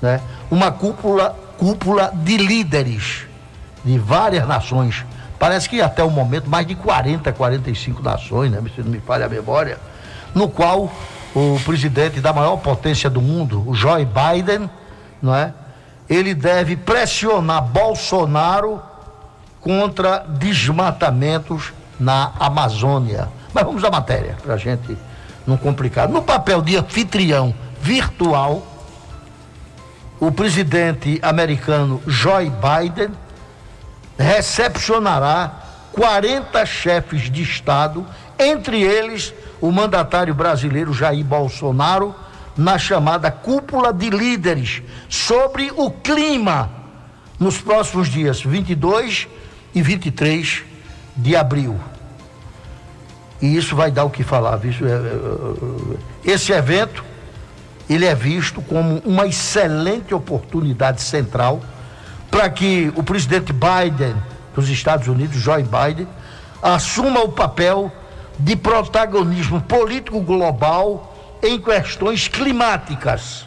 né? 0.00 0.20
Uma 0.50 0.72
cúpula, 0.72 1.36
cúpula 1.58 2.10
de 2.14 2.36
líderes 2.36 3.26
de 3.84 3.98
várias 3.98 4.46
nações. 4.46 5.04
Parece 5.38 5.68
que 5.68 5.80
até 5.80 6.02
o 6.02 6.10
momento 6.10 6.50
mais 6.50 6.66
de 6.66 6.74
40, 6.74 7.32
45 7.32 8.02
nações, 8.02 8.50
né? 8.50 8.62
Se 8.74 8.82
não 8.82 8.90
me 8.90 9.00
falha 9.00 9.26
a 9.26 9.28
memória, 9.28 9.78
no 10.34 10.48
qual 10.48 10.92
o 11.34 11.60
presidente 11.64 12.20
da 12.20 12.32
maior 12.32 12.56
potência 12.56 13.08
do 13.08 13.22
mundo, 13.22 13.62
o 13.66 13.74
Joe 13.74 14.04
Biden, 14.04 14.68
não 15.22 15.34
é? 15.34 15.52
Ele 16.10 16.34
deve 16.34 16.76
pressionar 16.76 17.62
Bolsonaro 17.62 18.82
contra 19.60 20.18
desmatamentos 20.18 21.72
na 22.00 22.32
Amazônia. 22.40 23.28
Mas 23.54 23.64
vamos 23.64 23.84
à 23.84 23.90
matéria, 23.90 24.36
para 24.42 24.54
a 24.54 24.56
gente 24.56 24.98
não 25.46 25.56
complicar. 25.56 26.08
No 26.08 26.22
papel 26.22 26.60
de 26.62 26.76
anfitrião 26.76 27.54
virtual, 27.80 28.66
o 30.18 30.32
presidente 30.32 31.20
americano 31.22 32.02
Joe 32.06 32.50
Biden 32.50 33.10
recepcionará 34.18 35.52
40 35.92 36.66
chefes 36.66 37.30
de 37.30 37.42
Estado, 37.42 38.06
entre 38.38 38.82
eles 38.82 39.32
o 39.60 39.70
mandatário 39.70 40.34
brasileiro 40.34 40.92
Jair 40.92 41.24
Bolsonaro, 41.24 42.14
na 42.56 42.78
chamada 42.78 43.30
cúpula 43.30 43.92
de 43.92 44.10
líderes 44.10 44.82
sobre 45.08 45.72
o 45.76 45.90
clima 45.90 46.70
nos 47.38 47.58
próximos 47.58 48.08
dias 48.08 48.42
22 48.42 49.28
e 49.74 49.82
23 49.82 50.62
de 51.16 51.36
abril. 51.36 51.78
E 53.40 53.56
isso 53.56 53.74
vai 53.74 53.90
dar 53.90 54.04
o 54.04 54.10
que 54.10 54.22
falar. 54.22 54.60
É, 54.64 54.68
é, 54.68 54.70
é, 56.28 56.32
Esse 56.32 56.52
evento 56.52 57.04
ele 57.88 58.04
é 58.04 58.14
visto 58.14 58.62
como 58.62 58.98
uma 59.04 59.26
excelente 59.26 60.14
oportunidade 60.14 61.02
central 61.02 61.60
para 62.30 62.48
que 62.48 62.92
o 62.94 63.02
presidente 63.02 63.52
Biden 63.52 64.14
dos 64.54 64.68
Estados 64.68 65.08
Unidos, 65.08 65.36
Joe 65.40 65.64
Biden, 65.64 66.06
assuma 66.62 67.20
o 67.20 67.30
papel 67.30 67.90
de 68.38 68.54
protagonismo 68.54 69.60
político 69.62 70.20
global 70.20 71.09
em 71.42 71.58
questões 71.60 72.28
climáticas. 72.28 73.46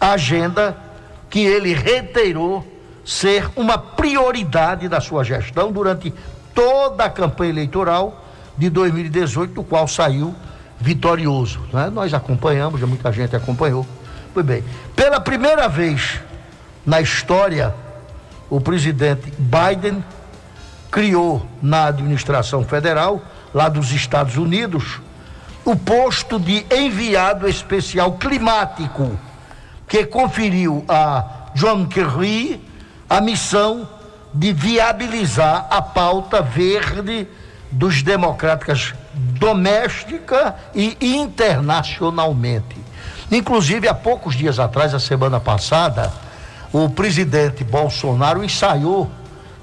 Agenda 0.00 0.76
que 1.30 1.40
ele 1.40 1.74
reiterou 1.74 2.66
ser 3.04 3.48
uma 3.56 3.78
prioridade 3.78 4.88
da 4.88 5.00
sua 5.00 5.24
gestão 5.24 5.70
durante 5.70 6.12
toda 6.54 7.04
a 7.04 7.10
campanha 7.10 7.50
eleitoral 7.50 8.24
de 8.56 8.70
2018, 8.70 9.54
do 9.54 9.62
qual 9.62 9.86
saiu 9.86 10.34
vitorioso. 10.80 11.60
Né? 11.72 11.90
Nós 11.90 12.12
acompanhamos, 12.12 12.80
já 12.80 12.86
muita 12.86 13.12
gente 13.12 13.36
acompanhou. 13.36 13.86
Pois 14.34 14.44
bem, 14.44 14.64
pela 14.94 15.20
primeira 15.20 15.68
vez 15.68 16.20
na 16.84 17.00
história, 17.00 17.74
o 18.50 18.60
presidente 18.60 19.32
Biden 19.38 20.04
criou 20.90 21.46
na 21.60 21.86
administração 21.86 22.64
federal, 22.64 23.22
lá 23.52 23.68
dos 23.68 23.92
Estados 23.92 24.36
Unidos, 24.36 25.00
o 25.66 25.74
posto 25.74 26.38
de 26.38 26.64
enviado 26.70 27.48
especial 27.48 28.12
climático, 28.12 29.18
que 29.88 30.06
conferiu 30.06 30.84
a 30.88 31.50
John 31.56 31.86
Kerry 31.86 32.62
a 33.10 33.20
missão 33.20 33.88
de 34.32 34.52
viabilizar 34.52 35.66
a 35.68 35.82
pauta 35.82 36.40
verde 36.40 37.26
dos 37.70 38.00
democráticas 38.00 38.94
doméstica 39.12 40.54
e 40.72 40.96
internacionalmente. 41.00 42.76
Inclusive, 43.30 43.88
há 43.88 43.94
poucos 43.94 44.36
dias 44.36 44.60
atrás, 44.60 44.94
a 44.94 45.00
semana 45.00 45.40
passada, 45.40 46.12
o 46.72 46.88
presidente 46.88 47.64
Bolsonaro 47.64 48.44
ensaiou, 48.44 49.10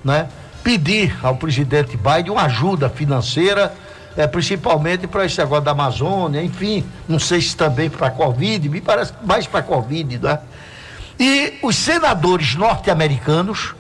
né, 0.04 0.28
pedir 0.62 1.18
ao 1.24 1.38
presidente 1.38 1.96
Biden 1.96 2.32
uma 2.32 2.44
ajuda 2.44 2.90
financeira, 2.90 3.74
é, 4.16 4.28
principalmente 4.28 5.08
para 5.08 5.26
esse 5.26 5.38
negócio 5.40 5.64
da 5.64 5.72
Amazônia, 5.72 6.42
enfim, 6.42 6.86
não 7.08 7.20
sei 7.20 7.42
se 7.42 7.56
também 7.56 7.90
para 7.90 8.08
a 8.08 8.12
Covid, 8.12 8.70
me 8.70 8.82
parece 8.82 9.14
mais 9.24 9.48
para 9.48 9.60
a 9.62 9.64
Covid, 9.64 10.20
né? 10.20 10.40
E 11.20 11.60
os 11.62 11.76
senadores 11.76 12.56
norte-americanos 12.56 13.76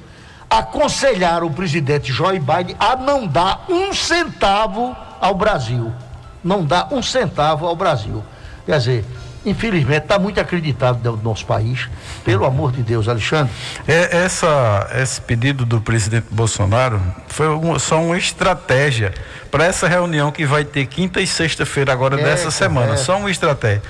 aconselharam 0.50 1.48
o 1.48 1.54
presidente 1.54 2.12
Joe 2.12 2.40
Biden 2.40 2.76
a 2.80 2.96
não 2.96 3.26
dar 3.26 3.66
um 3.70 3.94
centavo 3.94 4.96
ao 5.20 5.34
Brasil. 5.34 5.92
Não 6.44 6.64
dá 6.64 6.88
um 6.92 7.02
centavo 7.02 7.66
ao 7.66 7.76
Brasil. 7.76 8.24
Quer 8.66 8.78
dizer, 8.78 9.06
infelizmente, 9.46 10.04
está 10.04 10.18
muito 10.18 10.40
acreditado 10.40 11.00
do 11.18 11.24
nosso 11.24 11.46
país. 11.46 11.90
Pelo 12.24 12.46
amor 12.46 12.72
de 12.72 12.82
Deus, 12.84 13.08
Alexandre. 13.08 13.52
É, 13.88 14.18
essa, 14.24 14.90
esse 14.96 15.20
pedido 15.22 15.66
do 15.66 15.82
presidente 15.82 16.28
Bolsonaro 16.32 17.02
foi 17.28 17.48
um, 17.50 17.78
só 17.78 18.02
uma 18.02 18.18
estratégia 18.18 19.14
para 19.52 19.66
essa 19.66 19.88
reunião 19.88 20.32
que 20.32 20.46
vai 20.46 20.64
ter 20.64 20.86
quinta 20.86 21.22
e 21.22 21.28
sexta-feira 21.28 21.92
agora 21.94 22.20
É, 22.20 22.24
dessa 22.24 22.50
semana. 22.52 22.94
é. 22.94 22.98
Só 22.98 23.18
uma 23.18 23.30
estratégia. 23.32 23.84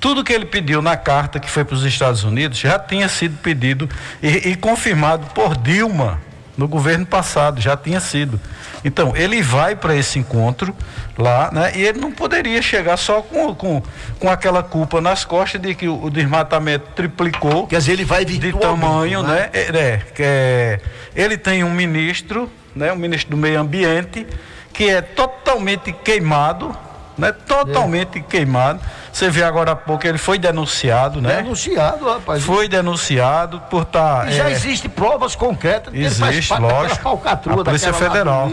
Tudo 0.00 0.22
que 0.22 0.32
ele 0.32 0.46
pediu 0.46 0.80
na 0.80 0.96
carta 0.96 1.40
que 1.40 1.50
foi 1.50 1.64
para 1.64 1.74
os 1.74 1.84
Estados 1.84 2.22
Unidos 2.22 2.58
já 2.58 2.78
tinha 2.78 3.08
sido 3.08 3.36
pedido 3.38 3.88
e, 4.22 4.50
e 4.50 4.54
confirmado 4.56 5.26
por 5.34 5.56
Dilma 5.56 6.20
no 6.58 6.66
governo 6.66 7.06
passado, 7.06 7.60
já 7.60 7.76
tinha 7.76 8.00
sido. 8.00 8.38
Então, 8.84 9.16
ele 9.16 9.40
vai 9.40 9.76
para 9.76 9.94
esse 9.94 10.18
encontro 10.18 10.74
lá, 11.16 11.50
né? 11.52 11.72
E 11.76 11.82
ele 11.82 12.00
não 12.00 12.10
poderia 12.10 12.60
chegar 12.60 12.96
só 12.96 13.22
com, 13.22 13.54
com, 13.54 13.80
com 14.18 14.28
aquela 14.28 14.60
culpa 14.60 15.00
nas 15.00 15.24
costas 15.24 15.60
de 15.60 15.72
que 15.76 15.88
o, 15.88 16.10
desmatamento 16.10 16.90
triplicou. 16.96 17.68
Quer 17.68 17.78
dizer, 17.78 17.92
ele 17.92 18.04
vai 18.04 18.24
de 18.24 18.52
tamanho, 18.52 19.22
né? 19.22 19.34
né? 19.34 19.50
É, 19.52 19.60
é, 19.60 20.02
é- 20.18 20.80
ele 21.14 21.38
tem 21.38 21.62
um 21.62 21.72
ministro, 21.72 22.50
né? 22.74 22.92
Um 22.92 22.96
ministro 22.96 23.30
do 23.30 23.36
meio 23.36 23.60
ambiente, 23.60 24.26
que 24.72 24.88
é 24.88 25.00
totalmente 25.00 25.92
queimado, 25.92 26.76
né? 27.18 27.32
Totalmente 27.32 28.20
queimado. 28.22 28.80
Você 29.12 29.28
vê 29.28 29.42
agora 29.42 29.72
há 29.72 29.76
pouco, 29.76 30.06
ele 30.06 30.18
foi 30.18 30.38
denunciado, 30.38 31.20
né? 31.20 31.42
Denunciado, 31.42 32.04
rapaz. 32.08 32.44
Foi 32.44 32.68
denunciado 32.68 33.60
por 33.68 33.82
estar. 33.82 34.28
E 34.28 34.32
já 34.32 34.50
existem 34.50 34.88
provas 34.88 35.34
concretas 35.34 35.92
Existe, 35.92 36.54
lógico. 36.54 37.20
A 37.24 37.36
Polícia 37.36 37.92
Federal. 37.92 38.48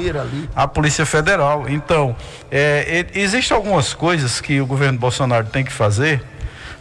A 0.56 0.68
Polícia 0.68 1.06
Federal. 1.06 1.70
Então, 1.70 2.16
é, 2.52 3.06
existem 3.14 3.56
algumas 3.56 3.94
coisas 3.94 4.42
que 4.42 4.60
o 4.60 4.66
governo 4.66 4.98
Bolsonaro 4.98 5.46
tem 5.46 5.64
que 5.64 5.72
fazer 5.72 6.24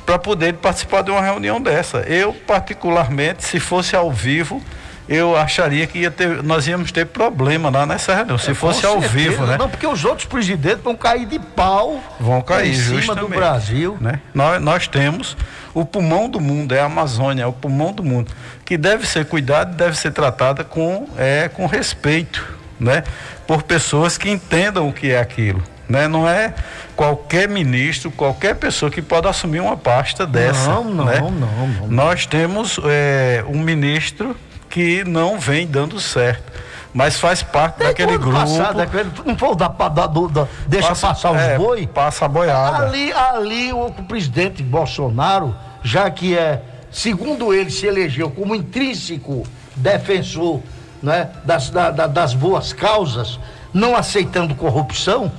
para 0.07 0.19
poder 0.19 0.55
participar 0.55 1.03
de 1.03 1.11
uma 1.11 1.21
reunião 1.21 1.61
dessa. 1.61 1.99
Eu, 1.99 2.33
particularmente, 2.33 3.45
se 3.45 3.59
fosse 3.61 3.97
ao 3.97 4.11
vivo, 4.11 4.63
eu 5.09 5.37
acharia 5.37 5.87
que 5.87 5.99
ia 5.99 6.11
ter, 6.11 6.43
nós 6.43 6.67
íamos 6.67 6.91
ter 6.91 7.07
problema 7.07 7.69
lá 7.71 7.85
nessa 7.85 8.15
reunião. 8.15 8.39
Se 8.39 8.53
É, 8.53 8.55
fosse 8.55 8.87
ao 8.87 9.01
certeza, 9.01 9.13
vivo, 9.31 9.47
né? 9.47 9.57
Não, 9.59 9.69
porque 9.69 9.87
os 9.87 10.05
outros 10.05 10.27
presidentes 10.27 10.83
vão 10.83 10.97
cair 10.97 11.27
de 11.27 11.39
pau 11.39 12.03
Vão 12.19 12.41
cair 12.41 12.71
em 12.71 12.75
cima 12.75 13.15
do 13.15 13.29
Brasil. 13.29 13.99
né? 14.01 14.21
Nós, 14.33 14.63
nós 14.63 14.89
temos 14.89 15.37
o 15.75 15.85
pulmão 15.85 16.29
do 16.29 16.41
mundo, 16.41 16.75
é 16.75 16.81
a 16.81 16.85
Amazônia, 16.87 17.43
é 17.43 17.47
o 17.47 17.53
pulmão 17.53 17.93
do 17.93 18.03
mundo, 18.03 18.31
que 18.65 18.79
deve 18.79 19.07
ser 19.07 19.27
cuidado, 19.27 19.75
deve 19.77 19.97
ser 19.99 20.13
tratada 20.13 20.65
com, 20.65 21.07
é, 21.19 21.49
com 21.53 21.67
respeito, 21.67 22.45
né? 22.81 23.03
Por 23.47 23.63
pessoas 23.63 24.17
que 24.17 24.31
entendam 24.31 24.89
o 24.89 24.93
que 24.93 25.11
é 25.11 25.19
aquilo, 25.19 25.63
né? 25.89 26.09
Não 26.09 26.27
é 26.29 26.55
qualquer 26.97 27.49
ministro, 27.49 28.11
qualquer 28.11 28.55
pessoa 28.55 28.91
que 28.91 29.03
pode 29.03 29.27
assumir 29.29 29.61
uma 29.61 29.77
pasta 29.77 30.25
dessa, 30.27 30.69
Não, 30.71 30.85
não, 30.85 31.05
né? 31.05 31.19
não, 31.21 31.31
não. 31.31 31.89
Nós 31.89 32.25
temos 32.25 32.79
é, 32.85 33.45
um 33.49 33.59
ministro 33.59 34.35
que 34.75 35.05
não 35.05 35.39
vem 35.39 35.69
dando 35.69 36.01
certo, 36.01 36.53
mas 36.93 37.17
faz 37.17 37.45
parte 37.45 37.77
Desde 37.79 37.95
daquele 37.95 38.19
grupo. 38.19 38.37
passado, 38.37 38.81
aquele- 38.81 39.09
não 39.25 39.39
foi 39.39 39.51
o 39.51 39.55
da, 39.55 39.69
da- 39.69 39.89
da- 40.09 40.49
deixa 40.67 40.89
Passa- 40.89 41.07
passar 41.07 41.31
os 41.31 41.41
é, 41.41 41.57
boi? 41.57 41.87
Passa 41.87 42.25
a 42.25 42.29
boiada. 42.29 42.87
Ali, 42.89 43.13
ali 43.13 43.73
o, 43.73 43.87
o 43.87 43.93
presidente 44.03 44.65
Bolsonaro, 44.65 45.55
já 45.85 46.11
que 46.11 46.37
é, 46.37 46.61
segundo 46.91 47.55
ele, 47.55 47.71
se 47.71 47.87
elegeu 47.87 48.29
como 48.33 48.53
intrínseco 48.53 49.45
defensor 49.77 50.61
né, 51.01 51.29
das, 51.45 51.71
da- 51.71 51.93
da- 51.93 52.07
das 52.09 52.35
boas 52.35 52.73
causas, 52.73 53.39
não 53.73 53.95
aceitando 53.95 54.57
corrupção, 54.57 55.31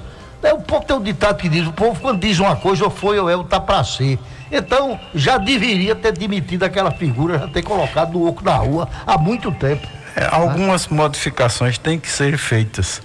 né, 0.42 0.54
o 0.54 0.60
povo 0.62 0.86
tem 0.86 0.96
um 0.96 1.02
ditado 1.04 1.36
que 1.36 1.50
diz, 1.50 1.68
o 1.68 1.74
povo 1.74 2.00
quando 2.00 2.22
diz 2.22 2.40
uma 2.40 2.56
coisa, 2.56 2.86
ou 2.86 2.90
foi 2.90 3.20
ou 3.20 3.30
é, 3.30 3.36
ou 3.36 3.44
tá 3.44 3.60
para 3.60 3.84
ser. 3.84 4.18
Então, 4.52 5.00
já 5.14 5.38
deveria 5.38 5.96
ter 5.96 6.12
demitido 6.12 6.64
aquela 6.64 6.92
figura, 6.92 7.40
já 7.40 7.48
ter 7.48 7.64
colocado 7.64 8.14
no 8.14 8.28
oco 8.28 8.44
da 8.44 8.56
rua 8.56 8.88
há 9.06 9.18
muito 9.18 9.52
tempo. 9.52 9.88
É, 10.16 10.28
algumas 10.32 10.88
modificações 10.88 11.78
têm 11.78 12.00
que 12.00 12.10
ser 12.10 12.38
feitas, 12.38 13.02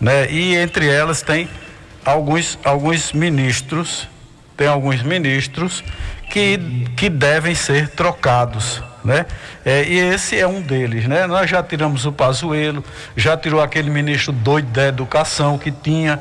né? 0.00 0.30
E 0.30 0.54
entre 0.56 0.88
elas 0.88 1.22
tem 1.22 1.48
alguns, 2.04 2.58
alguns 2.62 3.12
ministros, 3.12 4.06
tem 4.56 4.66
alguns 4.66 5.02
ministros 5.02 5.82
que, 6.30 6.58
que 6.96 7.08
devem 7.08 7.54
ser 7.54 7.88
trocados, 7.88 8.82
né? 9.02 9.24
É, 9.64 9.84
e 9.84 9.98
esse 9.98 10.38
é 10.38 10.46
um 10.46 10.60
deles, 10.60 11.06
né? 11.06 11.26
Nós 11.26 11.48
já 11.48 11.62
tiramos 11.62 12.04
o 12.04 12.12
Pazuello, 12.12 12.84
já 13.16 13.36
tirou 13.36 13.62
aquele 13.62 13.88
ministro 13.88 14.32
doido 14.32 14.70
da 14.70 14.86
educação 14.86 15.56
que 15.56 15.70
tinha, 15.70 16.20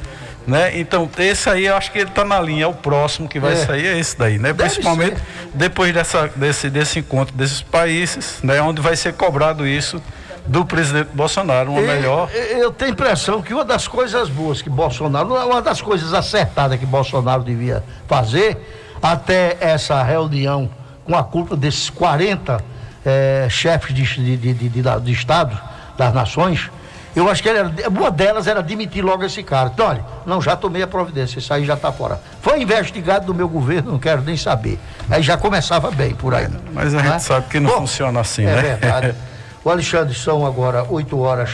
né? 0.50 0.78
Então, 0.80 1.10
esse 1.18 1.50
aí 1.50 1.66
eu 1.68 1.76
acho 1.76 1.92
que 1.92 2.00
ele 2.00 2.10
está 2.10 2.26
na 2.26 2.40
linha, 2.42 2.68
o 2.68 2.74
próximo 2.74 3.28
que 3.30 3.40
vai 3.40 3.54
É. 3.54 3.56
sair, 3.56 3.86
é 3.88 4.00
esse 4.00 4.18
daí, 4.18 4.38
né? 4.38 4.52
Deve 4.52 4.64
Principalmente 4.70 5.16
ser. 5.18 5.24
depois 5.54 5.94
dessa, 5.94 6.28
desse, 6.36 6.70
desse 6.70 7.00
encontro 7.00 7.36
desses 7.36 7.62
países, 7.62 8.40
né? 8.44 8.62
Onde 8.62 8.82
vai 8.82 8.96
ser 8.96 9.14
cobrado 9.14 9.66
isso 9.68 10.02
do 10.48 10.66
presidente 10.66 11.10
Bolsonaro, 11.14 11.72
uma 11.72 11.82
E- 11.82 11.86
melhor. 11.88 12.30
Eu 12.34 12.72
tenho 12.72 12.90
a 12.92 12.94
impressão 12.94 13.42
que 13.42 13.54
uma 13.54 13.64
das 13.64 13.88
coisas 13.88 14.30
boas 14.30 14.62
que 14.62 14.70
Bolsonaro, 14.70 15.34
uma 15.36 15.62
das 15.62 15.80
coisas 15.82 16.14
acertadas 16.14 16.80
que 16.80 16.86
Bolsonaro 16.88 17.44
devia 17.44 17.84
fazer 18.08 18.58
até 19.02 19.56
essa 19.60 20.02
reunião 20.04 20.70
com 21.06 21.16
a 21.16 21.24
culpa 21.24 21.56
desses 21.56 21.90
40 21.90 22.62
eh, 23.06 23.48
chefes 23.50 23.94
de, 23.94 24.04
de, 24.38 24.54
de, 24.54 24.70
de, 24.70 24.82
de 25.02 25.12
Estado, 25.12 25.58
das 25.98 26.14
nações, 26.14 26.70
eu 27.16 27.30
acho 27.30 27.42
que 27.44 27.50
era- 27.50 27.72
uma 27.90 28.12
delas 28.12 28.48
era 28.48 28.62
demitir 28.62 29.04
logo 29.04 29.24
esse 29.24 29.42
cara. 29.44 29.72
Então, 29.74 29.88
olha, 29.88 30.06
não, 30.26 30.42
já 30.42 30.56
tomei 30.56 30.82
a 30.82 30.88
providência, 30.88 31.40
isso 31.40 31.54
aí 31.54 31.66
já 31.66 31.74
está 31.74 31.92
fora. 31.92 32.22
Foi 32.42 32.62
investigado 32.62 33.28
no 33.28 33.34
meu 33.34 33.48
governo, 33.50 33.92
não 33.94 34.00
quero 34.00 34.22
nem 34.22 34.38
saber. 34.38 34.80
Aí 35.10 35.22
já 35.24 35.38
começava 35.38 35.92
bem 35.92 36.14
por 36.14 36.34
aí. 36.34 36.48
Mas 36.74 36.94
a 36.94 37.02
né? 37.02 37.12
gente 37.12 37.24
sabe 37.24 37.48
que 37.50 37.60
não 37.60 37.70
Bom, 37.72 37.78
funciona 37.82 38.20
assim, 38.20 38.44
é 38.44 38.56
né? 38.56 38.62
verdade. 38.62 39.16
O 39.62 39.70
Alexandre, 39.70 40.16
são 40.16 40.46
agora 40.46 40.86
8 40.90 41.20
horas 41.20 41.50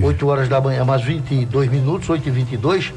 8 0.00 0.26
horas 0.26 0.48
da 0.48 0.60
manhã, 0.60 0.84
mais 0.84 1.02
22 1.02 1.68
minutos, 1.68 2.08
8 2.08 2.28
e 2.28 2.30
22 2.30 2.92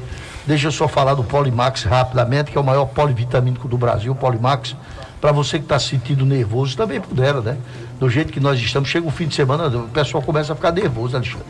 Deixa 0.46 0.68
eu 0.68 0.72
só 0.72 0.88
falar 0.88 1.12
do 1.12 1.22
Polimax 1.22 1.82
rapidamente, 1.82 2.50
que 2.50 2.56
é 2.56 2.60
o 2.60 2.64
maior 2.64 2.86
polivitamínico 2.86 3.68
do 3.68 3.76
Brasil, 3.76 4.14
Polimax. 4.14 4.74
Para 5.20 5.30
você 5.30 5.58
que 5.58 5.64
está 5.66 5.78
se 5.78 5.88
sentindo 5.88 6.24
nervoso, 6.24 6.74
também 6.74 6.98
pudera, 7.00 7.42
né? 7.42 7.58
Do 8.00 8.08
jeito 8.08 8.32
que 8.32 8.40
nós 8.40 8.58
estamos, 8.58 8.88
chega 8.88 9.06
o 9.06 9.10
fim 9.10 9.26
de 9.26 9.34
semana, 9.34 9.66
o 9.68 9.88
pessoal 9.88 10.22
começa 10.22 10.54
a 10.54 10.56
ficar 10.56 10.72
nervoso, 10.72 11.16
Alexandre. 11.16 11.44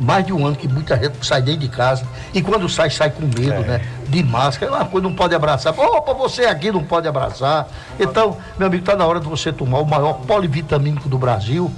Mais 0.00 0.24
de 0.24 0.32
um 0.32 0.46
ano 0.46 0.56
que 0.56 0.66
muita 0.66 0.96
gente 0.96 1.24
sai 1.26 1.42
dentro 1.42 1.60
de 1.60 1.68
casa 1.68 2.04
e 2.32 2.40
quando 2.40 2.68
sai, 2.68 2.88
sai 2.90 3.10
com 3.10 3.22
medo, 3.26 3.52
É. 3.52 3.60
né? 3.60 3.80
De 4.08 4.22
máscara, 4.24 4.72
uma 4.72 4.84
coisa 4.86 5.06
não 5.06 5.14
pode 5.14 5.34
abraçar. 5.34 5.78
Opa, 5.78 6.14
você 6.14 6.46
aqui 6.46 6.72
não 6.72 6.82
pode 6.82 7.06
abraçar. 7.06 7.68
Então, 7.98 8.36
meu 8.58 8.66
amigo, 8.68 8.82
está 8.82 8.96
na 8.96 9.06
hora 9.06 9.20
de 9.20 9.28
você 9.28 9.52
tomar 9.52 9.78
o 9.78 9.84
maior 9.86 10.14
polivitamínico 10.26 11.08
do 11.08 11.18
Brasil, 11.18 11.70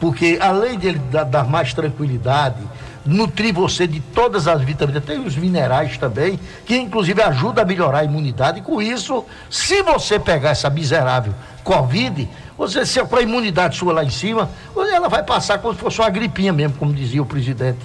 porque 0.00 0.38
além 0.40 0.78
dele 0.78 1.00
dar, 1.10 1.24
dar 1.24 1.44
mais 1.44 1.74
tranquilidade, 1.74 2.56
nutrir 3.04 3.52
você 3.52 3.86
de 3.86 4.00
todas 4.00 4.48
as 4.48 4.62
vitaminas, 4.62 5.04
tem 5.04 5.18
os 5.18 5.36
minerais 5.36 5.98
também, 5.98 6.38
que 6.64 6.76
inclusive 6.76 7.20
ajuda 7.22 7.62
a 7.62 7.64
melhorar 7.64 7.98
a 7.98 8.04
imunidade. 8.04 8.60
E 8.60 8.62
com 8.62 8.80
isso, 8.80 9.24
se 9.50 9.82
você 9.82 10.18
pegar 10.18 10.50
essa 10.50 10.70
miserável 10.70 11.34
Covid, 11.62 12.28
você 12.56 12.86
se 12.86 13.02
com 13.04 13.16
a 13.16 13.22
imunidade 13.22 13.76
sua 13.76 13.92
lá 13.92 14.04
em 14.04 14.10
cima, 14.10 14.48
ela 14.76 15.08
vai 15.08 15.22
passar 15.22 15.58
como 15.58 15.74
se 15.74 15.80
fosse 15.80 15.98
uma 16.00 16.10
gripinha 16.10 16.52
mesmo, 16.52 16.76
como 16.76 16.92
dizia 16.92 17.22
o 17.22 17.26
presidente. 17.26 17.80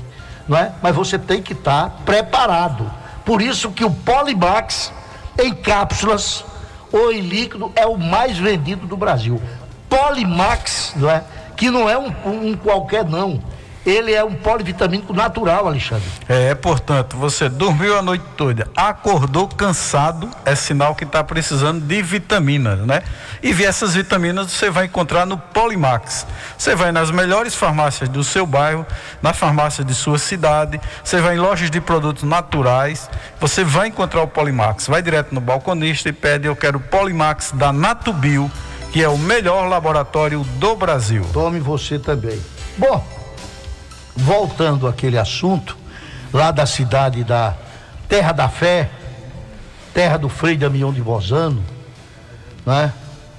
Não 0.48 0.58
é? 0.58 0.72
Mas 0.82 0.96
você 0.96 1.18
tem 1.18 1.42
que 1.42 1.54
estar 1.54 1.90
preparado. 2.06 2.90
Por 3.26 3.42
isso 3.42 3.72
que 3.72 3.84
o 3.84 3.92
Polimax 3.92 4.92
em 5.38 5.54
cápsulas 5.54 6.44
ou 6.92 7.12
em 7.12 7.22
líquido 7.22 7.72
é 7.76 7.86
o 7.86 7.98
mais 7.98 8.38
vendido 8.38 8.88
do 8.88 8.98
Brasil. 8.98 9.42
Polimax, 9.88 10.94
não 10.96 11.10
é? 11.10 11.24
Que 11.56 11.70
não 11.70 11.90
é 11.90 11.98
um, 11.98 12.14
um 12.26 12.56
qualquer 12.56 13.06
não. 13.06 13.42
Ele 13.86 14.14
é 14.14 14.24
um 14.24 14.34
polivitamínico 14.34 15.14
natural, 15.14 15.68
Alexandre. 15.68 16.06
É, 16.28 16.54
portanto, 16.54 17.16
você 17.16 17.48
dormiu 17.48 17.98
a 17.98 18.02
noite 18.02 18.24
toda, 18.36 18.68
acordou 18.76 19.48
cansado, 19.48 20.30
é 20.46 20.54
sinal 20.54 20.96
que 20.96 21.06
está 21.06 21.24
precisando 21.24 21.80
de 21.80 22.02
vitaminas, 22.02 22.80
né? 22.80 23.04
E 23.42 23.52
essas 23.64 23.96
vitaminas 23.96 24.52
você 24.52 24.70
vai 24.70 24.86
encontrar 24.86 25.26
no 25.26 25.38
Polimax. 25.38 26.28
Você 26.58 26.76
vai 26.76 26.92
nas 26.92 27.10
melhores 27.10 27.56
farmácias 27.56 28.10
do 28.10 28.24
seu 28.24 28.46
bairro, 28.46 28.86
na 29.22 29.34
farmácia 29.34 29.84
de 29.84 29.94
sua 29.94 30.18
cidade, 30.18 30.80
você 31.04 31.22
vai 31.22 31.36
em 31.36 31.40
lojas 31.40 31.72
de 31.72 31.80
produtos 31.80 32.24
naturais, 32.24 33.10
você 33.40 33.64
vai 33.64 33.88
encontrar 33.88 34.22
o 34.22 34.28
Polimax. 34.28 34.88
Vai 34.88 35.02
direto 35.02 35.34
no 35.34 35.42
balconista 35.42 36.10
e 36.10 36.14
pede: 36.14 36.48
Eu 36.48 36.56
quero 36.56 36.78
o 36.78 36.82
Polimax 36.82 37.52
da 37.54 37.72
Natubio, 37.72 38.52
que 38.92 39.02
é 39.04 39.08
o 39.08 39.18
melhor 39.18 39.68
laboratório 39.68 40.44
do 40.58 40.76
Brasil. 40.76 41.26
Tome 41.32 41.60
você 41.60 41.98
também. 41.98 42.40
Bom, 42.78 43.19
voltando 44.20 44.88
àquele 44.88 45.18
assunto, 45.18 45.78
lá 46.34 46.52
da 46.52 46.66
cidade 46.66 47.24
da 47.24 47.56
Terra 48.08 48.32
da 48.32 48.50
Fé, 48.50 48.90
terra 49.94 50.18
do 50.18 50.30
Frei 50.30 50.58
Damião 50.58 50.92
de 50.92 51.02
Bozano, 51.02 51.64
né? 52.66 52.94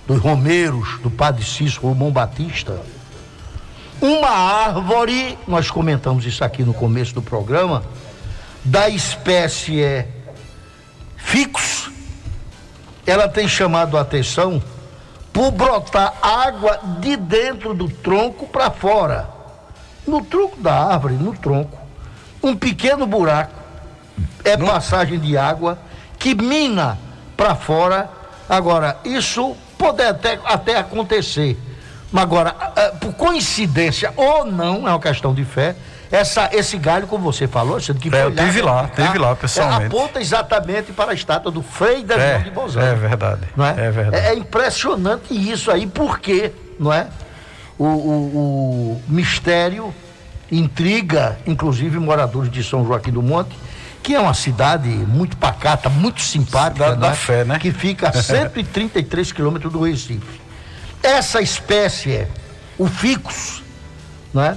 dos 0.07 0.19
Romeiros, 0.19 0.99
do 1.01 1.11
Padre 1.11 1.45
Cícero 1.45 1.89
Romão 1.89 2.11
Batista, 2.11 2.81
uma 4.01 4.31
árvore, 4.31 5.39
nós 5.47 5.71
comentamos 5.71 6.25
isso 6.25 6.43
aqui 6.43 6.63
no 6.63 6.73
começo 6.73 7.15
do 7.15 7.23
programa, 7.23 7.85
da 8.65 8.89
espécie 8.89 9.83
é 9.83 10.09
ficus, 11.17 11.91
ela 13.07 13.29
tem 13.29 13.47
chamado 13.47 13.97
a 13.99 14.01
atenção 14.01 14.63
por 15.33 15.51
brotar 15.51 16.15
água 16.23 16.81
de 17.01 17.17
dentro 17.17 17.75
do 17.75 17.89
tronco 17.89 18.47
para 18.47 18.71
fora. 18.71 19.40
No 20.11 20.25
tronco 20.25 20.57
da 20.61 20.75
árvore, 20.75 21.15
no 21.15 21.33
tronco, 21.37 21.79
um 22.43 22.57
pequeno 22.57 23.07
buraco 23.07 23.53
é 24.45 24.57
passagem 24.57 25.21
de 25.21 25.37
água 25.39 25.79
que 26.19 26.35
mina 26.35 26.99
para 27.37 27.55
fora. 27.55 28.11
Agora, 28.49 28.97
isso 29.05 29.55
pode 29.79 30.03
até, 30.03 30.41
até 30.45 30.77
acontecer. 30.79 31.57
Mas 32.11 32.25
agora, 32.25 32.51
por 33.01 33.13
coincidência 33.15 34.13
ou 34.17 34.45
não, 34.45 34.89
é 34.89 34.91
uma 34.91 34.99
questão 34.99 35.33
de 35.33 35.45
fé, 35.45 35.77
essa, 36.11 36.51
esse 36.53 36.77
galho, 36.77 37.07
como 37.07 37.23
você 37.23 37.47
falou, 37.47 37.75
Alexandre, 37.75 38.11
que 38.11 38.17
É, 38.17 38.25
eu 38.25 38.35
tive 38.35 38.61
lá, 38.63 38.83
verificar, 38.83 39.07
tive 39.07 39.19
lá, 39.21 39.37
pessoalmente. 39.37 39.83
é, 39.83 39.87
aponta 39.87 40.21
exatamente 40.21 40.91
para 40.93 41.13
a 41.13 41.15
estátua 41.15 41.53
do 41.53 41.63
Frei 41.63 42.03
Damião 42.03 42.27
É, 42.27 42.39
de 42.39 42.51
Bozano. 42.51 42.85
é 42.85 42.95
verdade. 42.97 43.43
Não 43.57 43.65
é? 43.65 43.71
É 43.87 43.91
verdade. 43.93 44.27
É, 44.27 44.31
é 44.31 44.35
impressionante 44.35 45.33
isso 45.33 45.71
aí, 45.71 45.87
porque, 45.87 46.51
não 46.81 46.93
é? 46.93 47.07
O, 47.83 47.85
o- 47.87 48.93
o 48.93 49.03
mistério 49.09 49.95
intriga, 50.53 51.39
inclusive, 51.47 51.99
moradores 51.99 52.51
de 52.51 52.63
São 52.63 52.87
Joaquim 52.87 53.11
do 53.11 53.23
Monte, 53.23 53.57
que 54.03 54.15
é 54.15 54.21
uma 54.21 54.35
cidade 54.35 54.89
muito 54.89 55.37
pacata, 55.37 55.89
muito 55.89 56.21
simpática, 56.21 56.85
Cidade 56.85 57.01
não 57.01 57.09
da 57.09 57.15
fé, 57.15 57.45
né? 57.45 57.59
Que 57.59 57.73
fica 57.73 58.09
a 58.09 58.13
133 58.13 59.33
quilômetros 59.33 59.73
do 59.73 59.81
Recife. 59.83 60.41
Essa 61.03 61.41
espécie, 61.41 62.27
o 62.79 62.87
ficus, 62.87 63.63
né? 64.35 64.57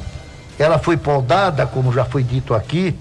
Ela 0.59 0.77
foi 0.77 0.97
podada, 0.97 1.65
como 1.65 1.93
já 1.93 2.03
foi 2.05 2.23
dito 2.23 2.53
aqui, 2.53 2.93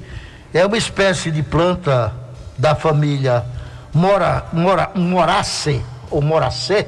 é 0.54 0.64
uma 0.64 0.76
espécie 0.78 1.30
de 1.32 1.42
planta 1.42 2.12
da 2.56 2.74
família 2.76 3.44
Mora, 3.92 4.44
Mora, 4.52 4.90
Moraceae, 4.94 5.82
ou 6.10 6.22
Moracé, 6.22 6.86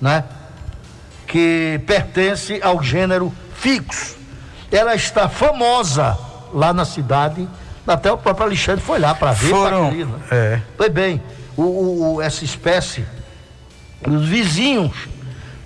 né? 0.00 0.24
Que 1.26 1.80
pertence 1.86 2.60
ao 2.62 2.82
gênero 2.82 3.32
Ficus. 3.56 4.14
Ela 4.70 4.94
está 4.94 5.28
famosa 5.28 6.18
lá 6.52 6.72
na 6.72 6.84
cidade, 6.84 7.48
até 7.86 8.10
o 8.12 8.16
próprio 8.18 8.46
Alexandre 8.46 8.80
foi 8.84 8.98
lá 8.98 9.14
para 9.14 9.32
ver. 9.32 9.50
Foram, 9.50 9.90
né? 9.90 10.06
é, 10.30 10.60
Foi 10.76 10.88
bem, 10.88 11.22
o, 11.56 11.62
o- 11.62 12.14
o- 12.16 12.22
essa 12.22 12.44
espécie, 12.44 13.04
os 14.06 14.26
vizinhos 14.28 14.92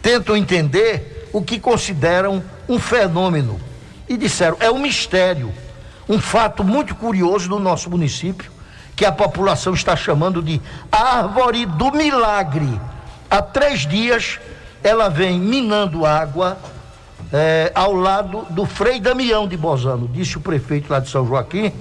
tentam 0.03 0.37
entender 0.37 1.29
o 1.33 1.43
que 1.43 1.59
consideram 1.59 2.43
um 2.69 2.79
fenômeno. 2.79 3.61
E 4.09 4.17
disseram, 4.17 4.57
é 4.61 4.71
um 4.71 4.79
mistério, 4.79 5.53
um 6.09 6.19
fato 6.19 6.65
muito 6.65 6.95
curioso 6.95 7.49
do 7.49 7.59
nosso 7.59 7.91
município, 7.91 8.51
que 8.97 9.05
a 9.05 9.13
população 9.13 9.75
está 9.75 9.95
chamando 9.95 10.43
de 10.43 10.61
árvore 10.91 11.67
do 11.67 11.93
milagre. 11.93 12.81
Há 13.31 13.43
três 13.43 13.81
dias 13.87 14.41
ela 14.83 15.09
vem 15.09 15.39
minando 15.39 16.05
água 16.07 16.59
eh, 17.33 17.70
ao 17.74 17.93
lado 17.95 18.47
do 18.51 18.64
Frei 18.64 19.01
Damião 19.01 19.47
de 19.47 19.57
Bozano, 19.57 20.09
disse 20.09 20.37
o 20.37 20.41
prefeito 20.41 20.91
lá 20.93 21.01
de 21.01 21.09
São 21.09 21.26
Joaquim, 21.26 21.72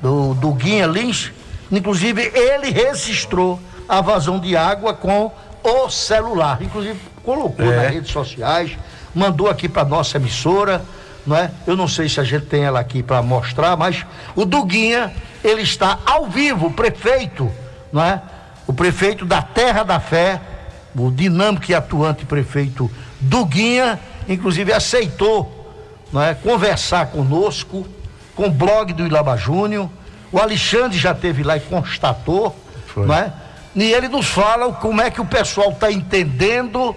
do, 0.00 0.34
do 0.34 0.52
Guinha 0.52 0.86
Lins. 0.86 1.32
Inclusive, 1.70 2.22
ele 2.34 2.70
registrou 2.70 3.60
a 3.88 4.00
vazão 4.00 4.38
de 4.38 4.56
água 4.56 4.94
com 4.94 5.30
o 5.62 5.90
celular. 5.90 6.58
Inclusive, 6.62 6.98
colocou 7.24 7.70
É. 7.72 7.76
nas 7.76 7.92
redes 7.94 8.10
sociais, 8.10 8.76
mandou 9.14 9.48
aqui 9.50 9.68
para 9.68 9.84
nossa 9.84 10.16
emissora. 10.16 10.82
Não 11.26 11.36
é? 11.36 11.50
Eu 11.66 11.76
não 11.76 11.86
sei 11.86 12.08
se 12.08 12.18
a 12.20 12.24
gente 12.24 12.46
tem 12.46 12.64
ela 12.64 12.80
aqui 12.80 13.02
para 13.02 13.20
mostrar, 13.20 13.76
mas 13.76 14.06
o 14.34 14.46
Duguinha, 14.46 15.12
ele 15.44 15.60
está 15.60 15.98
ao 16.06 16.26
vivo, 16.26 16.70
prefeito, 16.70 17.50
não 17.92 18.02
é? 18.02 18.22
O 18.66 18.72
prefeito 18.72 19.26
da 19.26 19.42
Terra 19.42 19.82
da 19.82 20.00
Fé, 20.00 20.40
o 20.96 21.10
dinâmico 21.10 21.70
e 21.70 21.74
atuante 21.74 22.24
prefeito 22.24 22.90
Duguinha, 23.20 23.98
inclusive 24.28 24.72
aceitou 24.72 25.58
não 26.12 26.22
é, 26.22 26.34
conversar 26.34 27.06
conosco, 27.06 27.86
com 28.34 28.46
o 28.46 28.50
blog 28.50 28.92
do 28.92 29.06
Ilaba 29.06 29.36
Júnior. 29.36 29.90
O 30.30 30.38
Alexandre 30.38 30.98
já 30.98 31.14
teve 31.14 31.42
lá 31.42 31.56
e 31.56 31.60
constatou, 31.60 32.56
não 32.96 33.14
é? 33.14 33.32
E 33.74 33.92
ele 33.92 34.08
nos 34.08 34.26
fala 34.26 34.72
como 34.72 35.00
é 35.00 35.10
que 35.10 35.20
o 35.20 35.24
pessoal 35.24 35.70
está 35.70 35.90
entendendo, 35.90 36.94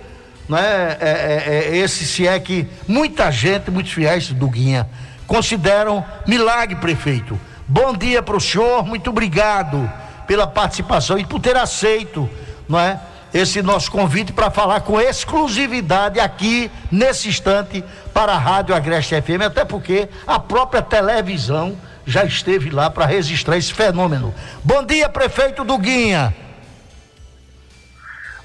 não 0.48 0.58
é, 0.58 0.98
é, 1.00 1.10
é, 1.10 1.68
é, 1.74 1.78
esse 1.78 2.06
se 2.06 2.28
é 2.28 2.40
que 2.40 2.68
muita 2.88 3.32
gente, 3.32 3.70
muitos 3.70 3.92
fiéis 3.92 4.30
do 4.30 4.48
Guinha, 4.48 4.90
consideram 5.28 6.04
milagre, 6.28 6.76
prefeito. 6.76 7.40
Bom 7.68 7.94
dia 7.94 8.22
para 8.22 8.36
o 8.36 8.42
senhor, 8.42 8.86
muito 8.86 9.10
obrigado 9.10 9.92
pela 10.28 10.48
participação 10.48 11.18
e 11.18 11.26
por 11.26 11.40
ter 11.40 11.56
aceito, 11.56 12.30
não 12.68 12.80
é? 12.80 13.00
Esse 13.34 13.62
nosso 13.62 13.90
convite 13.90 14.34
para 14.34 14.52
falar 14.52 14.82
com 14.82 15.00
exclusividade 15.00 16.20
aqui, 16.20 16.70
nesse 16.92 17.30
instante, 17.30 17.84
para 18.14 18.34
a 18.34 18.38
Rádio 18.38 18.76
Agreste 18.76 19.20
FM, 19.22 19.42
até 19.46 19.64
porque 19.64 20.10
a 20.28 20.38
própria 20.38 20.82
televisão 20.82 21.78
já 22.06 22.26
esteve 22.26 22.70
lá 22.70 22.90
para 22.90 23.06
registrar 23.06 23.58
esse 23.58 23.74
fenômeno. 23.74 24.34
Bom 24.64 24.84
dia, 24.84 25.08
prefeito 25.08 25.64
Duguinha. 25.64 26.36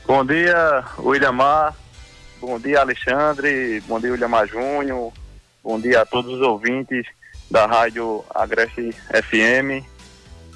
Bom 0.06 0.24
dia, 0.24 0.84
Williamar. 0.98 1.74
Bom 2.40 2.60
dia, 2.60 2.80
Alexandre. 2.80 3.80
Bom 3.88 3.98
dia, 3.98 4.12
Williamar 4.12 4.46
Júnior. 4.46 5.12
Bom 5.64 5.80
dia 5.80 6.02
a 6.02 6.06
todos 6.06 6.34
os 6.34 6.40
ouvintes 6.40 7.04
da 7.50 7.66
Rádio 7.66 8.24
Agreste 8.32 8.92
FM. 9.10 9.84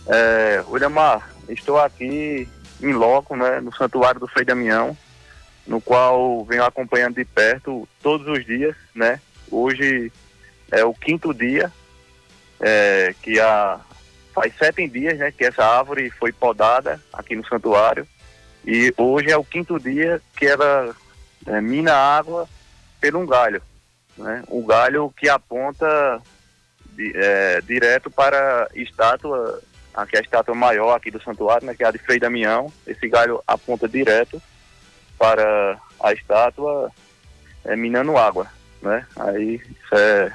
É, 0.06 0.62
Williamar, 0.68 1.30
estou 1.48 1.80
aqui 1.80 2.48
em 2.82 2.92
loco, 2.92 3.36
né, 3.36 3.60
no 3.60 3.74
Santuário 3.74 4.20
do 4.20 4.28
Frei 4.28 4.44
Damião, 4.44 4.96
no 5.66 5.80
qual 5.80 6.44
venho 6.44 6.64
acompanhando 6.64 7.16
de 7.16 7.24
perto 7.24 7.88
todos 8.02 8.26
os 8.26 8.44
dias, 8.44 8.74
né? 8.94 9.20
Hoje 9.50 10.10
é 10.70 10.84
o 10.84 10.94
quinto 10.94 11.34
dia 11.34 11.70
é, 12.60 13.14
que 13.22 13.38
a, 13.38 13.78
faz 14.34 14.52
sete 14.56 14.86
dias 14.88 15.18
né, 15.18 15.30
que 15.30 15.44
essa 15.44 15.64
árvore 15.64 16.10
foi 16.10 16.32
podada 16.32 17.00
aqui 17.12 17.36
no 17.36 17.46
santuário 17.46 18.06
e 18.64 18.92
hoje 18.96 19.30
é 19.30 19.36
o 19.36 19.44
quinto 19.44 19.78
dia 19.78 20.20
que 20.36 20.46
ela 20.46 20.94
é, 21.46 21.60
mina 21.60 21.94
água 21.94 22.48
por 23.00 23.16
um 23.16 23.26
galho. 23.26 23.62
Né? 24.16 24.42
Um 24.48 24.64
galho 24.64 25.12
que 25.16 25.28
aponta 25.28 26.20
di- 26.92 27.12
é, 27.14 27.60
direto 27.62 28.10
para 28.10 28.64
a 28.64 28.78
estátua, 28.78 29.62
aqui 29.94 30.16
a 30.16 30.20
estátua 30.20 30.54
maior 30.54 30.94
aqui 30.94 31.10
do 31.10 31.22
santuário, 31.22 31.66
né, 31.66 31.74
que 31.74 31.82
é 31.82 31.86
a 31.86 31.90
de 31.90 31.98
Frei 31.98 32.18
Damião. 32.18 32.72
Esse 32.86 33.08
galho 33.08 33.42
aponta 33.46 33.88
direto 33.88 34.40
para 35.18 35.78
a 36.02 36.12
estátua 36.12 36.90
é, 37.64 37.76
minando 37.76 38.16
água. 38.16 38.46
Né? 38.80 39.04
Aí 39.16 39.60
é, 39.92 40.32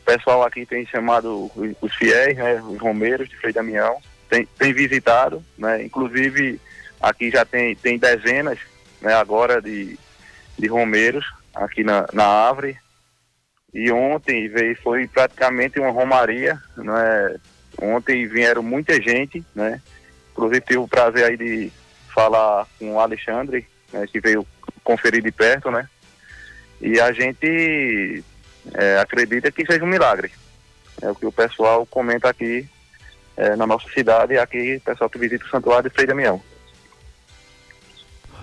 o 0.00 0.04
pessoal 0.04 0.42
aqui 0.44 0.64
tem 0.64 0.86
chamado 0.86 1.50
os- 1.56 1.76
os 1.80 1.94
fiéis, 1.94 2.36
né, 2.36 2.60
os 2.62 2.78
romeiros 2.80 3.28
de 3.28 3.36
Frei 3.36 3.52
Damião, 3.52 4.00
tem, 4.28 4.46
tem 4.58 4.72
visitado, 4.72 5.44
né, 5.58 5.82
inclusive 5.82 6.60
aqui 7.00 7.30
já 7.30 7.44
tem, 7.44 7.74
tem 7.74 7.98
dezenas 7.98 8.58
né, 9.00 9.12
agora 9.14 9.60
de, 9.60 9.98
de 10.58 10.66
romeiros 10.68 11.24
aqui 11.54 11.82
na, 11.82 12.06
na 12.12 12.24
árvore. 12.24 12.78
E 13.74 13.90
ontem 13.90 14.48
veio, 14.48 14.76
foi 14.82 15.08
praticamente 15.08 15.80
uma 15.80 15.90
romaria, 15.90 16.60
né? 16.76 17.36
Ontem 17.80 18.26
vieram 18.26 18.62
muita 18.62 19.00
gente, 19.00 19.44
né? 19.54 19.80
Inclusive 20.32 20.60
tive 20.60 20.78
o 20.78 20.88
prazer 20.88 21.24
aí 21.24 21.36
de 21.36 21.72
falar 22.14 22.66
com 22.78 22.94
o 22.94 23.00
Alexandre, 23.00 23.66
né, 23.92 24.06
que 24.06 24.20
veio 24.20 24.46
conferir 24.84 25.22
de 25.22 25.32
perto, 25.32 25.70
né? 25.70 25.88
E 26.80 27.00
a 27.00 27.12
gente 27.12 28.24
é, 28.74 28.98
acredita 28.98 29.50
que 29.50 29.64
seja 29.64 29.84
um 29.84 29.88
milagre. 29.88 30.30
É 31.00 31.10
o 31.10 31.14
que 31.14 31.26
o 31.26 31.32
pessoal 31.32 31.86
comenta 31.86 32.28
aqui 32.28 32.68
é, 33.36 33.56
na 33.56 33.66
nossa 33.66 33.88
cidade, 33.90 34.38
aqui 34.38 34.80
pessoal 34.84 35.08
que 35.08 35.18
visita 35.18 35.44
o 35.44 35.48
santuário 35.48 35.88
de 35.88 35.94
Frei 35.94 36.06
Damião. 36.06 36.40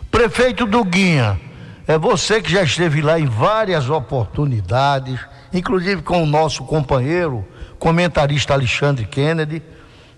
Prefeito 0.09 0.65
Duguinha, 0.65 1.39
é 1.87 1.97
você 1.97 2.41
que 2.41 2.51
já 2.51 2.63
esteve 2.63 3.01
lá 3.01 3.19
em 3.19 3.27
várias 3.27 3.89
oportunidades, 3.89 5.19
inclusive 5.53 6.01
com 6.01 6.23
o 6.23 6.25
nosso 6.25 6.63
companheiro, 6.65 7.45
comentarista 7.79 8.53
Alexandre 8.53 9.05
Kennedy. 9.05 9.63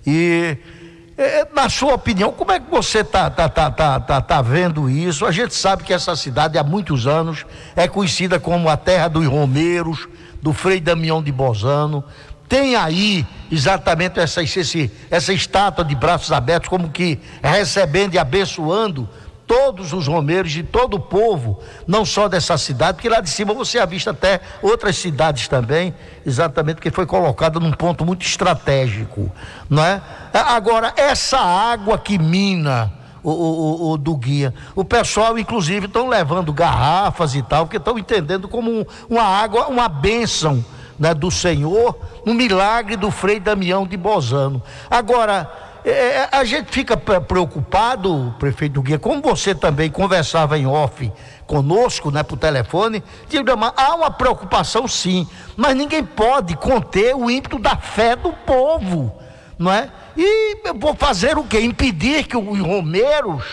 E, 0.06 0.58
é, 1.18 1.48
na 1.54 1.70
sua 1.70 1.94
opinião, 1.94 2.32
como 2.32 2.52
é 2.52 2.60
que 2.60 2.70
você 2.70 3.00
está 3.00 3.30
tá, 3.30 3.48
tá, 3.48 3.70
tá, 3.70 4.00
tá, 4.00 4.20
tá 4.20 4.42
vendo 4.42 4.90
isso? 4.90 5.26
A 5.26 5.32
gente 5.32 5.54
sabe 5.54 5.84
que 5.84 5.94
essa 5.94 6.16
cidade 6.16 6.58
há 6.58 6.64
muitos 6.64 7.08
anos 7.08 7.46
é 7.76 7.88
conhecida 7.88 8.40
como 8.40 8.68
a 8.68 8.76
terra 8.76 9.08
dos 9.08 9.26
Romeiros, 9.28 10.10
do 10.42 10.52
Frei 10.52 10.82
Damião 10.82 11.22
de 11.22 11.32
Bozano. 11.32 12.04
Tem 12.50 12.76
aí 12.76 13.26
exatamente 13.50 14.20
essa, 14.20 14.44
esse, 14.44 14.92
essa 15.10 15.32
estátua 15.32 15.86
de 15.86 15.96
braços 15.96 16.32
abertos, 16.34 16.68
como 16.68 16.90
que 16.90 17.18
recebendo 17.42 18.16
e 18.16 18.18
abençoando 18.18 19.08
todos 19.52 19.92
os 19.92 20.08
romeiros 20.08 20.50
de 20.50 20.64
todo 20.64 20.94
o 20.94 21.00
povo, 21.00 21.60
não 21.86 22.06
só 22.06 22.30
dessa 22.30 22.58
cidade, 22.58 22.94
porque 22.94 23.10
lá 23.10 23.20
de 23.20 23.30
cima 23.30 23.54
você 23.54 23.78
avista 23.80 24.12
até 24.12 24.40
outras 24.62 24.96
cidades 24.96 25.50
também, 25.50 25.94
exatamente 26.26 26.76
porque 26.76 26.90
foi 26.90 27.06
colocada 27.06 27.60
num 27.60 27.74
ponto 27.74 28.06
muito 28.06 28.26
estratégico, 28.26 29.30
não 29.70 29.84
é? 29.84 30.02
Agora, 30.34 30.94
essa 30.96 31.38
água 31.38 31.98
que 31.98 32.18
mina 32.18 32.94
o, 33.22 33.30
o, 33.30 33.92
o- 33.92 33.98
do 33.98 34.16
guia, 34.16 34.54
o 34.74 34.86
pessoal 34.86 35.38
inclusive 35.38 35.86
estão 35.88 36.08
levando 36.08 36.54
garrafas 36.54 37.36
e 37.36 37.42
tal, 37.42 37.66
porque 37.66 37.76
estão 37.76 38.00
entendendo 38.00 38.48
como 38.48 38.72
um- 38.72 38.86
uma 39.10 39.24
água, 39.24 39.68
uma 39.68 39.90
bênção 39.90 40.64
né, 40.98 41.14
do 41.14 41.30
Senhor, 41.30 41.98
um 42.26 42.34
milagre 42.34 42.96
do 42.96 43.12
Frei 43.12 43.38
Damião 43.40 43.86
de 43.86 43.98
Bozano. 43.98 44.64
Agora, 44.90 45.52
é, 45.90 46.28
a 46.32 46.44
gente 46.44 46.72
fica 46.72 46.96
pre- 46.96 47.20
preocupado, 47.22 48.36
prefeito 48.40 48.82
Guia, 48.82 49.00
como 49.00 49.22
você 49.22 49.56
também 49.56 49.90
conversava 49.90 50.58
em 50.58 50.66
off 50.68 51.12
conosco, 51.48 52.12
né, 52.12 52.24
por 52.24 52.38
telefone, 52.38 53.04
digo, 53.28 53.58
"Mas 53.58 53.74
há 53.76 53.96
uma 53.96 54.12
preocupação 54.12 54.88
sim, 54.88 55.28
mas 55.58 55.76
ninguém 55.76 56.04
pode 56.04 56.56
conter 56.56 57.16
o 57.16 57.30
ímpeto 57.30 57.58
da 57.60 57.76
fé 57.76 58.16
do 58.16 58.32
povo, 58.32 59.14
não 59.58 59.72
é? 59.72 59.90
E 60.16 60.56
vou 60.76 60.94
fazer 60.96 61.38
o 61.38 61.44
quê? 61.44 61.60
Impedir 61.62 62.26
que 62.26 62.38
os 62.38 62.60
romeiros, 62.60 63.44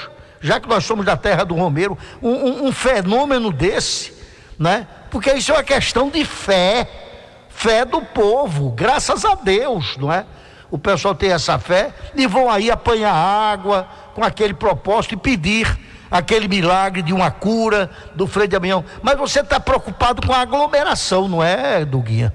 já 0.40 0.60
que 0.60 0.68
nós 0.68 0.84
somos 0.84 1.04
da 1.06 1.16
terra 1.16 1.44
do 1.44 1.54
romeiro, 1.54 1.96
um, 2.22 2.30
um- 2.30 2.66
um 2.66 2.72
fenômeno 2.72 3.50
desse, 3.52 4.12
né? 4.58 4.86
Porque 5.10 5.32
isso 5.32 5.50
é 5.52 5.54
uma 5.56 5.62
questão 5.64 6.08
de 6.10 6.24
fé, 6.24 6.88
fé 7.48 7.84
do 7.84 8.00
povo, 8.02 8.70
graças 8.70 9.24
a 9.24 9.34
Deus, 9.34 9.96
não 9.96 10.12
é? 10.12 10.24
O 10.70 10.78
pessoal 10.78 11.14
tem 11.14 11.32
essa 11.32 11.58
fé 11.58 11.92
e 12.14 12.26
vão 12.26 12.50
aí 12.50 12.70
apanhar 12.70 13.12
água 13.12 13.88
com 14.14 14.22
aquele 14.22 14.54
propósito 14.54 15.14
e 15.14 15.16
pedir 15.16 15.66
aquele 16.10 16.48
milagre 16.48 17.02
de 17.02 17.12
uma 17.12 17.30
cura 17.30 17.90
do 18.14 18.26
Frei 18.26 18.48
Damião. 18.48 18.84
Mas 19.02 19.16
você 19.18 19.40
está 19.40 19.58
preocupado 19.58 20.26
com 20.26 20.32
a 20.32 20.40
aglomeração, 20.40 21.28
não 21.28 21.42
é, 21.42 21.84
Duguinha? 21.84 22.32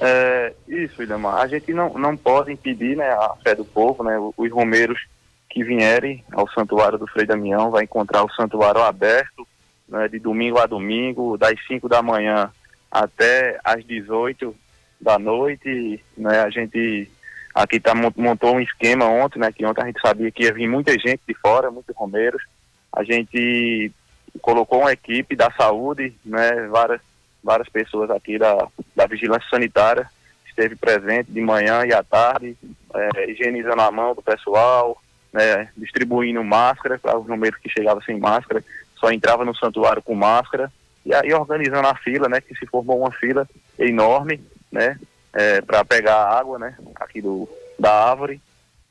É, 0.00 0.52
isso, 0.66 1.02
Idamar. 1.02 1.36
A 1.36 1.46
gente 1.46 1.72
não, 1.72 1.94
não 1.94 2.16
pode 2.16 2.52
impedir 2.52 2.96
né, 2.96 3.08
a 3.10 3.34
fé 3.42 3.54
do 3.54 3.64
povo, 3.64 4.02
né? 4.02 4.18
Os 4.36 4.50
romeiros 4.50 4.98
que 5.48 5.62
vierem 5.62 6.24
ao 6.32 6.48
santuário 6.50 6.98
do 6.98 7.06
Frei 7.06 7.26
Damião 7.26 7.70
vai 7.70 7.84
encontrar 7.84 8.24
o 8.24 8.32
santuário 8.32 8.82
aberto 8.82 9.46
né, 9.88 10.08
de 10.08 10.18
domingo 10.18 10.58
a 10.58 10.66
domingo, 10.66 11.36
das 11.36 11.54
5 11.66 11.88
da 11.88 12.02
manhã 12.02 12.50
até 12.90 13.60
às 13.62 13.84
18 13.84 14.54
da 15.02 15.18
noite. 15.18 16.02
Né? 16.16 16.40
A 16.40 16.48
gente 16.48 17.10
aqui 17.54 17.78
tá, 17.78 17.94
mon- 17.94 18.12
montou 18.16 18.54
um 18.54 18.60
esquema 18.60 19.04
ontem, 19.06 19.38
né? 19.38 19.52
Que 19.52 19.66
ontem 19.66 19.82
a 19.82 19.86
gente 19.86 20.00
sabia 20.00 20.30
que 20.30 20.44
ia 20.44 20.54
vir 20.54 20.68
muita 20.68 20.92
gente 20.92 21.20
de 21.28 21.34
fora, 21.34 21.70
muitos 21.70 21.94
romeiros. 21.94 22.42
A 22.92 23.02
gente 23.04 23.92
colocou 24.40 24.80
uma 24.80 24.92
equipe 24.92 25.36
da 25.36 25.50
saúde, 25.50 26.14
né? 26.24 26.68
Várias, 26.68 27.00
várias 27.42 27.68
pessoas 27.68 28.10
aqui 28.10 28.38
da, 28.38 28.66
da 28.96 29.06
vigilância 29.06 29.48
sanitária 29.50 30.06
esteve 30.48 30.76
presente 30.76 31.32
de 31.32 31.40
manhã 31.40 31.84
e 31.86 31.92
à 31.92 32.02
tarde, 32.02 32.56
eh, 32.94 33.30
higienizando 33.30 33.80
a 33.80 33.90
mão 33.90 34.14
do 34.14 34.22
pessoal, 34.22 35.00
né, 35.32 35.70
distribuindo 35.76 36.44
máscara 36.44 36.98
para 36.98 37.18
os 37.18 37.26
romeiros 37.26 37.58
que 37.58 37.70
chegavam 37.70 38.02
sem 38.02 38.18
máscara, 38.18 38.62
só 38.96 39.10
entrava 39.10 39.46
no 39.46 39.56
santuário 39.56 40.02
com 40.02 40.14
máscara, 40.14 40.70
e 41.06 41.14
aí 41.14 41.32
organizando 41.32 41.88
a 41.88 41.94
fila, 41.94 42.28
né, 42.28 42.40
que 42.40 42.54
se 42.54 42.66
formou 42.66 43.00
uma 43.00 43.10
fila 43.10 43.48
enorme, 43.78 44.40
né, 44.72 44.98
para 45.66 45.84
pegar 45.84 46.16
a 46.16 46.38
água, 46.38 46.58
né, 46.58 46.76
aqui 46.96 47.20
do, 47.20 47.48
da 47.78 48.10
árvore, 48.10 48.40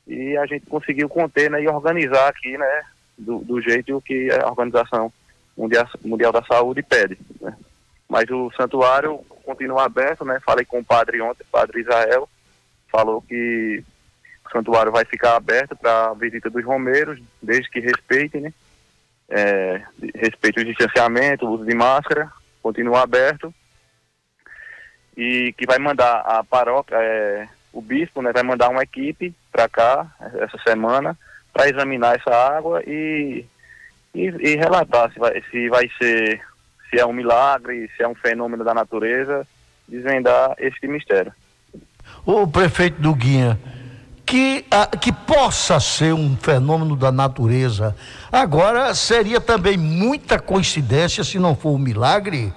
e 0.06 0.36
a 0.36 0.46
gente 0.46 0.66
conseguiu 0.66 1.08
conter, 1.08 1.50
né, 1.50 1.60
e 1.60 1.68
organizar 1.68 2.28
aqui, 2.28 2.56
né, 2.56 2.82
do, 3.18 3.40
do 3.40 3.60
jeito 3.60 4.00
que 4.00 4.30
a 4.30 4.48
Organização 4.48 5.12
Mundial, 5.56 5.86
Mundial 6.04 6.32
da 6.32 6.42
Saúde 6.44 6.82
pede, 6.82 7.18
né. 7.40 7.54
Mas 8.08 8.28
o 8.30 8.50
santuário 8.52 9.18
continua 9.44 9.84
aberto, 9.84 10.24
né, 10.24 10.38
falei 10.44 10.64
com 10.64 10.78
o 10.78 10.84
padre 10.84 11.20
ontem, 11.20 11.42
o 11.42 11.50
padre 11.50 11.80
Israel, 11.80 12.28
falou 12.88 13.22
que 13.22 13.82
o 14.46 14.50
santuário 14.50 14.92
vai 14.92 15.04
ficar 15.04 15.36
aberto 15.36 15.74
para 15.74 16.10
a 16.10 16.14
visita 16.14 16.50
dos 16.50 16.64
romeiros, 16.64 17.20
desde 17.42 17.70
que 17.70 17.80
respeitem, 17.80 18.42
né, 18.42 18.54
é, 19.28 19.82
o 19.98 20.64
distanciamento, 20.64 21.46
o 21.46 21.52
uso 21.52 21.64
de 21.64 21.74
máscara, 21.74 22.30
continua 22.62 23.00
aberto 23.00 23.52
e 25.16 25.52
que 25.56 25.66
vai 25.66 25.78
mandar 25.78 26.20
a 26.20 26.42
paróquia, 26.42 26.96
é, 26.96 27.48
o 27.72 27.80
bispo, 27.80 28.22
né, 28.22 28.32
vai 28.32 28.42
mandar 28.42 28.68
uma 28.68 28.82
equipe 28.82 29.34
para 29.50 29.68
cá 29.68 30.06
essa 30.40 30.58
semana 30.66 31.16
para 31.52 31.68
examinar 31.68 32.16
essa 32.16 32.34
água 32.34 32.82
e, 32.86 33.44
e, 34.14 34.22
e 34.22 34.56
relatar 34.56 35.12
se 35.12 35.18
vai, 35.18 35.42
se 35.50 35.68
vai 35.68 35.90
ser, 35.98 36.40
se 36.88 36.98
é 36.98 37.06
um 37.06 37.12
milagre, 37.12 37.90
se 37.96 38.02
é 38.02 38.08
um 38.08 38.14
fenômeno 38.14 38.64
da 38.64 38.72
natureza, 38.72 39.46
desvendar 39.86 40.54
este 40.58 40.88
mistério. 40.88 41.32
O 42.24 42.46
prefeito 42.46 43.00
Duguinha, 43.00 43.58
que, 44.24 44.64
ah, 44.70 44.86
que 44.86 45.12
possa 45.12 45.78
ser 45.78 46.14
um 46.14 46.36
fenômeno 46.36 46.96
da 46.96 47.12
natureza. 47.12 47.94
Agora, 48.30 48.94
seria 48.94 49.40
também 49.40 49.76
muita 49.76 50.38
coincidência, 50.38 51.22
se 51.22 51.38
não 51.38 51.54
for 51.54 51.70
um 51.70 51.78
milagre, 51.78 52.52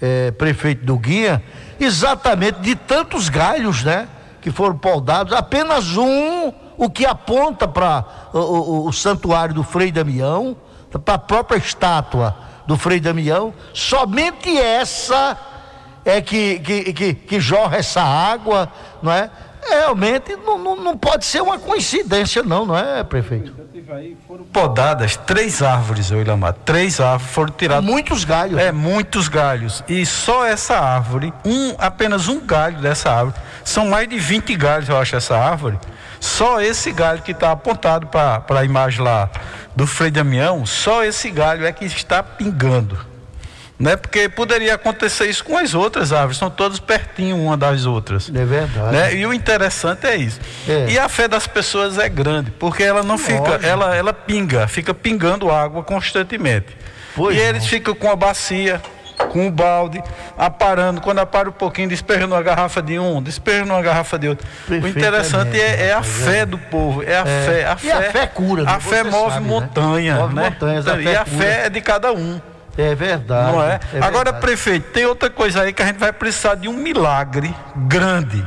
eh, 0.00 0.30
prefeito 0.30 0.84
Duguinha, 0.84 1.42
exatamente 1.84 2.60
de 2.60 2.74
tantos 2.76 3.28
galhos, 3.28 3.82
né? 3.82 4.08
Que 4.40 4.50
foram 4.50 4.76
podados, 4.76 5.32
apenas 5.32 5.96
um, 5.96 6.52
o 6.76 6.88
que 6.88 7.04
aponta 7.04 7.68
para 7.68 8.04
o, 8.32 8.38
o- 8.38 8.86
o 8.88 8.92
santuário 8.92 9.54
do 9.54 9.62
Frei 9.62 9.92
Damião, 9.92 10.56
para 11.04 11.14
a 11.14 11.18
própria 11.18 11.56
estátua 11.58 12.34
do 12.66 12.76
Frei 12.76 13.00
Damião, 13.00 13.52
somente 13.74 14.56
essa 14.56 15.36
é 16.04 16.20
que, 16.20 16.58
que, 16.60 16.92
que, 16.92 17.14
que 17.14 17.40
jorra 17.40 17.76
essa 17.76 18.00
água, 18.02 18.68
não 19.02 19.12
é? 19.12 19.30
Realmente 19.68 20.34
não, 20.36 20.56
não, 20.56 20.76
não 20.76 20.96
pode 20.96 21.26
ser 21.26 21.42
uma 21.42 21.58
coincidência, 21.58 22.42
não, 22.42 22.64
não 22.64 22.76
é, 22.78 23.04
prefeito? 23.04 23.54
Podadas 24.52 25.16
três 25.16 25.62
árvores, 25.62 26.10
eu 26.10 26.20
Ilamar. 26.20 26.54
Três 26.64 27.00
árvores 27.00 27.32
foram 27.32 27.52
tiradas. 27.52 27.84
Muitos 27.84 28.24
galhos. 28.24 28.58
É, 28.58 28.70
muitos 28.70 29.28
galhos. 29.28 29.82
E 29.88 30.06
só 30.06 30.46
essa 30.46 30.78
árvore, 30.78 31.32
um, 31.44 31.74
apenas 31.78 32.28
um 32.28 32.44
galho 32.44 32.78
dessa 32.80 33.10
árvore, 33.10 33.36
são 33.64 33.88
mais 33.88 34.08
de 34.08 34.18
20 34.18 34.54
galhos, 34.56 34.88
eu 34.88 34.96
acho, 34.96 35.16
essa 35.16 35.36
árvore. 35.36 35.78
Só 36.20 36.60
esse 36.60 36.92
galho 36.92 37.22
que 37.22 37.32
está 37.32 37.50
apontado 37.50 38.06
para 38.06 38.44
a 38.48 38.64
imagem 38.64 39.02
lá 39.02 39.30
do 39.74 39.86
Frei 39.86 40.10
Damião, 40.10 40.66
só 40.66 41.02
esse 41.02 41.30
galho 41.30 41.64
é 41.64 41.72
que 41.72 41.84
está 41.84 42.22
pingando. 42.22 43.09
Né? 43.80 43.96
Porque 43.96 44.28
poderia 44.28 44.74
acontecer 44.74 45.26
isso 45.30 45.42
com 45.42 45.56
as 45.56 45.72
outras 45.72 46.12
árvores, 46.12 46.36
são 46.36 46.50
todas 46.50 46.78
pertinho 46.78 47.34
uma 47.38 47.56
das 47.56 47.86
outras. 47.86 48.28
É 48.34 48.44
verdade. 48.44 48.92
Né? 48.92 49.14
E 49.14 49.24
o 49.26 49.32
interessante 49.32 50.06
é 50.06 50.16
isso. 50.16 50.38
É. 50.68 50.90
E 50.90 50.98
a 50.98 51.08
fé 51.08 51.26
das 51.26 51.46
pessoas 51.46 51.96
é 51.98 52.06
grande, 52.06 52.50
porque 52.50 52.82
ela 52.82 53.02
não 53.02 53.16
fica, 53.16 53.58
ela, 53.66 53.96
ela 53.96 54.12
pinga, 54.12 54.68
fica 54.68 54.92
pingando 54.92 55.50
água 55.50 55.82
constantemente. 55.82 56.76
Pois 57.16 57.34
e 57.34 57.40
eles 57.40 57.66
ficam 57.66 57.94
com 57.94 58.10
a 58.10 58.14
bacia, 58.14 58.82
com 59.32 59.46
o 59.48 59.50
balde, 59.50 60.02
aparando. 60.36 61.00
Quando 61.00 61.20
apara 61.20 61.48
um 61.48 61.52
pouquinho, 61.52 61.88
despeja 61.88 62.26
numa 62.26 62.42
garrafa 62.42 62.82
de 62.82 62.98
um, 62.98 63.22
despeja 63.22 63.64
numa 63.64 63.80
garrafa 63.80 64.18
de 64.18 64.28
outro. 64.28 64.46
o 64.68 64.86
interessante 64.86 65.58
é, 65.58 65.86
é 65.88 65.92
a 65.94 66.02
fé 66.02 66.44
do 66.44 66.58
povo, 66.58 67.02
é 67.02 67.16
a 67.16 67.20
É. 67.26 67.46
fé. 67.46 67.64
A 67.66 67.72
E 67.72 67.78
fé, 67.78 67.92
a 67.92 68.12
fé 68.12 68.26
cura, 68.26 68.62
né? 68.64 68.72
A 68.72 68.78
fé 68.78 69.02
move 69.04 69.32
sabe, 69.32 69.44
né? 69.44 69.50
montanha. 69.50 70.14
Move 70.16 70.34
né? 70.34 70.42
montanhas, 70.50 70.86
a 70.86 71.00
e 71.00 71.04
fé 71.04 71.16
a 71.16 71.24
cura. 71.24 71.36
fé 71.38 71.66
é 71.66 71.70
de 71.70 71.80
cada 71.80 72.12
um. 72.12 72.40
É 72.80 72.94
verdade. 72.94 73.52
Não 73.52 73.62
é? 73.62 73.80
é 73.92 73.98
Agora, 73.98 74.24
verdade. 74.32 74.40
prefeito, 74.40 74.90
tem 74.92 75.04
outra 75.06 75.28
coisa 75.30 75.62
aí 75.62 75.72
que 75.72 75.82
a 75.82 75.86
gente 75.86 75.98
vai 75.98 76.12
precisar 76.12 76.54
de 76.54 76.68
um 76.68 76.72
milagre 76.72 77.54
grande, 77.76 78.46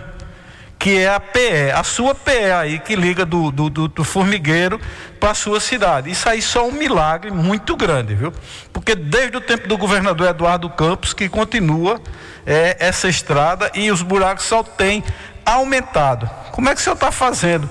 que 0.79 0.97
é 0.97 1.09
a 1.13 1.19
PE, 1.19 1.71
a 1.73 1.83
sua 1.83 2.13
PE 2.15 2.51
aí 2.51 2.79
que 2.79 2.95
liga 2.95 3.25
do, 3.25 3.51
do, 3.51 3.69
do- 3.69 3.87
do 3.87 4.03
formigueiro 4.03 4.79
para 5.19 5.31
a 5.31 5.33
sua 5.33 5.59
cidade. 5.59 6.09
Isso 6.11 6.27
aí 6.27 6.41
só 6.41 6.61
é 6.61 6.63
um 6.63 6.71
milagre 6.71 7.31
muito 7.31 7.75
grande, 7.77 8.13
viu? 8.15 8.33
Porque 8.73 8.93
desde 8.95 9.37
o 9.37 9.41
tempo 9.41 9.67
do 9.67 9.77
governador 9.77 10.27
Eduardo 10.27 10.69
Campos 10.69 11.13
que 11.13 11.29
continua 11.29 12.01
é, 12.45 12.75
essa 12.79 13.07
estrada 13.07 13.71
e 13.73 13.89
os 13.91 14.01
buracos 14.01 14.45
só 14.45 14.61
têm 14.63 15.03
aumentado. 15.45 16.29
Como 16.51 16.67
é 16.69 16.75
que 16.75 16.81
o 16.81 16.83
senhor 16.83 16.95
está 16.95 17.11
fazendo? 17.11 17.69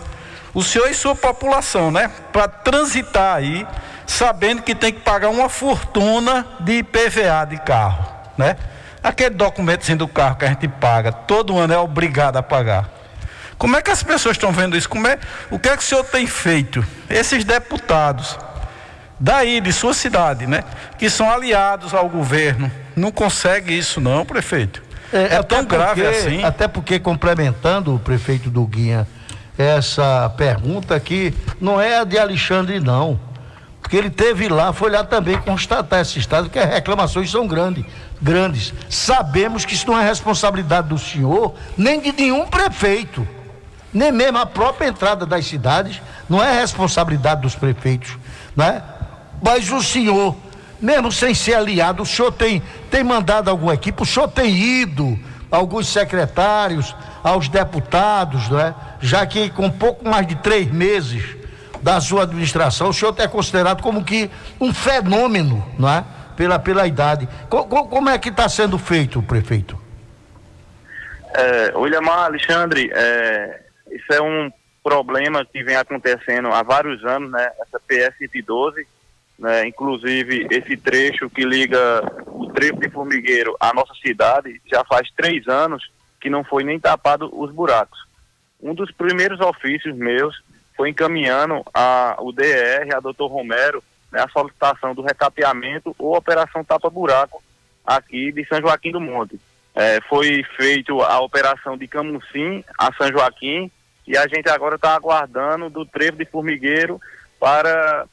O 0.54 0.62
senhor 0.62 0.88
e 0.90 0.94
sua 0.94 1.14
população, 1.14 1.90
né? 1.90 2.10
Para 2.32 2.46
transitar 2.48 3.36
aí, 3.36 3.66
sabendo 4.07 4.62
que 4.62 4.74
tem 4.74 4.92
que 4.92 5.00
pagar 5.00 5.28
uma 5.28 5.48
fortuna 5.48 6.46
de 6.61 6.78
IPVA 6.78 7.46
de 7.48 7.59
carro, 7.59 8.05
né? 8.36 8.57
Aquele 9.03 9.30
documentozinho 9.34 9.98
do 9.98 10.09
carro 10.09 10.36
que 10.36 10.44
a 10.44 10.48
gente 10.48 10.68
paga, 10.68 11.11
todo 11.12 11.59
ano 11.59 11.72
é 11.74 11.78
obrigado 11.78 12.36
a 12.36 12.42
pagar. 12.42 12.88
Como 13.59 13.76
é 13.76 13.82
que 13.82 13.90
as 13.90 14.03
pessoas 14.03 14.36
estão 14.36 14.53
vendo 14.53 14.76
isso? 14.76 14.88
Como 14.88 15.07
é, 15.07 15.18
o 15.50 15.59
que 15.59 15.68
é 15.68 15.76
que 15.76 15.82
o 15.82 15.86
senhor 15.86 16.05
tem 16.05 16.26
feito? 16.26 16.84
Esses 17.09 17.44
deputados 17.44 18.38
daí, 19.18 19.61
de 19.61 19.72
sua 19.72 19.94
cidade, 19.94 20.46
né? 20.46 20.64
Que 20.98 21.09
são 21.09 21.30
aliados 21.30 21.94
ao 21.94 22.09
governo. 22.09 22.70
Não 22.96 23.12
consegue 23.12 23.76
isso 23.76 24.00
não, 24.00 24.24
prefeito. 24.26 24.82
É, 25.12 25.36
até 25.36 25.42
tão 25.42 25.64
grave 25.64 26.03
porque- 26.03 26.16
assim. 26.16 26.42
Até 26.44 26.66
porque, 26.66 26.98
complementando 26.98 27.94
o 27.94 27.98
prefeito 27.98 28.50
Duguinha, 28.50 29.07
essa 29.57 30.28
pergunta 30.36 30.94
aqui 30.96 31.32
não 31.61 31.80
é 31.80 31.98
a 31.98 32.05
de 32.05 32.18
Alexandre, 32.18 32.80
não. 32.80 33.20
Porque 33.93 34.07
ele 34.07 34.09
teve 34.09 34.49
lá, 34.49 34.72
foi 34.72 34.90
lá 34.90 35.05
também 35.05 35.36
constatar 35.36 36.01
esse 36.01 36.18
estado 36.18 36.49
que 36.49 36.59
as 36.59 36.66
reclamações 36.66 37.30
são 37.30 37.47
grandes, 37.47 37.84
grandes. 38.22 38.72
Sabemos 38.88 39.66
que 39.66 39.74
isso 39.74 39.86
não 39.86 40.01
é 40.01 40.03
responsabilidade 40.03 40.88
do 40.88 40.99
senhor, 40.99 41.55
nem 41.76 42.01
de 42.01 42.11
nenhum 42.11 42.47
prefeito. 42.47 43.28
Nem 43.93 44.11
mesmo 44.11 44.38
a 44.38 44.47
própria 44.47 44.88
entrada 44.88 45.26
das 45.26 45.45
cidades 45.45 46.01
não 46.26 46.43
é 46.43 46.59
responsabilidade 46.59 47.43
dos 47.43 47.55
prefeitos, 47.55 48.16
né? 48.57 48.82
Mas 49.43 49.70
o 49.70 49.82
senhor, 49.82 50.34
mesmo 50.80 51.12
sem 51.12 51.34
ser 51.34 51.53
aliado, 51.53 52.03
o 52.03 52.07
senhor 52.07 52.32
tem, 52.32 52.62
tem 52.90 53.05
mandado 53.05 53.51
alguma 53.51 53.74
equipe, 53.74 54.03
o 54.03 54.07
senhor 54.07 54.28
tem 54.28 54.57
ido 54.57 55.20
alguns 55.51 55.86
secretários, 55.86 56.97
aos 57.22 57.47
deputados, 57.47 58.49
né? 58.49 58.74
Já 59.03 59.26
que 59.26 59.51
com 59.51 59.68
pouco 59.68 60.09
mais 60.09 60.26
de 60.26 60.36
três 60.36 60.72
meses 60.72 61.41
da 61.83 62.01
sua 62.01 62.22
administração, 62.22 62.89
o 62.89 62.93
senhor 62.93 63.14
é 63.18 63.26
considerado 63.26 63.83
como 63.83 64.05
que 64.05 64.30
um 64.61 64.72
fenômeno, 64.72 65.66
não 65.78 65.89
é? 65.89 66.05
Pela, 66.37 66.59
pela 66.59 66.87
idade. 66.87 67.28
Co- 67.49 67.64
co- 67.66 67.89
como 67.89 68.09
é 68.09 68.18
que 68.18 68.28
está 68.28 68.49
sendo 68.49 68.78
feito, 68.78 69.20
prefeito? 69.22 69.78
É, 71.35 71.72
Williamar, 71.76 72.26
Alexandre, 72.26 72.91
é, 72.95 73.62
isso 73.91 74.12
é 74.12 74.20
um 74.22 74.51
problema 74.83 75.45
que 75.45 75.62
vem 75.62 75.76
acontecendo 75.76 76.49
há 76.49 76.62
vários 76.62 77.05
anos, 77.05 77.30
né? 77.30 77.51
Essa 77.61 77.80
PS 77.80 78.16
112, 78.18 78.87
né? 79.39 79.66
Inclusive 79.66 80.47
esse 80.51 80.76
trecho 80.76 81.30
que 81.30 81.45
liga 81.45 81.78
o 82.26 82.49
trevo 82.53 82.80
de 82.80 82.91
Formigueiro 82.91 83.57
à 83.61 83.72
nossa 83.72 83.95
cidade, 84.03 84.61
já 84.70 84.85
faz 84.85 85.09
três 85.16 85.47
anos 85.49 85.91
que 86.20 86.28
não 86.30 86.45
foi 86.45 86.64
nem 86.64 86.78
tapado 86.78 87.28
os 87.33 87.51
buracos. 87.53 87.99
Um 88.61 88.74
dos 88.74 88.91
primeiros 88.93 89.41
ofícios 89.41 89.97
meus 89.97 90.35
foi 90.83 90.91
encaminhando 90.91 91.62
a, 91.72 92.16
o 92.18 92.33
DR, 92.33 92.93
a 92.93 92.99
doutor 92.99 93.28
Romero, 93.28 93.85
né, 94.11 94.20
a 94.20 94.28
solicitação 94.28 94.93
do 94.93 95.01
recapeamento 95.01 95.95
ou 95.97 96.16
operação 96.16 96.64
tapa-buraco 96.64 97.41
aqui 97.87 98.33
de 98.33 98.45
São 98.47 98.61
Joaquim 98.61 98.91
do 98.91 99.01
Monte. 99.01 99.41
É, 99.76 100.01
foi 100.09 100.43
feito 100.57 101.01
a 101.01 101.20
operação 101.20 101.78
de 101.78 101.87
Camucim 101.87 102.64
a 102.76 102.93
São 102.95 103.07
Joaquim 103.12 103.70
e 104.09 104.16
a 104.16 104.26
gente 104.26 104.49
agora 104.49 104.74
está 104.74 104.97
aguardando 104.97 105.70
do 105.70 105.87
trevo 105.87 106.16
de 106.16 106.24
Formigueiro 106.24 107.01
para 107.39 108.05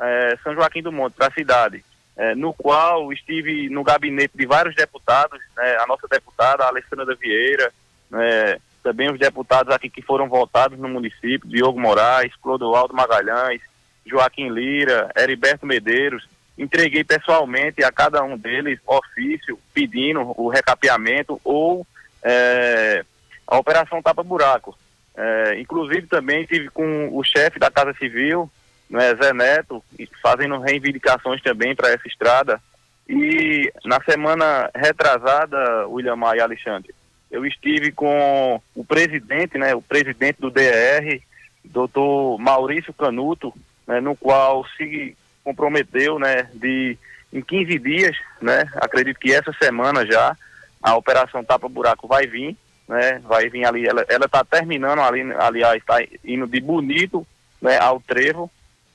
é, 0.00 0.38
São 0.42 0.54
Joaquim 0.54 0.80
do 0.80 0.90
Monte, 0.90 1.16
para 1.16 1.26
a 1.26 1.34
cidade, 1.34 1.84
é, 2.16 2.34
no 2.34 2.54
qual 2.54 3.12
estive 3.12 3.68
no 3.68 3.84
gabinete 3.84 4.32
de 4.34 4.46
vários 4.46 4.74
deputados, 4.74 5.38
né, 5.54 5.76
a 5.80 5.86
nossa 5.86 6.08
deputada 6.08 6.64
Alessandra 6.64 7.14
Vieira, 7.14 7.70
né, 8.10 8.56
também 8.86 9.10
os 9.10 9.18
deputados 9.18 9.74
aqui 9.74 9.90
que 9.90 10.00
foram 10.00 10.28
votados 10.28 10.78
no 10.78 10.88
município, 10.88 11.48
Diogo 11.48 11.80
Moraes, 11.80 12.32
Clodoaldo 12.36 12.94
Magalhães, 12.94 13.60
Joaquim 14.06 14.48
Lira, 14.48 15.10
Heriberto 15.16 15.66
Medeiros, 15.66 16.28
entreguei 16.56 17.02
pessoalmente 17.02 17.82
a 17.82 17.90
cada 17.90 18.22
um 18.22 18.38
deles 18.38 18.78
ofício 18.86 19.58
pedindo 19.74 20.32
o 20.40 20.48
recapeamento 20.48 21.40
ou 21.42 21.84
é, 22.22 23.04
a 23.44 23.58
operação 23.58 24.00
tapa-buraco. 24.00 24.78
É, 25.16 25.58
inclusive 25.58 26.06
também 26.06 26.46
tive 26.46 26.68
com 26.70 27.08
o 27.12 27.24
chefe 27.24 27.58
da 27.58 27.72
Casa 27.72 27.92
Civil, 27.94 28.48
né, 28.88 29.16
Zé 29.16 29.32
Neto, 29.32 29.82
fazendo 30.22 30.60
reivindicações 30.60 31.42
também 31.42 31.74
para 31.74 31.88
essa 31.88 32.06
estrada. 32.06 32.62
E 33.08 33.68
na 33.84 34.00
semana 34.04 34.70
retrasada, 34.72 35.88
William 35.88 36.14
Maia 36.14 36.38
e 36.38 36.42
Alexandre, 36.42 36.94
eu 37.36 37.44
estive 37.44 37.92
com 37.92 38.60
o 38.74 38.82
presidente, 38.82 39.58
né, 39.58 39.74
o 39.74 39.82
presidente 39.82 40.40
do 40.40 40.50
DR, 40.50 41.20
doutor 41.62 42.38
Maurício 42.38 42.94
Canuto, 42.94 43.52
né, 43.86 44.00
no 44.00 44.16
qual 44.16 44.66
se 44.76 45.14
comprometeu, 45.44 46.18
né, 46.18 46.48
de 46.54 46.98
em 47.30 47.42
15 47.42 47.78
dias, 47.78 48.16
né, 48.40 48.64
acredito 48.76 49.20
que 49.20 49.34
essa 49.34 49.52
semana 49.60 50.06
já, 50.06 50.34
a 50.82 50.96
operação 50.96 51.44
Tapa 51.44 51.68
Buraco 51.68 52.08
vai 52.08 52.26
vir, 52.26 52.56
né, 52.88 53.20
vai 53.24 53.50
vir 53.50 53.66
ali, 53.66 53.86
ela 53.86 54.02
ela 54.08 54.24
está 54.24 54.42
terminando 54.42 55.00
ali, 55.00 55.20
aliás, 55.38 55.76
está 55.76 55.98
indo 56.24 56.46
de 56.46 56.60
bonito, 56.60 57.26
né, 57.60 57.78
ao 57.78 58.00
trevo, 58.00 58.50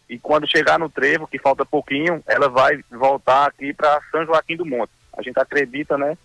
e 0.09 0.17
quando 0.17 0.49
chegar 0.49 0.79
no 0.79 0.89
trevo, 0.89 1.27
que 1.27 1.37
falta 1.37 1.63
pouquinho, 1.63 2.23
ela 2.25 2.49
vai 2.49 2.79
voltar 2.89 3.45
aqui 3.45 3.71
para 3.71 4.01
São 4.09 4.25
Joaquim 4.25 4.57
do 4.57 4.65
Monte. 4.65 4.91
A 5.15 5.21
gente 5.21 5.39
acredita, 5.39 5.95
né, 5.95 6.17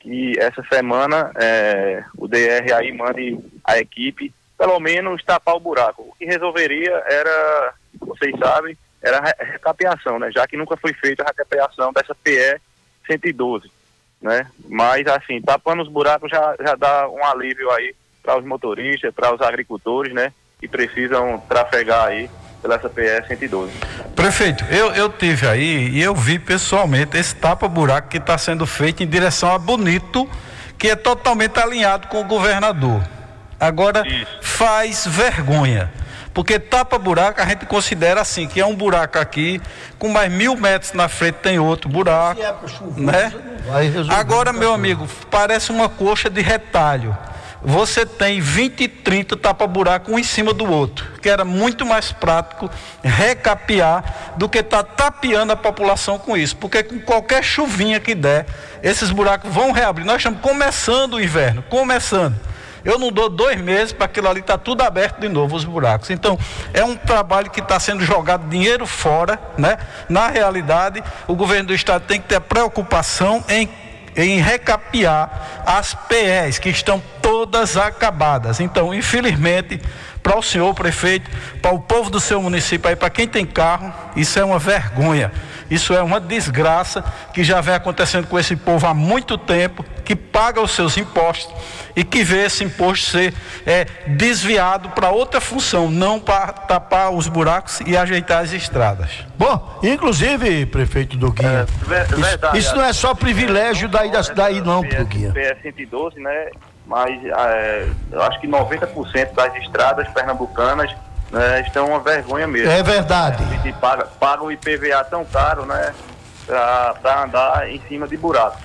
que 0.00 0.34
essa 0.38 0.62
semana 0.72 1.30
é, 1.40 2.02
o 2.16 2.26
DR 2.26 2.72
aí 2.76 2.92
mande 2.92 3.38
a 3.64 3.78
equipe, 3.78 4.32
pelo 4.58 4.80
menos 4.80 5.22
tapar 5.22 5.54
o 5.54 5.60
buraco. 5.60 6.02
O 6.02 6.14
que 6.16 6.24
resolveria 6.24 6.90
era, 7.06 7.74
vocês 8.00 8.34
sabem, 8.38 8.76
era 9.02 9.18
a 9.18 9.24
re- 9.24 9.52
recapeação, 9.52 10.18
né? 10.18 10.30
Já 10.32 10.46
que 10.46 10.56
nunca 10.56 10.76
foi 10.76 10.92
feita 10.94 11.22
a 11.22 11.26
recapeação 11.26 11.92
dessa 11.92 12.14
PE 12.14 12.60
112, 13.06 13.70
né? 14.20 14.46
Mas 14.68 15.06
assim, 15.06 15.40
tapando 15.40 15.82
os 15.82 15.88
buracos 15.88 16.30
já, 16.30 16.56
já 16.60 16.74
dá 16.74 17.08
um 17.08 17.24
alívio 17.24 17.70
aí 17.70 17.94
para 18.22 18.38
os 18.38 18.44
motoristas, 18.44 19.14
para 19.14 19.34
os 19.34 19.40
agricultores, 19.40 20.12
né? 20.14 20.32
Que 20.58 20.68
precisam 20.68 21.38
trafegar 21.48 22.06
aí 22.06 22.28
pela 22.60 22.74
essa 22.76 22.88
PE 22.88 23.26
112. 23.28 23.72
Prefeito, 24.14 24.64
eu, 24.70 24.92
eu 24.92 25.08
tive 25.08 25.46
aí 25.46 25.88
e 25.88 26.02
eu 26.02 26.14
vi 26.14 26.38
pessoalmente 26.38 27.16
esse 27.16 27.34
tapa-buraco 27.34 28.08
que 28.08 28.18
está 28.18 28.36
sendo 28.36 28.66
feito 28.66 29.02
em 29.02 29.06
direção 29.06 29.52
a 29.52 29.58
Bonito, 29.58 30.28
que 30.78 30.88
é 30.88 30.96
totalmente 30.96 31.58
alinhado 31.58 32.08
com 32.08 32.20
o 32.20 32.24
governador. 32.24 33.02
Agora, 33.58 34.02
faz 34.40 35.06
vergonha. 35.06 35.90
Porque 36.32 36.58
tapa-buraco 36.58 37.40
a 37.40 37.44
gente 37.44 37.66
considera 37.66 38.20
assim, 38.20 38.46
que 38.46 38.60
é 38.60 38.66
um 38.66 38.74
buraco 38.74 39.18
aqui, 39.18 39.60
com 39.98 40.08
mais 40.08 40.32
mil 40.32 40.56
metros 40.56 40.92
na 40.92 41.08
frente 41.08 41.36
tem 41.36 41.58
outro 41.58 41.88
buraco. 41.88 42.40
Né? 42.96 43.32
Vai 43.66 43.88
resolver 43.88 44.14
Agora, 44.14 44.52
muita 44.52 44.66
meu 44.66 44.72
amigo, 44.72 45.08
parece 45.30 45.72
uma 45.72 45.88
coxa 45.88 46.30
de 46.30 46.40
retalho. 46.40 47.16
Você 47.62 48.06
tem 48.06 48.40
20 48.40 48.80
e 48.80 48.88
30 48.88 49.36
tapa-buraco 49.36 50.12
um 50.12 50.18
em 50.18 50.22
cima 50.22 50.52
do 50.52 50.70
outro, 50.70 51.06
que 51.20 51.28
era 51.28 51.44
muito 51.44 51.84
mais 51.84 52.12
prático 52.12 52.70
recapear 53.02 54.34
do 54.36 54.48
que 54.48 54.58
estar 54.58 54.82
tá 54.82 55.10
tapeando 55.10 55.52
a 55.52 55.56
população 55.56 56.18
com 56.18 56.36
isso, 56.36 56.56
porque 56.56 56.82
com 56.82 56.98
qualquer 57.00 57.42
chuvinha 57.42 58.00
que 58.00 58.14
der, 58.14 58.46
esses 58.82 59.10
buracos 59.10 59.52
vão 59.52 59.72
reabrir. 59.72 60.06
Nós 60.06 60.16
estamos 60.16 60.40
começando 60.40 61.14
o 61.14 61.20
inverno, 61.20 61.62
começando. 61.68 62.34
Eu 62.84 62.98
não 62.98 63.12
dou 63.12 63.28
dois 63.28 63.60
meses 63.60 63.92
para 63.92 64.06
aquilo 64.06 64.28
ali 64.28 64.40
estar 64.40 64.56
tá 64.56 64.64
tudo 64.64 64.82
aberto 64.82 65.20
de 65.20 65.28
novo, 65.28 65.54
os 65.54 65.64
buracos. 65.64 66.10
Então, 66.10 66.38
é 66.72 66.82
um 66.82 66.96
trabalho 66.96 67.50
que 67.50 67.60
está 67.60 67.78
sendo 67.78 68.02
jogado 68.04 68.48
dinheiro 68.48 68.86
fora, 68.86 69.38
né? 69.58 69.76
Na 70.08 70.28
realidade, 70.28 71.02
o 71.26 71.34
governo 71.34 71.68
do 71.68 71.74
estado 71.74 72.04
tem 72.06 72.20
que 72.20 72.28
ter 72.28 72.40
preocupação 72.40 73.44
em 73.48 73.68
em 74.20 74.40
recapear 74.40 75.62
as 75.66 75.94
PEs 75.94 76.58
que 76.58 76.68
estão 76.68 77.02
todas 77.22 77.76
acabadas. 77.76 78.60
Então, 78.60 78.94
infelizmente, 78.94 79.80
para 80.22 80.38
o 80.38 80.42
senhor 80.42 80.74
prefeito, 80.74 81.30
para 81.60 81.72
o 81.72 81.80
povo 81.80 82.10
do 82.10 82.20
seu 82.20 82.40
município 82.40 82.88
aí, 82.88 82.96
para 82.96 83.10
quem 83.10 83.26
tem 83.26 83.44
carro, 83.46 83.92
isso 84.16 84.38
é 84.38 84.44
uma 84.44 84.58
vergonha. 84.58 85.32
Isso 85.70 85.94
é 85.94 86.02
uma 86.02 86.18
desgraça 86.18 87.04
que 87.32 87.44
já 87.44 87.60
vem 87.60 87.74
acontecendo 87.74 88.26
com 88.26 88.36
esse 88.36 88.56
povo 88.56 88.86
há 88.86 88.92
muito 88.92 89.38
tempo, 89.38 89.84
que 90.04 90.16
paga 90.16 90.60
os 90.60 90.72
seus 90.72 90.96
impostos 90.96 91.54
e 91.94 92.02
que 92.02 92.24
vê 92.24 92.46
esse 92.46 92.64
imposto 92.64 93.10
ser 93.10 93.32
é, 93.64 93.86
desviado 94.08 94.90
para 94.90 95.10
outra 95.10 95.40
função, 95.40 95.88
não 95.88 96.18
para 96.18 96.48
tapar 96.52 97.10
os 97.12 97.28
buracos 97.28 97.80
e 97.86 97.96
ajeitar 97.96 98.42
as 98.42 98.52
estradas. 98.52 99.10
Bom, 99.38 99.78
inclusive, 99.82 100.66
prefeito 100.66 101.16
Duguinha, 101.16 101.60
É, 101.60 102.02
isso, 102.02 102.16
verdade, 102.16 102.58
isso 102.58 102.74
não 102.74 102.84
é 102.84 102.92
só 102.92 103.14
privilégio 103.14 103.88
daí, 103.88 104.10
da, 104.10 104.22
daí 104.22 104.60
não, 104.60 104.82
Duguinha. 104.82 105.32
PS 105.32 105.62
112, 105.62 106.18
né? 106.18 106.50
Mas 106.90 107.24
é, 107.24 107.88
eu 108.10 108.20
acho 108.22 108.40
que 108.40 108.48
90% 108.48 109.32
das 109.32 109.54
estradas 109.62 110.08
pernambucanas 110.08 110.92
né, 111.30 111.60
estão 111.60 111.86
uma 111.86 112.00
vergonha 112.00 112.48
mesmo. 112.48 112.68
É 112.68 112.82
verdade. 112.82 113.44
A 113.44 113.62
gente 113.62 113.72
paga, 113.78 114.06
paga 114.06 114.42
o 114.42 114.50
IPVA 114.50 115.04
tão 115.04 115.24
caro, 115.24 115.64
né? 115.64 115.94
Para 116.48 117.22
andar 117.22 117.70
em 117.70 117.80
cima 117.88 118.08
de 118.08 118.16
buracos. 118.16 118.60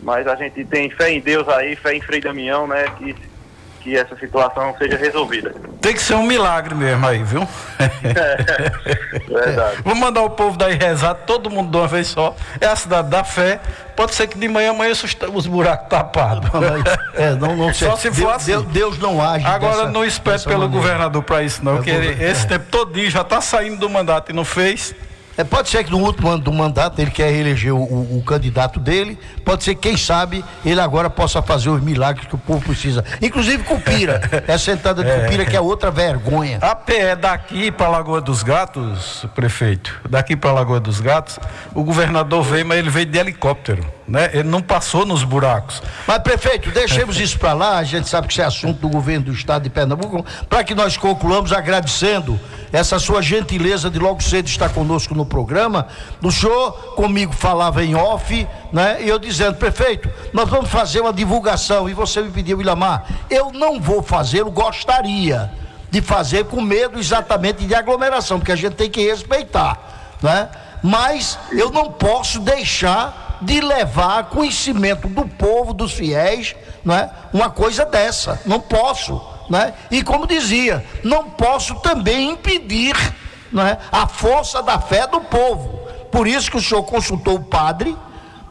Mas 0.00 0.26
a 0.26 0.34
gente 0.34 0.64
tem 0.64 0.90
fé 0.90 1.12
em 1.12 1.20
Deus 1.20 1.48
aí, 1.48 1.76
fé 1.76 1.94
em 1.94 2.00
Frei 2.00 2.20
Damião, 2.20 2.66
né? 2.66 2.86
Que, 2.98 3.14
que 3.84 3.94
essa 3.94 4.16
situação 4.16 4.74
seja 4.78 4.96
resolvida. 4.96 5.54
Tem 5.82 5.92
que 5.92 6.00
ser 6.00 6.14
um 6.14 6.22
milagre 6.22 6.74
mesmo 6.74 7.06
aí, 7.06 7.22
viu? 7.22 7.46
Verdade. 9.28 9.76
Vamos 9.84 9.98
mandar 10.00 10.22
o 10.22 10.30
povo 10.30 10.56
daí 10.56 10.74
rezar, 10.74 11.12
todo 11.14 11.50
mundo 11.50 11.70
de 11.70 11.76
uma 11.76 11.86
vez 11.86 12.06
só. 12.08 12.34
É 12.58 12.66
a 12.66 12.74
cidade 12.74 13.08
da 13.10 13.22
fé. 13.22 13.60
Pode 13.94 14.14
ser 14.14 14.26
que 14.26 14.38
de 14.38 14.48
manhã 14.48 14.70
amanheça 14.70 15.04
os, 15.04 15.14
os 15.34 15.46
buracos 15.46 15.88
tapados. 15.88 16.50
É, 17.14 17.30
não, 17.34 17.54
não 17.54 17.74
sei. 17.74 17.88
Só 17.88 17.96
se 17.96 18.10
for 18.10 18.16
Deus, 18.22 18.32
assim. 18.36 18.50
Deus, 18.52 18.64
Deus 18.66 18.98
não 18.98 19.22
age. 19.22 19.44
Agora 19.46 19.76
dessa- 19.76 19.90
não 19.90 20.04
espere 20.04 20.42
pelo 20.42 20.60
maneira. 20.60 20.80
governador 20.82 21.22
para 21.22 21.42
isso, 21.42 21.62
não, 21.62 21.76
É, 21.76 21.80
ele- 21.90 22.08
governo- 22.08 22.22
esse 22.24 22.46
é. 22.46 22.48
tempo 22.48 22.64
todinho 22.70 23.10
já 23.10 23.20
está 23.20 23.40
saindo 23.42 23.76
do 23.78 23.90
mandato 23.90 24.30
e 24.30 24.34
não 24.34 24.44
fez. 24.46 24.94
É, 25.36 25.44
pode 25.44 25.68
ser 25.68 25.82
que 25.84 25.90
no 25.90 25.98
último 25.98 26.28
ano 26.28 26.42
do 26.42 26.52
mandato 26.52 26.98
ele 27.00 27.10
quer 27.10 27.30
reeleger 27.30 27.74
o, 27.74 27.78
o- 27.78 28.18
o 28.18 28.22
candidato 28.24 28.78
dele. 28.78 29.18
Pode 29.44 29.64
ser, 29.64 29.74
quem 29.74 29.96
sabe, 29.96 30.44
ele 30.64 30.80
agora 30.80 31.10
possa 31.10 31.42
fazer 31.42 31.68
os 31.70 31.82
milagres 31.82 32.26
que 32.28 32.34
o 32.34 32.38
povo 32.38 32.60
precisa. 32.64 33.04
Inclusive 33.20 33.62
Cupira. 33.64 34.20
essa 34.46 34.70
entrada 34.72 35.02
de 35.02 35.10
Cupira 35.22 35.44
que 35.44 35.56
é 35.56 35.60
outra 35.60 35.90
vergonha. 35.90 36.58
A 36.60 36.74
PE 36.74 37.16
daqui 37.16 37.70
para 37.72 37.88
Lagoa 37.88 38.20
dos 38.20 38.42
Gatos, 38.42 39.26
prefeito, 39.34 40.00
daqui 40.08 40.36
para 40.36 40.52
Lagoa 40.52 40.78
dos 40.80 41.00
Gatos, 41.00 41.38
o 41.74 41.82
governador 41.82 42.42
veio, 42.42 42.64
mas 42.66 42.78
ele 42.78 42.90
veio 42.90 43.06
de 43.06 43.18
helicóptero, 43.18 43.84
né? 44.06 44.30
Ele 44.32 44.48
não 44.48 44.60
passou 44.60 45.06
nos 45.06 45.24
buracos. 45.24 45.82
Mas, 46.06 46.18
prefeito, 46.18 46.70
deixemos 46.70 47.18
isso 47.18 47.38
para 47.38 47.52
lá. 47.52 47.78
A 47.78 47.84
gente 47.84 48.08
sabe 48.08 48.26
que 48.26 48.34
isso 48.34 48.42
é 48.42 48.44
assunto 48.44 48.80
do 48.80 48.88
governo 48.88 49.26
do 49.26 49.32
estado 49.32 49.62
de 49.62 49.70
Pernambuco. 49.70 50.24
Para 50.48 50.62
que 50.62 50.74
nós 50.74 50.96
concluamos 50.96 51.52
agradecendo 51.52 52.38
essa 52.72 52.98
sua 52.98 53.22
gentileza 53.22 53.90
de 53.90 53.98
logo 53.98 54.22
cedo 54.22 54.46
estar 54.46 54.68
conosco 54.68 55.14
no 55.14 55.24
programa. 55.24 55.88
O 56.22 56.30
senhor 56.30 56.72
comigo 56.94 57.32
falava 57.32 57.82
em 57.82 57.94
off, 57.94 58.46
né? 58.72 58.98
E 59.00 59.08
eu 59.08 59.18
dizendo, 59.18 59.56
prefeito, 59.56 60.10
nós 60.32 60.48
vamos 60.48 60.70
fazer 60.70 61.00
uma 61.00 61.12
divulgação. 61.12 61.88
E 61.88 61.94
você 61.94 62.20
me 62.20 62.30
pediu, 62.30 62.60
Ilamar, 62.60 63.04
eu 63.30 63.52
não 63.52 63.80
vou 63.80 64.02
fazer, 64.02 64.40
eu 64.40 64.50
gostaria 64.50 65.50
de 65.90 66.02
fazer 66.02 66.44
com 66.46 66.60
medo 66.60 66.98
exatamente 66.98 67.64
de 67.64 67.74
aglomeração, 67.74 68.38
porque 68.38 68.52
a 68.52 68.56
gente 68.56 68.74
tem 68.74 68.90
que 68.90 69.00
respeitar, 69.08 69.78
né? 70.20 70.48
Mas 70.82 71.38
eu 71.52 71.70
não 71.70 71.90
posso 71.90 72.40
deixar 72.40 73.23
de 73.40 73.60
levar 73.60 74.24
conhecimento 74.24 75.08
do 75.08 75.26
povo, 75.26 75.72
dos 75.72 75.92
fiéis, 75.92 76.54
né? 76.84 77.10
Uma 77.32 77.50
coisa 77.50 77.84
dessa, 77.84 78.40
não 78.46 78.60
posso, 78.60 79.20
né? 79.48 79.74
E 79.90 80.02
como 80.02 80.26
dizia, 80.26 80.84
não 81.02 81.30
posso 81.30 81.74
também 81.76 82.30
impedir, 82.30 82.94
né? 83.52 83.78
A 83.90 84.06
força 84.06 84.62
da 84.62 84.78
fé 84.78 85.06
do 85.06 85.20
povo. 85.20 85.80
Por 86.10 86.26
isso 86.26 86.50
que 86.50 86.56
o 86.56 86.62
senhor 86.62 86.82
consultou 86.84 87.36
o 87.36 87.44
padre, 87.44 87.96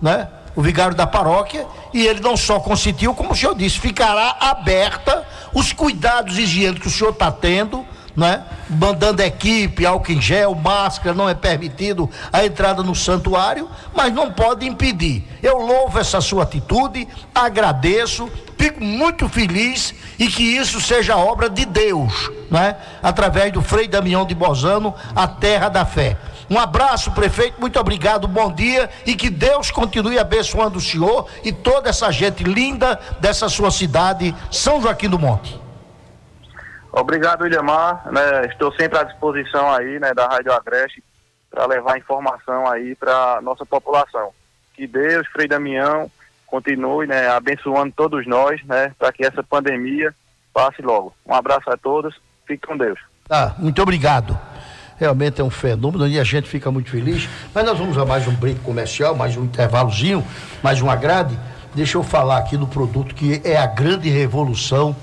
né? 0.02 0.28
O 0.56 0.62
vigário 0.62 0.96
da 0.96 1.08
paróquia, 1.08 1.66
e 1.94 2.06
ele 2.06 2.20
não 2.20 2.38
só 2.38 2.60
consentiu, 2.60 3.16
como 3.16 3.32
o 3.32 3.36
senhor 3.36 3.56
disse, 3.56 3.80
ficará 3.80 4.38
aberta 4.40 5.26
os 5.54 5.74
cuidados 5.74 6.38
higiênicos 6.38 6.82
que 6.82 6.88
o 6.88 6.92
senhor 6.92 7.12
está 7.12 7.32
tendo, 7.32 7.86
né? 8.16 8.44
Mandando 8.70 9.22
equipe, 9.22 9.86
álcool 9.86 10.12
em 10.12 10.22
gel, 10.22 10.54
máscara, 10.56 11.16
não 11.16 11.28
é 11.28 11.34
permitido 11.34 12.10
a 12.32 12.46
entrada 12.46 12.84
no 12.84 12.94
santuário, 12.94 13.70
mas 13.96 14.14
não 14.14 14.32
pode 14.32 14.68
impedir. 14.68 15.28
Eu 15.42 15.58
louvo 15.58 16.00
essa 16.00 16.22
sua 16.22 16.44
atitude, 16.44 17.08
agradeço, 17.34 18.30
fico 18.58 18.84
muito 18.84 19.28
feliz 19.28 19.94
e 20.20 20.28
que 20.28 20.44
isso 20.44 20.80
seja 20.80 21.18
obra 21.18 21.50
de 21.50 21.66
Deus, 21.66 22.32
né? 22.50 22.76
Através 23.02 23.52
do 23.52 23.62
Frei 23.62 23.88
Damião 23.88 24.26
de 24.26 24.36
Bozano, 24.36 24.94
a 25.16 25.28
terra 25.28 25.70
da 25.70 25.86
fé. 25.86 26.18
Um 26.50 26.60
abraço, 26.60 27.12
prefeito, 27.12 27.60
muito 27.60 27.80
obrigado, 27.80 28.28
bom 28.28 28.52
dia 28.52 28.90
e 29.06 29.16
que 29.16 29.30
Deus 29.30 29.72
continue 29.72 30.20
abençoando 30.20 30.78
o 30.78 30.82
senhor 30.82 31.28
e 31.44 31.52
toda 31.52 31.90
essa 31.90 32.12
gente 32.12 32.44
linda 32.44 33.00
dessa 33.20 33.50
sua 33.50 33.72
cidade, 33.72 34.36
São 34.52 34.82
Joaquim 34.82 35.10
do 35.10 35.18
Monte. 35.18 35.63
Obrigado, 36.94 37.42
Williamar. 37.42 38.08
Né, 38.12 38.46
estou 38.46 38.72
sempre 38.74 39.00
à 39.00 39.04
disposição 39.04 39.72
aí, 39.74 40.00
né, 40.00 40.14
da 40.14 40.28
Rádio 40.28 40.54
Agreste 40.54 41.04
para 41.50 41.66
levar 41.66 41.98
informação 41.98 42.68
aí 42.68 42.96
para 42.96 43.42
nossa 43.42 43.66
população. 43.66 44.32
Que 44.76 44.88
Deus, 44.88 45.28
Frei 45.28 45.48
Damião, 45.48 46.10
continue, 46.46 47.08
né, 47.08 47.28
abençoando 47.30 47.94
todos 47.96 48.26
nós, 48.28 48.64
né, 48.64 48.92
para 48.98 49.12
que 49.12 49.26
essa 49.26 49.44
pandemia 49.44 50.14
passe 50.54 50.82
logo. 50.82 51.14
Um 51.26 51.34
abraço 51.34 51.70
a 51.70 51.78
todos. 51.78 52.16
Fique 52.46 52.68
com 52.68 52.78
Deus. 52.78 53.00
Tá, 53.28 53.56
muito 53.58 53.82
obrigado. 53.82 54.38
Realmente 54.98 55.42
é 55.42 55.44
um 55.44 55.50
fenômeno 55.50 56.08
e 56.08 56.20
a 56.20 56.24
gente 56.24 56.48
fica 56.48 56.70
muito 56.70 56.92
feliz. 56.92 57.28
Mas 57.54 57.66
nós 57.66 57.78
vamos 57.78 57.98
a 57.98 58.06
mais 58.06 58.28
um 58.28 58.36
break 58.36 58.60
comercial, 58.60 59.16
mais 59.16 59.36
um 59.36 59.46
intervalozinho, 59.46 60.26
mais 60.62 60.82
uma 60.82 60.96
grade. 60.96 61.38
Deixa 61.74 61.98
eu 61.98 62.04
falar 62.04 62.38
aqui 62.38 62.56
do 62.56 62.68
produto 62.68 63.16
que 63.16 63.42
é 63.44 63.58
a 63.58 63.66
grande 63.66 64.10
revolução 64.10 64.96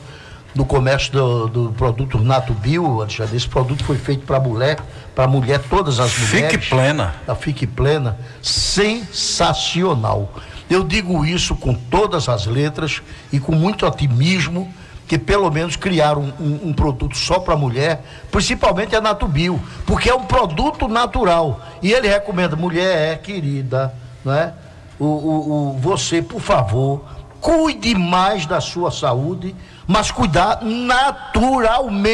do 0.55 0.65
comércio 0.65 1.13
do, 1.13 1.49
do 1.49 1.73
produto 1.73 2.19
Nato 2.19 2.53
Bio, 2.53 3.01
Alexandre. 3.01 3.37
Esse 3.37 3.49
produto 3.49 3.85
foi 3.85 3.97
feito 3.97 4.25
para 4.27 4.41
mulher, 4.41 4.79
para 5.15 5.27
mulher, 5.29 5.61
todas 5.71 6.01
as 6.01 6.17
mulheres. 6.19 6.53
Fique 6.53 6.69
plena. 6.71 7.15
A 7.27 7.35
Fique 7.35 7.67
Plena, 7.67 8.19
sensacional. 8.43 10.29
Eu 10.69 10.85
digo 10.85 11.25
isso 11.25 11.55
com 11.57 11.75
todas 11.75 12.29
as 12.29 12.47
letras 12.47 13.03
e 13.33 13.41
com 13.41 13.53
muito 13.53 13.87
otimismo, 13.87 14.73
que 15.09 15.19
pelo 15.19 15.51
menos 15.51 15.75
criaram 15.75 16.33
um, 16.39 16.45
um- 16.45 16.61
um 16.69 16.73
produto 16.73 17.17
só 17.17 17.41
para 17.41 17.57
mulher, 17.57 18.05
principalmente 18.31 18.95
a 18.95 19.01
Natubio, 19.01 19.61
porque 19.85 20.09
é 20.09 20.15
um 20.15 20.23
produto 20.25 20.87
natural. 20.87 21.61
E 21.83 21.93
ele 21.93 22.07
recomenda, 22.09 22.55
mulher 22.55 23.21
querida, 23.21 23.93
né? 24.25 24.53
O, 25.01 25.05
o, 25.07 25.73
o- 25.75 25.79
você, 25.79 26.23
por 26.23 26.41
favor, 26.41 27.03
cuide 27.41 27.95
mais 27.95 28.47
da 28.47 28.61
sua 28.61 28.91
saúde, 28.91 29.55
mas 29.87 30.11
cuidar 30.11 30.61
naturalmente 30.63 32.11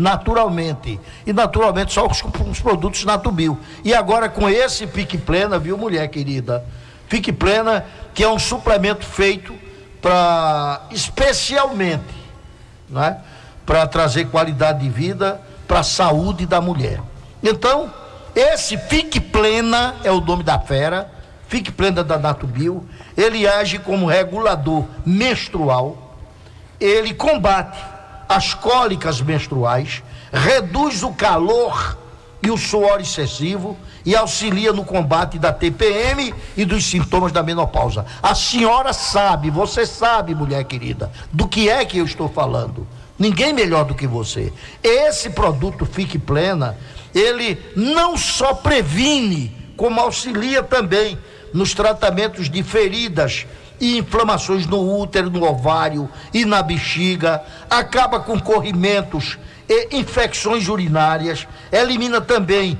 naturalmente. 0.00 0.98
E 1.26 1.32
naturalmente 1.32 1.92
só 1.92 2.06
os, 2.06 2.22
os 2.22 2.60
produtos 2.60 3.04
Natubio. 3.04 3.58
E 3.84 3.94
agora 3.94 4.28
com 4.28 4.48
esse 4.48 4.86
Fique 4.86 5.18
Plena, 5.18 5.58
viu, 5.58 5.76
mulher 5.76 6.08
querida? 6.08 6.64
Fique 7.06 7.32
Plena, 7.32 7.84
que 8.14 8.24
é 8.24 8.28
um 8.28 8.38
suplemento 8.38 9.04
feito 9.04 9.54
para 10.00 10.80
especialmente, 10.90 12.14
né? 12.88 13.18
Para 13.66 13.86
trazer 13.86 14.28
qualidade 14.28 14.80
de 14.80 14.88
vida 14.88 15.40
para 15.68 15.80
a 15.80 15.84
saúde 15.84 16.46
da 16.46 16.60
mulher. 16.60 17.00
Então, 17.42 17.92
esse 18.34 18.78
Fique 18.78 19.20
Plena 19.20 19.96
é 20.02 20.10
o 20.10 20.20
nome 20.20 20.42
da 20.42 20.58
fera, 20.58 21.10
Fique 21.50 21.72
Plena 21.72 22.04
da 22.04 22.16
Natubio, 22.16 22.86
ele 23.16 23.44
age 23.44 23.80
como 23.80 24.06
regulador 24.06 24.84
menstrual, 25.04 26.16
ele 26.78 27.12
combate 27.12 27.76
as 28.28 28.54
cólicas 28.54 29.20
menstruais, 29.20 30.00
reduz 30.32 31.02
o 31.02 31.12
calor 31.12 31.98
e 32.40 32.52
o 32.52 32.56
suor 32.56 33.00
excessivo 33.00 33.76
e 34.06 34.14
auxilia 34.14 34.72
no 34.72 34.84
combate 34.84 35.40
da 35.40 35.52
TPM 35.52 36.32
e 36.56 36.64
dos 36.64 36.84
sintomas 36.84 37.32
da 37.32 37.42
menopausa. 37.42 38.06
A 38.22 38.32
senhora 38.32 38.92
sabe, 38.92 39.50
você 39.50 39.84
sabe, 39.84 40.36
mulher 40.36 40.62
querida, 40.62 41.10
do 41.32 41.48
que 41.48 41.68
é 41.68 41.84
que 41.84 41.98
eu 41.98 42.04
estou 42.04 42.28
falando. 42.28 42.86
Ninguém 43.18 43.52
melhor 43.52 43.84
do 43.84 43.94
que 43.96 44.06
você. 44.06 44.52
Esse 44.84 45.30
produto 45.30 45.84
Fique 45.84 46.16
Plena, 46.16 46.78
ele 47.12 47.60
não 47.74 48.16
só 48.16 48.54
previne, 48.54 49.52
como 49.76 50.00
auxilia 50.00 50.62
também 50.62 51.18
nos 51.52 51.74
tratamentos 51.74 52.48
de 52.48 52.62
feridas 52.62 53.46
e 53.80 53.98
inflamações 53.98 54.66
no 54.66 55.00
útero, 55.00 55.30
no 55.30 55.44
ovário 55.44 56.08
e 56.32 56.44
na 56.44 56.62
bexiga, 56.62 57.42
acaba 57.68 58.20
com 58.20 58.38
corrimentos 58.38 59.38
e 59.68 59.96
infecções 59.96 60.68
urinárias, 60.68 61.46
elimina 61.72 62.20
também 62.20 62.78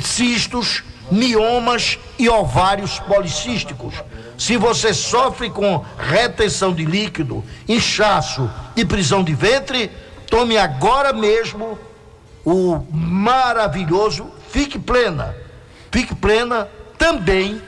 cistos, 0.00 0.82
miomas 1.10 1.98
e 2.18 2.28
ovários 2.28 2.98
policísticos. 3.00 3.94
Se 4.36 4.56
você 4.56 4.92
sofre 4.92 5.48
com 5.48 5.84
retenção 5.96 6.74
de 6.74 6.84
líquido, 6.84 7.44
inchaço 7.68 8.50
e 8.74 8.84
prisão 8.84 9.22
de 9.22 9.34
ventre, 9.34 9.90
tome 10.28 10.58
agora 10.58 11.12
mesmo 11.12 11.78
o 12.44 12.84
maravilhoso 12.90 14.26
Fique 14.50 14.78
Plena. 14.78 15.34
Fique 15.90 16.14
Plena 16.14 16.68
também, 16.98 17.62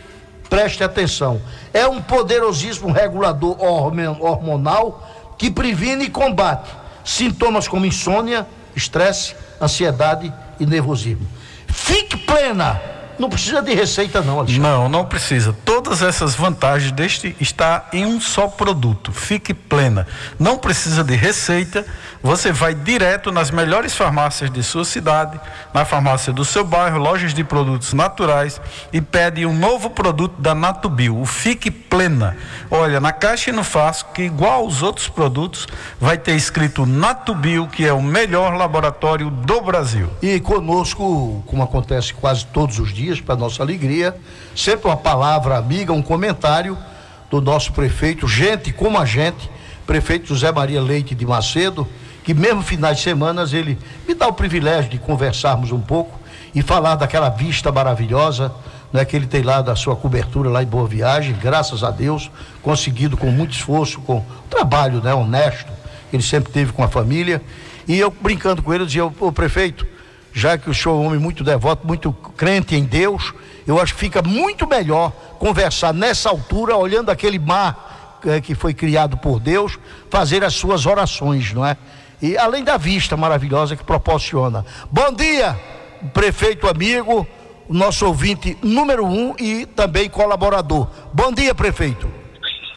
preste 0.49 0.83
atenção, 0.85 1.41
é 1.73 1.87
um 1.87 2.01
poderosíssimo 2.01 2.91
regulador 2.93 3.61
hormon- 3.63 4.19
hormonal 4.21 5.35
que 5.39 5.51
previne 5.51 6.05
e 6.05 6.11
combate 6.11 6.71
sintomas 7.05 7.69
como 7.69 7.87
insônia, 7.87 8.47
estresse, 8.75 9.35
ansiedade 9.61 10.33
e 10.59 10.67
nervosismo. 10.67 11.27
Fique 11.69 12.17
Plena! 12.17 12.81
Não 13.19 13.29
precisa 13.29 13.63
de 13.63 13.75
receita 13.75 14.21
não, 14.21 14.39
Alexandre. 14.39 14.61
Não, 14.61 14.89
não 14.89 15.05
precisa. 15.05 15.57
Todas 15.65 16.03
essas 16.03 16.35
vantagens 16.35 16.93
deste 16.93 17.35
está 17.41 17.89
em 17.93 18.05
um 18.05 18.21
só 18.21 18.47
produto. 18.47 19.13
Fique 19.13 19.55
plena. 19.55 20.07
Não 20.39 20.59
precisa 20.59 21.03
de 21.03 21.15
receita. 21.15 21.87
Você 22.23 22.53
vai 22.53 22.75
direto 22.75 23.31
nas 23.31 23.51
melhores 23.51 23.95
farmácias 23.95 24.51
de 24.51 24.63
sua 24.63 24.85
cidade, 24.85 25.41
na 25.73 25.85
farmácia 25.85 26.33
do 26.33 26.45
seu 26.45 26.65
bairro, 26.65 26.99
lojas 26.99 27.33
de 27.33 27.45
produtos 27.45 27.93
naturais 27.93 28.61
e 28.93 29.01
pede 29.01 29.47
um 29.47 29.55
novo 29.55 29.91
produto 29.91 30.41
da 30.41 30.55
Natubio, 30.55 31.21
o 31.21 31.25
Fique 31.25 31.71
Plena. 31.71 32.37
Olha, 32.71 32.99
na 33.01 33.13
caixa 33.13 33.51
e 33.51 33.53
no 33.53 33.63
frasco, 33.63 34.13
que 34.13 34.23
igual 34.23 34.65
aos 34.65 34.83
outros 34.83 35.09
produtos, 35.09 35.69
vai 36.01 36.19
ter 36.19 36.35
escrito 36.35 36.85
Natubio, 36.85 37.69
que 37.69 37.87
é 37.87 37.93
o 37.93 38.03
melhor 38.03 38.57
laboratório 38.57 39.31
do 39.31 39.61
Brasil. 39.61 40.11
E 40.21 40.41
conosco, 40.41 41.43
como 41.47 41.63
acontece 41.63 42.13
quase 42.13 42.45
todos 42.47 42.79
os 42.79 42.93
dias, 42.93 43.06
para 43.21 43.37
nossa 43.37 43.63
alegria, 43.63 44.17
sempre 44.55 44.89
uma 44.89 44.97
palavra 44.97 45.57
amiga, 45.57 45.93
um 45.93 46.03
comentário 46.03 46.77
do 47.31 47.41
nosso 47.41 47.73
prefeito, 47.73 48.27
gente 48.27 48.73
como 48.73 48.99
a 48.99 49.05
gente, 49.05 49.51
prefeito 49.87 50.29
José 50.29 50.51
Maria 50.51 50.81
Leite 50.81 51.15
de 51.15 51.27
Macedo, 51.27 51.87
que 52.25 52.35
mesmo 52.35 52.63
finais 52.63 52.99
de 52.99 53.05
semanas 53.05 53.53
ele 53.53 53.79
me 54.07 54.15
dá 54.15 54.27
o 54.27 54.33
privilégio 54.33 54.91
de 54.91 54.99
conversarmos 54.99 55.71
um 55.71 55.81
pouco 55.81 56.19
e 56.55 56.63
falar 56.63 56.97
daquela 56.97 57.29
vista 57.29 57.71
maravilhosa 57.71 58.53
né, 58.93 59.05
que 59.05 59.15
ele 59.15 59.27
tem 59.27 59.43
lá 59.43 59.63
da 59.63 59.77
sua 59.77 59.95
cobertura 59.95 60.49
lá 60.49 60.63
em 60.63 60.67
Boa 60.67 60.87
Viagem, 60.89 61.37
graças 61.41 61.85
a 61.85 61.91
Deus, 61.91 62.31
conseguido 62.63 63.17
com 63.17 63.31
muito 63.31 63.53
esforço, 63.53 64.01
com 64.01 64.25
trabalho 64.49 65.01
né, 65.01 65.13
honesto, 65.15 65.71
ele 66.13 66.23
sempre 66.23 66.53
teve 66.53 66.73
com 66.73 66.83
a 66.83 66.89
família. 66.89 67.43
E 67.87 67.99
eu 67.99 68.11
brincando 68.11 68.63
com 68.63 68.73
ele, 68.73 68.83
eu 68.83 68.87
dizia, 68.87 69.05
ô 69.05 69.33
prefeito, 69.33 69.87
já 70.37 70.59
que 70.59 70.69
o 70.69 70.75
senhor 70.75 70.97
é 70.97 70.99
um 70.99 71.07
homem 71.07 71.19
muito 71.19 71.43
devoto, 71.43 71.87
muito 71.87 72.13
crente 72.13 72.77
em 72.77 72.85
Deus, 72.85 73.33
eu 73.67 73.81
acho 73.81 73.95
que 73.95 74.01
fica 74.01 74.21
muito 74.21 74.67
melhor 74.67 75.11
conversar 75.39 75.95
nessa 75.95 76.29
altura, 76.29 76.77
olhando 76.77 77.11
aquele 77.11 77.39
mar 77.39 78.21
eh, 78.23 78.39
que 78.39 78.55
foi 78.55 78.75
criado 78.75 79.17
por 79.17 79.41
Deus, 79.41 79.79
fazer 80.11 80.45
as 80.45 80.53
suas 80.53 80.85
orações, 80.85 81.55
não 81.55 81.65
é? 81.65 81.75
E 82.21 82.37
além 82.37 82.63
da 82.63 82.77
vista 82.77 83.17
maravilhosa 83.17 83.77
que 83.77 83.83
proporciona. 83.83 84.63
Bom 84.91 85.11
dia, 85.11 85.59
prefeito 86.13 86.69
amigo, 86.69 87.27
nosso 87.67 88.07
ouvinte 88.07 88.59
número 88.63 89.07
um 89.07 89.35
e 89.39 89.65
também 89.65 90.07
colaborador. 90.07 90.87
Bom 91.15 91.33
dia, 91.33 91.55
prefeito. 91.55 92.13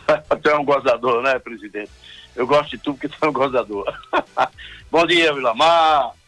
Tu 0.41 0.49
é 0.49 0.57
um 0.57 0.63
gozador, 0.63 1.21
né, 1.21 1.37
presidente? 1.37 1.91
Eu 2.37 2.47
gosto 2.47 2.69
de 2.69 2.77
tudo 2.77 2.97
porque 2.97 3.09
tu 3.09 3.17
é 3.21 3.27
um 3.27 3.33
gozador. 3.33 3.85
Bom 4.89 5.05
dia, 5.05 5.33
Vilamar. 5.33 6.18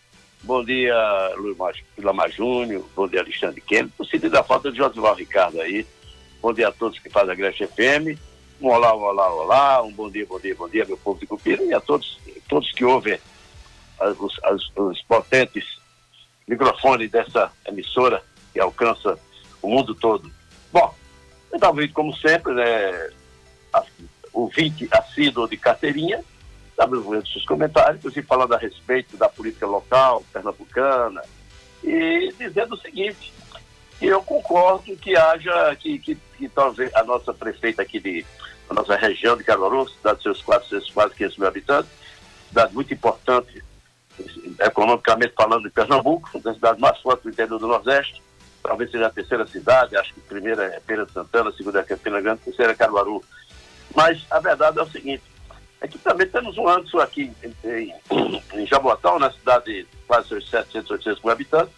Bom 0.44 0.64
dia, 0.64 0.96
Luiz 1.38 1.56
Mar- 1.58 1.76
Vilamar 1.98 2.32
Júnior. 2.32 2.84
Bom 2.96 3.08
dia, 3.08 3.20
Alexandre 3.22 3.62
Kennedy. 3.62 3.94
Tô 3.98 4.04
sentindo 4.06 4.38
a 4.38 4.44
falta 4.44 4.72
de 4.72 4.78
Josival 4.78 5.16
Ricardo 5.16 5.62
aí. 5.62 5.86
Bom 6.42 6.52
dia 6.52 6.70
a 6.70 6.72
todos 6.72 6.98
que 7.00 7.10
fazem 7.10 7.32
a 7.32 7.36
Greche 7.36 7.68
FM. 7.68 8.18
Um 8.60 8.68
olá, 8.70 8.96
um 8.96 9.02
olá, 9.02 9.32
olá. 9.34 9.82
Um 9.84 9.92
bom 9.92 10.10
dia, 10.10 10.26
bom 10.26 10.40
dia, 10.40 10.56
bom 10.56 10.68
dia, 10.68 10.86
meu 10.86 10.98
povo 10.98 11.20
de 11.20 11.28
Cupira. 11.28 11.64
E 11.64 11.74
a 11.74 11.80
todos, 11.80 12.18
todos 12.50 12.72
que 12.72 12.84
ouvem 12.84 13.20
as- 14.00 14.18
as- 14.44 14.72
os 14.76 15.02
potentes 15.04 15.80
microfones 16.48 17.12
dessa 17.12 17.52
emissora 17.68 18.24
que 18.52 18.60
alcança 18.60 19.18
o 19.62 19.70
mundo 19.70 19.94
todo. 19.94 20.32
Bom, 20.74 20.94
eu 21.52 21.56
estava 21.58 21.88
como 21.90 22.16
sempre, 22.18 22.54
né, 22.54 23.10
ouvinte 24.34 24.88
assíduo 24.92 25.48
de 25.48 25.58
carteirinha, 25.58 26.24
estava 26.82 27.00
vendo 27.00 27.28
seus 27.28 27.46
comentários, 27.46 27.98
inclusive 27.98 28.26
falando 28.26 28.54
a 28.54 28.58
respeito 28.58 29.16
da 29.18 29.30
política 29.30 29.68
local, 29.68 30.24
pernambucana, 30.34 31.22
e 31.84 32.34
dizendo 32.38 32.74
o 32.74 32.78
seguinte, 32.78 33.32
que 34.00 34.08
eu 34.08 34.22
concordo 34.24 34.96
que 34.98 35.16
haja, 35.16 35.76
que, 35.76 36.00
que, 36.00 36.16
que 36.38 36.50
talvez 36.50 36.94
a 36.96 37.04
nossa 37.04 37.34
prefeita 37.34 37.84
aqui 37.84 38.00
de, 38.00 38.26
a 38.70 38.74
nossa 38.74 38.96
região 38.96 39.38
de 39.38 39.44
Caruaru, 39.44 39.88
cidade 39.90 40.18
de 40.18 40.24
seus 40.24 40.42
quase, 40.42 40.70
seus 40.70 40.90
quase 40.90 41.14
500 41.16 41.38
mil 41.38 41.48
habitantes, 41.48 41.92
cidade 42.48 42.74
muito 42.74 42.94
importante, 42.94 43.64
economicamente 44.60 45.34
falando, 45.36 45.64
de 45.64 45.70
Pernambuco, 45.70 46.30
uma 46.34 46.44
das 46.44 46.56
cidades 46.56 46.80
mais 46.80 47.00
fortes 47.00 47.24
do 47.24 47.30
interior 47.30 47.60
do 47.60 47.68
Nordeste, 47.68 48.22
talvez 48.64 48.90
seja 48.92 49.08
a 49.08 49.12
terceira 49.12 49.46
cidade, 49.48 49.96
acho 49.96 50.14
que 50.14 50.20
a 50.20 50.30
primeira 50.30 50.66
é 50.66 50.80
Feira 50.80 51.06
de 51.06 51.12
Santana, 51.12 51.50
a 51.50 51.54
segunda 51.54 51.80
é 51.80 51.84
Campina 51.84 52.22
Grande, 52.22 52.42
a 52.42 52.46
terceira 52.46 52.72
é 52.72 52.76
Caruaru. 52.76 53.24
Mas 53.96 54.26
a 54.30 54.40
verdade 54.40 54.80
é 54.80 54.82
o 54.82 54.90
seguinte, 54.90 55.24
é 55.82 55.88
que 55.88 55.98
também 55.98 56.28
temos 56.28 56.58
um 56.58 56.68
Anderson 56.68 57.00
aqui 57.00 57.32
em, 57.44 57.94
em, 58.60 58.66
Jaboatão, 58.68 59.18
na 59.20 59.32
cidade 59.32 59.66
de 59.84 59.88
quase 60.08 60.28
seus 60.30 60.50
700, 60.50 60.92
800 60.92 61.24
mil 61.24 61.32
habitantes, 61.34 61.74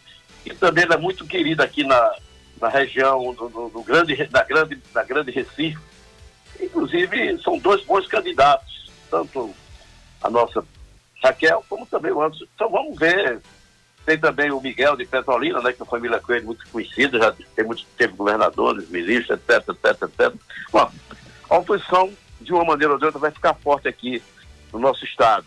e 0.46 0.54
também 0.54 0.86
é 0.92 0.98
muito 0.98 1.26
querido 1.26 1.64
aqui 1.64 1.84
na, 1.86 2.16
na 2.60 2.68
região 2.68 3.34
do, 3.34 3.48
do- 3.50 3.70
do 3.70 3.82
grande, 3.84 4.16
da, 4.28 4.44
grande, 4.44 4.76
da 4.94 5.04
grande 5.04 5.32
Recife. 5.32 5.80
Inclusive, 6.60 7.42
são 7.42 7.58
dois 7.58 7.84
bons 7.86 8.06
candidatos, 8.08 8.92
tanto 9.10 9.54
a 10.22 10.30
nossa 10.30 10.64
Raquel, 11.24 11.64
como 11.70 11.86
também 11.86 12.12
o 12.12 12.22
Anderson. 12.22 12.46
Então 12.56 12.70
vamos 12.70 12.98
ver. 13.00 13.42
Tem 14.06 14.18
também 14.18 14.52
o 14.52 14.60
Miguel 14.60 14.98
de 14.98 15.06
Petrolina, 15.06 15.62
né, 15.62 15.72
que 15.72 15.82
é 15.82 15.84
uma 15.86 15.90
família 15.90 16.20
Coelho 16.20 16.46
muito 16.48 16.68
conhecida, 16.70 17.18
já 17.18 17.32
tem 17.56 17.64
muito 17.64 17.86
tempo 17.98 18.18
governadores, 18.18 18.90
ministros, 18.90 19.40
etc, 19.40 19.70
etc, 19.70 20.02
etc. 20.04 20.34
Bom, 20.74 20.92
a 21.50 21.58
oposição, 21.58 22.12
de 22.44 22.54
uma 22.54 22.66
maneira 22.66 22.94
ou 22.94 23.00
de 23.00 23.06
outra, 23.06 23.20
vai 23.20 23.32
ficar 23.32 23.54
forte 23.56 23.88
aqui 23.88 24.22
no 24.72 24.80
nosso 24.80 25.04
estado. 25.06 25.46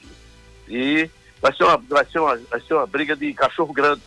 E 0.68 1.08
vai 1.40 1.54
ser 1.54 1.64
uma, 1.64 1.76
vai 1.76 2.04
ser 2.06 2.18
uma, 2.18 2.36
vai 2.36 2.60
ser 2.60 2.74
uma 2.74 2.86
briga 2.86 3.14
de 3.14 3.32
cachorro 3.34 3.72
grande. 3.72 4.02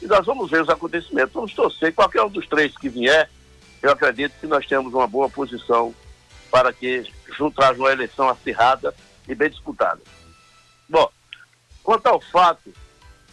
E 0.00 0.06
nós 0.06 0.26
vamos 0.26 0.50
ver 0.50 0.62
os 0.62 0.68
acontecimentos. 0.68 1.32
Vamos 1.32 1.54
torcer, 1.54 1.94
qualquer 1.94 2.22
um 2.22 2.28
dos 2.28 2.46
três 2.46 2.76
que 2.76 2.88
vier, 2.88 3.30
eu 3.82 3.90
acredito 3.90 4.34
que 4.40 4.46
nós 4.46 4.66
temos 4.66 4.92
uma 4.92 5.06
boa 5.06 5.28
posição 5.28 5.94
para 6.50 6.72
que 6.72 7.04
juntar 7.36 7.74
uma 7.74 7.92
eleição 7.92 8.28
acirrada 8.28 8.94
e 9.28 9.34
bem 9.34 9.50
disputada. 9.50 10.00
Bom, 10.88 11.10
quanto 11.82 12.06
ao 12.06 12.20
fato 12.20 12.72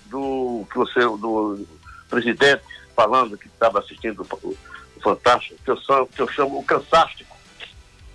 do 0.05 0.65
que 0.71 0.77
você, 0.77 0.99
do 0.99 1.65
presidente 2.09 2.63
falando 2.95 3.37
que 3.37 3.47
estava 3.47 3.79
assistindo 3.79 4.21
o, 4.21 4.57
Fantástico, 5.01 5.59
que 5.63 5.71
eu, 5.71 6.07
que 6.07 6.21
eu 6.21 6.27
chamo 6.27 6.59
o 6.59 6.63
Cansástico, 6.63 7.35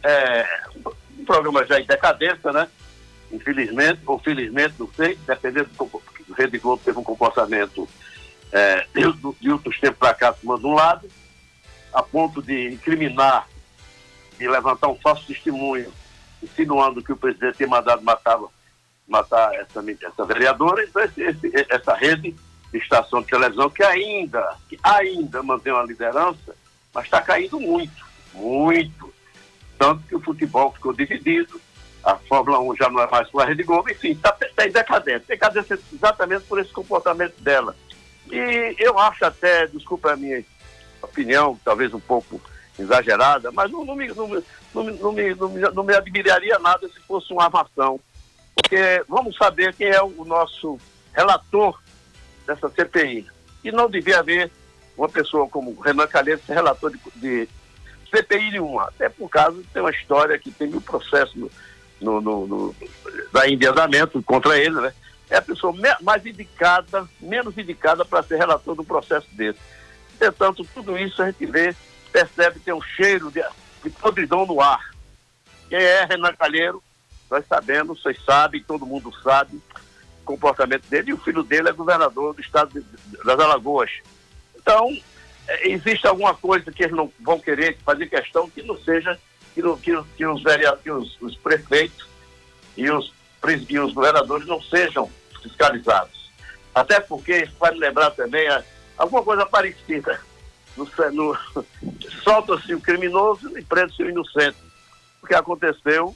é 0.07 0.47
um 1.19 1.25
programa 1.25 1.65
já 1.67 1.81
em 1.81 1.87
decadência, 1.87 2.53
né? 2.53 2.69
Infelizmente, 3.33 4.01
ou 4.07 4.19
felizmente, 4.19 4.75
não 4.79 4.89
sei, 4.95 5.17
dependendo 5.27 5.69
do 5.71 5.85
o 6.29 6.33
Rede 6.33 6.59
Globo 6.59 6.83
teve 6.85 6.99
um 6.99 7.05
comportamento 7.05 7.89
é, 8.53 8.85
de, 8.95 9.03
de 9.41 9.51
outros 9.51 9.79
tempos 9.79 9.99
para 9.99 10.13
cá 10.15 10.33
tomando 10.33 10.67
um 10.69 10.75
lado, 10.75 11.09
a 11.93 12.03
ponto 12.03 12.43
de 12.43 12.69
incriminar 12.75 13.47
e 14.41 14.47
levantar 14.49 14.89
um 14.89 14.97
falso 14.97 15.25
testemunho, 15.27 15.93
insinuando 16.43 17.03
que 17.03 17.13
o 17.13 17.17
presidente 17.17 17.57
tinha 17.59 17.69
mandado 17.69 18.03
matar, 18.03 18.39
matar 19.09 19.55
essa, 19.55 19.83
essa 20.03 20.25
vereadora. 20.25 20.83
Então, 20.85 21.03
esse- 21.03 21.23
esse- 21.23 21.67
essa 21.71 21.95
rede 21.95 22.35
de 22.73 22.79
estação 22.79 23.21
de 23.23 23.29
televisão, 23.29 23.71
que 23.71 23.83
ainda, 23.85 24.57
que 24.69 24.79
ainda 24.83 25.43
mantém 25.43 25.73
uma 25.73 25.85
liderança, 25.85 26.55
mas 26.93 27.05
está 27.05 27.21
caindo 27.23 27.59
muito, 27.61 28.05
muito. 28.35 29.15
Tanto 29.79 30.03
que 30.07 30.17
o 30.17 30.21
futebol 30.21 30.73
ficou 30.73 30.93
dividido, 30.93 31.61
a 32.03 32.17
Fórmula 32.17 32.61
1 32.61 32.77
já 32.77 32.89
não 32.89 33.01
é 33.01 33.11
mais 33.11 33.29
com 33.29 33.41
a 33.41 33.45
Rede 33.45 33.65
Globo, 33.65 33.91
enfim, 33.91 34.13
está 34.13 34.33
tá 34.33 34.67
em 34.67 34.71
decadência. 34.71 35.25
Decadência 35.27 35.79
exatamente 35.93 36.45
por 36.45 36.61
esse 36.61 36.73
comportamento 36.73 37.35
dela. 37.41 37.75
E 38.31 38.77
eu 38.79 38.99
acho 38.99 39.25
até, 39.25 39.67
desculpa 39.67 40.13
a 40.13 40.17
minha 40.17 40.45
opinião, 41.03 41.59
talvez 41.65 41.93
um 41.93 42.01
pouco 42.01 42.41
exagerada, 42.79 43.51
mas 43.53 43.71
não, 43.71 43.85
não, 43.85 43.95
me, 43.95 44.09
não, 44.09 44.29
não, 44.29 44.43
não, 44.75 45.13
me, 45.13 45.35
não, 45.35 45.49
me, 45.49 45.61
não 45.61 45.83
me 45.83 45.95
admiraria 45.95 46.59
nada 46.59 46.87
se 46.89 47.01
fosse 47.01 47.33
uma 47.33 47.45
armação. 47.45 47.99
Porque 48.55 49.05
vamos 49.09 49.37
saber 49.37 49.75
quem 49.75 49.89
é 49.89 50.03
o 50.03 50.25
nosso 50.25 50.79
relator 51.13 51.81
dessa 52.47 52.69
CPI. 52.69 53.27
E 53.65 53.73
não 53.73 53.89
devia 53.89 54.21
haver 54.21 54.51
uma 54.97 55.09
pessoa 55.09 55.49
como 55.49 55.79
Renan 55.81 56.07
Calheiros 56.07 56.45
ser 56.45 56.55
relator 56.55 56.91
de, 56.91 56.99
de 57.17 57.49
CPI 58.11 58.53
nenhuma. 58.53 58.85
Até 58.85 59.09
por 59.09 59.29
causa 59.29 59.61
de 59.61 59.69
ter 59.69 59.81
uma 59.81 59.91
história 59.91 60.39
que 60.39 60.51
tem 60.51 60.69
mil 60.69 60.81
processos 60.81 61.35
no, 61.35 61.51
no, 62.01 62.21
no, 62.21 62.47
no, 62.47 62.77
da 63.33 63.49
endividamento 63.49 64.23
contra 64.23 64.59
ele, 64.59 64.81
né? 64.81 64.93
É 65.29 65.37
a 65.39 65.43
pessoa 65.43 65.75
mais 66.03 66.25
indicada, 66.25 67.09
menos 67.21 67.57
indicada 67.59 68.05
para 68.05 68.23
ser 68.23 68.37
relator 68.37 68.75
do 68.77 68.85
processo 68.85 69.27
desse. 69.33 69.59
Entretanto, 70.15 70.65
tudo 70.73 70.97
isso 70.97 71.21
a 71.21 71.27
gente 71.27 71.45
vê, 71.47 71.75
percebe 72.13 72.61
tem 72.61 72.73
um 72.73 72.81
cheiro 72.81 73.31
de, 73.31 73.43
de 73.83 73.91
podridão 73.91 74.47
no 74.47 74.61
ar. 74.61 74.95
Quem 75.69 75.79
é 75.79 76.05
Renan 76.05 76.33
Calheiro? 76.35 76.81
Nós 77.29 77.45
sabemos, 77.49 78.01
vocês 78.01 78.23
sabem, 78.25 78.63
todo 78.63 78.87
mundo 78.87 79.13
sabe 79.21 79.57
o 80.23 80.25
comportamento 80.25 80.87
dele, 80.89 81.11
e 81.11 81.15
o 81.15 81.19
filho 81.19 81.43
dele 81.43 81.69
é 81.69 81.73
governador 81.73 82.33
do 82.33 82.41
estado 82.41 82.71
de- 82.81 82.87
das 83.25 83.39
Alagoas. 83.41 83.91
Então, 84.57 84.97
existe 85.63 86.07
alguma 86.07 86.35
coisa 86.35 86.71
que 86.73 86.83
eles 86.85 86.95
não 86.97 87.11
vão 87.21 87.39
querer 87.39 87.77
fazer 87.85 88.07
questão 88.09 88.49
que 88.51 88.63
não 88.63 88.77
seja 88.79 89.19
que, 89.55 89.63
não- 89.63 89.77
que, 89.77 89.93
que 90.17 90.27
os, 90.27 90.43
que 90.83 90.91
os, 90.91 91.21
os 91.23 91.37
prefeitos 91.37 92.07
e 92.77 92.91
os, 92.91 93.13
e 93.69 93.79
os 93.79 93.93
governadores 93.93 94.47
não 94.47 94.61
sejam 94.63 95.11
fiscalizados. 95.43 96.31
Até 96.75 97.01
porque, 97.01 97.49
vai 97.59 97.73
me 97.73 97.79
lembrar 97.79 98.11
também, 98.11 98.47
a- 98.49 98.63
alguma 98.99 99.23
coisa 99.23 99.47
parecida. 99.47 100.21
No, 100.77 100.87
no, 101.13 101.39
Solta-se 102.23 102.75
o 102.75 102.81
criminoso 102.81 103.57
e 103.59 103.63
prende-se 103.63 104.03
o 104.03 104.11
inocente. 104.11 104.59
O 105.23 105.27
que 105.27 105.35
aconteceu 105.35 106.15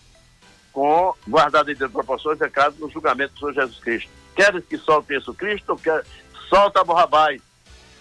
com 0.73 1.15
guardado 1.27 1.71
em 1.71 1.77
proporções 1.77 2.41
é 2.41 2.49
caso 2.49 2.77
no 2.79 2.91
julgamento 2.91 3.33
do 3.35 3.39
Senhor 3.41 3.55
Jesus 3.55 3.79
Cristo. 3.81 4.11
Queres 4.37 4.65
que 4.67 4.77
solte 4.79 5.15
Jesus 5.15 5.37
Cristo 5.37 5.71
ou 5.71 5.77
quer, 5.79 6.05
solta 6.49 6.85
Borrabás? 6.85 7.41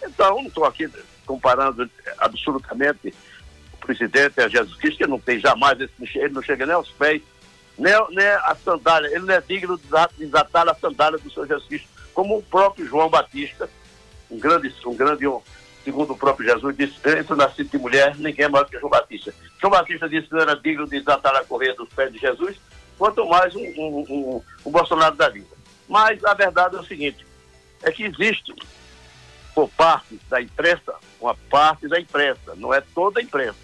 Então, 0.04 0.36
não 0.36 0.48
estou 0.48 0.66
aqui 0.66 0.90
comparando 1.30 1.88
absolutamente 2.18 3.14
o 3.72 3.78
presidente 3.78 4.42
a 4.42 4.48
Jesus 4.48 4.76
Cristo, 4.78 4.98
que 4.98 5.06
não 5.06 5.20
tem 5.20 5.40
jamais, 5.40 5.80
esse, 5.80 6.18
ele 6.18 6.34
não 6.34 6.42
chega 6.42 6.66
nem 6.66 6.74
aos 6.74 6.90
pés, 6.90 7.22
nem, 7.78 7.94
nem 8.10 8.26
a 8.26 8.58
sandália, 8.66 9.08
ele 9.10 9.26
não 9.26 9.34
é 9.36 9.40
digno 9.40 9.78
de 9.78 9.84
desa- 9.84 10.10
de 10.18 10.26
desatar 10.26 10.68
a 10.68 10.74
sandália 10.74 11.20
do 11.20 11.32
Senhor 11.32 11.48
Jesus 11.48 11.68
Cristo, 11.68 11.88
como 12.16 12.40
o 12.40 12.42
próprio 12.42 12.88
João 12.88 13.10
Batista, 13.10 13.70
um 14.32 14.40
grande, 14.40 14.74
um 14.84 14.96
grande, 14.96 15.26
segundo 15.84 16.14
o 16.14 16.18
próprio 16.18 16.50
Jesus, 16.50 16.76
disse, 16.76 16.96
o 17.32 17.36
nascido 17.36 17.70
de 17.70 17.78
mulher, 17.78 18.16
ninguém 18.18 18.46
é 18.46 18.50
maior 18.50 18.66
que 18.66 18.80
João 18.80 18.90
Batista. 18.90 19.32
João 19.62 19.72
Batista 19.72 20.10
disse 20.10 20.28
que 20.28 20.34
não 20.34 20.42
era 20.42 20.56
digno 20.56 20.86
de 20.86 20.98
desatar 21.00 21.36
a 21.36 21.46
correia 21.46 21.76
dos 21.76 21.90
pés 21.90 22.12
de 22.12 22.18
Jesus, 22.18 22.58
quanto 22.98 23.24
mais 23.28 23.56
um, 23.56 23.62
um, 23.62 24.06
um, 24.10 24.42
um 24.66 24.72
Bolsonaro 24.72 25.16
da 25.16 25.30
vida. 25.30 25.56
Mas 25.88 26.24
a 26.26 26.34
verdade 26.34 26.76
é 26.76 26.80
o 26.80 26.84
seguinte, 26.86 27.24
é 27.84 27.92
que 27.92 28.04
existe 28.04 28.52
por 29.60 29.70
parte 29.72 30.18
da 30.30 30.42
imprensa, 30.42 30.96
uma 31.20 31.36
parte 31.36 31.86
da 31.90 32.00
imprensa, 32.00 32.56
não 32.56 32.74
é 32.74 32.80
toda 32.80 33.20
a 33.20 33.24
imprensa. 33.24 33.60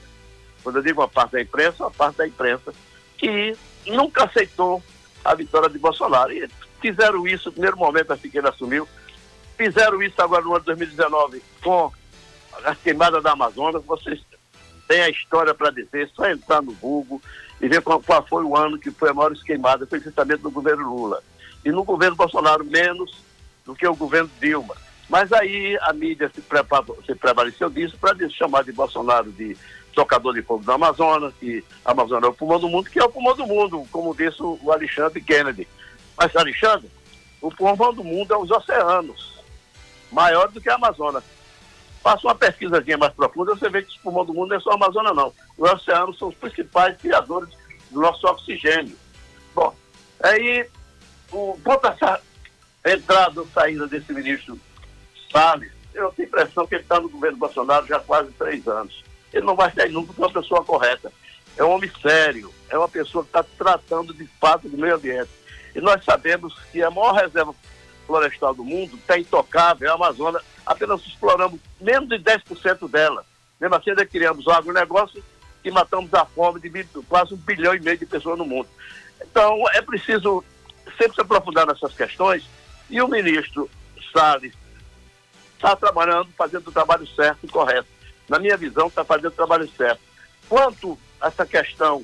Quando 0.62 0.76
eu 0.76 0.84
digo 0.84 1.00
uma 1.00 1.08
parte 1.08 1.32
da 1.32 1.42
imprensa, 1.42 1.84
uma 1.86 1.92
parte 1.92 2.18
da 2.18 2.28
imprensa 2.28 2.74
que 3.18 3.56
nunca 3.86 4.26
aceitou 4.26 4.84
a 5.24 5.34
vitória 5.34 5.70
de 5.70 5.80
Bolsonaro. 5.80 6.34
E 6.34 6.50
fizeram 6.82 7.26
isso 7.26 7.48
no 7.48 7.54
primeiro 7.54 7.78
momento 7.78 8.12
assim 8.12 8.30
que 8.30 8.38
ele 8.38 8.50
assumiu, 8.50 8.86
fizeram 9.56 10.04
isso 10.04 10.22
agora 10.22 10.44
no 10.44 10.52
ano 10.52 10.60
de 10.60 10.66
2019 10.66 11.42
com 11.64 11.90
a 12.66 12.76
queimada 12.76 13.22
da 13.22 13.32
Amazônia. 13.32 13.80
Vocês 13.80 14.20
têm 14.90 15.00
a 15.00 15.10
história 15.10 15.54
para 15.54 15.70
dizer, 15.70 16.12
só 16.14 16.30
entrar 16.30 16.62
no 16.62 16.74
Google 16.74 17.22
e 17.62 17.70
ver 17.70 17.82
qual, 17.82 18.02
qual 18.02 18.28
foi 18.28 18.44
o 18.44 18.58
ano 18.58 18.78
que 18.78 18.92
foi 18.92 19.12
a 19.12 19.14
maior 19.14 19.34
queimada, 19.34 19.88
foi 19.88 20.02
justamente 20.02 20.44
no 20.44 20.52
governo 20.52 20.94
Lula. 20.94 21.24
E 21.64 21.72
no 21.72 21.86
governo 21.86 22.18
Bolsonaro, 22.18 22.66
menos 22.66 23.24
do 23.66 23.74
que 23.74 23.88
o 23.88 23.96
governo 23.96 24.30
Dilma. 24.42 24.76
Mas 25.10 25.32
aí 25.32 25.77
a 25.82 25.94
mídia 25.94 26.32
se, 26.34 26.41
se 27.06 27.15
prevaleceu 27.15 27.69
disso 27.69 27.98
para 27.99 28.30
chamar 28.30 28.64
de 28.64 28.72
Bolsonaro 28.72 29.32
de 29.32 29.56
tocador 29.94 30.34
de 30.34 30.41
fogo 30.41 30.64
da 30.64 30.73
Amazônia, 30.73 31.32
que 31.40 31.64
a 31.84 31.91
Amazônia 31.91 32.27
é 32.27 32.30
o 32.30 32.34
pulmão 32.34 32.60
do 32.60 32.68
mundo, 32.68 32.90
que 32.90 32.99
é 32.99 33.03
o 33.03 33.10
pulmão 33.10 33.36
do 33.36 33.48
mundo, 33.48 33.88
como 33.91 34.15
disse 34.15 34.44
o 34.44 34.72
Alexandre 34.72 35.22
Kennedy. 35.22 35.68
Mas, 36.18 36.36
Alexandre, 36.36 36.91
o 37.41 37.49
pulmão 37.49 37.94
do 37.94 38.03
mundo 38.03 38.34
é 38.34 38.38
os 38.38 38.52
oceanos, 38.52 39.41
maior 40.11 40.49
do 40.49 40.60
que 40.60 40.69
a 40.69 40.76
Amazônia. 40.76 41.23
Faça 42.03 42.27
uma 42.27 42.36
pesquisazinha 42.36 42.98
mais 42.98 43.14
profunda, 43.14 43.56
você 43.56 43.69
vê 43.69 43.82
que 43.82 43.98
o 43.98 44.02
pulmão 44.02 44.26
do 44.26 44.34
mundo 44.34 44.49
não 44.49 44.57
é 44.57 44.60
só 44.60 44.72
a 44.72 44.76
Amazônia, 44.76 45.14
não. 45.14 45.34
Os 45.57 45.72
oceanos 45.72 46.18
são 46.19 46.27
os 46.27 46.36
principais 46.36 46.98
criadores 46.98 47.49
do 47.90 48.02
nosso 48.02 48.27
oxigênio. 48.27 48.95
Bom, 49.56 49.73
aí, 50.22 50.68
o, 51.32 51.57
quanto 51.64 51.86
a 51.86 51.91
essa 51.91 52.22
entrada 52.86 53.41
ou 53.41 53.48
saída 53.48 53.88
desse 53.88 54.14
ministro 54.14 54.60
Salles, 55.36 55.70
eu 55.94 56.14
tenho 56.14 56.30
a 56.30 56.30
impressão 56.30 56.66
que 56.66 56.76
ele 56.76 56.84
está 56.84 56.98
no 56.98 57.10
governo 57.10 57.38
Bolsonaro 57.38 57.86
já 57.86 57.98
há 57.98 57.99
quase 57.99 58.32
três 58.32 58.66
anos. 58.70 59.03
Ele 59.34 59.45
não 59.45 59.53
vai 59.53 59.70
sair 59.74 59.91
nunca 59.91 60.07
porque 60.07 60.22
é 60.22 60.26
uma 60.26 60.41
pessoa 60.41 60.64
correta. 60.64 61.12
É 61.57 61.64
um 61.64 61.72
homem 61.72 61.91
sério, 62.02 62.53
é 62.70 62.78
uma 62.78 62.88
pessoa 62.88 63.22
que 63.22 63.30
está 63.30 63.44
tratando 63.44 64.14
de 64.14 64.26
fato 64.40 64.70
do 64.70 64.78
meio 64.78 64.95
ambiente. 64.95 65.30
E 65.76 65.82
nós 65.82 66.06
sabemos 66.06 66.57
que 66.72 66.82
a 66.82 66.90
maior 66.90 67.14
reserva 67.14 67.53
florestal 68.07 68.53
do 68.53 68.64
mundo 68.64 68.95
está 68.95 69.20
intocável, 69.20 69.88
é 69.88 69.91
a 69.91 69.95
Amazônia, 69.95 70.40
apenas 70.66 71.02
exploramos 71.06 71.60
menos 71.82 72.07
de 72.07 72.18
10% 72.18 72.90
dela. 72.90 73.26
Mesmo 73.60 73.76
assim, 73.76 73.90
ainda 73.90 74.06
criamos 74.06 74.48
um 74.48 74.52
agronegócio 74.52 75.22
e 75.66 75.72
matamos 75.72 76.14
a 76.14 76.26
fome 76.26 76.62
de 76.62 76.86
quase 77.10 77.34
um 77.34 77.38
bilhão 77.38 77.76
e 77.76 77.82
meio 77.82 77.98
de 77.98 78.06
pessoas 78.06 78.38
no 78.38 78.45
mundo. 78.45 78.70
Então, 79.22 79.66
é 79.74 79.82
preciso 79.82 80.45
sempre 80.98 81.16
se 81.16 81.22
aprofundar 81.22 81.68
nessas 81.68 81.94
questões 81.94 82.48
e 82.90 83.02
o 83.02 83.07
ministro 83.07 83.70
Salles 84.14 84.53
está 85.56 85.76
trabalhando, 85.76 86.30
fazendo 86.38 86.68
o 86.68 86.72
trabalho 86.72 87.07
certo 87.07 87.40
e 87.44 87.48
correto. 87.48 87.88
Na 88.30 88.40
minha 88.40 88.57
visão, 88.57 88.88
está 88.88 89.03
fazendo 89.03 89.27
o 89.27 89.32
trabalho 89.32 89.69
certo. 89.76 90.02
Quanto 90.48 90.98
a 91.19 91.27
essa 91.27 91.45
questão 91.45 92.03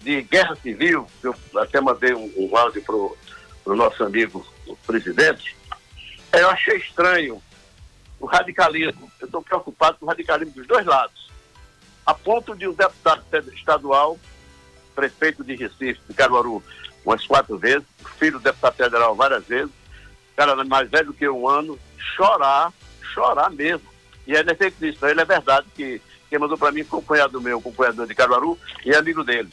de 0.00 0.22
guerra 0.22 0.56
civil, 0.56 1.06
eu 1.22 1.34
até 1.56 1.80
mandei 1.80 2.12
um, 2.14 2.32
um 2.36 2.56
áudio 2.56 2.82
para 2.82 3.72
o 3.72 3.76
nosso 3.76 4.02
amigo 4.02 4.44
o 4.66 4.76
presidente, 4.76 5.56
eu 6.32 6.48
achei 6.48 6.76
estranho 6.78 7.42
o 8.18 8.26
radicalismo. 8.26 9.10
Eu 9.20 9.26
estou 9.26 9.42
preocupado 9.42 9.98
com 9.98 10.06
o 10.06 10.08
radicalismo 10.08 10.54
dos 10.54 10.66
dois 10.66 10.86
lados. 10.86 11.30
A 12.06 12.14
ponto 12.14 12.56
de 12.56 12.66
um 12.66 12.72
deputado 12.72 13.22
estadual, 13.52 14.18
prefeito 14.94 15.44
de 15.44 15.54
Recife, 15.54 16.00
de 16.08 16.14
Caruaru, 16.14 16.62
umas 17.04 17.26
quatro 17.26 17.58
vezes, 17.58 17.86
filho 18.18 18.38
do 18.38 18.44
deputado 18.44 18.74
federal 18.74 19.14
várias 19.14 19.44
vezes, 19.46 19.72
cara 20.36 20.64
mais 20.64 20.88
velho 20.90 21.12
que 21.12 21.28
um 21.28 21.48
ano, 21.48 21.78
chorar, 22.16 22.72
chorar 23.14 23.50
mesmo. 23.50 23.88
E 24.26 24.36
é 24.36 24.42
defeito 24.42 24.76
disso, 24.78 25.04
ele 25.06 25.20
é 25.20 25.24
verdade 25.24 25.66
que 25.74 26.00
quem 26.30 26.38
mandou 26.38 26.56
para 26.56 26.72
mim 26.72 26.84
foi 26.84 26.98
um 27.00 27.02
cunhado 27.02 27.40
meu, 27.40 27.58
um 27.58 28.06
de 28.06 28.14
Caruaru 28.14 28.58
e 28.84 28.90
é 28.90 28.96
amigo 28.96 29.22
dele. 29.24 29.50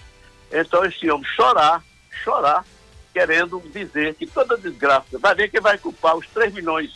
Então 0.52 0.84
esse 0.86 1.10
homem 1.10 1.26
chorar, 1.36 1.84
chorar, 2.24 2.66
querendo 3.14 3.60
dizer 3.74 4.14
que 4.16 4.26
toda 4.28 4.58
desgraça, 4.58 5.18
vai 5.20 5.36
ver 5.36 5.50
que 5.50 5.60
vai 5.60 5.78
culpar 5.78 6.16
os 6.16 6.28
3 6.28 6.54
milhões 6.54 6.94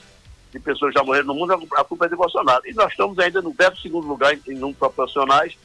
de 0.52 0.60
pessoas 0.60 0.94
já 0.94 1.04
morreram 1.04 1.28
no 1.28 1.34
mundo, 1.34 1.68
a 1.76 1.84
culpa 1.84 2.06
é 2.06 2.10
de 2.10 2.16
Bolsonaro. 2.16 2.62
E 2.66 2.74
nós 2.74 2.92
estamos 2.92 3.18
ainda 3.18 3.42
no 3.42 3.52
12 3.54 3.82
segundo 3.82 4.08
lugar 4.08 4.34
em, 4.34 4.42
em 4.48 4.56
número 4.56 4.78
proporcionais, 4.78 5.58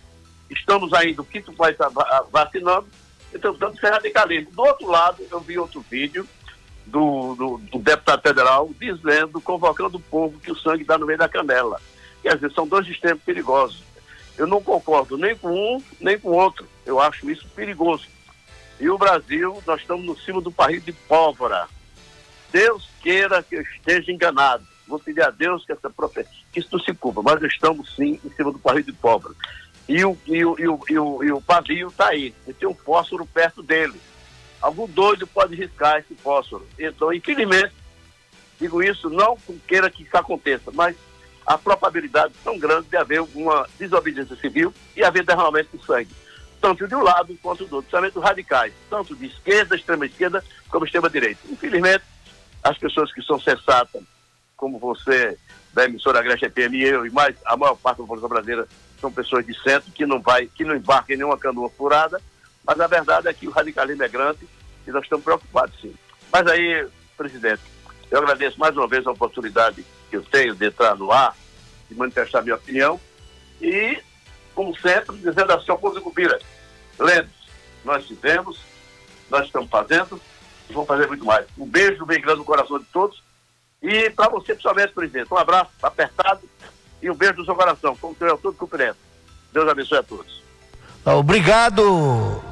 estamos 0.50 0.92
ainda 0.94 1.20
o 1.20 1.24
quinto 1.26 1.52
país 1.52 1.76
va- 1.76 2.26
vacinando, 2.32 2.88
então 3.34 3.54
isso 3.74 3.86
é 3.86 3.90
radicalismo. 3.90 4.50
Do 4.52 4.62
outro 4.62 4.88
lado, 4.90 5.22
eu 5.30 5.40
vi 5.40 5.58
outro 5.58 5.84
vídeo 5.90 6.26
do, 6.88 7.34
do, 7.34 7.58
do 7.58 7.78
deputado 7.78 8.22
federal 8.22 8.70
dizendo, 8.78 9.40
convocando 9.40 9.98
o 9.98 10.00
povo 10.00 10.38
que 10.40 10.50
o 10.50 10.56
sangue 10.56 10.84
dá 10.84 10.98
no 10.98 11.06
meio 11.06 11.18
da 11.18 11.28
canela. 11.28 11.80
Quer 12.22 12.34
dizer, 12.34 12.52
são 12.52 12.66
dois 12.66 12.86
extremos 12.86 13.22
perigosos. 13.22 13.82
Eu 14.36 14.46
não 14.46 14.62
concordo 14.62 15.16
nem 15.16 15.36
com 15.36 15.50
um, 15.50 15.82
nem 16.00 16.18
com 16.18 16.30
o 16.30 16.36
outro. 16.36 16.66
Eu 16.86 17.00
acho 17.00 17.30
isso 17.30 17.46
perigoso. 17.54 18.06
E 18.80 18.88
o 18.88 18.96
Brasil, 18.96 19.62
nós 19.66 19.80
estamos 19.80 20.06
no 20.06 20.16
cimo 20.18 20.40
do 20.40 20.50
barril 20.50 20.80
de 20.80 20.92
pólvora. 20.92 21.68
Deus 22.52 22.88
queira 23.02 23.42
que 23.42 23.56
eu 23.56 23.62
esteja 23.62 24.12
enganado. 24.12 24.64
Vou 24.86 24.98
pedir 24.98 25.22
a 25.22 25.30
Deus 25.30 25.64
que, 25.66 25.72
essa 25.72 25.90
profe... 25.90 26.24
que 26.52 26.60
isso 26.60 26.68
não 26.72 26.80
se 26.80 26.94
cumpra, 26.94 27.22
mas 27.22 27.42
estamos 27.42 27.94
sim 27.94 28.18
em 28.24 28.30
cima 28.30 28.52
do 28.52 28.58
barril 28.58 28.84
de 28.84 28.92
pólvora. 28.92 29.34
E 29.88 30.04
o, 30.04 30.16
e 30.26 30.44
o, 30.44 30.58
e 30.58 30.68
o, 30.68 30.80
e 30.88 30.98
o, 30.98 31.24
e 31.24 31.32
o 31.32 31.40
pavio 31.40 31.88
está 31.88 32.08
aí, 32.08 32.34
e 32.46 32.52
tem 32.52 32.68
um 32.68 32.74
fósforo 32.74 33.26
perto 33.26 33.62
dele. 33.62 33.98
Algum 34.60 34.86
doido 34.86 35.26
pode 35.26 35.54
riscar 35.54 35.98
esse 35.98 36.14
fósforo. 36.16 36.66
Então, 36.78 37.12
infelizmente, 37.12 37.72
digo 38.60 38.82
isso 38.82 39.08
não 39.08 39.38
queira 39.66 39.90
que 39.90 40.02
isso 40.02 40.16
aconteça, 40.16 40.70
mas 40.72 40.96
a 41.46 41.56
probabilidade 41.56 42.34
tão 42.44 42.58
grande 42.58 42.88
de 42.88 42.96
haver 42.96 43.20
uma 43.34 43.66
desobediência 43.78 44.36
civil 44.36 44.72
e 44.94 45.02
haver 45.02 45.24
derramamento 45.24 45.76
de 45.76 45.84
sangue. 45.84 46.14
Tanto 46.60 46.86
de 46.86 46.94
um 46.94 47.02
lado 47.02 47.38
quanto 47.40 47.64
do 47.66 47.76
outro, 47.76 47.90
principalmente 47.90 48.18
radicais, 48.18 48.72
tanto 48.90 49.14
de 49.14 49.26
esquerda, 49.26 49.76
extrema 49.76 50.04
esquerda, 50.04 50.44
como 50.68 50.84
extrema 50.84 51.08
direita. 51.08 51.40
Infelizmente, 51.48 52.04
as 52.62 52.76
pessoas 52.76 53.12
que 53.12 53.22
são 53.22 53.40
sensatas 53.40 54.02
como 54.56 54.78
você, 54.78 55.38
da 55.72 55.84
emissora 55.84 56.18
Agreste 56.18 56.50
FM, 56.50 56.74
e 56.74 56.82
eu 56.82 57.06
e 57.06 57.10
mais, 57.10 57.36
a 57.46 57.56
maior 57.56 57.76
parte 57.76 57.98
da 57.98 58.02
população 58.02 58.28
brasileira 58.28 58.68
são 59.00 59.10
pessoas 59.10 59.46
de 59.46 59.54
centro 59.62 59.92
que 59.92 60.04
não 60.04 60.20
vai, 60.20 60.46
que 60.46 60.64
não 60.64 60.74
embarcam 60.74 61.14
em 61.14 61.18
nenhuma 61.18 61.38
canoa 61.38 61.70
furada, 61.70 62.20
mas 62.68 62.78
a 62.78 62.86
verdade 62.86 63.28
é 63.28 63.32
que 63.32 63.48
o 63.48 63.50
radicalismo 63.50 64.02
é 64.02 64.08
grande 64.08 64.46
e 64.86 64.90
nós 64.90 65.02
estamos 65.02 65.24
preocupados 65.24 65.80
sim. 65.80 65.94
Mas 66.30 66.46
aí, 66.46 66.86
presidente, 67.16 67.62
eu 68.10 68.18
agradeço 68.18 68.60
mais 68.60 68.76
uma 68.76 68.86
vez 68.86 69.06
a 69.06 69.10
oportunidade 69.10 69.82
que 70.10 70.16
eu 70.16 70.22
tenho 70.22 70.54
de 70.54 70.66
entrar 70.66 70.94
no 70.94 71.10
ar, 71.10 71.34
de 71.88 71.94
manifestar 71.94 72.42
minha 72.42 72.56
opinião 72.56 73.00
e, 73.58 73.98
como 74.54 74.78
sempre, 74.78 75.16
dizendo 75.16 75.50
assim 75.50 75.70
ao 75.70 75.78
povo 75.78 75.94
de 75.94 76.02
Cupira, 76.02 76.38
lembre 76.98 77.30
nós 77.86 78.06
fizemos, 78.06 78.60
nós 79.30 79.46
estamos 79.46 79.70
fazendo 79.70 80.20
e 80.68 80.72
vamos 80.74 80.88
fazer 80.88 81.06
muito 81.06 81.24
mais. 81.24 81.46
Um 81.56 81.64
beijo 81.64 82.04
bem 82.04 82.20
grande 82.20 82.40
no 82.40 82.44
coração 82.44 82.78
de 82.78 82.84
todos 82.86 83.22
e 83.82 84.10
para 84.10 84.28
você, 84.28 84.54
pessoalmente, 84.54 84.92
presidente, 84.92 85.32
um 85.32 85.38
abraço 85.38 85.70
apertado 85.82 86.42
e 87.00 87.10
um 87.10 87.14
beijo 87.14 87.38
no 87.38 87.46
seu 87.46 87.54
coração, 87.54 87.96
como 87.96 88.12
o 88.12 88.38
todo 88.38 88.52
cumprimentos. 88.58 89.00
Deus 89.54 89.66
abençoe 89.66 89.98
a 89.98 90.02
todos. 90.02 90.42
Obrigado, 91.06 92.42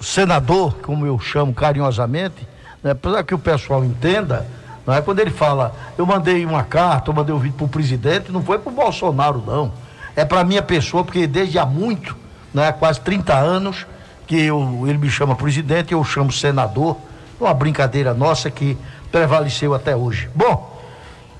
senador, 0.00 0.76
como 0.82 1.06
eu 1.06 1.18
chamo 1.18 1.52
carinhosamente, 1.54 2.46
né, 2.82 2.94
para 2.94 3.22
que 3.22 3.34
o 3.34 3.38
pessoal 3.38 3.84
entenda, 3.84 4.46
não 4.86 4.94
é 4.94 5.02
quando 5.02 5.18
ele 5.18 5.30
fala, 5.30 5.74
eu 5.98 6.06
mandei 6.06 6.44
uma 6.46 6.62
carta, 6.62 7.10
eu 7.10 7.14
mandei 7.14 7.34
um 7.34 7.38
vídeo 7.38 7.56
para 7.56 7.66
o 7.66 7.68
presidente, 7.68 8.30
não 8.30 8.42
foi 8.42 8.58
para 8.58 8.70
o 8.70 8.74
Bolsonaro, 8.74 9.42
não. 9.44 9.72
É 10.14 10.24
para 10.24 10.44
minha 10.44 10.62
pessoa, 10.62 11.04
porque 11.04 11.26
desde 11.26 11.58
há 11.58 11.66
muito, 11.66 12.16
né, 12.54 12.70
quase 12.72 13.00
30 13.00 13.34
anos, 13.34 13.86
que 14.26 14.40
eu, 14.40 14.84
ele 14.86 14.98
me 14.98 15.08
chama 15.08 15.34
presidente, 15.36 15.92
eu 15.92 16.02
chamo 16.04 16.32
senador. 16.32 16.96
Uma 17.38 17.52
brincadeira 17.52 18.14
nossa 18.14 18.50
que 18.50 18.76
prevaleceu 19.12 19.74
até 19.74 19.94
hoje. 19.94 20.28
Bom, 20.34 20.74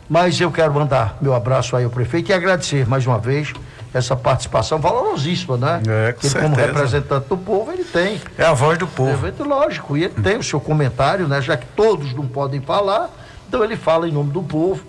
mas 0.08 0.40
eu 0.40 0.50
quero 0.50 0.72
mandar 0.74 1.16
meu 1.20 1.34
abraço 1.34 1.74
aí 1.74 1.84
ao 1.84 1.90
prefeito 1.90 2.30
e 2.30 2.34
agradecer 2.34 2.86
mais 2.86 3.06
uma 3.06 3.18
vez 3.18 3.52
essa 3.96 4.14
participação 4.14 4.78
valorosíssima, 4.78 5.56
né? 5.56 5.82
É, 5.86 6.12
com 6.12 6.26
ele, 6.26 6.34
como 6.34 6.54
certeza. 6.54 6.66
representante 6.66 7.28
do 7.28 7.36
povo, 7.36 7.72
ele 7.72 7.84
tem. 7.84 8.20
É 8.36 8.44
a 8.44 8.52
voz 8.52 8.78
do 8.78 8.86
povo. 8.86 9.26
É, 9.26 9.42
lógico, 9.42 9.96
e 9.96 10.04
ele 10.04 10.14
tem 10.22 10.36
o 10.36 10.42
seu 10.42 10.60
comentário, 10.60 11.26
né? 11.26 11.40
Já 11.40 11.56
que 11.56 11.66
todos 11.74 12.14
não 12.14 12.26
podem 12.26 12.60
falar, 12.60 13.10
então 13.48 13.64
ele 13.64 13.76
fala 13.76 14.08
em 14.08 14.12
nome 14.12 14.30
do 14.30 14.42
povo, 14.42 14.82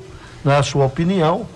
né? 0.43 0.57
A 0.57 0.63
sua 0.63 0.85
opinião, 0.85 1.47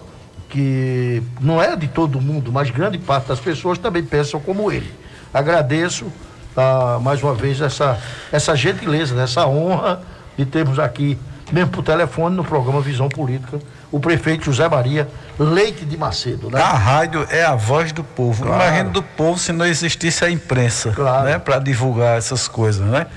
que 0.49 1.22
não 1.40 1.61
é 1.61 1.76
de 1.76 1.88
todo 1.88 2.22
mundo, 2.22 2.52
mas 2.52 2.69
grande 2.69 2.98
parte 2.98 3.28
das 3.28 3.40
pessoas 3.40 3.78
também 3.78 4.03
pensam 4.03 4.40
como 4.40 4.72
ele. 4.72 4.94
Agradeço 5.34 6.11
ah, 6.56 6.99
mais 7.02 7.22
uma 7.23 7.34
vez 7.34 7.61
essa, 7.61 7.98
essa 8.32 8.56
gentileza, 8.56 9.15
né? 9.15 9.23
essa 9.23 9.45
honra 9.45 10.02
de 10.38 10.45
termos 10.45 10.80
aqui, 10.80 11.18
mesmo 11.52 11.72
por 11.72 11.84
telefone, 11.84 12.36
no 12.36 12.44
programa 12.44 12.82
Visão 12.82 13.07
Política, 13.07 13.60
o 13.91 13.99
prefeito 13.99 14.45
José 14.45 14.68
Maria 14.69 15.07
Leite 15.38 15.84
de 15.85 15.97
Macedo, 15.97 16.49
né? 16.49 16.61
A 16.61 16.73
rádio 16.73 17.27
é 17.30 17.43
a 17.43 17.55
voz 17.55 17.91
do 17.91 18.03
povo. 18.03 18.45
Claro. 18.45 18.61
Imagina 18.63 18.89
do 18.89 19.03
povo 19.03 19.38
se 19.39 19.51
não 19.51 19.65
existisse 19.65 20.23
a 20.23 20.30
imprensa, 20.30 20.93
né, 21.23 21.38
para 21.39 21.59
divulgar 21.59 22.18
essas 22.18 22.47
coisas, 22.47 22.85
né? 22.85 23.07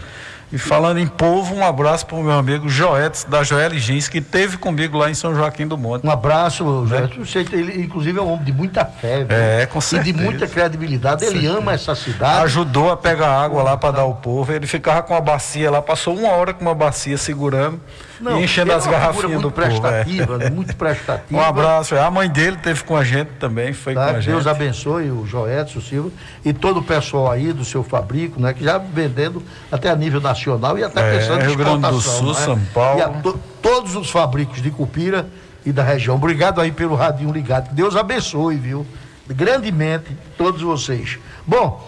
E 0.52 0.58
falando 0.58 0.98
em 1.00 1.06
povo, 1.06 1.52
um 1.52 1.64
abraço 1.66 2.06
para 2.06 2.16
o 2.16 2.22
meu 2.22 2.32
amigo 2.34 2.68
Joetes, 2.68 3.24
da 3.24 3.42
Joel 3.42 3.76
Gens, 3.76 4.08
que 4.08 4.18
esteve 4.18 4.56
comigo 4.56 4.96
lá 4.96 5.10
em 5.10 5.14
São 5.14 5.34
Joaquim 5.34 5.66
do 5.66 5.76
Monte. 5.76 6.06
Um 6.06 6.10
abraço, 6.10 6.86
Joetes. 6.86 7.16
Você, 7.28 7.40
ele, 7.52 7.82
inclusive, 7.82 8.18
é 8.20 8.22
um 8.22 8.30
homem 8.34 8.44
de 8.44 8.52
muita 8.52 8.84
fé. 8.84 9.24
viu? 9.24 9.36
É, 9.36 9.66
com 9.66 9.80
E 9.80 9.82
certeza. 9.82 10.12
de 10.16 10.22
muita 10.22 10.46
credibilidade. 10.46 11.24
Ele 11.24 11.32
Certeza. 11.40 11.58
ama 11.58 11.72
essa 11.72 11.94
cidade. 11.96 12.44
Ajudou 12.44 12.92
a 12.92 12.96
pegar 12.96 13.30
água 13.30 13.64
lá 13.64 13.76
para 13.76 13.96
dar 13.96 14.02
ao 14.02 14.14
povo. 14.14 14.52
Ele 14.52 14.66
ficava 14.66 15.02
com 15.02 15.14
a 15.16 15.20
bacia 15.20 15.70
lá, 15.72 15.82
passou 15.82 16.16
uma 16.16 16.28
hora 16.28 16.54
com 16.54 16.62
uma 16.62 16.74
bacia 16.74 17.18
segurando 17.18 17.80
Não, 18.20 18.40
enchendo 18.40 18.72
as 18.72 18.78
é 18.78 18.80
figura 18.82 18.98
garrafinhas 19.00 19.40
do 19.40 19.50
muito 19.50 19.50
povo. 19.50 19.80
prestativa, 19.80 20.34
é. 20.34 20.38
né? 20.38 20.50
muito 20.50 20.76
prestativa. 20.76 21.40
Um 21.40 21.44
abraço. 21.44 21.96
A 21.96 22.10
mãe 22.10 22.28
dele 22.28 22.56
teve 22.56 22.82
com 22.84 22.96
a 22.96 23.02
gente 23.04 23.28
também, 23.40 23.72
foi 23.72 23.94
Tá? 23.94 24.04
com 24.04 24.10
a 24.16 24.20
gente. 24.20 24.26
Deus 24.32 24.46
abençoe 24.46 25.10
o 25.10 25.26
Joedson 25.26 25.80
Silva 25.80 26.10
e 26.44 26.52
todo 26.52 26.78
o 26.78 26.82
pessoal 26.82 27.30
aí 27.30 27.52
do 27.52 27.64
seu 27.64 27.82
fabrico, 27.82 28.40
né? 28.40 28.52
Que 28.52 28.62
já 28.64 28.78
vendendo 28.78 29.42
até 29.70 29.90
a 29.90 29.96
nível 29.96 30.20
nacional 30.20 30.78
e 30.78 30.84
até 30.84 31.00
É, 31.00 31.18
pensando 31.18 31.42
em 31.42 31.46
Rio 31.46 31.56
Grande 31.56 31.88
do 31.88 32.00
Sul, 32.00 32.28
né? 32.28 32.34
São 32.40 32.58
Paulo. 32.72 32.98
E 32.98 33.02
a 33.02 33.08
to- 33.08 33.38
todos 33.60 33.94
os 33.96 34.10
fabricos 34.10 34.62
de 34.62 34.70
Cupira 34.70 35.26
e 35.66 35.72
da 35.72 35.82
região. 35.82 36.16
Obrigado 36.16 36.60
aí 36.60 36.70
pelo 36.70 36.94
radinho 36.94 37.32
ligado. 37.32 37.68
Que 37.70 37.74
Deus 37.74 37.96
abençoe, 37.96 38.56
viu? 38.56 38.86
Grandemente 39.26 40.16
todos 40.36 40.60
vocês. 40.60 41.18
Bom, 41.46 41.82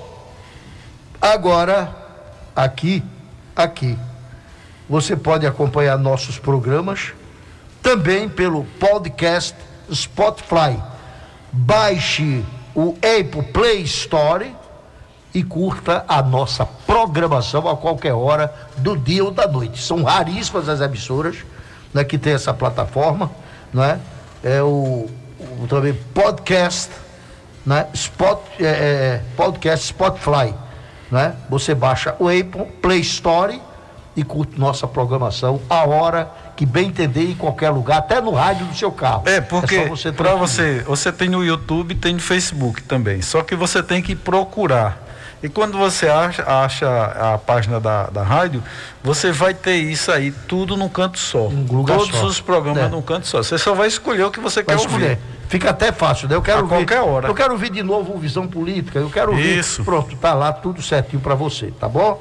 agora 1.20 1.88
aqui, 2.54 3.02
aqui, 3.54 3.96
você 4.88 5.16
pode 5.16 5.46
acompanhar 5.46 5.98
nossos 5.98 6.38
programas 6.38 7.12
também 7.82 8.28
pelo 8.28 8.64
podcast 8.78 9.54
Spotify. 9.92 10.76
Baixe 11.52 12.44
o 12.74 12.96
Apple 12.98 13.42
Play 13.52 13.82
Store 13.82 14.54
e 15.34 15.42
curta 15.42 16.04
a 16.08 16.22
nossa 16.22 16.64
programação 16.64 17.68
a 17.68 17.76
qualquer 17.76 18.12
hora 18.12 18.52
do 18.78 18.96
dia 18.96 19.24
ou 19.24 19.30
da 19.30 19.46
noite. 19.46 19.82
São 19.82 20.02
raríssimas 20.02 20.68
as 20.68 20.80
emissoras 20.80 21.36
né, 21.92 22.04
que 22.04 22.16
tem 22.18 22.34
essa 22.34 22.54
plataforma, 22.54 23.30
né? 23.72 24.00
É 24.42 24.62
o, 24.62 25.08
o 25.60 25.66
também 25.68 25.94
podcast, 26.14 26.90
né? 27.64 27.86
Spot, 27.94 28.40
é, 28.60 28.64
é, 28.64 29.22
podcast 29.36 29.86
Spotify, 29.86 30.54
né? 31.10 31.34
Você 31.48 31.74
baixa 31.74 32.14
o 32.18 32.28
Apple 32.28 32.66
Play 32.80 33.00
Store 33.00 33.60
e 34.16 34.24
curte 34.24 34.59
nossa 34.59 34.86
programação 34.88 35.60
a 35.68 35.84
hora 35.86 36.30
que 36.56 36.64
bem 36.64 36.88
entender 36.88 37.30
em 37.30 37.34
qualquer 37.34 37.68
lugar, 37.70 37.98
até 37.98 38.20
no 38.20 38.30
rádio 38.32 38.64
do 38.66 38.74
seu 38.74 38.90
carro. 38.90 39.24
É, 39.26 39.40
porque 39.43 39.82
só 39.82 39.88
você 39.90 40.10
para 40.10 40.34
você, 40.34 40.82
você 40.86 41.12
tem 41.12 41.28
no 41.28 41.44
YouTube, 41.44 41.94
tem 41.94 42.14
no 42.14 42.20
Facebook 42.20 42.82
também. 42.82 43.20
Só 43.20 43.43
que 43.43 43.55
você 43.55 43.82
tem 43.82 44.01
que 44.01 44.16
procurar. 44.16 45.05
E 45.43 45.51
quando 45.51 45.76
você 45.76 46.09
acha, 46.09 46.43
acha 46.44 46.86
a 47.34 47.36
página 47.36 47.78
da, 47.78 48.05
da 48.05 48.22
rádio, 48.22 48.62
você 49.05 49.30
vai 49.30 49.52
ter 49.52 49.76
isso 49.76 50.10
aí 50.10 50.30
tudo 50.48 50.78
num 50.78 50.88
canto 50.88 51.18
só. 51.18 51.48
lugar 51.70 51.98
Todos 51.98 52.16
só. 52.18 52.24
os 52.26 52.40
programas 52.40 52.84
É. 52.84 52.88
num 52.88 53.02
canto 53.02 53.26
só. 53.26 53.43
Você 53.43 53.59
só 53.59 53.74
vai 53.74 53.86
escolher 53.86 54.24
o 54.24 54.30
que 54.30 54.40
você 54.40 54.62
Vai 54.62 54.74
quer 54.76 54.82
escolher. 54.82 55.02
ouvir. 55.10 55.18
Fica 55.48 55.70
até 55.70 55.93
fácil, 55.93 56.26
né? 56.26 56.34
Eu 56.34 56.43
quero 56.43 56.60
A 56.60 56.62
ver, 56.62 56.68
qualquer 56.68 57.01
hora. 57.02 57.28
Eu 57.28 57.34
quero 57.34 57.52
ouvir 57.52 57.70
de 57.70 57.82
novo 57.82 58.18
Visão 58.18 58.48
Política, 58.48 58.98
eu 58.98 59.10
quero 59.10 59.30
ouvir. 59.32 59.59
Isso. 59.59 59.84
Pronto, 59.84 60.16
tá 60.16 60.32
lá 60.32 60.52
tudo 60.55 60.80
certinho 60.82 61.20
para 61.20 61.34
você, 61.34 61.70
tá 61.78 61.86
bom? 61.86 62.20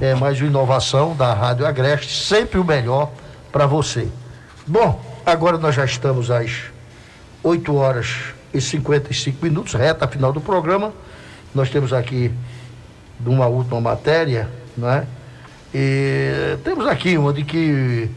É 0.00 0.14
mais 0.14 0.40
uma 0.40 0.48
inovação 0.48 1.14
da 1.14 1.32
Rádio 1.32 1.66
Agreste, 1.66 2.24
sempre 2.24 2.58
o 2.58 2.64
melhor 2.64 3.10
para 3.52 3.66
você. 3.66 4.08
Bom, 4.66 5.00
agora 5.24 5.58
nós 5.58 5.74
já 5.74 5.84
estamos 5.84 6.30
às 6.30 6.64
8 7.42 7.74
horas 7.74 8.08
e 8.52 8.60
55 8.60 9.44
minutos, 9.44 9.74
reta 9.74 10.08
final 10.08 10.32
do 10.32 10.40
programa. 10.40 10.92
Nós 11.54 11.70
temos 11.70 11.92
aqui 11.92 12.32
uma 13.24 13.46
última 13.46 13.80
matéria, 13.80 14.48
né? 14.76 15.06
E 15.72 16.58
temos 16.64 16.86
aqui 16.86 17.16
uma 17.16 17.32
de 17.32 17.44
que 17.44 18.10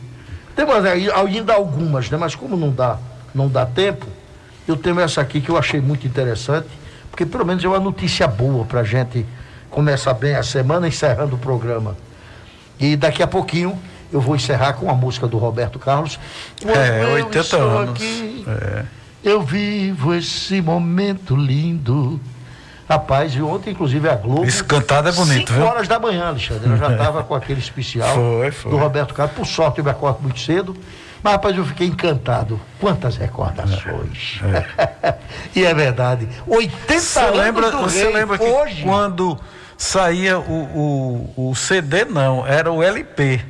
temos 0.56 0.76
ainda 1.14 1.54
algumas, 1.54 2.10
né? 2.10 2.18
Mas 2.18 2.34
como 2.34 2.58
não 2.58 2.72
dá, 2.72 2.98
não 3.34 3.48
dá 3.48 3.66
tempo, 3.66 4.08
eu 4.68 4.76
tenho 4.76 5.00
essa 5.00 5.22
aqui 5.22 5.40
que 5.40 5.50
eu 5.50 5.58
achei 5.58 5.80
muito 5.80 6.08
interessante, 6.08 6.68
porque 7.12 7.26
pelo 7.26 7.46
menos 7.46 7.64
é 7.64 7.68
uma 7.68 7.80
notícia 7.80 8.28
boa 8.28 8.66
para 8.66 8.80
a 8.80 8.84
gente 8.84 9.26
começar 9.76 10.14
bem 10.14 10.36
a 10.36 10.42
semana 10.42 10.88
encerrando 10.88 11.36
o 11.36 11.38
programa. 11.38 11.98
E 12.80 12.96
daqui 12.96 13.22
a 13.22 13.28
pouquinho 13.28 13.78
eu 14.12 14.22
vou 14.22 14.34
encerrar 14.36 14.74
com 14.74 14.90
a 14.90 14.94
música 14.94 15.28
do 15.28 15.38
Roberto 15.38 15.78
Carlos. 15.78 16.18
Quando 16.62 16.78
É, 16.78 17.04
eu 17.04 17.14
80 17.26 17.40
estou 17.40 17.62
anos. 17.62 17.90
aqui, 17.92 18.46
É. 18.48 18.84
eu 19.22 19.42
vivo 19.42 20.16
esse 20.16 20.62
momento 20.62 21.36
lindo. 21.36 22.20
Rapaz, 22.88 23.34
e 23.34 23.42
ontem, 23.42 23.72
inclusive, 23.72 24.08
a 24.08 24.16
Globo. 24.16 24.46
Isso 24.46 24.64
cantado 24.64 25.10
é 25.10 25.12
bonito, 25.12 25.52
viu? 25.52 25.66
horas 25.66 25.88
da 25.88 26.00
manhã, 26.00 26.28
Alexandre. 26.28 26.70
Eu 26.70 26.78
já 26.78 26.92
estava 26.94 27.24
com 27.24 27.34
aquele 27.36 27.60
especial 27.60 28.14
Foi, 28.16 28.52
foi. 28.52 28.72
do 28.72 28.78
Roberto 28.78 29.14
Carlos. 29.14 29.36
Por 29.36 29.46
sorte, 29.46 29.80
eu 29.80 29.84
me 29.84 29.90
acordo 29.90 30.20
muito 30.22 30.40
cedo. 30.40 30.78
Mas, 31.24 31.34
rapaz, 31.34 31.58
eu 31.58 31.66
fiquei 31.66 31.88
encantado. 31.88 32.62
Quantas 32.80 33.18
recordações. 33.18 34.40
e 35.56 35.66
é 35.66 35.74
verdade. 35.74 36.30
80 36.48 37.00
Você 37.00 37.20
anos 37.20 37.38
lembra, 37.40 37.72
você 37.72 38.04
rei, 38.04 38.14
lembra 38.14 38.38
que 38.38 38.44
hoje. 38.46 38.84
quando 38.84 39.36
saía 39.78 40.40
o, 40.40 41.34
o, 41.36 41.50
o 41.50 41.56
CD, 41.56 42.06
não, 42.06 42.46
era 42.46 42.72
o 42.72 42.82
LP. 42.82 43.42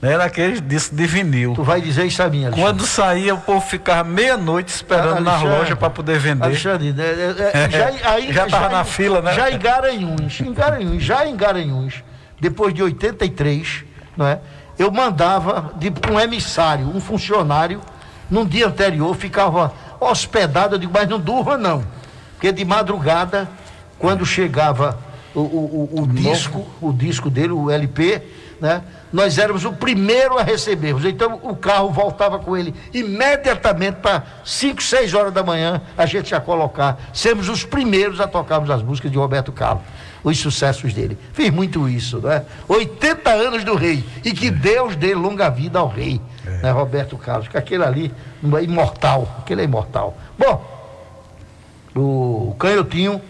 Não 0.00 0.08
era 0.08 0.24
aquele 0.24 0.60
disco 0.60 0.94
de 0.94 1.06
vinil. 1.06 1.54
Tu 1.54 1.64
vai 1.64 1.80
dizer 1.80 2.06
isso 2.06 2.22
a 2.22 2.28
mim, 2.28 2.44
Alexandre. 2.44 2.62
Quando 2.62 2.86
saía, 2.86 3.34
o 3.34 3.40
povo 3.40 3.60
ficava 3.60 4.08
meia-noite 4.08 4.72
esperando 4.72 5.20
na 5.20 5.32
Alexandre, 5.32 5.58
loja 5.58 5.76
para 5.76 5.90
poder 5.90 6.18
vender. 6.20 6.44
Alexandre, 6.44 6.92
né, 6.92 7.04
é, 7.04 7.64
é, 7.64 7.70
já, 7.98 8.10
aí, 8.10 8.32
Já 8.32 8.46
tava 8.46 8.68
na 8.68 8.84
fila, 8.84 9.20
né? 9.20 9.34
Já 9.34 9.50
em 9.50 9.58
Garanhuns, 9.58 10.40
em 10.40 10.52
Garanhuns, 10.52 11.02
já 11.02 11.26
em 11.26 11.34
Garanhuns, 11.34 12.04
depois 12.40 12.72
de 12.72 12.80
83, 12.80 13.84
não 14.16 14.26
é? 14.26 14.38
Eu 14.78 14.92
mandava 14.92 15.72
de 15.76 15.92
um 16.08 16.20
emissário, 16.20 16.86
um 16.86 17.00
funcionário, 17.00 17.80
num 18.30 18.46
dia 18.46 18.68
anterior, 18.68 19.12
ficava 19.16 19.72
hospedado, 19.98 20.76
eu 20.76 20.78
digo, 20.78 20.92
mas 20.94 21.08
não 21.08 21.18
durma 21.18 21.58
não. 21.58 21.84
Porque 22.34 22.52
de 22.52 22.64
madrugada, 22.64 23.48
quando 23.98 24.24
chegava 24.24 24.96
o, 25.40 25.42
o, 25.42 25.90
o- 25.98 26.02
o 26.02 26.06
disco, 26.06 26.66
o 26.80 26.92
disco 26.92 27.30
dele, 27.30 27.52
o 27.52 27.70
LP, 27.70 28.22
né? 28.60 28.82
Nós 29.12 29.38
éramos 29.38 29.64
o 29.64 29.72
primeiro 29.72 30.36
a 30.38 30.42
recebermos. 30.42 31.04
Então 31.04 31.40
o 31.42 31.56
carro 31.56 31.90
voltava 31.90 32.38
com 32.38 32.56
ele 32.56 32.74
imediatamente 32.92 33.96
para 33.96 34.22
5, 34.44 34.82
6 34.82 35.14
horas 35.14 35.32
da 35.32 35.42
manhã, 35.42 35.80
a 35.96 36.04
gente 36.04 36.30
já 36.30 36.40
colocar. 36.40 36.98
Sermos 37.14 37.48
os 37.48 37.64
primeiros 37.64 38.20
a 38.20 38.26
tocarmos 38.26 38.68
as 38.70 38.82
músicas 38.82 39.10
de 39.10 39.16
Roberto 39.16 39.50
Carlos, 39.52 39.82
os 40.22 40.38
sucessos 40.38 40.92
dele. 40.92 41.16
Fiz 41.32 41.50
muito 41.50 41.88
isso, 41.88 42.18
né? 42.18 42.44
80 42.68 43.30
anos 43.30 43.64
do 43.64 43.74
rei. 43.76 44.04
E 44.24 44.32
que 44.32 44.50
Deus 44.50 44.94
dê 44.96 45.14
longa 45.14 45.48
vida 45.48 45.78
ao 45.78 45.88
rei, 45.88 46.20
né? 46.62 46.70
Roberto 46.70 47.16
Carlos, 47.16 47.48
que 47.48 47.56
aquele 47.56 47.84
ali 47.84 48.12
é 48.58 48.62
imortal, 48.62 49.36
aquele 49.38 49.62
é 49.62 49.64
imortal. 49.64 50.18
Bom, 50.38 50.62
o 51.96 52.54
Canhotinho, 52.58 53.20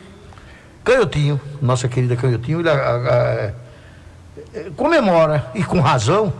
Canhotinho, 0.92 1.38
nossa 1.60 1.86
querida 1.86 2.16
Canhotinho, 2.16 2.60
ele, 2.60 2.70
a- 2.70 2.72
a- 2.72 3.50
a- 4.66 4.70
comemora, 4.74 5.50
e 5.54 5.62
com 5.62 5.80
razão, 5.80 6.32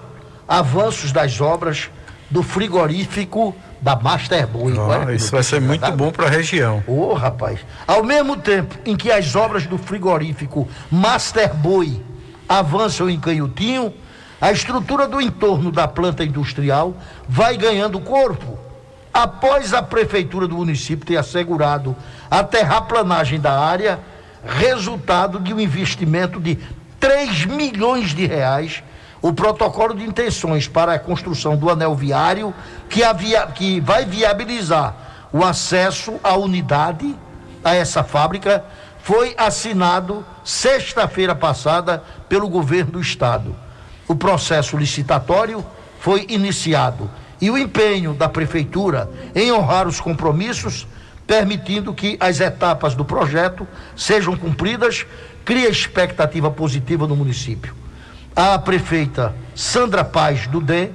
avanços 0.49 1.12
das 1.12 1.39
obras 1.39 1.91
do 2.31 2.43
frigorífico 2.43 3.55
da 3.83 3.95
Master 3.95 4.47
Boy. 4.47 4.73
Ó, 4.79 4.87
Olha 4.89 5.07
que 5.07 5.12
isso 5.16 5.31
vai 5.31 5.43
ser 5.43 5.61
muito 5.61 5.91
bom 5.93 6.11
para 6.11 6.27
a 6.27 6.31
região. 6.31 6.83
Ô, 6.87 7.12
rapaz. 7.12 7.61
Ao 7.87 8.03
mesmo 8.03 8.37
tempo 8.39 8.75
em 8.87 8.97
que 8.97 9.11
as 9.12 9.37
obras 9.37 9.66
do 9.66 9.77
frigorífico 9.77 10.66
Master 10.91 11.53
Boy 11.55 12.03
avançam 12.49 13.11
em 13.11 13.20
Canhotinho, 13.20 13.93
a 14.41 14.51
estrutura 14.51 15.07
do 15.07 15.20
entorno 15.20 15.70
da 15.70 15.87
planta 15.87 16.25
industrial 16.25 16.97
vai 17.29 17.57
ganhando 17.59 18.01
corpo. 18.01 18.59
Após 19.12 19.75
a 19.75 19.83
prefeitura 19.83 20.47
do 20.49 20.57
município 20.57 21.05
ter 21.07 21.16
assegurado 21.19 21.95
a 22.31 22.43
terraplanagem 22.43 23.41
da 23.41 23.59
área, 23.59 23.99
resultado 24.44 25.40
de 25.40 25.52
um 25.52 25.60
investimento 25.60 26.40
de 26.40 26.59
3 27.01 27.44
milhões 27.47 28.15
de 28.15 28.27
reais, 28.27 28.82
o 29.20 29.32
protocolo 29.32 29.94
de 29.94 30.05
intenções 30.05 30.69
para 30.69 30.94
a 30.94 30.98
construção 30.98 31.56
do 31.56 31.70
anel 31.70 31.94
viário 31.94 32.55
que, 32.89 33.02
havia, 33.02 33.47
que 33.47 33.81
vai 33.81 34.05
viabilizar 34.05 34.94
o 35.32 35.44
acesso 35.44 36.19
à 36.23 36.36
unidade, 36.36 37.15
a 37.65 37.74
essa 37.74 38.02
fábrica, 38.05 38.65
foi 39.02 39.35
assinado 39.36 40.24
sexta-feira 40.44 41.35
passada 41.35 42.02
pelo 42.28 42.48
governo 42.48 42.93
do 42.93 43.01
estado. 43.01 43.55
O 44.06 44.15
processo 44.15 44.77
licitatório 44.77 45.65
foi 46.01 46.27
iniciado 46.28 47.10
e 47.40 47.51
o 47.51 47.59
empenho 47.59 48.15
da 48.15 48.28
prefeitura 48.28 49.10
em 49.35 49.52
honrar 49.52 49.86
os 49.86 50.01
compromissos, 50.01 50.86
permitindo 51.29 51.93
que 51.93 52.17
as 52.19 52.41
etapas 52.41 52.95
do 52.95 53.05
projeto 53.05 53.69
sejam 53.95 54.35
cumpridas, 54.35 55.05
cria 55.45 55.69
expectativa 55.69 56.51
positiva 56.51 57.07
no 57.07 57.15
município. 57.15 57.75
A 58.35 58.59
prefeita 58.59 59.35
Sandra 59.55 60.03
Paz 60.03 60.47
do 60.47 60.59
DEM 60.59 60.91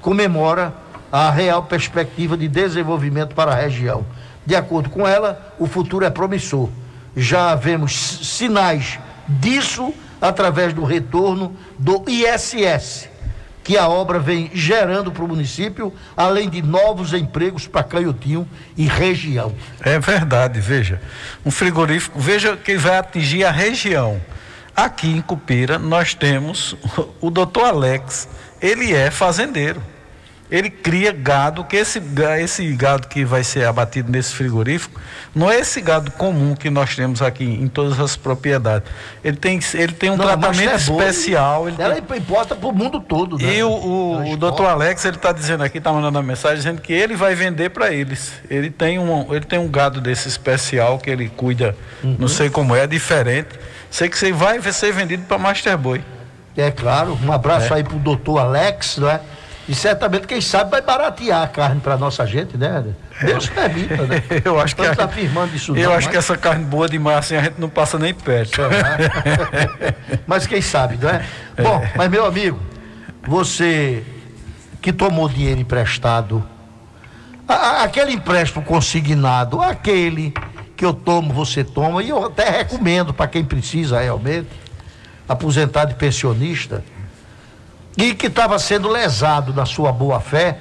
comemora 0.00 0.72
a 1.10 1.28
real 1.30 1.64
perspectiva 1.64 2.36
de 2.36 2.46
desenvolvimento 2.46 3.34
para 3.34 3.50
a 3.50 3.56
região. 3.56 4.06
De 4.46 4.54
acordo 4.54 4.88
com 4.88 5.06
ela, 5.06 5.52
o 5.58 5.66
futuro 5.66 6.04
é 6.04 6.10
promissor. 6.10 6.68
Já 7.16 7.56
vemos 7.56 7.92
sinais 8.22 9.00
disso 9.28 9.92
através 10.20 10.72
do 10.72 10.84
retorno 10.84 11.56
do 11.76 12.04
ISS, 12.06 13.08
que 13.62 13.78
a 13.78 13.88
obra 13.88 14.18
vem 14.18 14.50
gerando 14.52 15.12
para 15.12 15.24
o 15.24 15.28
município, 15.28 15.92
além 16.16 16.48
de 16.48 16.62
novos 16.62 17.12
empregos 17.12 17.66
para 17.66 17.84
Canhotinho 17.84 18.48
e 18.76 18.86
região. 18.86 19.54
É 19.80 19.98
verdade, 19.98 20.60
veja. 20.60 21.00
Um 21.44 21.50
frigorífico, 21.50 22.18
veja 22.18 22.56
que 22.56 22.76
vai 22.76 22.98
atingir 22.98 23.44
a 23.44 23.50
região. 23.50 24.20
Aqui 24.74 25.08
em 25.08 25.20
Cupira 25.20 25.78
nós 25.78 26.14
temos 26.14 26.74
o 27.20 27.30
doutor 27.30 27.66
Alex, 27.66 28.28
ele 28.60 28.94
é 28.94 29.10
fazendeiro. 29.10 29.91
Ele 30.52 30.68
cria 30.68 31.12
gado, 31.12 31.64
que 31.64 31.74
esse, 31.76 31.98
esse 32.38 32.70
gado 32.74 33.08
que 33.08 33.24
vai 33.24 33.42
ser 33.42 33.64
abatido 33.66 34.12
nesse 34.12 34.34
frigorífico, 34.34 35.00
não 35.34 35.50
é 35.50 35.58
esse 35.58 35.80
gado 35.80 36.10
comum 36.10 36.54
que 36.54 36.68
nós 36.68 36.94
temos 36.94 37.22
aqui 37.22 37.42
em 37.42 37.66
todas 37.68 37.98
as 37.98 38.16
propriedades. 38.16 38.86
Ele 39.24 39.38
tem, 39.38 39.58
ele 39.72 39.92
tem 39.94 40.10
um 40.10 40.16
Não, 40.18 40.26
tratamento 40.26 40.68
é 40.70 40.76
especial. 40.76 41.68
Ele 41.68 41.76
Ela 41.80 41.94
tem- 42.02 42.18
importa 42.18 42.54
para 42.54 42.68
o 42.68 42.72
mundo 42.72 43.00
todo. 43.00 43.38
Né? 43.38 43.54
e 43.56 43.62
o, 43.62 43.70
o, 43.70 44.32
o 44.32 44.36
doutor 44.36 44.66
Alex, 44.66 45.02
ele 45.06 45.16
está 45.16 45.32
dizendo 45.32 45.64
aqui, 45.64 45.78
está 45.78 45.90
mandando 45.90 46.18
uma 46.18 46.22
mensagem 46.22 46.58
dizendo 46.58 46.82
que 46.82 46.92
ele 46.92 47.16
vai 47.16 47.34
vender 47.34 47.70
para 47.70 47.90
eles. 47.90 48.30
Ele 48.50 48.68
tem, 48.68 48.98
um, 48.98 49.34
ele 49.34 49.46
tem 49.46 49.58
um 49.58 49.68
gado 49.68 50.02
desse 50.02 50.28
especial 50.28 50.98
que 50.98 51.08
ele 51.08 51.30
cuida, 51.30 51.74
Uhum. 52.04 52.16
não 52.18 52.28
sei 52.28 52.50
como 52.50 52.76
é, 52.76 52.86
diferente. 52.86 53.48
Sei 53.90 54.06
que 54.06 54.18
você 54.18 54.30
vai 54.32 54.60
ser 54.70 54.92
vendido 54.92 55.22
para 55.22 55.38
Master 55.38 55.78
Boy. 55.78 56.04
É 56.54 56.70
claro, 56.70 57.18
um 57.24 57.32
abraço 57.32 57.72
É. 57.72 57.78
aí 57.78 57.84
pro 57.84 57.96
doutor 57.98 58.38
Alex, 58.38 58.98
não 58.98 59.08
é? 59.08 59.18
E 59.68 59.74
certamente, 59.76 60.26
quem 60.26 60.40
sabe, 60.40 60.70
vai 60.72 60.82
baratear 60.82 61.42
a 61.42 61.46
carne 61.46 61.80
para 61.80 61.96
nossa 61.96 62.26
gente, 62.26 62.56
né? 62.56 62.84
Deus 63.24 63.48
permita, 63.48 64.02
né? 64.06 64.22
Eu 64.44 64.60
acho 64.60 64.74
que 64.74 64.82
tá 64.94 65.04
afirmando 65.04 65.54
isso 65.54 65.76
Eu 65.76 65.90
não, 65.90 65.96
acho 65.96 66.08
que 66.08 66.16
mas- 66.16 66.24
essa 66.24 66.36
carne 66.36 66.64
boa 66.64 66.88
demais 66.88 67.18
assim 67.18 67.36
a 67.36 67.42
gente 67.42 67.60
não 67.60 67.68
passa 67.68 67.96
nem 67.98 68.12
perto. 68.12 68.60
Mas 70.26 70.46
quem 70.46 70.60
sabe, 70.60 70.98
não 71.00 71.08
é? 71.08 71.24
Bom, 71.62 71.84
mas 71.96 72.10
meu 72.10 72.24
amigo, 72.26 72.58
você 73.26 74.02
que 74.80 74.92
tomou 74.92 75.28
dinheiro 75.28 75.60
emprestado, 75.60 76.42
a- 77.46 77.82
aquele 77.84 78.12
empréstimo 78.12 78.64
consignado, 78.64 79.60
aquele 79.60 80.34
que 80.76 80.84
eu 80.84 80.92
tomo, 80.92 81.32
você 81.32 81.62
toma, 81.62 82.02
e 82.02 82.08
eu 82.08 82.24
até 82.26 82.50
recomendo 82.50 83.14
para 83.14 83.28
quem 83.28 83.44
precisa 83.44 84.00
realmente, 84.00 84.48
aposentado 85.28 85.92
e 85.92 85.94
pensionista, 85.94 86.82
e 87.96 88.14
que 88.14 88.26
estava 88.26 88.58
sendo 88.58 88.88
lesado 88.88 89.52
na 89.52 89.66
sua 89.66 89.92
boa 89.92 90.20
fé, 90.20 90.58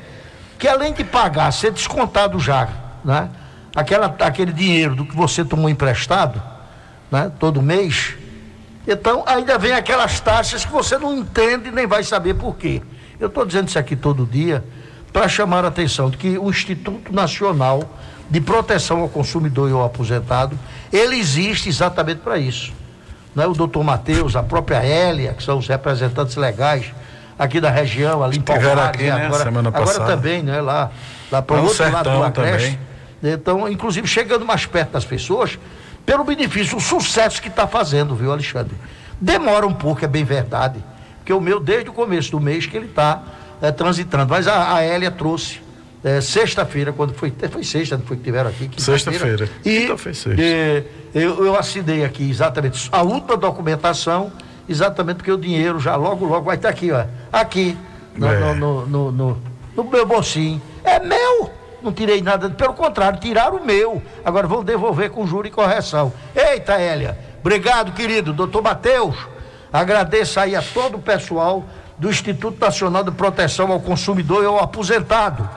que 0.60 0.68
além 0.68 0.94
de 0.94 1.04
pagar, 1.04 1.52
ser 1.52 1.72
descontado 1.72 2.40
já, 2.40 2.68
né? 3.04 3.30
Aquela, 3.76 4.14
aquele 4.20 4.52
dinheiro 4.52 4.96
do 4.96 5.06
que 5.06 5.16
você 5.16 5.46
tomou 5.46 5.70
emprestado, 5.70 6.42
né? 7.10 7.32
Todo 7.40 7.62
mês, 7.62 8.16
então, 8.88 9.24
ainda 9.28 9.58
vem 9.58 9.74
aquelas 9.74 10.20
taxas 10.20 10.66
que 10.66 10.72
você 10.72 10.98
não 10.98 11.16
entende 11.16 11.72
nem 11.72 11.86
vai 11.86 12.04
saber 12.04 12.34
por 12.34 12.56
quê. 12.56 12.82
Eu 13.20 13.28
estou 13.28 13.46
dizendo 13.46 13.68
isso 13.68 13.78
aqui 13.78 13.96
todo 13.96 14.26
dia 14.26 14.64
para 15.14 15.28
chamar 15.28 15.64
a 15.66 15.68
atenção 15.68 16.10
de 16.10 16.18
que 16.18 16.38
o 16.38 16.50
Instituto 16.50 17.14
Nacional 17.14 17.84
de 18.30 18.42
Proteção 18.42 19.02
ao 19.02 19.10
Consumidor 19.10 19.70
e 19.70 19.74
ao 19.74 19.84
Aposentado, 19.84 20.58
ele 20.92 21.18
existe 21.18 21.70
exatamente 21.70 22.22
para 22.22 22.38
isso. 22.38 22.74
Né? 23.36 23.46
O 23.46 23.54
doutor 23.54 23.84
Matheus, 23.84 24.36
a 24.36 24.42
própria 24.42 24.78
Hélia, 24.78 25.34
que 25.34 25.44
são 25.44 25.58
os 25.58 25.68
representantes 25.68 26.36
legais 26.36 26.92
aqui 27.44 27.60
da 27.60 27.72
região, 27.72 28.24
ali 28.24 28.38
em 28.38 28.42
Palmares, 28.42 28.84
aqui, 28.84 29.04
né? 29.04 29.16
né, 29.16 29.26
agora, 29.26 29.44
semana 29.44 29.70
agora 29.70 29.86
passada. 29.86 30.16
também, 30.16 30.44
né? 30.44 30.62
Lá, 30.62 30.92
lá 31.32 31.42
para 31.42 31.56
o 31.56 31.60
no 31.60 31.68
outro 31.68 31.92
lado 31.92 32.10
do 32.10 32.24
Agreste. 32.24 32.80
Então, 33.24 33.68
inclusive, 33.68 34.08
chegando 34.08 34.46
mais 34.46 34.66
perto 34.66 34.92
das 34.92 35.06
pessoas, 35.06 35.58
pelo 36.06 36.24
benefício, 36.24 36.78
o 36.78 36.82
sucesso 36.82 37.42
que 37.42 37.48
está 37.48 37.68
fazendo, 37.68 38.16
viu, 38.16 38.32
Alexandre? 38.32 38.76
Demora 39.20 39.66
um 39.66 39.74
pouco, 39.74 40.06
é 40.06 40.08
bem 40.08 40.24
verdade. 40.24 40.84
Porque 41.18 41.34
o 41.34 41.42
meu, 41.42 41.60
desde 41.60 41.90
o 41.90 41.94
começo 41.94 42.32
do 42.32 42.40
mês, 42.40 42.66
que 42.66 42.78
ele 42.78 42.88
está 42.88 43.22
transitando. 43.72 44.28
Mas 44.30 44.48
a, 44.48 44.76
a 44.76 44.84
Hélia 44.84 45.12
trouxe. 45.12 45.62
eh, 46.04 46.20
sexta-feira, 46.22 46.92
quando 46.92 47.14
foi. 47.14 47.32
Foi 47.52 47.64
sexta, 47.64 47.98
não 47.98 48.06
foi 48.06 48.18
que 48.18 48.24
tiveram 48.24 48.50
aqui? 48.50 48.70
Sexta-feira. 48.78 49.48
E 49.64 49.88
sexta. 49.98 50.34
eh, 50.42 50.84
eu, 51.14 51.46
eu 51.46 51.56
assinei 51.56 52.04
aqui 52.04 52.28
exatamente 52.30 52.90
a 52.92 53.04
última 53.04 53.38
documentação, 53.38 54.32
exatamente 54.68 55.18
porque 55.18 55.32
o 55.32 55.38
dinheiro 55.38 55.80
já 55.80 55.96
logo, 55.96 56.26
logo 56.26 56.46
vai 56.46 56.56
estar 56.56 56.70
aqui, 56.70 56.92
ó. 56.92 57.06
Aqui, 57.32 57.78
no, 58.16 58.28
É. 58.28 58.54
no, 58.56 58.86
no, 58.86 59.12
no- 59.12 59.38
no 59.76 59.84
meu 59.84 60.06
bolsinho. 60.06 60.62
É 60.84 61.00
meu! 61.00 61.50
Não 61.82 61.92
tirei 61.92 62.22
nada, 62.22 62.50
pelo 62.50 62.74
contrário, 62.74 63.20
tiraram 63.20 63.58
o 63.58 63.66
meu. 63.66 64.02
Agora 64.24 64.46
vão 64.48 64.64
devolver 64.64 65.10
com 65.10 65.26
juro 65.26 65.48
e 65.48 65.52
correção. 65.52 66.14
Eita, 66.36 66.74
Hélia! 66.80 67.18
Obrigado, 67.40 67.92
querido. 67.94 68.34
Doutor 68.34 68.62
Mateus, 68.62 69.16
agradeço 69.74 70.40
aí 70.40 70.56
a 70.56 70.62
todo 70.62 70.98
o 70.98 71.02
pessoal 71.02 71.64
do 71.98 72.10
Instituto 72.10 72.60
Nacional 72.60 73.04
de 73.04 73.12
Proteção 73.12 73.72
ao 73.72 73.80
Consumidor 73.80 74.44
e 74.44 74.46
ao 74.46 74.60
Aposentado. 74.60 75.48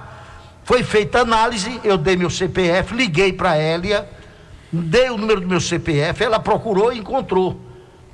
Foi 0.65 0.83
feita 0.83 1.21
análise, 1.21 1.79
eu 1.85 1.99
dei 1.99 2.17
meu 2.17 2.31
CPF, 2.31 2.95
liguei 2.95 3.33
para 3.35 3.51
a 3.51 3.57
Hélia, 3.57 4.09
dei 4.73 5.11
o 5.11 5.19
número 5.19 5.41
do 5.43 5.47
meu 5.47 5.61
CPF, 5.61 6.25
ela 6.25 6.39
procurou 6.41 6.91
e 6.93 6.99
encontrou. 6.99 7.61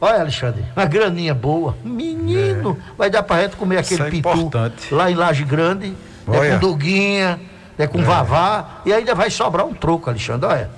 Olha, 0.00 0.20
Alexandre, 0.20 0.64
uma 0.74 0.86
graninha 0.86 1.34
boa. 1.34 1.76
Menino, 1.84 2.78
vai 2.96 3.10
dar 3.10 3.22
pra 3.22 3.42
gente 3.42 3.56
comer 3.56 3.78
aquele 3.78 4.02
é 4.02 4.10
pitu 4.10 4.28
importante. 4.30 4.94
lá 4.94 5.10
em 5.10 5.14
Laje 5.14 5.44
Grande, 5.44 5.94
é 6.32 6.50
com 6.52 6.58
doguinha, 6.58 7.38
é 7.78 7.86
com 7.86 8.02
vavá, 8.02 8.80
e 8.86 8.92
ainda 8.92 9.14
vai 9.14 9.30
sobrar 9.30 9.66
um 9.66 9.74
troco, 9.74 10.08
Alexandre, 10.08 10.46
olha. 10.48 10.70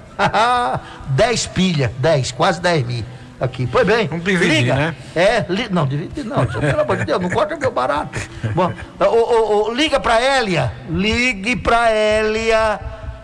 10 1.11 1.47
pilhas, 1.49 1.90
10, 1.99 2.32
quase 2.32 2.61
10 2.61 2.86
mil. 2.86 3.05
Aqui, 3.40 3.66
pois 3.66 3.85
bem. 3.85 4.07
Vamos 4.07 4.24
dividir, 4.24 4.61
liga. 4.61 4.74
né? 4.77 4.94
É, 5.16 5.44
li, 5.49 5.69
não, 5.69 5.85
dividir 5.85 6.24
não, 6.24 6.47
pelo 6.47 6.81
amor 6.81 6.97
de 6.97 7.05
Deus, 7.05 7.20
não 7.20 7.28
corta 7.28 7.57
meu 7.57 7.73
barato. 7.73 8.16
Bom, 8.55 8.73
ô, 9.01 9.05
ô, 9.05 9.69
ô, 9.69 9.74
liga 9.74 9.99
pra 9.99 10.20
Hélia, 10.20 10.73
ligue 10.89 11.57
pra 11.57 11.90
Hélia. 11.90 12.78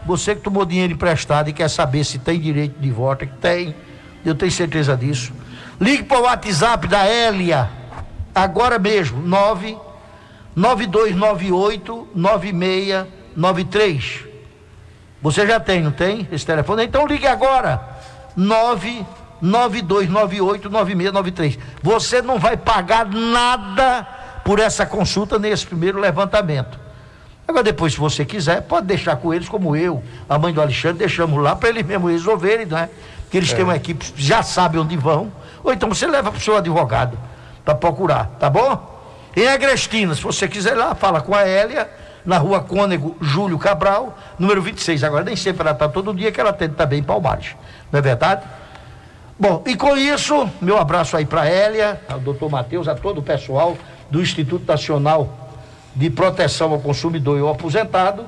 Você 0.05 0.35
que 0.35 0.41
tomou 0.41 0.65
dinheiro 0.65 0.93
emprestado 0.93 1.51
e 1.51 1.53
quer 1.53 1.71
saber 1.71 2.03
se 2.03 2.19
tem 2.19 2.41
direito 2.41 2.81
de 2.81 2.91
volta, 2.91 3.27
que 3.27 3.37
tem, 3.37 3.77
eu 4.25 4.35
tenho 4.35 4.51
certeza 4.51 4.97
disso. 4.97 5.33
Ligue 5.81 6.03
para 6.05 6.19
o 6.19 6.23
WhatsApp 6.23 6.87
da 6.89 7.05
Hélia, 7.07 7.69
agora 8.35 8.79
mesmo, 8.79 9.21
9 9.23 9.77
9298 10.57 12.09
9693. 12.15 14.25
Você 15.23 15.47
já 15.47 15.59
tem, 15.61 15.83
não 15.83 15.93
tem? 15.93 16.27
Esse 16.33 16.45
telefone? 16.45 16.85
Então 16.85 17.07
ligue 17.07 17.27
agora. 17.27 17.81
99298 18.37 20.69
9693. 20.71 21.59
Você 21.83 22.21
não 22.23 22.39
vai 22.39 22.57
pagar 22.57 23.07
nada 23.07 24.07
por 24.45 24.59
essa 24.59 24.85
consulta 24.87 25.39
nesse 25.39 25.67
primeiro 25.67 26.01
levantamento. 26.01 26.79
Agora, 27.47 27.63
depois, 27.65 27.93
se 27.95 28.01
você 28.01 28.25
quiser, 28.25 28.63
pode 28.63 28.87
deixar 28.87 29.15
com 29.17 29.33
eles, 29.33 29.49
como 29.49 29.75
eu, 29.77 30.03
a 30.29 30.37
mãe 30.39 30.53
do 30.53 30.61
Alexandre, 30.61 30.99
deixamos 30.99 31.41
lá 31.43 31.55
para 31.57 31.69
eles 31.71 31.85
mesmo 31.87 32.09
resolverem, 32.09 32.67
né? 32.67 32.91
Porque 33.23 33.37
eles 33.39 33.51
É. 33.53 33.55
têm 33.57 33.65
uma 33.65 33.77
equipe, 33.77 34.05
já 34.17 34.43
sabem 34.43 34.81
onde 34.81 34.97
vão. 34.97 35.33
Ou 35.63 35.73
então 35.73 35.89
você 35.89 36.07
leva 36.07 36.31
para 36.31 36.39
o 36.39 36.41
seu 36.41 36.57
advogado 36.57 37.19
para 37.65 37.75
procurar, 37.75 38.31
tá 38.39 38.49
bom? 38.49 38.99
Em 39.37 39.47
Agrestina, 39.47 40.15
se 40.15 40.23
você 40.23 40.49
quiser 40.49 40.73
ir 40.73 40.77
lá, 40.77 40.95
fala 40.95 41.21
com 41.21 41.35
a 41.35 41.43
Hélia, 41.43 41.89
na 42.25 42.39
rua 42.39 42.61
Cônego 42.61 43.17
Júlio 43.21 43.59
Cabral, 43.59 44.17
número 44.39 44.61
26. 44.61 45.05
Agora, 45.05 45.25
nem 45.25 45.37
sempre 45.37 45.63
ela 45.63 45.71
está 45.73 45.89
todo 45.89 46.13
dia, 46.15 46.33
que 46.33 46.41
ela 46.41 46.51
atende 46.51 46.75
também 46.75 46.99
em 46.99 47.03
Palmares. 47.03 47.55
Não 47.91 47.99
é 47.99 48.03
verdade? 48.03 48.43
Bom, 49.39 49.63
e 49.67 49.77
com 49.77 49.97
isso, 49.97 50.51
meu 50.61 50.79
abraço 50.79 51.17
aí 51.17 51.25
para 51.25 51.43
a 51.43 51.47
Hélia, 51.47 52.01
ao 52.09 52.19
doutor 52.19 52.51
Matheus, 52.51 52.89
a 52.89 52.95
todo 52.95 53.19
o 53.19 53.23
pessoal 53.23 53.79
do 54.11 54.21
Instituto 54.21 54.67
Nacional 54.67 55.33
de 55.95 56.11
Proteção 56.11 56.73
ao 56.73 56.81
Consumidor 56.81 57.39
e 57.39 57.41
ao 57.41 57.49
Aposentado. 57.49 58.27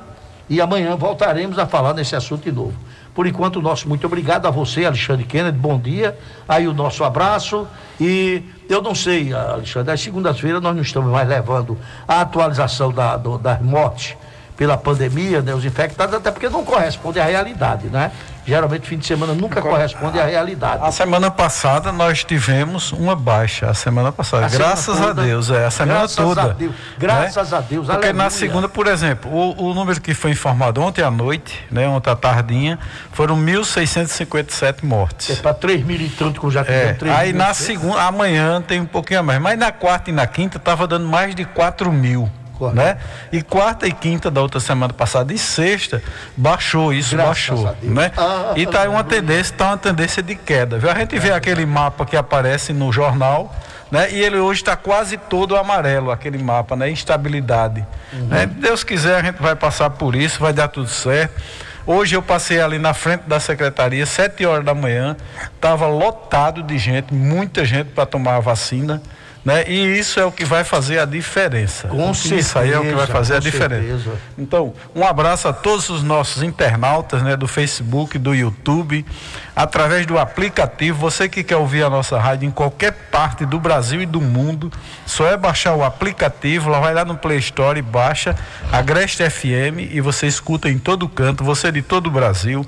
E 0.48 0.60
amanhã 0.60 0.96
voltaremos 0.96 1.58
a 1.58 1.66
falar 1.66 1.94
nesse 1.94 2.14
assunto 2.14 2.44
de 2.44 2.52
novo. 2.52 2.74
Por 3.14 3.26
enquanto, 3.26 3.56
o 3.56 3.62
nosso 3.62 3.88
muito 3.88 4.06
obrigado 4.06 4.46
a 4.46 4.50
você, 4.50 4.84
Alexandre 4.84 5.24
Kennedy. 5.24 5.58
Bom 5.58 5.78
dia. 5.78 6.16
Aí 6.48 6.68
o 6.68 6.72
nosso 6.72 7.04
abraço. 7.04 7.66
E 8.00 8.42
eu 8.68 8.80
não 8.80 8.94
sei, 8.94 9.32
Alexandre, 9.32 9.92
às 9.92 10.00
segundas-feiras 10.00 10.62
nós 10.62 10.74
não 10.74 10.82
estamos 10.82 11.10
mais 11.10 11.28
levando 11.28 11.76
a 12.06 12.20
atualização 12.20 12.92
da, 12.92 13.16
do, 13.16 13.36
das 13.36 13.60
mortes 13.60 14.16
pela 14.56 14.76
pandemia, 14.76 15.40
né, 15.40 15.54
os 15.54 15.64
infectados, 15.64 16.14
até 16.14 16.30
porque 16.30 16.46
não 16.50 16.62
corresponde 16.62 17.18
à 17.18 17.24
realidade, 17.24 17.86
né? 17.86 18.12
Geralmente, 18.50 18.88
fim 18.88 18.98
de 18.98 19.06
semana 19.06 19.32
nunca 19.32 19.62
corresponde 19.62 20.18
à 20.18 20.24
realidade. 20.26 20.82
A 20.84 20.90
semana 20.90 21.30
passada 21.30 21.92
nós 21.92 22.24
tivemos 22.24 22.90
uma 22.90 23.14
baixa, 23.14 23.70
a 23.70 23.74
semana 23.74 24.10
passada. 24.10 24.46
A 24.46 24.48
semana 24.48 24.68
graças 24.70 25.00
a 25.00 25.06
toda. 25.06 25.22
Deus, 25.22 25.50
é, 25.50 25.64
a 25.66 25.70
semana 25.70 25.98
Graças 26.00 26.16
toda. 26.16 26.42
a 26.42 26.48
Deus. 26.48 26.74
Graças 26.98 27.52
a 27.54 27.60
Deus, 27.60 27.86
Porque 27.86 28.06
na 28.12 28.24
aleluia. 28.24 28.30
segunda, 28.30 28.68
por 28.68 28.88
exemplo, 28.88 29.30
o, 29.32 29.70
o 29.70 29.74
número 29.74 30.00
que 30.00 30.12
foi 30.14 30.32
informado 30.32 30.80
ontem 30.82 31.02
à 31.02 31.10
noite, 31.12 31.64
né, 31.70 31.86
ontem 31.86 32.10
à 32.10 32.16
tardinha, 32.16 32.76
foram 33.12 33.36
1.657 33.36 34.82
mortes. 34.84 35.30
É 35.30 35.42
para 35.42 35.54
3 35.54 35.84
mil 35.84 36.00
e 36.00 36.08
tanto, 36.08 36.40
como 36.40 36.50
já 36.52 36.60
É, 36.62 36.64
tivemos 36.64 36.98
3 36.98 37.16
aí 37.16 37.32
na 37.32 37.54
segunda, 37.54 38.02
amanhã 38.02 38.60
tem 38.60 38.80
um 38.80 38.86
pouquinho 38.86 39.20
a 39.20 39.22
mais, 39.22 39.40
mas 39.40 39.58
na 39.58 39.70
quarta 39.70 40.10
e 40.10 40.12
na 40.12 40.26
quinta 40.26 40.56
estava 40.56 40.86
dando 40.86 41.06
mais 41.06 41.34
de 41.34 41.44
4 41.44 41.92
mil. 41.92 42.28
Né? 42.74 42.98
E 43.32 43.42
quarta 43.42 43.86
e 43.86 43.92
quinta 43.92 44.30
da 44.30 44.40
outra 44.40 44.60
semana 44.60 44.92
passada 44.92 45.32
e 45.32 45.38
sexta 45.38 46.02
baixou 46.36 46.92
isso, 46.92 47.16
Graças 47.16 47.48
baixou, 47.48 47.76
né? 47.82 48.12
Ah, 48.16 48.52
e 48.56 48.66
tá 48.66 48.88
uma 48.88 49.02
tendência, 49.02 49.56
tá 49.56 49.68
uma 49.68 49.78
tendência 49.78 50.22
de 50.22 50.34
queda. 50.34 50.78
Viu? 50.78 50.90
A 50.90 50.94
gente 50.94 51.18
vê 51.18 51.32
aquele 51.32 51.64
mapa 51.64 52.04
que 52.04 52.16
aparece 52.16 52.72
no 52.72 52.92
jornal, 52.92 53.54
né? 53.90 54.10
E 54.12 54.20
ele 54.20 54.38
hoje 54.38 54.60
está 54.60 54.76
quase 54.76 55.16
todo 55.16 55.56
amarelo, 55.56 56.10
aquele 56.10 56.38
mapa, 56.38 56.76
né? 56.76 56.90
Instabilidade. 56.90 57.84
Né? 58.12 58.46
Deus 58.46 58.84
quiser, 58.84 59.16
a 59.16 59.22
gente 59.22 59.40
vai 59.40 59.56
passar 59.56 59.90
por 59.90 60.14
isso, 60.14 60.38
vai 60.38 60.52
dar 60.52 60.68
tudo 60.68 60.88
certo. 60.88 61.40
Hoje 61.86 62.14
eu 62.14 62.22
passei 62.22 62.60
ali 62.60 62.78
na 62.78 62.94
frente 62.94 63.22
da 63.26 63.40
secretaria, 63.40 64.04
sete 64.06 64.44
horas 64.44 64.64
da 64.64 64.74
manhã, 64.74 65.16
estava 65.54 65.86
lotado 65.86 66.62
de 66.62 66.78
gente, 66.78 67.12
muita 67.12 67.64
gente 67.64 67.88
para 67.88 68.06
tomar 68.06 68.36
a 68.36 68.40
vacina. 68.40 69.02
Né? 69.44 69.64
E 69.66 69.98
isso 69.98 70.20
é 70.20 70.24
o 70.24 70.30
que 70.30 70.44
vai 70.44 70.64
fazer 70.64 70.98
a 70.98 71.04
diferença. 71.04 71.88
Com 71.88 72.10
isso 72.10 72.58
aí 72.58 72.72
é 72.72 72.78
o 72.78 72.82
que 72.82 72.88
vai 72.88 73.06
certeza, 73.06 73.12
fazer 73.12 73.34
a 73.36 73.38
diferença. 73.38 73.82
certeza. 73.82 74.12
Então, 74.36 74.74
um 74.94 75.04
abraço 75.04 75.48
a 75.48 75.52
todos 75.52 75.88
os 75.88 76.02
nossos 76.02 76.42
internautas, 76.42 77.22
né, 77.22 77.36
do 77.36 77.48
Facebook, 77.48 78.18
do 78.18 78.34
YouTube, 78.34 79.04
através 79.60 80.06
do 80.06 80.18
aplicativo. 80.18 80.98
Você 80.98 81.28
que 81.28 81.44
quer 81.44 81.56
ouvir 81.56 81.82
a 81.82 81.90
nossa 81.90 82.18
rádio 82.18 82.46
em 82.46 82.50
qualquer 82.50 82.92
parte 83.10 83.44
do 83.44 83.60
Brasil 83.60 84.00
e 84.00 84.06
do 84.06 84.20
mundo, 84.20 84.72
só 85.04 85.26
é 85.26 85.36
baixar 85.36 85.74
o 85.74 85.84
aplicativo, 85.84 86.70
lá 86.70 86.80
vai 86.80 86.94
lá 86.94 87.04
no 87.04 87.16
Play 87.16 87.38
Store 87.38 87.78
e 87.78 87.82
baixa 87.82 88.34
Agreste 88.72 89.28
FM 89.28 89.90
e 89.90 90.00
você 90.00 90.26
escuta 90.26 90.68
em 90.68 90.78
todo 90.78 91.06
canto, 91.08 91.44
você 91.44 91.70
de 91.70 91.82
todo 91.82 92.06
o 92.06 92.10
Brasil. 92.10 92.66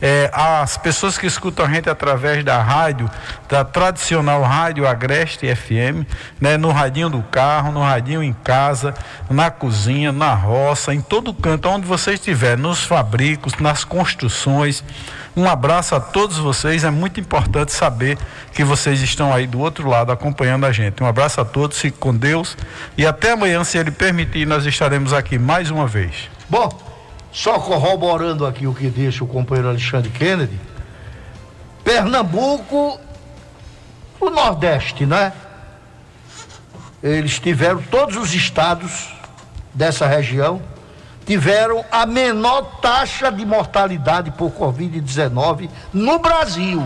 É, 0.00 0.30
as 0.32 0.76
pessoas 0.76 1.16
que 1.16 1.26
escutam 1.26 1.64
a 1.64 1.68
gente 1.68 1.88
através 1.88 2.44
da 2.44 2.60
rádio, 2.60 3.08
da 3.48 3.64
tradicional 3.64 4.42
rádio 4.42 4.86
Agreste 4.86 5.46
FM, 5.54 6.04
né, 6.40 6.56
no 6.56 6.72
radinho 6.72 7.08
do 7.08 7.22
carro, 7.22 7.70
no 7.70 7.82
radinho 7.82 8.22
em 8.22 8.32
casa, 8.32 8.94
na 9.30 9.48
cozinha, 9.50 10.10
na 10.10 10.34
roça, 10.34 10.92
em 10.92 11.00
todo 11.00 11.32
canto, 11.32 11.68
onde 11.68 11.86
você 11.86 12.14
estiver, 12.14 12.58
nos 12.58 12.82
fabricos, 12.82 13.54
nas 13.60 13.84
construções. 13.84 14.82
Um 15.34 15.48
abraço 15.48 15.94
a 15.94 16.00
todos 16.00 16.36
vocês. 16.36 16.84
É 16.84 16.90
muito 16.90 17.18
importante 17.18 17.72
saber 17.72 18.18
que 18.52 18.62
vocês 18.62 19.00
estão 19.00 19.32
aí 19.32 19.46
do 19.46 19.60
outro 19.60 19.88
lado 19.88 20.12
acompanhando 20.12 20.66
a 20.66 20.72
gente. 20.72 21.02
Um 21.02 21.06
abraço 21.06 21.40
a 21.40 21.44
todos, 21.44 21.78
fique 21.78 21.96
com 21.98 22.14
Deus 22.14 22.56
e 22.98 23.06
até 23.06 23.32
amanhã, 23.32 23.64
se 23.64 23.78
Ele 23.78 23.90
permitir, 23.90 24.46
nós 24.46 24.66
estaremos 24.66 25.12
aqui 25.12 25.38
mais 25.38 25.70
uma 25.70 25.86
vez. 25.86 26.30
Bom, 26.50 26.70
só 27.32 27.58
corroborando 27.58 28.46
aqui 28.46 28.66
o 28.66 28.74
que 28.74 28.90
disse 28.90 29.22
o 29.22 29.26
companheiro 29.26 29.70
Alexandre 29.70 30.10
Kennedy, 30.10 30.60
Pernambuco, 31.82 33.00
o 34.20 34.30
Nordeste, 34.30 35.06
né? 35.06 35.32
Eles 37.02 37.38
tiveram, 37.38 37.82
todos 37.82 38.16
os 38.16 38.34
estados 38.34 39.08
dessa 39.74 40.06
região 40.06 40.60
tiveram 41.26 41.84
a 41.90 42.04
menor 42.06 42.62
taxa 42.80 43.30
de 43.30 43.44
mortalidade 43.44 44.30
por 44.32 44.50
Covid-19 44.50 45.68
no 45.92 46.18
Brasil. 46.18 46.82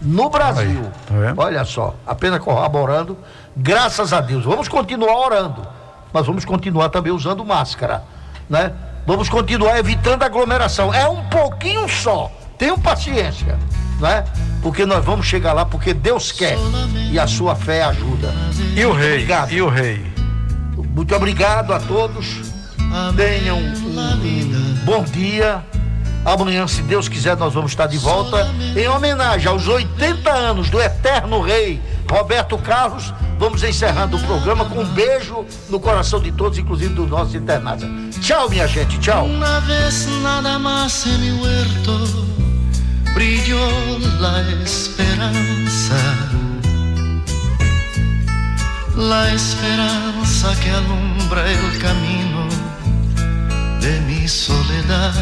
No 0.00 0.30
Brasil. 0.30 0.84
tá 1.06 1.14
vendo? 1.14 1.40
Olha 1.40 1.64
só, 1.64 1.94
apenas 2.06 2.38
corroborando, 2.40 3.18
graças 3.56 4.12
a 4.12 4.20
Deus. 4.20 4.44
Vamos 4.44 4.68
continuar 4.68 5.16
orando, 5.16 5.66
mas 6.12 6.26
vamos 6.26 6.44
continuar 6.44 6.88
também 6.90 7.12
usando 7.12 7.44
máscara, 7.44 8.04
né? 8.48 8.72
Vamos 9.06 9.28
continuar 9.28 9.78
evitando 9.78 10.22
aglomeração. 10.22 10.92
É 10.92 11.08
um 11.08 11.24
pouquinho 11.24 11.88
só. 11.88 12.30
Tenham 12.58 12.78
paciência, 12.78 13.58
né? 14.00 14.24
Porque 14.62 14.84
nós 14.84 15.04
vamos 15.04 15.26
chegar 15.26 15.52
lá 15.52 15.64
porque 15.64 15.94
Deus 15.94 16.30
quer 16.30 16.56
e 17.10 17.18
a 17.18 17.26
sua 17.26 17.56
fé 17.56 17.82
ajuda. 17.84 18.32
E 18.76 18.84
o 18.84 18.92
rei? 18.92 19.14
obrigado. 19.14 19.52
E 19.52 19.62
o 19.62 19.68
rei? 19.68 20.12
Muito 20.94 21.14
obrigado 21.14 21.72
a 21.72 21.80
todos. 21.80 22.47
Tenham 23.16 23.58
um, 23.58 24.84
bom 24.84 25.04
dia. 25.04 25.62
Amanhã, 26.24 26.66
se 26.66 26.82
Deus 26.82 27.08
quiser, 27.08 27.36
nós 27.36 27.54
vamos 27.54 27.72
estar 27.72 27.86
de 27.86 27.98
volta. 27.98 28.48
Em 28.76 28.88
homenagem 28.88 29.48
aos 29.48 29.66
80 29.66 30.30
anos 30.30 30.68
do 30.70 30.80
eterno 30.80 31.40
rei 31.40 31.80
Roberto 32.10 32.56
Carlos, 32.58 33.12
vamos 33.38 33.62
encerrando 33.62 34.16
o 34.16 34.20
programa 34.20 34.64
com 34.64 34.80
um 34.80 34.86
beijo 34.86 35.44
no 35.68 35.78
coração 35.78 36.20
de 36.20 36.32
todos, 36.32 36.58
inclusive 36.58 36.94
do 36.94 37.06
nosso 37.06 37.36
internauta. 37.36 37.88
Tchau, 38.20 38.48
minha 38.48 38.66
gente. 38.66 38.98
Tchau. 38.98 39.26
Una 39.26 39.60
vez 39.60 40.06
nada 40.22 40.58
en 41.06 41.20
mi 41.20 41.32
huerto 41.32 42.28
que 50.60 50.70
alumbra 50.70 51.42
de 53.88 54.00
mi 54.02 54.28
soledad. 54.28 55.14